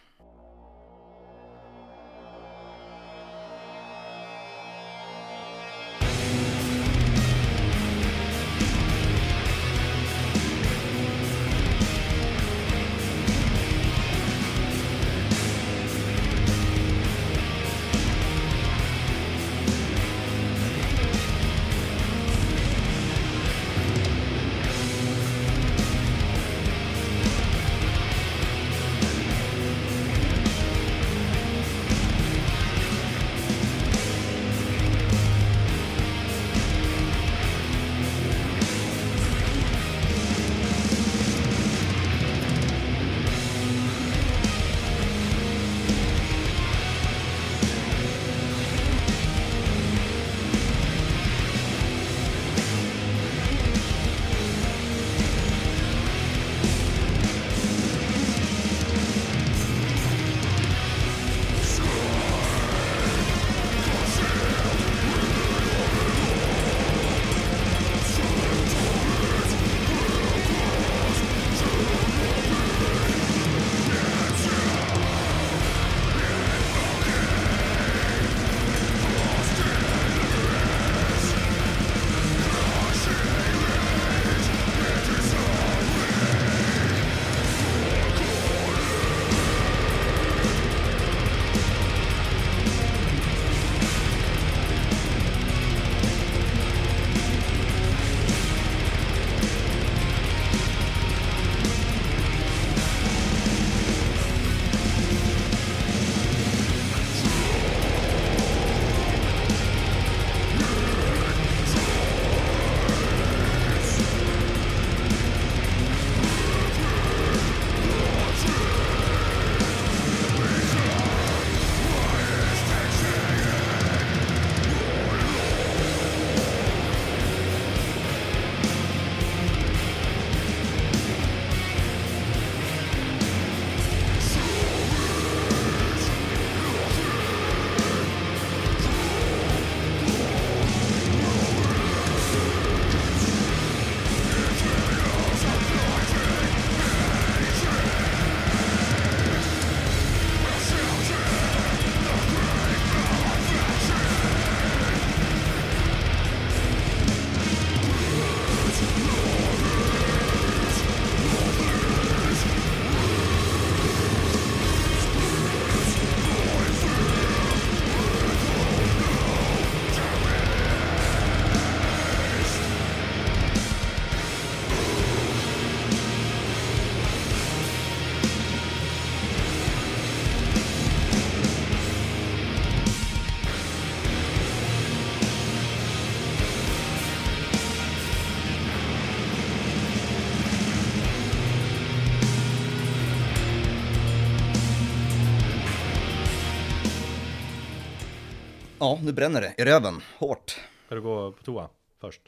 Ja, 198.79 198.99
nu 199.03 199.11
bränner 199.13 199.41
det 199.41 199.55
i 199.57 199.65
röven, 199.65 200.01
hårt. 200.17 200.59
Ska 200.85 200.95
du 200.95 201.01
gå 201.01 201.31
på 201.31 201.43
toa 201.43 201.69
först? 201.99 202.21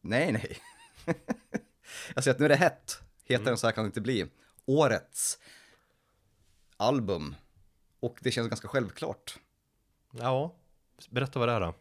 Nej, 0.00 0.32
nej. 0.32 0.58
jag 2.14 2.24
säger 2.24 2.34
att 2.34 2.38
nu 2.38 2.44
är 2.44 2.48
det 2.48 2.56
hett. 2.56 3.02
Hetare 3.24 3.50
än 3.50 3.58
så 3.58 3.66
här 3.66 3.72
kan 3.74 3.84
det 3.84 3.86
inte 3.86 4.00
bli. 4.00 4.26
Årets 4.66 5.38
album. 6.76 7.34
Och 8.00 8.18
det 8.20 8.30
känns 8.30 8.48
ganska 8.48 8.68
självklart. 8.68 9.38
Ja, 10.10 10.54
berätta 11.10 11.38
vad 11.38 11.48
det 11.48 11.52
är 11.52 11.60
då. 11.60 11.74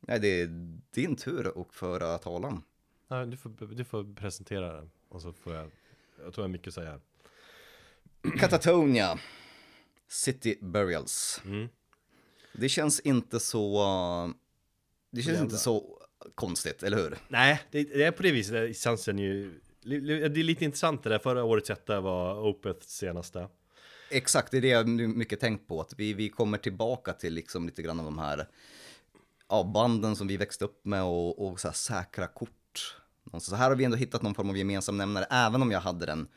Nej, 0.00 0.20
det 0.20 0.40
är 0.40 0.46
din 0.90 1.16
tur 1.16 1.60
att 1.60 1.74
föra 1.74 2.18
talan. 2.18 2.62
Nej, 3.08 3.26
du, 3.26 3.36
får, 3.36 3.74
du 3.74 3.84
får 3.84 4.14
presentera 4.14 4.80
det. 4.80 4.88
Och 5.08 5.22
så 5.22 5.32
får 5.32 5.54
jag, 5.54 5.70
jag 6.24 6.34
tror 6.34 6.34
jag 6.36 6.42
har 6.42 6.48
mycket 6.48 6.68
att 6.68 6.74
säga. 6.74 7.00
Catatonia. 8.38 9.18
City 10.08 10.58
Burials. 10.60 11.40
Mm. 11.44 11.68
Det 12.60 12.68
känns 12.68 13.00
inte 13.00 13.40
så... 13.40 14.32
Det 15.10 15.22
känns 15.22 15.40
inte 15.40 15.56
så 15.56 15.98
konstigt, 16.34 16.82
eller 16.82 16.96
hur? 16.96 17.18
Nej, 17.28 17.62
det, 17.70 17.82
det 17.82 18.04
är 18.04 18.10
på 18.10 18.22
det 18.22 18.32
viset. 18.32 19.04
Den 19.06 19.18
ju... 19.18 19.60
Det 19.82 19.94
är 20.40 20.42
lite 20.42 20.64
intressant 20.64 21.02
det 21.02 21.10
där. 21.10 21.18
Förra 21.18 21.44
årets 21.44 21.70
etta 21.70 22.00
var 22.00 22.48
Opeths 22.48 22.88
senaste. 22.88 23.48
Exakt, 24.10 24.50
det 24.50 24.56
är 24.56 24.60
det 24.60 24.68
jag 24.68 24.88
mycket 24.88 25.40
tänkt 25.40 25.68
på. 25.68 25.80
Att 25.80 25.94
vi, 25.96 26.14
vi 26.14 26.28
kommer 26.28 26.58
tillbaka 26.58 27.12
till 27.12 27.34
liksom 27.34 27.66
lite 27.66 27.82
grann 27.82 27.98
av 27.98 28.04
de 28.04 28.18
här 28.18 28.48
ja, 29.48 29.70
banden 29.74 30.16
som 30.16 30.26
vi 30.26 30.36
växte 30.36 30.64
upp 30.64 30.84
med 30.84 31.02
och, 31.02 31.48
och 31.48 31.60
så 31.60 31.68
här 31.68 31.74
säkra 31.74 32.26
kort. 32.26 32.96
Så 33.38 33.56
här 33.56 33.68
har 33.68 33.76
vi 33.76 33.84
ändå 33.84 33.96
hittat 33.96 34.22
någon 34.22 34.34
form 34.34 34.50
av 34.50 34.56
gemensam 34.56 34.96
nämnare, 34.96 35.24
även 35.30 35.62
om 35.62 35.70
jag 35.70 35.80
hade 35.80 36.06
den 36.06 36.28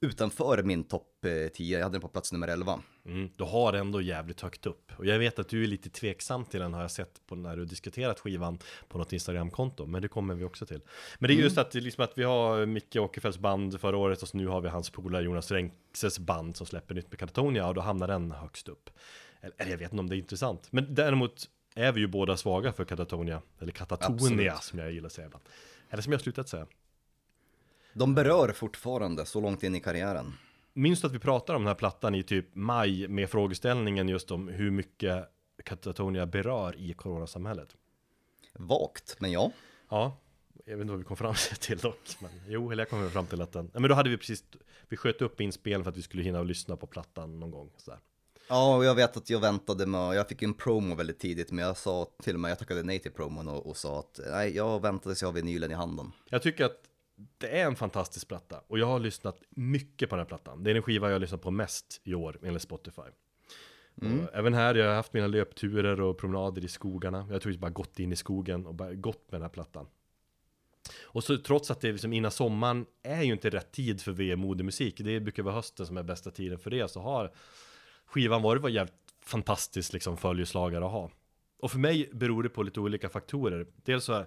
utanför 0.00 0.62
min 0.62 0.84
topp 0.84 1.24
eh, 1.24 1.48
10. 1.48 1.78
Jag 1.78 1.84
hade 1.84 1.94
den 1.94 2.00
på 2.00 2.08
plats 2.08 2.32
nummer 2.32 2.48
11. 2.48 2.80
Mm, 3.04 3.30
du 3.36 3.44
har 3.44 3.72
ändå 3.72 4.00
jävligt 4.00 4.40
högt 4.40 4.66
upp. 4.66 4.92
Och 4.98 5.06
jag 5.06 5.18
vet 5.18 5.38
att 5.38 5.48
du 5.48 5.62
är 5.62 5.66
lite 5.66 5.90
tveksam 5.90 6.44
till 6.44 6.60
den 6.60 6.74
har 6.74 6.80
jag 6.80 6.90
sett 6.90 7.26
på 7.26 7.34
när 7.34 7.56
du 7.56 7.64
diskuterat 7.64 8.20
skivan 8.20 8.58
på 8.88 8.98
något 8.98 9.12
Instagramkonto. 9.12 9.86
Men 9.86 10.02
det 10.02 10.08
kommer 10.08 10.34
vi 10.34 10.44
också 10.44 10.66
till. 10.66 10.80
Men 11.18 11.28
det 11.28 11.34
är 11.34 11.36
just 11.36 11.58
att, 11.58 11.74
liksom 11.74 12.04
att 12.04 12.18
vi 12.18 12.22
har 12.22 12.66
Micke 12.66 12.96
Åkerfeldts 12.96 13.38
band 13.38 13.80
förra 13.80 13.96
året 13.96 14.22
och 14.22 14.28
så 14.28 14.36
nu 14.36 14.46
har 14.46 14.60
vi 14.60 14.68
hans 14.68 14.90
polare 14.90 15.24
Jonas 15.24 15.50
Renkses 15.50 16.18
band 16.18 16.56
som 16.56 16.66
släpper 16.66 16.94
nytt 16.94 17.10
med 17.10 17.18
Katatonia 17.18 17.68
och 17.68 17.74
då 17.74 17.80
hamnar 17.80 18.08
den 18.08 18.30
högst 18.30 18.68
upp. 18.68 18.90
Eller 19.40 19.54
eller 19.58 19.70
jag 19.70 19.78
vet 19.78 19.92
inte 19.92 20.00
om 20.00 20.08
det 20.08 20.16
är 20.16 20.18
intressant. 20.18 20.68
Men 20.70 20.94
däremot 20.94 21.48
är 21.74 21.92
vi 21.92 22.00
ju 22.00 22.06
båda 22.06 22.36
svaga 22.36 22.72
för 22.72 22.84
Katatonia. 22.84 23.42
Eller 23.60 23.72
Katatonia 23.72 24.52
Absolut. 24.52 24.62
som 24.62 24.78
jag 24.78 24.92
gillar 24.92 25.06
att 25.06 25.12
säga 25.12 25.26
ibland. 25.26 25.44
Eller 25.90 26.02
som 26.02 26.12
jag 26.12 26.18
har 26.18 26.22
slutat 26.22 26.48
säga. 26.48 26.66
De 27.98 28.14
berör 28.14 28.52
fortfarande 28.52 29.26
så 29.26 29.40
långt 29.40 29.62
in 29.62 29.74
i 29.74 29.80
karriären. 29.80 30.32
Minns 30.72 31.00
du 31.00 31.06
att 31.06 31.12
vi 31.12 31.18
pratade 31.18 31.56
om 31.56 31.62
den 31.62 31.68
här 31.68 31.74
plattan 31.74 32.14
i 32.14 32.22
typ 32.22 32.46
maj 32.52 33.08
med 33.08 33.30
frågeställningen 33.30 34.08
just 34.08 34.30
om 34.30 34.48
hur 34.48 34.70
mycket 34.70 35.24
Katatonia 35.64 36.26
berör 36.26 36.76
i 36.78 36.94
coronasamhället? 36.94 37.76
Vagt, 38.52 39.16
men 39.18 39.32
ja. 39.32 39.52
Ja, 39.88 40.18
jag 40.64 40.76
vet 40.76 40.80
inte 40.80 40.90
vad 40.90 40.98
vi 40.98 41.04
kom 41.04 41.16
fram 41.16 41.34
till 41.60 41.78
dock. 41.78 42.16
Men 42.20 42.30
jo, 42.48 42.70
eller 42.70 42.80
jag 42.80 42.90
kom 42.90 43.10
fram 43.10 43.26
till 43.26 43.42
att 43.42 43.52
den... 43.52 43.70
Men 43.72 43.82
då 43.82 43.94
hade 43.94 44.10
vi 44.10 44.16
precis... 44.16 44.44
Vi 44.88 44.96
sköt 44.96 45.22
upp 45.22 45.40
inspelningen 45.40 45.84
för 45.84 45.90
att 45.90 45.96
vi 45.96 46.02
skulle 46.02 46.22
hinna 46.22 46.38
och 46.38 46.46
lyssna 46.46 46.76
på 46.76 46.86
plattan 46.86 47.40
någon 47.40 47.50
gång. 47.50 47.70
Sådär. 47.76 48.00
Ja, 48.48 48.76
och 48.76 48.84
jag 48.84 48.94
vet 48.94 49.16
att 49.16 49.30
jag 49.30 49.40
väntade 49.40 49.86
med, 49.86 50.14
jag 50.14 50.28
fick 50.28 50.42
en 50.42 50.54
promo 50.54 50.94
väldigt 50.94 51.18
tidigt, 51.18 51.50
men 51.50 51.64
jag 51.64 51.76
sa 51.76 52.06
till 52.22 52.34
och 52.34 52.40
med, 52.40 52.50
jag 52.50 52.58
tackade 52.58 52.82
nej 52.82 52.98
till 52.98 53.12
promon 53.12 53.48
och, 53.48 53.66
och 53.66 53.76
sa 53.76 53.98
att 53.98 54.20
nej, 54.30 54.56
jag 54.56 54.82
väntade 54.82 55.14
så 55.14 55.24
jag 55.24 55.28
har 55.28 55.34
vinylen 55.34 55.70
i 55.70 55.74
handen. 55.74 56.12
Jag 56.30 56.42
tycker 56.42 56.64
att 56.64 56.82
det 57.38 57.60
är 57.60 57.66
en 57.66 57.76
fantastisk 57.76 58.28
platta. 58.28 58.60
Och 58.66 58.78
jag 58.78 58.86
har 58.86 59.00
lyssnat 59.00 59.42
mycket 59.50 60.10
på 60.10 60.16
den 60.16 60.20
här 60.20 60.28
plattan. 60.28 60.62
Det 60.62 60.70
är 60.70 60.74
den 60.74 60.82
skiva 60.82 61.06
jag 61.06 61.14
har 61.14 61.20
lyssnat 61.20 61.42
på 61.42 61.50
mest 61.50 62.00
i 62.04 62.14
år 62.14 62.38
enligt 62.42 62.62
Spotify. 62.62 63.02
Och 64.00 64.34
även 64.34 64.54
här, 64.54 64.74
jag 64.74 64.88
har 64.88 64.94
haft 64.94 65.12
mina 65.12 65.26
löpturer 65.26 66.00
och 66.00 66.18
promenader 66.18 66.64
i 66.64 66.68
skogarna. 66.68 67.28
Jag 67.30 67.42
tror 67.42 67.52
jag 67.52 67.60
bara 67.60 67.70
gått 67.70 67.98
in 67.98 68.12
i 68.12 68.16
skogen 68.16 68.66
och 68.66 68.74
bara 68.74 68.94
gått 68.94 69.32
med 69.32 69.40
den 69.40 69.42
här 69.42 69.48
plattan. 69.48 69.86
Och 71.02 71.24
så 71.24 71.38
trots 71.38 71.70
att 71.70 71.80
det 71.80 71.88
är 71.88 71.92
liksom 71.92 72.12
innan 72.12 72.30
sommaren 72.30 72.86
är 73.02 73.22
ju 73.22 73.32
inte 73.32 73.50
rätt 73.50 73.72
tid 73.72 74.00
för 74.00 74.12
VM-modemusik. 74.12 74.98
Det 74.98 75.20
brukar 75.20 75.42
vara 75.42 75.54
hösten 75.54 75.86
som 75.86 75.96
är 75.96 76.02
bästa 76.02 76.30
tiden 76.30 76.58
för 76.58 76.70
det. 76.70 76.90
Så 76.90 77.00
har 77.00 77.32
skivan 78.06 78.42
varit 78.42 78.62
var 78.62 78.68
jävligt 78.68 78.94
fantastisk 79.22 79.92
liksom 79.92 80.16
följeslagare 80.16 80.84
att 80.84 80.92
ha. 80.92 81.10
Och 81.58 81.70
för 81.70 81.78
mig 81.78 82.10
beror 82.12 82.42
det 82.42 82.48
på 82.48 82.62
lite 82.62 82.80
olika 82.80 83.08
faktorer. 83.08 83.66
Dels 83.76 84.04
så 84.04 84.12
är 84.12 84.26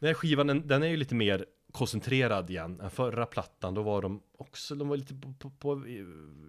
den 0.00 0.06
här 0.06 0.14
skivan, 0.14 0.46
den, 0.46 0.66
den 0.66 0.82
är 0.82 0.86
ju 0.86 0.96
lite 0.96 1.14
mer 1.14 1.46
koncentrerad 1.72 2.50
igen 2.50 2.80
än 2.80 2.90
förra 2.90 3.26
plattan. 3.26 3.74
Då 3.74 3.82
var 3.82 4.02
de 4.02 4.22
också, 4.36 4.74
de 4.74 4.88
var 4.88 4.96
lite 4.96 5.14
på, 5.14 5.32
på, 5.38 5.50
på 5.50 5.82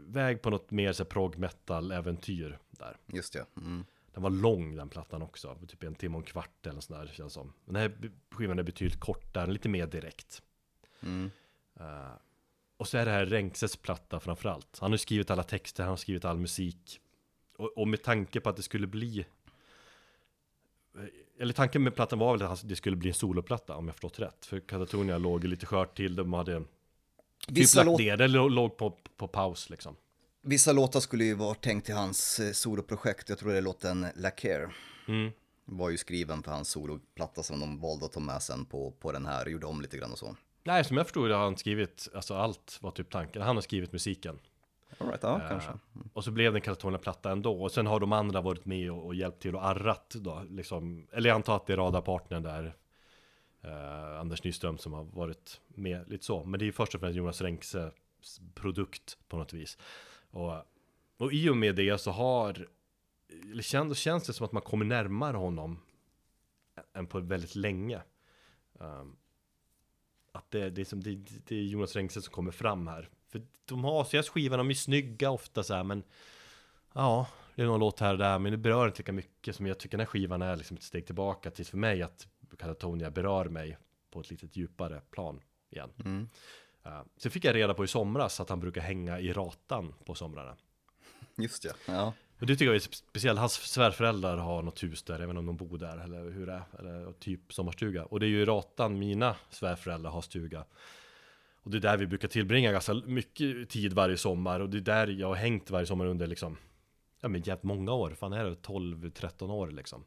väg 0.07 0.41
på 0.41 0.49
något 0.49 0.71
mer 0.71 0.93
så 0.93 1.05
prog 1.05 1.37
metal 1.37 1.91
äventyr 1.91 2.59
där. 2.71 2.97
Just 3.07 3.33
det. 3.33 3.45
Mm. 3.57 3.85
Den 4.13 4.23
var 4.23 4.29
lång 4.29 4.75
den 4.75 4.89
plattan 4.89 5.21
också, 5.21 5.57
typ 5.67 5.83
en 5.83 5.95
timme 5.95 6.15
och 6.15 6.21
en 6.21 6.25
kvart 6.25 6.67
eller 6.67 6.81
sådär 6.81 7.11
känns 7.13 7.33
som. 7.33 7.53
Den 7.65 7.75
här 7.75 8.11
skivan 8.31 8.59
är 8.59 8.63
betydligt 8.63 8.99
kortare, 8.99 9.51
lite 9.51 9.69
mer 9.69 9.87
direkt. 9.87 10.41
Mm. 11.01 11.31
Eh, 11.79 12.11
och 12.77 12.87
så 12.87 12.97
är 12.97 13.05
det 13.05 13.11
här 13.11 13.25
Renkses 13.25 13.77
platta 13.77 14.19
framförallt. 14.19 14.77
Han 14.81 14.91
har 14.91 14.97
skrivit 14.97 15.31
alla 15.31 15.43
texter, 15.43 15.83
han 15.83 15.89
har 15.89 15.97
skrivit 15.97 16.25
all 16.25 16.37
musik. 16.37 16.99
Och, 17.57 17.77
och 17.77 17.87
med 17.87 18.03
tanke 18.03 18.39
på 18.39 18.49
att 18.49 18.55
det 18.55 18.63
skulle 18.63 18.87
bli 18.87 19.25
eller 21.41 21.53
tanken 21.53 21.84
med 21.84 21.95
plattan 21.95 22.19
var 22.19 22.38
väl 22.38 22.47
att 22.47 22.69
det 22.69 22.76
skulle 22.76 22.95
bli 22.95 23.09
en 23.09 23.13
soloplatta 23.13 23.76
om 23.76 23.88
jag 23.88 23.95
förstått 23.95 24.19
rätt. 24.19 24.45
För 24.45 24.59
Katatonia 24.59 25.18
låg 25.18 25.43
lite 25.43 25.65
skört 25.65 25.97
till, 25.97 26.15
de 26.15 26.34
hade 26.34 26.59
typ 26.59 26.68
Vissa, 27.47 27.80
lagt 27.80 27.85
låt, 27.85 27.99
ner, 27.99 28.18
det 28.18 28.27
lå- 28.27 28.49
låg 28.49 28.77
på, 28.77 28.97
på 29.18 29.27
paus 29.27 29.69
liksom. 29.69 29.95
vissa 30.41 30.72
låtar 30.72 30.99
skulle 30.99 31.23
ju 31.23 31.34
vara 31.34 31.53
tänkt 31.55 31.85
till 31.85 31.95
hans 31.95 32.39
eh, 32.39 32.51
soloprojekt, 32.51 33.30
jag 33.30 33.38
tror 33.38 33.51
det 33.51 33.57
är 33.57 33.61
låten 33.61 34.07
La 34.15 34.30
Care. 34.30 34.72
Mm. 35.07 35.31
Var 35.65 35.89
ju 35.89 35.97
skriven 35.97 36.43
för 36.43 36.51
hans 36.51 36.69
soloplatta 36.69 37.43
som 37.43 37.59
de 37.59 37.80
valde 37.80 38.05
att 38.05 38.11
ta 38.11 38.19
med 38.19 38.41
sen 38.41 38.65
på, 38.65 38.91
på 38.91 39.11
den 39.11 39.26
här, 39.26 39.45
gjorde 39.45 39.65
om 39.65 39.81
lite 39.81 39.97
grann 39.97 40.11
och 40.11 40.19
så. 40.19 40.35
Nej, 40.63 40.84
som 40.84 40.97
jag 40.97 41.05
förstod 41.05 41.30
det 41.30 41.35
har 41.35 41.43
han 41.43 41.57
skrivit, 41.57 42.07
alltså 42.15 42.34
allt 42.34 42.77
var 42.81 42.91
typ 42.91 43.09
tanken. 43.09 43.41
Han 43.41 43.55
har 43.57 43.61
skrivit 43.61 43.91
musiken. 43.91 44.39
All 44.97 45.07
right, 45.07 45.23
ja, 45.23 45.41
Eh, 45.41 45.49
kanske. 45.49 45.72
Och 46.13 46.23
så 46.23 46.31
blev 46.31 46.53
det 46.53 46.57
en 46.57 46.61
Katatonia-platta 46.61 47.31
ändå. 47.31 47.63
Och 47.63 47.72
sen 47.72 47.88
har 47.88 47.99
de 47.99 48.11
andra 48.11 48.41
varit 48.41 48.65
med 48.65 48.91
och, 48.91 49.05
och 49.05 49.15
hjälpt 49.15 49.41
till 49.41 49.55
och 49.55 49.65
arrat 49.65 50.15
då. 50.19 50.43
Liksom. 50.49 51.07
Eller 51.11 51.30
jag 51.30 51.35
antar 51.35 51.55
att 51.55 51.65
det 51.65 51.73
är 51.73 51.77
radarpartnern 51.77 52.43
där. 52.43 52.76
Eh, 53.61 54.19
Anders 54.19 54.43
Nyström 54.43 54.77
som 54.77 54.93
har 54.93 55.03
varit 55.03 55.61
med 55.68 56.09
lite 56.09 56.26
så. 56.26 56.43
Men 56.43 56.59
det 56.59 56.63
är 56.63 56.68
ju 56.68 56.72
först 56.72 56.95
och 56.95 57.01
främst 57.01 57.18
Jonas 57.18 57.41
Renkses 57.41 57.93
produkt 58.53 59.18
på 59.27 59.38
något 59.38 59.53
vis. 59.53 59.77
Och, 60.31 60.53
och 61.18 61.34
i 61.34 61.49
och 61.49 61.57
med 61.57 61.76
det 61.76 61.97
så 61.97 62.11
har, 62.11 62.68
eller 63.51 63.63
känns, 63.63 63.97
känns 63.97 64.23
det 64.23 64.34
som 64.34 64.45
att 64.45 64.51
man 64.51 64.61
kommer 64.61 64.85
närmare 64.85 65.38
honom 65.38 65.80
än 66.93 67.07
på 67.07 67.19
väldigt 67.19 67.55
länge. 67.55 68.01
Um, 68.73 69.18
att 70.31 70.51
det, 70.51 70.69
det, 70.69 70.81
är 70.81 70.85
som, 70.85 71.03
det, 71.03 71.15
det 71.47 71.55
är 71.55 71.63
Jonas 71.63 71.95
Renkse 71.95 72.22
som 72.22 72.34
kommer 72.34 72.51
fram 72.51 72.88
här. 72.88 73.09
För 73.31 73.41
de 73.65 74.05
så 74.23 74.31
skivan, 74.31 74.57
de 74.57 74.69
är 74.69 74.73
snygga 74.73 75.31
ofta 75.31 75.63
så 75.63 75.73
här, 75.73 75.83
men 75.83 76.03
ja, 76.93 77.27
det 77.55 77.61
är 77.61 77.65
någon 77.65 77.79
låt 77.79 77.99
här 77.99 78.11
och 78.11 78.17
där, 78.17 78.39
men 78.39 78.51
det 78.51 78.57
berör 78.57 78.87
inte 78.87 78.99
lika 78.99 79.11
mycket 79.11 79.55
som 79.55 79.67
jag 79.67 79.79
tycker 79.79 79.97
den 79.97 80.05
här 80.05 80.11
skivan 80.11 80.41
är 80.41 80.55
liksom 80.55 80.77
ett 80.77 80.83
steg 80.83 81.05
tillbaka 81.05 81.51
till 81.51 81.65
för 81.65 81.77
mig 81.77 82.01
att 82.01 82.27
Katatonia 82.57 83.11
berör 83.11 83.45
mig 83.45 83.77
på 84.11 84.19
ett 84.19 84.29
lite 84.29 84.47
djupare 84.51 85.01
plan 85.11 85.41
igen. 85.69 85.89
Mm. 86.05 86.29
Uh, 86.85 87.01
sen 87.17 87.31
fick 87.31 87.45
jag 87.45 87.55
reda 87.55 87.73
på 87.73 87.83
i 87.83 87.87
somras 87.87 88.39
att 88.39 88.49
han 88.49 88.59
brukar 88.59 88.81
hänga 88.81 89.19
i 89.19 89.33
Ratan 89.33 89.93
på 90.05 90.15
somrarna. 90.15 90.57
Just 91.37 91.63
det, 91.63 91.73
ja. 91.87 92.13
Och 92.39 92.47
det 92.47 92.55
tycker 92.55 92.65
jag 92.65 92.75
är 92.75 92.79
spe- 92.79 93.03
speciellt, 93.09 93.39
hans 93.39 93.53
svärföräldrar 93.53 94.37
har 94.37 94.61
något 94.61 94.83
hus 94.83 95.03
där, 95.03 95.19
även 95.19 95.37
om 95.37 95.45
de 95.45 95.57
bor 95.57 95.77
där, 95.77 95.97
eller 95.97 96.31
hur 96.31 96.45
det 96.45 96.53
är, 96.53 96.63
eller 96.79 97.13
typ 97.13 97.53
sommarstuga. 97.53 98.05
Och 98.05 98.19
det 98.19 98.25
är 98.25 98.29
ju 98.29 98.41
i 98.41 98.45
Ratan 98.45 98.99
mina 98.99 99.35
svärföräldrar 99.49 100.11
har 100.11 100.21
stuga. 100.21 100.65
Och 101.63 101.71
det 101.71 101.77
är 101.77 101.81
där 101.81 101.97
vi 101.97 102.07
brukar 102.07 102.27
tillbringa 102.27 102.71
ganska 102.71 102.93
mycket 102.93 103.69
tid 103.69 103.93
varje 103.93 104.17
sommar, 104.17 104.59
och 104.59 104.69
det 104.69 104.77
är 104.77 104.81
där 104.81 105.07
jag 105.07 105.27
har 105.27 105.35
hängt 105.35 105.69
varje 105.69 105.85
sommar 105.85 106.05
under 106.05 106.27
liksom, 106.27 106.57
ja 107.19 107.27
men 107.27 107.41
jävligt 107.41 107.63
många 107.63 107.93
år, 107.93 108.11
fan 108.11 108.33
är 108.33 108.43
det 108.43 108.55
12-13 108.55 109.51
år 109.51 109.71
liksom. 109.71 110.03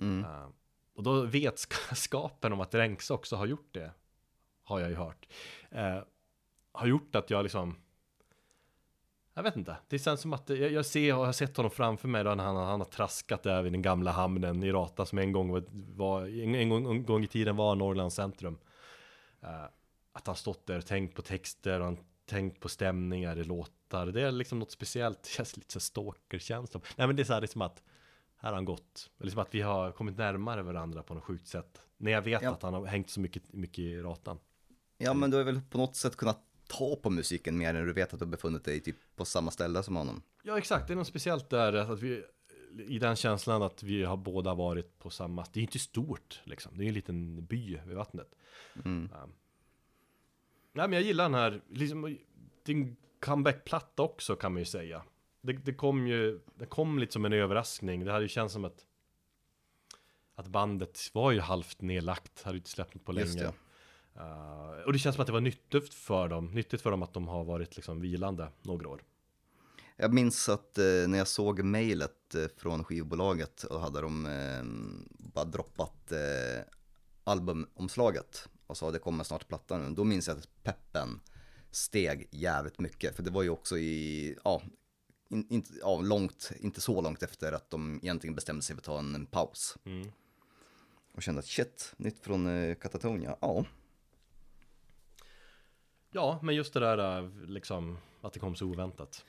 Mm. 0.00 0.24
Eh, 0.24 0.48
och 0.94 1.02
då 1.02 1.22
vetskapen 1.22 2.52
om 2.52 2.60
att 2.60 2.74
Renks 2.74 3.10
också 3.10 3.36
har 3.36 3.46
gjort 3.46 3.68
det, 3.74 3.92
har 4.62 4.80
jag 4.80 4.90
ju 4.90 4.96
hört, 4.96 5.28
eh, 5.70 6.02
har 6.72 6.86
gjort 6.86 7.14
att 7.14 7.30
jag 7.30 7.42
liksom 7.42 7.76
jag 9.38 9.42
vet 9.42 9.56
inte, 9.56 9.76
det 9.88 9.98
känns 9.98 10.20
som 10.20 10.32
att 10.32 10.48
jag, 10.48 10.72
jag 10.72 10.86
ser 10.86 11.16
och 11.16 11.26
har 11.26 11.32
sett 11.32 11.56
honom 11.56 11.70
framför 11.70 12.08
mig 12.08 12.24
då 12.24 12.34
när 12.34 12.44
han, 12.44 12.56
han 12.56 12.80
har 12.80 12.86
traskat 12.86 13.42
där 13.42 13.62
vid 13.62 13.72
den 13.72 13.82
gamla 13.82 14.10
hamnen 14.10 14.62
i 14.62 14.72
Rata 14.72 15.06
som 15.06 15.18
en 15.18 15.32
gång 15.32 15.64
var, 15.96 16.42
en, 16.42 16.54
en, 16.54 16.68
gång, 16.68 16.86
en 16.86 17.04
gång 17.04 17.24
i 17.24 17.26
tiden 17.26 17.56
var 17.56 17.74
Norrlands 17.74 18.14
centrum. 18.16 18.58
Eh, 19.40 19.64
att 20.18 20.26
han 20.26 20.36
stått 20.36 20.66
där 20.66 20.78
och 20.78 20.86
tänkt 20.86 21.14
på 21.14 21.22
texter 21.22 21.80
och 21.80 21.84
han 21.86 21.98
tänkt 22.26 22.60
på 22.60 22.68
stämningar 22.68 23.38
i 23.38 23.44
låtar. 23.44 24.06
Det 24.06 24.22
är 24.22 24.32
liksom 24.32 24.58
något 24.58 24.70
speciellt, 24.70 25.22
det 25.22 25.28
känns 25.28 25.56
lite 25.56 25.72
så 25.72 25.80
stalker-känsla. 25.80 26.80
Nej 26.96 27.06
men 27.06 27.16
det 27.16 27.22
är 27.22 27.24
så 27.24 27.32
här 27.32 27.40
liksom 27.40 27.62
att 27.62 27.82
här 28.36 28.48
har 28.48 28.54
han 28.54 28.64
gått. 28.64 29.10
Liksom 29.18 29.40
att 29.40 29.54
vi 29.54 29.60
har 29.60 29.92
kommit 29.92 30.16
närmare 30.16 30.62
varandra 30.62 31.02
på 31.02 31.14
något 31.14 31.24
sjukt 31.24 31.46
sätt. 31.46 31.82
När 31.96 32.12
jag 32.12 32.22
vet 32.22 32.42
Ja. 32.42 32.50
att 32.52 32.62
han 32.62 32.74
har 32.74 32.86
hängt 32.86 33.10
så 33.10 33.20
mycket, 33.20 33.52
mycket 33.52 33.78
i 33.78 33.98
Ratan. 33.98 34.38
Ja, 34.98 35.14
men 35.14 35.30
du 35.30 35.36
har 35.36 35.44
väl 35.44 35.60
på 35.70 35.78
något 35.78 35.96
sätt 35.96 36.16
kunnat 36.16 36.44
ta 36.68 36.96
på 36.96 37.10
musiken 37.10 37.58
mer 37.58 37.74
än 37.74 37.86
du 37.86 37.92
vet 37.92 38.12
att 38.12 38.18
du 38.18 38.24
har 38.24 38.30
befunnit 38.30 38.64
dig 38.64 38.80
typ 38.80 38.96
på 39.16 39.24
samma 39.24 39.50
ställe 39.50 39.82
som 39.82 39.96
honom. 39.96 40.22
Ja 40.42 40.58
exakt, 40.58 40.86
det 40.86 40.94
är 40.94 40.96
något 40.96 41.06
speciellt 41.06 41.50
där 41.50 41.72
att 41.72 42.00
vi 42.02 42.24
i 42.88 42.98
den 42.98 43.16
känslan 43.16 43.62
att 43.62 43.82
vi 43.82 44.04
har 44.04 44.16
båda 44.16 44.54
varit 44.54 44.98
på 44.98 45.10
samma, 45.10 45.46
det 45.52 45.60
är 45.60 45.62
inte 45.62 45.78
stort 45.78 46.40
liksom, 46.44 46.78
det 46.78 46.84
är 46.84 46.88
en 46.88 46.94
liten 46.94 47.46
by 47.46 47.78
vid 47.86 47.96
vattnet. 47.96 48.34
Mm. 48.84 49.10
Nej 50.72 50.88
men 50.88 50.92
jag 50.92 51.02
gillar 51.02 51.24
den 51.24 51.34
här, 51.34 51.60
liksom, 51.68 52.18
det 52.62 52.72
är 52.72 52.76
en 52.76 52.96
comeback-platta 53.20 54.02
också 54.02 54.36
kan 54.36 54.52
man 54.52 54.60
ju 54.60 54.66
säga. 54.66 55.02
Det, 55.40 55.52
det 55.52 55.74
kom 55.74 56.06
ju, 56.06 56.40
det 56.54 56.66
kom 56.66 56.98
lite 56.98 57.12
som 57.12 57.24
en 57.24 57.32
överraskning, 57.32 58.04
det 58.04 58.12
hade 58.12 58.24
ju 58.24 58.28
känts 58.28 58.52
som 58.52 58.64
att 58.64 58.84
att 60.34 60.48
bandet 60.48 61.10
var 61.12 61.32
ju 61.32 61.40
halvt 61.40 61.80
nedlagt, 61.80 62.42
hade 62.42 62.54
ju 62.54 62.58
inte 62.58 62.70
släppt 62.70 62.94
något 62.94 63.04
på 63.04 63.12
länge. 63.12 63.34
det. 63.34 63.52
Uh, 64.16 64.82
och 64.86 64.92
det 64.92 64.98
känns 64.98 65.14
som 65.14 65.20
att 65.22 65.26
det 65.26 65.32
var 65.32 65.40
nyttigt 65.40 65.94
för 65.94 66.28
dem, 66.28 66.46
nyttigt 66.46 66.82
för 66.82 66.90
dem 66.90 67.02
att 67.02 67.12
de 67.12 67.28
har 67.28 67.44
varit 67.44 67.76
liksom 67.76 68.00
vilande 68.00 68.48
några 68.62 68.88
år. 68.88 69.02
Jag 69.96 70.14
minns 70.14 70.48
att 70.48 70.78
eh, 70.78 70.84
när 70.84 71.18
jag 71.18 71.28
såg 71.28 71.62
mejlet 71.62 72.34
eh, 72.34 72.44
från 72.56 72.84
skivbolaget 72.84 73.62
och 73.62 73.80
hade 73.80 74.00
de 74.00 74.26
eh, 74.26 74.64
bara 75.18 75.44
droppat 75.44 76.12
eh, 76.12 76.64
albumomslaget 77.24 78.48
och 78.68 78.76
sa 78.76 78.90
det 78.90 78.98
kommer 78.98 79.24
snart 79.24 79.48
platta 79.48 79.78
nu. 79.78 79.94
Då 79.94 80.04
minns 80.04 80.28
jag 80.28 80.38
att 80.38 80.62
peppen 80.62 81.20
steg 81.70 82.28
jävligt 82.30 82.78
mycket. 82.78 83.16
För 83.16 83.22
det 83.22 83.30
var 83.30 83.42
ju 83.42 83.50
också 83.50 83.78
i, 83.78 84.36
ja, 84.44 84.62
in, 85.28 85.46
inte, 85.50 85.72
ja 85.80 86.00
långt, 86.00 86.50
inte 86.60 86.80
så 86.80 87.00
långt 87.00 87.22
efter 87.22 87.52
att 87.52 87.70
de 87.70 88.00
egentligen 88.02 88.34
bestämde 88.34 88.62
sig 88.62 88.76
för 88.76 88.80
att 88.80 88.84
ta 88.84 88.98
en, 88.98 89.14
en 89.14 89.26
paus. 89.26 89.76
Mm. 89.84 90.12
Och 91.12 91.22
kände 91.22 91.38
att 91.38 91.46
shit, 91.46 91.94
nytt 91.96 92.18
från 92.18 92.46
eh, 92.46 92.74
Katatonia, 92.74 93.36
ja. 93.40 93.64
Ja, 96.10 96.40
men 96.42 96.54
just 96.54 96.72
det 96.72 96.80
där 96.80 97.18
eh, 97.18 97.30
liksom 97.46 97.98
att 98.20 98.32
det 98.32 98.40
kom 98.40 98.56
så 98.56 98.66
oväntat. 98.66 99.24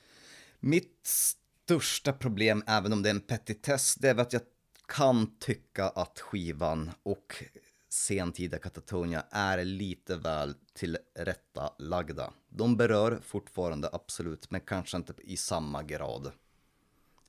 Mitt 0.60 1.00
största 1.02 2.12
problem, 2.12 2.62
även 2.66 2.92
om 2.92 3.02
det 3.02 3.08
är 3.08 3.14
en 3.14 3.20
petitess, 3.20 3.94
det 3.94 4.08
är 4.08 4.18
att 4.18 4.32
jag 4.32 4.42
kan 4.86 5.36
tycka 5.38 5.88
att 5.88 6.20
skivan 6.20 6.90
och 7.02 7.44
sentida 7.92 8.58
Katatonia 8.58 9.24
är 9.30 9.64
lite 9.64 10.16
väl 10.16 10.54
tillrättalagda. 10.74 12.32
De 12.48 12.76
berör 12.76 13.20
fortfarande 13.22 13.90
absolut, 13.92 14.50
men 14.50 14.60
kanske 14.60 14.96
inte 14.96 15.14
i 15.18 15.36
samma 15.36 15.82
grad 15.82 16.32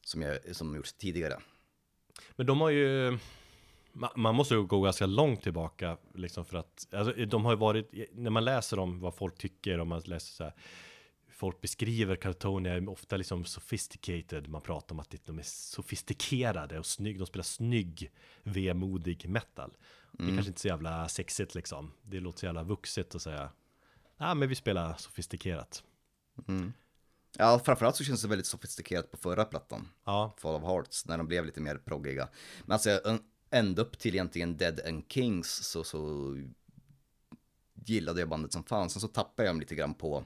som, 0.01 0.21
jag, 0.21 0.55
som 0.55 0.75
gjorts 0.75 0.93
tidigare. 0.93 1.39
Men 2.35 2.45
de 2.45 2.61
har 2.61 2.69
ju 2.69 3.17
man 4.15 4.35
måste 4.35 4.53
ju 4.53 4.63
gå 4.63 4.81
ganska 4.81 5.05
långt 5.05 5.43
tillbaka 5.43 5.97
liksom 6.13 6.45
för 6.45 6.57
att 6.57 6.87
alltså, 6.93 7.25
de 7.25 7.45
har 7.45 7.51
ju 7.51 7.57
varit 7.57 7.91
när 8.11 8.29
man 8.29 8.45
läser 8.45 8.79
om 8.79 8.99
vad 8.99 9.15
folk 9.15 9.37
tycker 9.37 9.79
om 9.79 9.87
man 9.87 10.01
läser 10.05 10.33
så 10.33 10.43
här 10.43 10.53
folk 11.29 11.61
beskriver 11.61 12.15
Cartonia 12.15 12.73
är 12.73 12.89
ofta 12.89 13.17
liksom 13.17 13.45
sophisticated 13.45 14.47
man 14.47 14.61
pratar 14.61 14.95
om 14.95 14.99
att 14.99 15.15
de 15.25 15.39
är 15.39 15.43
sofistikerade 15.43 16.79
och 16.79 16.85
snygg 16.85 17.19
de 17.19 17.25
spelar 17.25 17.43
snygg 17.43 18.11
vemodig 18.43 19.29
metal 19.29 19.71
det 20.11 20.23
är 20.23 20.27
kanske 20.35 20.47
inte 20.49 20.61
så 20.61 20.67
jävla 20.67 21.09
sexigt 21.09 21.55
liksom 21.55 21.91
det 22.01 22.19
låter 22.19 22.39
så 22.39 22.45
jävla 22.45 22.63
vuxet 22.63 23.15
att 23.15 23.21
säga 23.21 23.49
ja 24.17 24.33
men 24.33 24.49
vi 24.49 24.55
spelar 24.55 24.93
sofistikerat 24.97 25.83
Ja, 27.37 27.59
framförallt 27.65 27.95
så 27.95 28.03
känns 28.03 28.21
det 28.21 28.27
väldigt 28.27 28.45
sofistikerat 28.47 29.11
på 29.11 29.17
förra 29.17 29.45
plattan. 29.45 29.87
ja 30.05 30.35
Fall 30.37 30.55
of 30.55 30.63
Hearts, 30.63 31.05
när 31.05 31.17
de 31.17 31.27
blev 31.27 31.45
lite 31.45 31.61
mer 31.61 31.75
proggiga. 31.77 32.29
Men 32.65 32.71
alltså, 32.71 33.19
ända 33.49 33.81
upp 33.81 33.99
till 33.99 34.15
egentligen 34.15 34.57
Dead 34.57 34.79
and 34.87 35.03
Kings 35.07 35.49
så, 35.49 35.83
så 35.83 36.35
gillade 37.73 38.19
jag 38.19 38.29
bandet 38.29 38.53
som 38.53 38.63
fan. 38.63 38.89
Sen 38.89 39.01
så 39.01 39.07
tappade 39.07 39.47
jag 39.47 39.55
dem 39.55 39.59
lite 39.59 39.75
grann 39.75 39.93
på, 39.93 40.25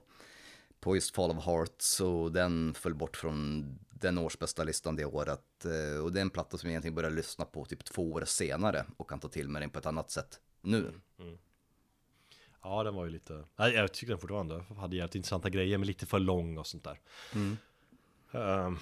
på 0.79 0.95
just 0.95 1.15
Fall 1.15 1.31
of 1.31 1.45
Hearts 1.45 2.01
och 2.01 2.31
den 2.31 2.73
föll 2.73 2.95
bort 2.95 3.17
från 3.17 3.65
den 4.01 4.17
årsbästa 4.17 4.63
listan 4.63 4.95
det 4.95 5.05
året. 5.05 5.65
Eh, 5.65 6.03
Och 6.03 6.11
det 6.11 6.19
är 6.19 6.21
en 6.21 6.29
platta 6.29 6.57
som 6.57 6.67
jag 6.69 6.71
egentligen 6.71 6.95
började 6.95 7.15
lyssna 7.15 7.45
på 7.45 7.65
typ 7.65 7.85
två 7.85 8.11
år 8.11 8.25
senare 8.25 8.85
och 8.97 9.09
kan 9.09 9.19
ta 9.19 9.27
till 9.27 9.49
mig 9.49 9.59
den 9.59 9.69
på 9.69 9.79
ett 9.79 9.85
annat 9.85 10.11
sätt 10.11 10.39
nu. 10.61 10.93
Ja, 12.61 12.83
den 12.83 12.95
var 12.95 13.05
ju 13.05 13.11
lite, 13.11 13.43
nej, 13.55 13.73
jag 13.73 13.93
tycker 13.93 14.11
den 14.13 14.19
fortfarande 14.19 14.63
hade 14.77 14.95
jävligt 14.95 15.15
intressanta 15.15 15.49
grejer, 15.49 15.77
men 15.77 15.87
lite 15.87 16.05
för 16.05 16.19
lång 16.19 16.57
och 16.57 16.67
sånt 16.67 16.83
där. 16.83 16.99
Ehm, 18.31 18.77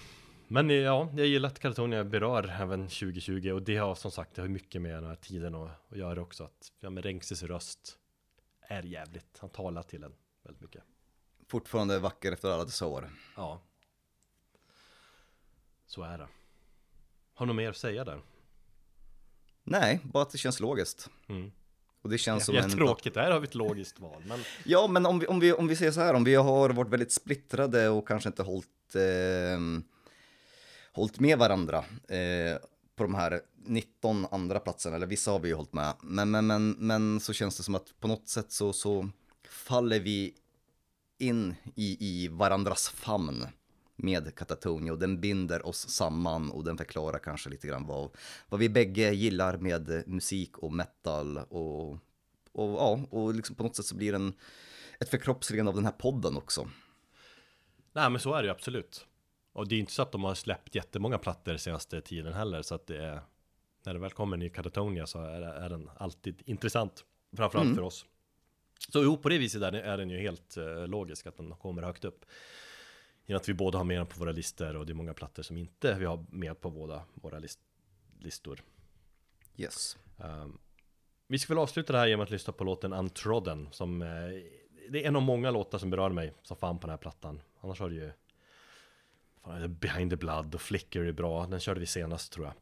men 0.47 0.69
ja, 0.69 1.09
jag 1.17 1.27
gillar 1.27 1.49
att 1.49 1.59
Cartonia 1.59 2.03
berör 2.03 2.55
även 2.61 2.87
2020 2.87 3.51
och 3.51 3.61
det 3.61 3.77
har 3.77 3.95
som 3.95 4.11
sagt, 4.11 4.35
det 4.35 4.41
har 4.41 4.49
mycket 4.49 4.81
med 4.81 4.93
den 4.95 5.05
här 5.05 5.15
tiden 5.15 5.55
att, 5.55 5.91
att 5.91 5.97
göra 5.97 6.21
också. 6.21 6.43
Att, 6.43 6.71
ja, 6.79 6.89
men 6.89 7.03
Rengses 7.03 7.43
röst 7.43 7.97
är 8.61 8.83
jävligt, 8.83 9.37
han 9.39 9.49
talar 9.49 9.83
till 9.83 10.03
en 10.03 10.13
väldigt 10.43 10.61
mycket. 10.61 10.83
Fortfarande 11.47 11.99
vacker 11.99 12.31
efter 12.31 12.49
alla 12.49 12.65
dessa 12.65 12.85
år. 12.85 13.09
Ja. 13.35 13.61
Så 15.87 16.03
är 16.03 16.17
det. 16.17 16.27
Har 17.33 17.45
du 17.45 17.47
något 17.47 17.55
mer 17.55 17.69
att 17.69 17.77
säga 17.77 18.03
där? 18.03 18.21
Nej, 19.63 19.99
bara 20.03 20.23
att 20.23 20.31
det 20.31 20.37
känns 20.37 20.59
logiskt. 20.59 21.09
Mm. 21.29 21.51
Och 22.01 22.09
det 22.09 22.17
känns 22.17 22.45
som 22.45 22.55
en... 22.55 22.69
tråkigt, 22.69 23.13
där 23.13 23.31
har 23.31 23.39
vi 23.39 23.47
ett 23.47 23.55
logiskt 23.55 23.99
val. 23.99 24.23
Men 24.25 24.39
Ja, 24.65 24.87
men 24.87 25.05
om 25.05 25.19
vi, 25.19 25.27
om, 25.27 25.39
vi, 25.39 25.53
om 25.53 25.67
vi 25.67 25.75
säger 25.75 25.91
så 25.91 26.01
här, 26.01 26.13
om 26.13 26.23
vi 26.23 26.35
har 26.35 26.69
varit 26.69 26.89
väldigt 26.89 27.11
splittrade 27.11 27.89
och 27.89 28.07
kanske 28.07 28.29
inte 28.29 28.43
hållit, 28.43 28.95
eh, 28.95 29.59
hållit 30.93 31.19
med 31.19 31.37
varandra 31.37 31.77
eh, 32.07 32.57
på 32.95 33.03
de 33.03 33.15
här 33.15 33.41
19 33.55 34.27
andra 34.31 34.59
platserna, 34.59 34.95
eller 34.95 35.07
vissa 35.07 35.31
har 35.31 35.39
vi 35.39 35.47
ju 35.47 35.55
hållit 35.55 35.73
med, 35.73 35.93
men, 36.01 36.31
men, 36.31 36.47
men, 36.47 36.71
men 36.71 37.19
så 37.19 37.33
känns 37.33 37.57
det 37.57 37.63
som 37.63 37.75
att 37.75 37.99
på 37.99 38.07
något 38.07 38.27
sätt 38.27 38.51
så, 38.51 38.73
så 38.73 39.09
faller 39.49 39.99
vi 39.99 40.33
in 41.17 41.55
i, 41.75 41.97
i 41.99 42.27
varandras 42.27 42.89
famn 42.89 43.47
med 43.95 44.35
Katatonia 44.35 44.93
och 44.93 44.99
den 44.99 45.21
binder 45.21 45.67
oss 45.67 45.89
samman 45.89 46.51
och 46.51 46.63
den 46.63 46.77
förklarar 46.77 47.19
kanske 47.19 47.49
lite 47.49 47.67
grann 47.67 47.87
vad, 47.87 48.09
vad 48.49 48.59
vi 48.59 48.69
bägge 48.69 49.13
gillar 49.13 49.57
med 49.57 50.03
musik 50.07 50.57
och 50.57 50.73
metal 50.73 51.37
och, 51.37 51.91
och 52.51 52.69
ja, 52.69 52.99
och 53.09 53.33
liksom 53.35 53.55
på 53.55 53.63
något 53.63 53.75
sätt 53.75 53.85
så 53.85 53.95
blir 53.95 54.11
den 54.11 54.33
ett 54.99 55.09
förkroppsligande 55.09 55.69
av 55.69 55.75
den 55.75 55.85
här 55.85 55.91
podden 55.91 56.37
också. 56.37 56.69
Nej 57.93 58.09
men 58.09 58.19
så 58.19 58.33
är 58.33 58.41
det 58.41 58.47
ju 58.47 58.51
absolut. 58.51 59.07
Och 59.53 59.67
det 59.67 59.75
är 59.75 59.79
inte 59.79 59.91
så 59.91 60.01
att 60.01 60.11
de 60.11 60.23
har 60.23 60.35
släppt 60.35 60.75
jättemånga 60.75 61.17
plattor 61.17 61.57
senaste 61.57 62.01
tiden 62.01 62.33
heller. 62.33 62.61
Så 62.61 62.75
att 62.75 62.87
det 62.87 63.05
är, 63.05 63.21
när 63.85 63.93
det 63.93 63.99
väl 63.99 64.11
kommer 64.11 64.35
en 64.35 64.39
ny 64.39 64.49
Katatonia 64.49 65.07
så 65.07 65.21
är, 65.21 65.41
är 65.41 65.69
den 65.69 65.89
alltid 65.97 66.41
intressant. 66.45 67.05
Framförallt 67.37 67.75
för 67.75 67.81
oss. 67.81 68.05
Så 68.89 69.03
jo, 69.03 69.17
på 69.17 69.29
det 69.29 69.37
viset 69.37 69.61
är 69.61 69.71
den, 69.71 69.83
är 69.83 69.97
den 69.97 70.09
ju 70.09 70.19
helt 70.19 70.57
eh, 70.57 70.87
logisk 70.87 71.27
att 71.27 71.37
den 71.37 71.51
kommer 71.51 71.81
högt 71.81 72.05
upp. 72.05 72.25
Genom 73.25 73.39
att 73.39 73.49
vi 73.49 73.53
båda 73.53 73.77
har 73.77 73.85
med 73.85 73.97
den 73.97 74.05
på 74.05 74.19
våra 74.19 74.31
listor 74.31 74.75
och 74.75 74.85
det 74.85 74.91
är 74.91 74.95
många 74.95 75.13
plattor 75.13 75.43
som 75.43 75.57
inte 75.57 75.93
vi 75.99 76.05
har 76.05 76.25
med 76.29 76.61
på 76.61 76.69
båda 76.69 77.03
våra 77.13 77.39
list, 77.39 77.59
listor. 78.19 78.63
Yes. 79.57 79.97
Um, 80.17 80.59
vi 81.27 81.39
ska 81.39 81.53
väl 81.53 81.61
avsluta 81.61 81.93
det 81.93 81.99
här 81.99 82.07
genom 82.07 82.23
att 82.23 82.31
lyssna 82.31 82.53
på 82.53 82.63
låten 82.63 82.93
Untrodden 82.93 83.67
som 83.71 84.01
eh, 84.01 84.07
Det 84.89 85.03
är 85.03 85.07
en 85.07 85.15
av 85.15 85.21
många 85.21 85.51
låtar 85.51 85.77
som 85.77 85.89
berör 85.89 86.09
mig 86.09 86.33
som 86.43 86.57
fan 86.57 86.79
på 86.79 86.87
den 86.87 86.89
här 86.89 86.97
plattan 86.97 87.41
Annars 87.61 87.79
har 87.79 87.89
det 87.89 87.95
ju 87.95 88.11
fan, 89.43 89.75
Behind 89.75 90.11
the 90.11 90.15
Blood 90.17 90.55
och 90.55 90.61
Flicker 90.61 91.01
är 91.01 91.11
bra 91.11 91.47
Den 91.47 91.59
körde 91.59 91.79
vi 91.79 91.85
senast 91.85 92.33
tror 92.33 92.45
jag 92.45 92.53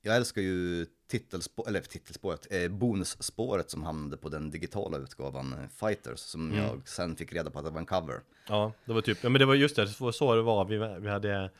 Jag 0.00 0.16
älskar 0.16 0.42
ju 0.42 0.86
titelspå 1.18 1.64
eller 1.68 1.80
titelspåret, 1.80 2.46
eh, 2.50 2.68
bonusspåret 2.68 3.70
som 3.70 3.82
hamnade 3.82 4.16
på 4.16 4.28
den 4.28 4.50
digitala 4.50 4.98
utgåvan 4.98 5.52
eh, 5.52 5.68
Fighters 5.68 6.18
som 6.18 6.54
jag 6.54 6.88
sen 6.88 7.16
fick 7.16 7.32
reda 7.32 7.50
på 7.50 7.58
att 7.58 7.64
det 7.64 7.70
var 7.70 7.78
en 7.78 7.86
cover. 7.86 8.20
Ja, 8.48 8.72
det 8.84 8.92
var 8.92 9.00
typ, 9.00 9.18
ja 9.22 9.28
men 9.28 9.38
det 9.38 9.46
var 9.46 9.54
just 9.54 9.76
det, 9.76 9.88
så 9.88 10.34
det 10.34 10.42
var 10.42 10.64
Vi, 10.64 11.00
vi 11.00 11.08
hade 11.08 11.50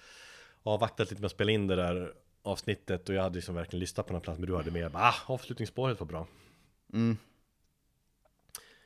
avvaktat 0.62 1.10
lite 1.10 1.20
med 1.22 1.26
att 1.26 1.32
spela 1.32 1.52
in 1.52 1.66
det 1.66 1.76
där 1.76 2.12
avsnittet 2.42 3.08
och 3.08 3.14
jag 3.14 3.22
hade 3.22 3.34
liksom 3.34 3.54
verkligen 3.54 3.80
lyssnat 3.80 4.06
på 4.06 4.12
den 4.12 4.16
här 4.16 4.24
plattan 4.24 4.40
Men 4.40 4.50
du 4.50 4.56
hade 4.56 4.70
med, 4.70 4.92
bara, 4.92 5.02
ah, 5.02 5.14
avslutningsspåret 5.26 6.00
var 6.00 6.06
bra 6.06 6.26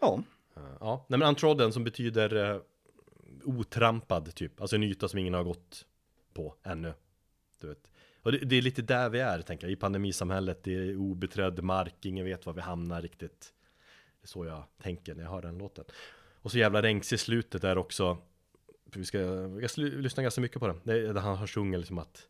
Ja, 0.01 0.23
Eh, 0.57 0.77
Ja, 0.81 1.05
nej 1.09 1.19
men 1.19 1.29
untrodden 1.29 1.73
som 1.73 1.85
betyder 1.85 2.51
eh, 2.55 2.61
otrampad 3.45 4.35
typ, 4.35 4.61
alltså 4.61 4.77
en 4.77 4.83
yta 4.83 5.09
som 5.09 5.19
ingen 5.19 5.35
har 5.35 5.45
gått 5.45 5.87
på 6.35 6.55
ännu. 6.63 6.93
Du 7.61 7.69
vet. 7.69 7.91
Och 8.23 8.33
det, 8.33 8.39
det 8.39 8.57
är 8.57 8.63
lite 8.63 8.83
där 8.83 9.09
vi 9.09 9.21
är, 9.21 9.43
tänker 9.43 9.67
jag, 9.67 9.73
i 9.73 9.77
pandemisamhället, 9.77 10.63
det 10.63 10.75
är 10.75 10.97
obeträdd 10.97 11.63
mark, 11.63 11.95
ingen 12.07 12.25
vet 12.25 12.47
var 12.47 12.53
vi 12.53 12.61
hamnar 12.61 13.03
riktigt. 13.03 13.53
Det 14.21 14.25
är 14.25 14.29
så 14.29 14.45
jag 14.45 14.65
tänker 14.83 15.15
när 15.15 15.23
jag 15.23 15.31
hör 15.31 15.43
den 15.43 15.59
låten. 15.59 15.85
Och 16.43 16.51
så 16.51 16.59
jävla 16.59 16.83
rängs 16.83 17.13
i 17.13 17.19
slutet 17.19 17.63
där 17.63 17.79
också, 17.79 18.19
vi 18.85 19.05
ska, 19.05 19.19
jag 19.61 19.71
ska 19.71 19.81
lyssna 19.81 20.23
ganska 20.23 20.41
mycket 20.41 20.61
på 20.61 20.67
den, 20.67 20.81
det 20.85 20.93
är, 20.93 21.15
där 21.15 21.21
han, 21.21 21.37
han 21.37 21.49
sjunger 21.49 21.79
liksom 21.79 21.99
att 21.99 22.29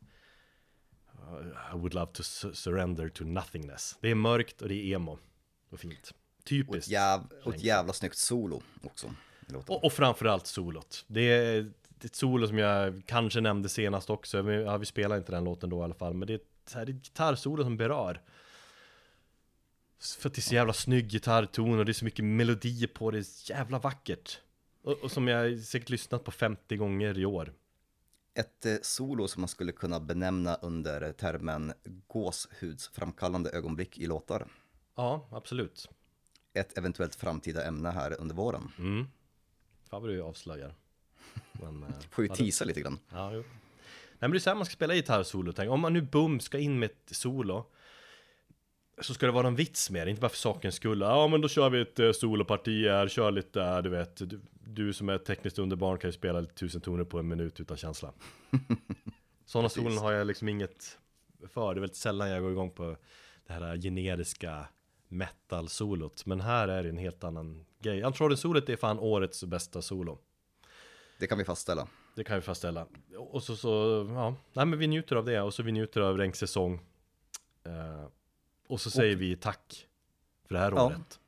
I 1.73 1.77
would 1.77 1.95
love 1.95 2.13
to 2.13 2.23
su- 2.23 2.53
surrender 2.53 3.09
to 3.09 3.25
nothingness. 3.25 3.97
Det 4.01 4.11
är 4.11 4.15
mörkt 4.15 4.63
och 4.63 4.69
det 4.69 4.75
är 4.75 4.95
emo. 4.95 5.19
Och 5.71 5.81
fint. 5.81 5.99
och 6.03 6.09
ett, 6.11 6.45
Typiskt. 6.45 6.91
jäv, 6.91 7.21
och 7.45 7.55
ett 7.55 7.63
jävla 7.63 7.93
snyggt 7.93 8.17
solo 8.17 8.63
också. 8.83 9.15
Och, 9.67 9.85
och 9.85 9.93
framförallt 9.93 10.47
solot. 10.47 11.05
Det 11.09 11.21
är 11.21 11.73
ett 12.05 12.15
solo 12.15 12.47
som 12.47 12.59
jag 12.59 13.03
kanske 13.07 13.41
nämnde 13.41 13.69
senast 13.69 14.11
också. 14.11 14.43
Men, 14.43 14.55
ja, 14.55 14.77
vi 14.77 14.87
spelar 14.87 15.17
inte 15.17 15.33
den 15.33 15.45
låten 15.45 15.71
då 15.71 15.81
i 15.81 15.83
alla 15.85 15.95
fall. 15.95 16.15
Men 16.15 16.27
det 16.27 16.33
är 16.33 16.39
ett, 16.39 16.49
så 16.67 16.79
här, 16.79 16.87
det 16.87 16.93
är 16.93 16.97
ett 16.97 17.05
gitarrsolo 17.05 17.63
som 17.65 17.77
berör. 17.77 18.21
För 20.19 20.29
att 20.29 20.35
det 20.35 20.39
är 20.39 20.43
så 20.43 20.55
jävla 20.55 20.73
snygg 20.73 21.09
gitarrton 21.11 21.79
och 21.79 21.85
det 21.85 21.91
är 21.91 21.95
så 21.95 22.05
mycket 22.05 22.25
melodi 22.25 22.87
på 22.87 23.11
det. 23.11 23.17
Det 23.17 23.21
är 23.21 23.25
så 23.25 23.53
jävla 23.53 23.79
vackert. 23.79 24.41
Och, 24.83 24.93
och 24.93 25.11
som 25.11 25.29
jag 25.29 25.59
säkert 25.61 25.91
lyssnat 25.91 26.25
på 26.25 26.31
50 26.31 26.77
gånger 26.77 27.19
i 27.19 27.25
år. 27.25 27.53
ett 28.35 28.67
eh, 28.67 28.77
solo 28.83 29.29
som 29.29 29.41
man 29.41 29.49
skulle 29.49 29.73
kunna 29.73 30.01
benämna 30.01 30.55
under 30.55 31.13
termen 31.13 31.73
gåshudsframkallande 32.07 33.51
ögonblick 33.51 33.99
i 33.99 34.07
låtar. 34.07 34.47
Ja, 34.95 35.29
absolut. 35.33 35.89
Ett 36.53 36.79
eventuellt 36.79 37.15
framtida 37.15 37.67
ämne 37.67 37.91
här 37.91 38.21
under 38.21 38.35
våren. 38.35 38.73
Mm. 38.79 39.07
Fan 39.91 40.03
vad 40.03 40.11
du 40.11 40.23
avslöjar. 40.23 40.75
Men, 41.61 41.83
eh, 41.83 41.89
Får 42.11 42.25
ju 42.25 42.29
teasa 42.29 42.65
lite 42.65 42.81
grann. 42.81 42.99
Ja, 43.13 43.33
jo. 43.33 43.45
Nej 44.21 44.29
men 44.29 44.31
det 44.31 44.37
är 44.37 44.41
så 44.41 44.51
här 44.51 44.55
man 44.55 44.67
ska 44.67 44.73
spela 44.73 44.95
gitarrsolo, 44.95 45.53
tänk. 45.53 45.71
Om 45.71 45.81
man 45.81 45.93
nu 45.93 46.01
bum 46.03 46.41
ska 46.41 46.59
in 46.59 46.79
med 46.79 46.91
ett 46.91 47.17
solo 47.17 47.67
Så 49.01 49.15
ska 49.15 49.27
det 49.27 49.33
vara 49.33 49.47
en 49.47 49.57
vits 49.57 49.91
med 49.91 50.07
det, 50.07 50.11
inte 50.11 50.21
bara 50.21 50.29
för 50.29 50.37
sakens 50.37 50.75
skull. 50.75 51.01
Ja 51.01 51.29
men 51.29 51.41
då 51.41 51.49
kör 51.49 51.71
vi 51.71 51.81
ett 51.81 51.99
eh, 51.99 52.13
soloparti 52.13 52.89
här, 52.89 53.09
kör 53.09 53.31
lite 53.31 53.59
där, 53.59 53.83
du 53.83 53.91
vet 53.91 54.17
du, 54.17 54.41
du 54.53 54.93
som 54.93 55.09
är 55.09 55.19
tekniskt 55.19 55.59
underbarn 55.59 55.99
kan 55.99 56.09
ju 56.09 56.13
spela 56.13 56.45
tusen 56.45 56.81
toner 56.81 57.05
på 57.05 57.19
en 57.19 57.29
minut 57.29 57.61
utan 57.61 57.77
känsla. 57.77 58.13
Sådana 59.47 59.69
solon 59.69 59.99
har 59.99 60.13
jag 60.13 60.27
liksom 60.27 60.49
inget 60.49 60.99
för, 61.49 61.75
det 61.75 61.79
är 61.79 61.81
väldigt 61.81 61.97
sällan 61.97 62.31
jag 62.31 62.43
går 62.43 62.53
igång 62.53 62.71
på 62.71 62.97
det 63.47 63.53
här 63.53 63.77
generiska 63.77 64.69
metal-solot. 65.09 66.27
Men 66.27 66.41
här 66.41 66.69
är 66.69 66.83
det 66.83 66.89
en 66.89 66.99
helt 66.99 67.25
annan 67.25 67.65
grej. 67.83 68.03
Untrodden-solot 68.03 68.69
är 68.69 68.77
fan 68.77 68.99
årets 68.99 69.45
bästa 69.45 69.83
solo 69.83 70.19
Det 71.19 71.27
kan 71.27 71.39
vi 71.39 71.45
fastställa. 71.45 71.89
det 72.15 72.25
kan 72.25 72.37
vi 72.37 72.43
fastställa. 72.43 72.87
Och 73.17 73.43
så, 73.43 73.57
så 73.57 74.07
ja, 74.11 74.35
nej 74.53 74.67
men 74.67 74.79
vi 74.79 74.87
njuter 74.87 75.17
av 75.17 75.25
det 75.25 75.41
och 75.41 75.55
så 75.55 75.63
vi 75.63 75.73
njuter 75.73 76.01
av 76.01 76.17
regnsäsong. 76.19 76.75
Eh, 77.65 78.07
och 78.69 78.81
så 78.81 78.91
säger 78.91 79.17
vi 79.17 79.37
tack 79.37 79.87
för 80.47 80.55
det 80.55 80.61
här 80.61 80.73
Ja. 80.73 80.87
året. 80.87 81.21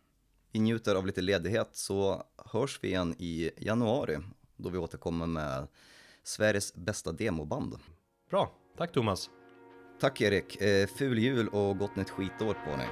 Vi 0.52 0.60
njuter 0.60 0.94
av 0.94 1.06
lite 1.06 1.20
ledighet 1.20 1.68
så 1.72 2.24
hörs 2.52 2.78
vi 2.82 2.88
igen 2.88 3.14
i 3.18 3.50
januari 3.56 4.18
då 4.56 4.68
vi 4.68 4.78
återkommer 4.78 5.26
med 5.26 5.66
Sveriges 6.22 6.74
bästa 6.74 7.12
demoband. 7.12 7.76
Bra, 8.30 8.52
tack 8.76 8.92
Thomas. 8.92 9.30
Tack 10.00 10.20
Erik, 10.20 10.60
eh, 10.60 10.86
ful 10.86 11.18
jul 11.18 11.48
och 11.48 11.78
gott 11.78 11.96
nytt 11.96 12.10
skitår 12.10 12.54
på 12.54 12.76
dig. 12.76 12.88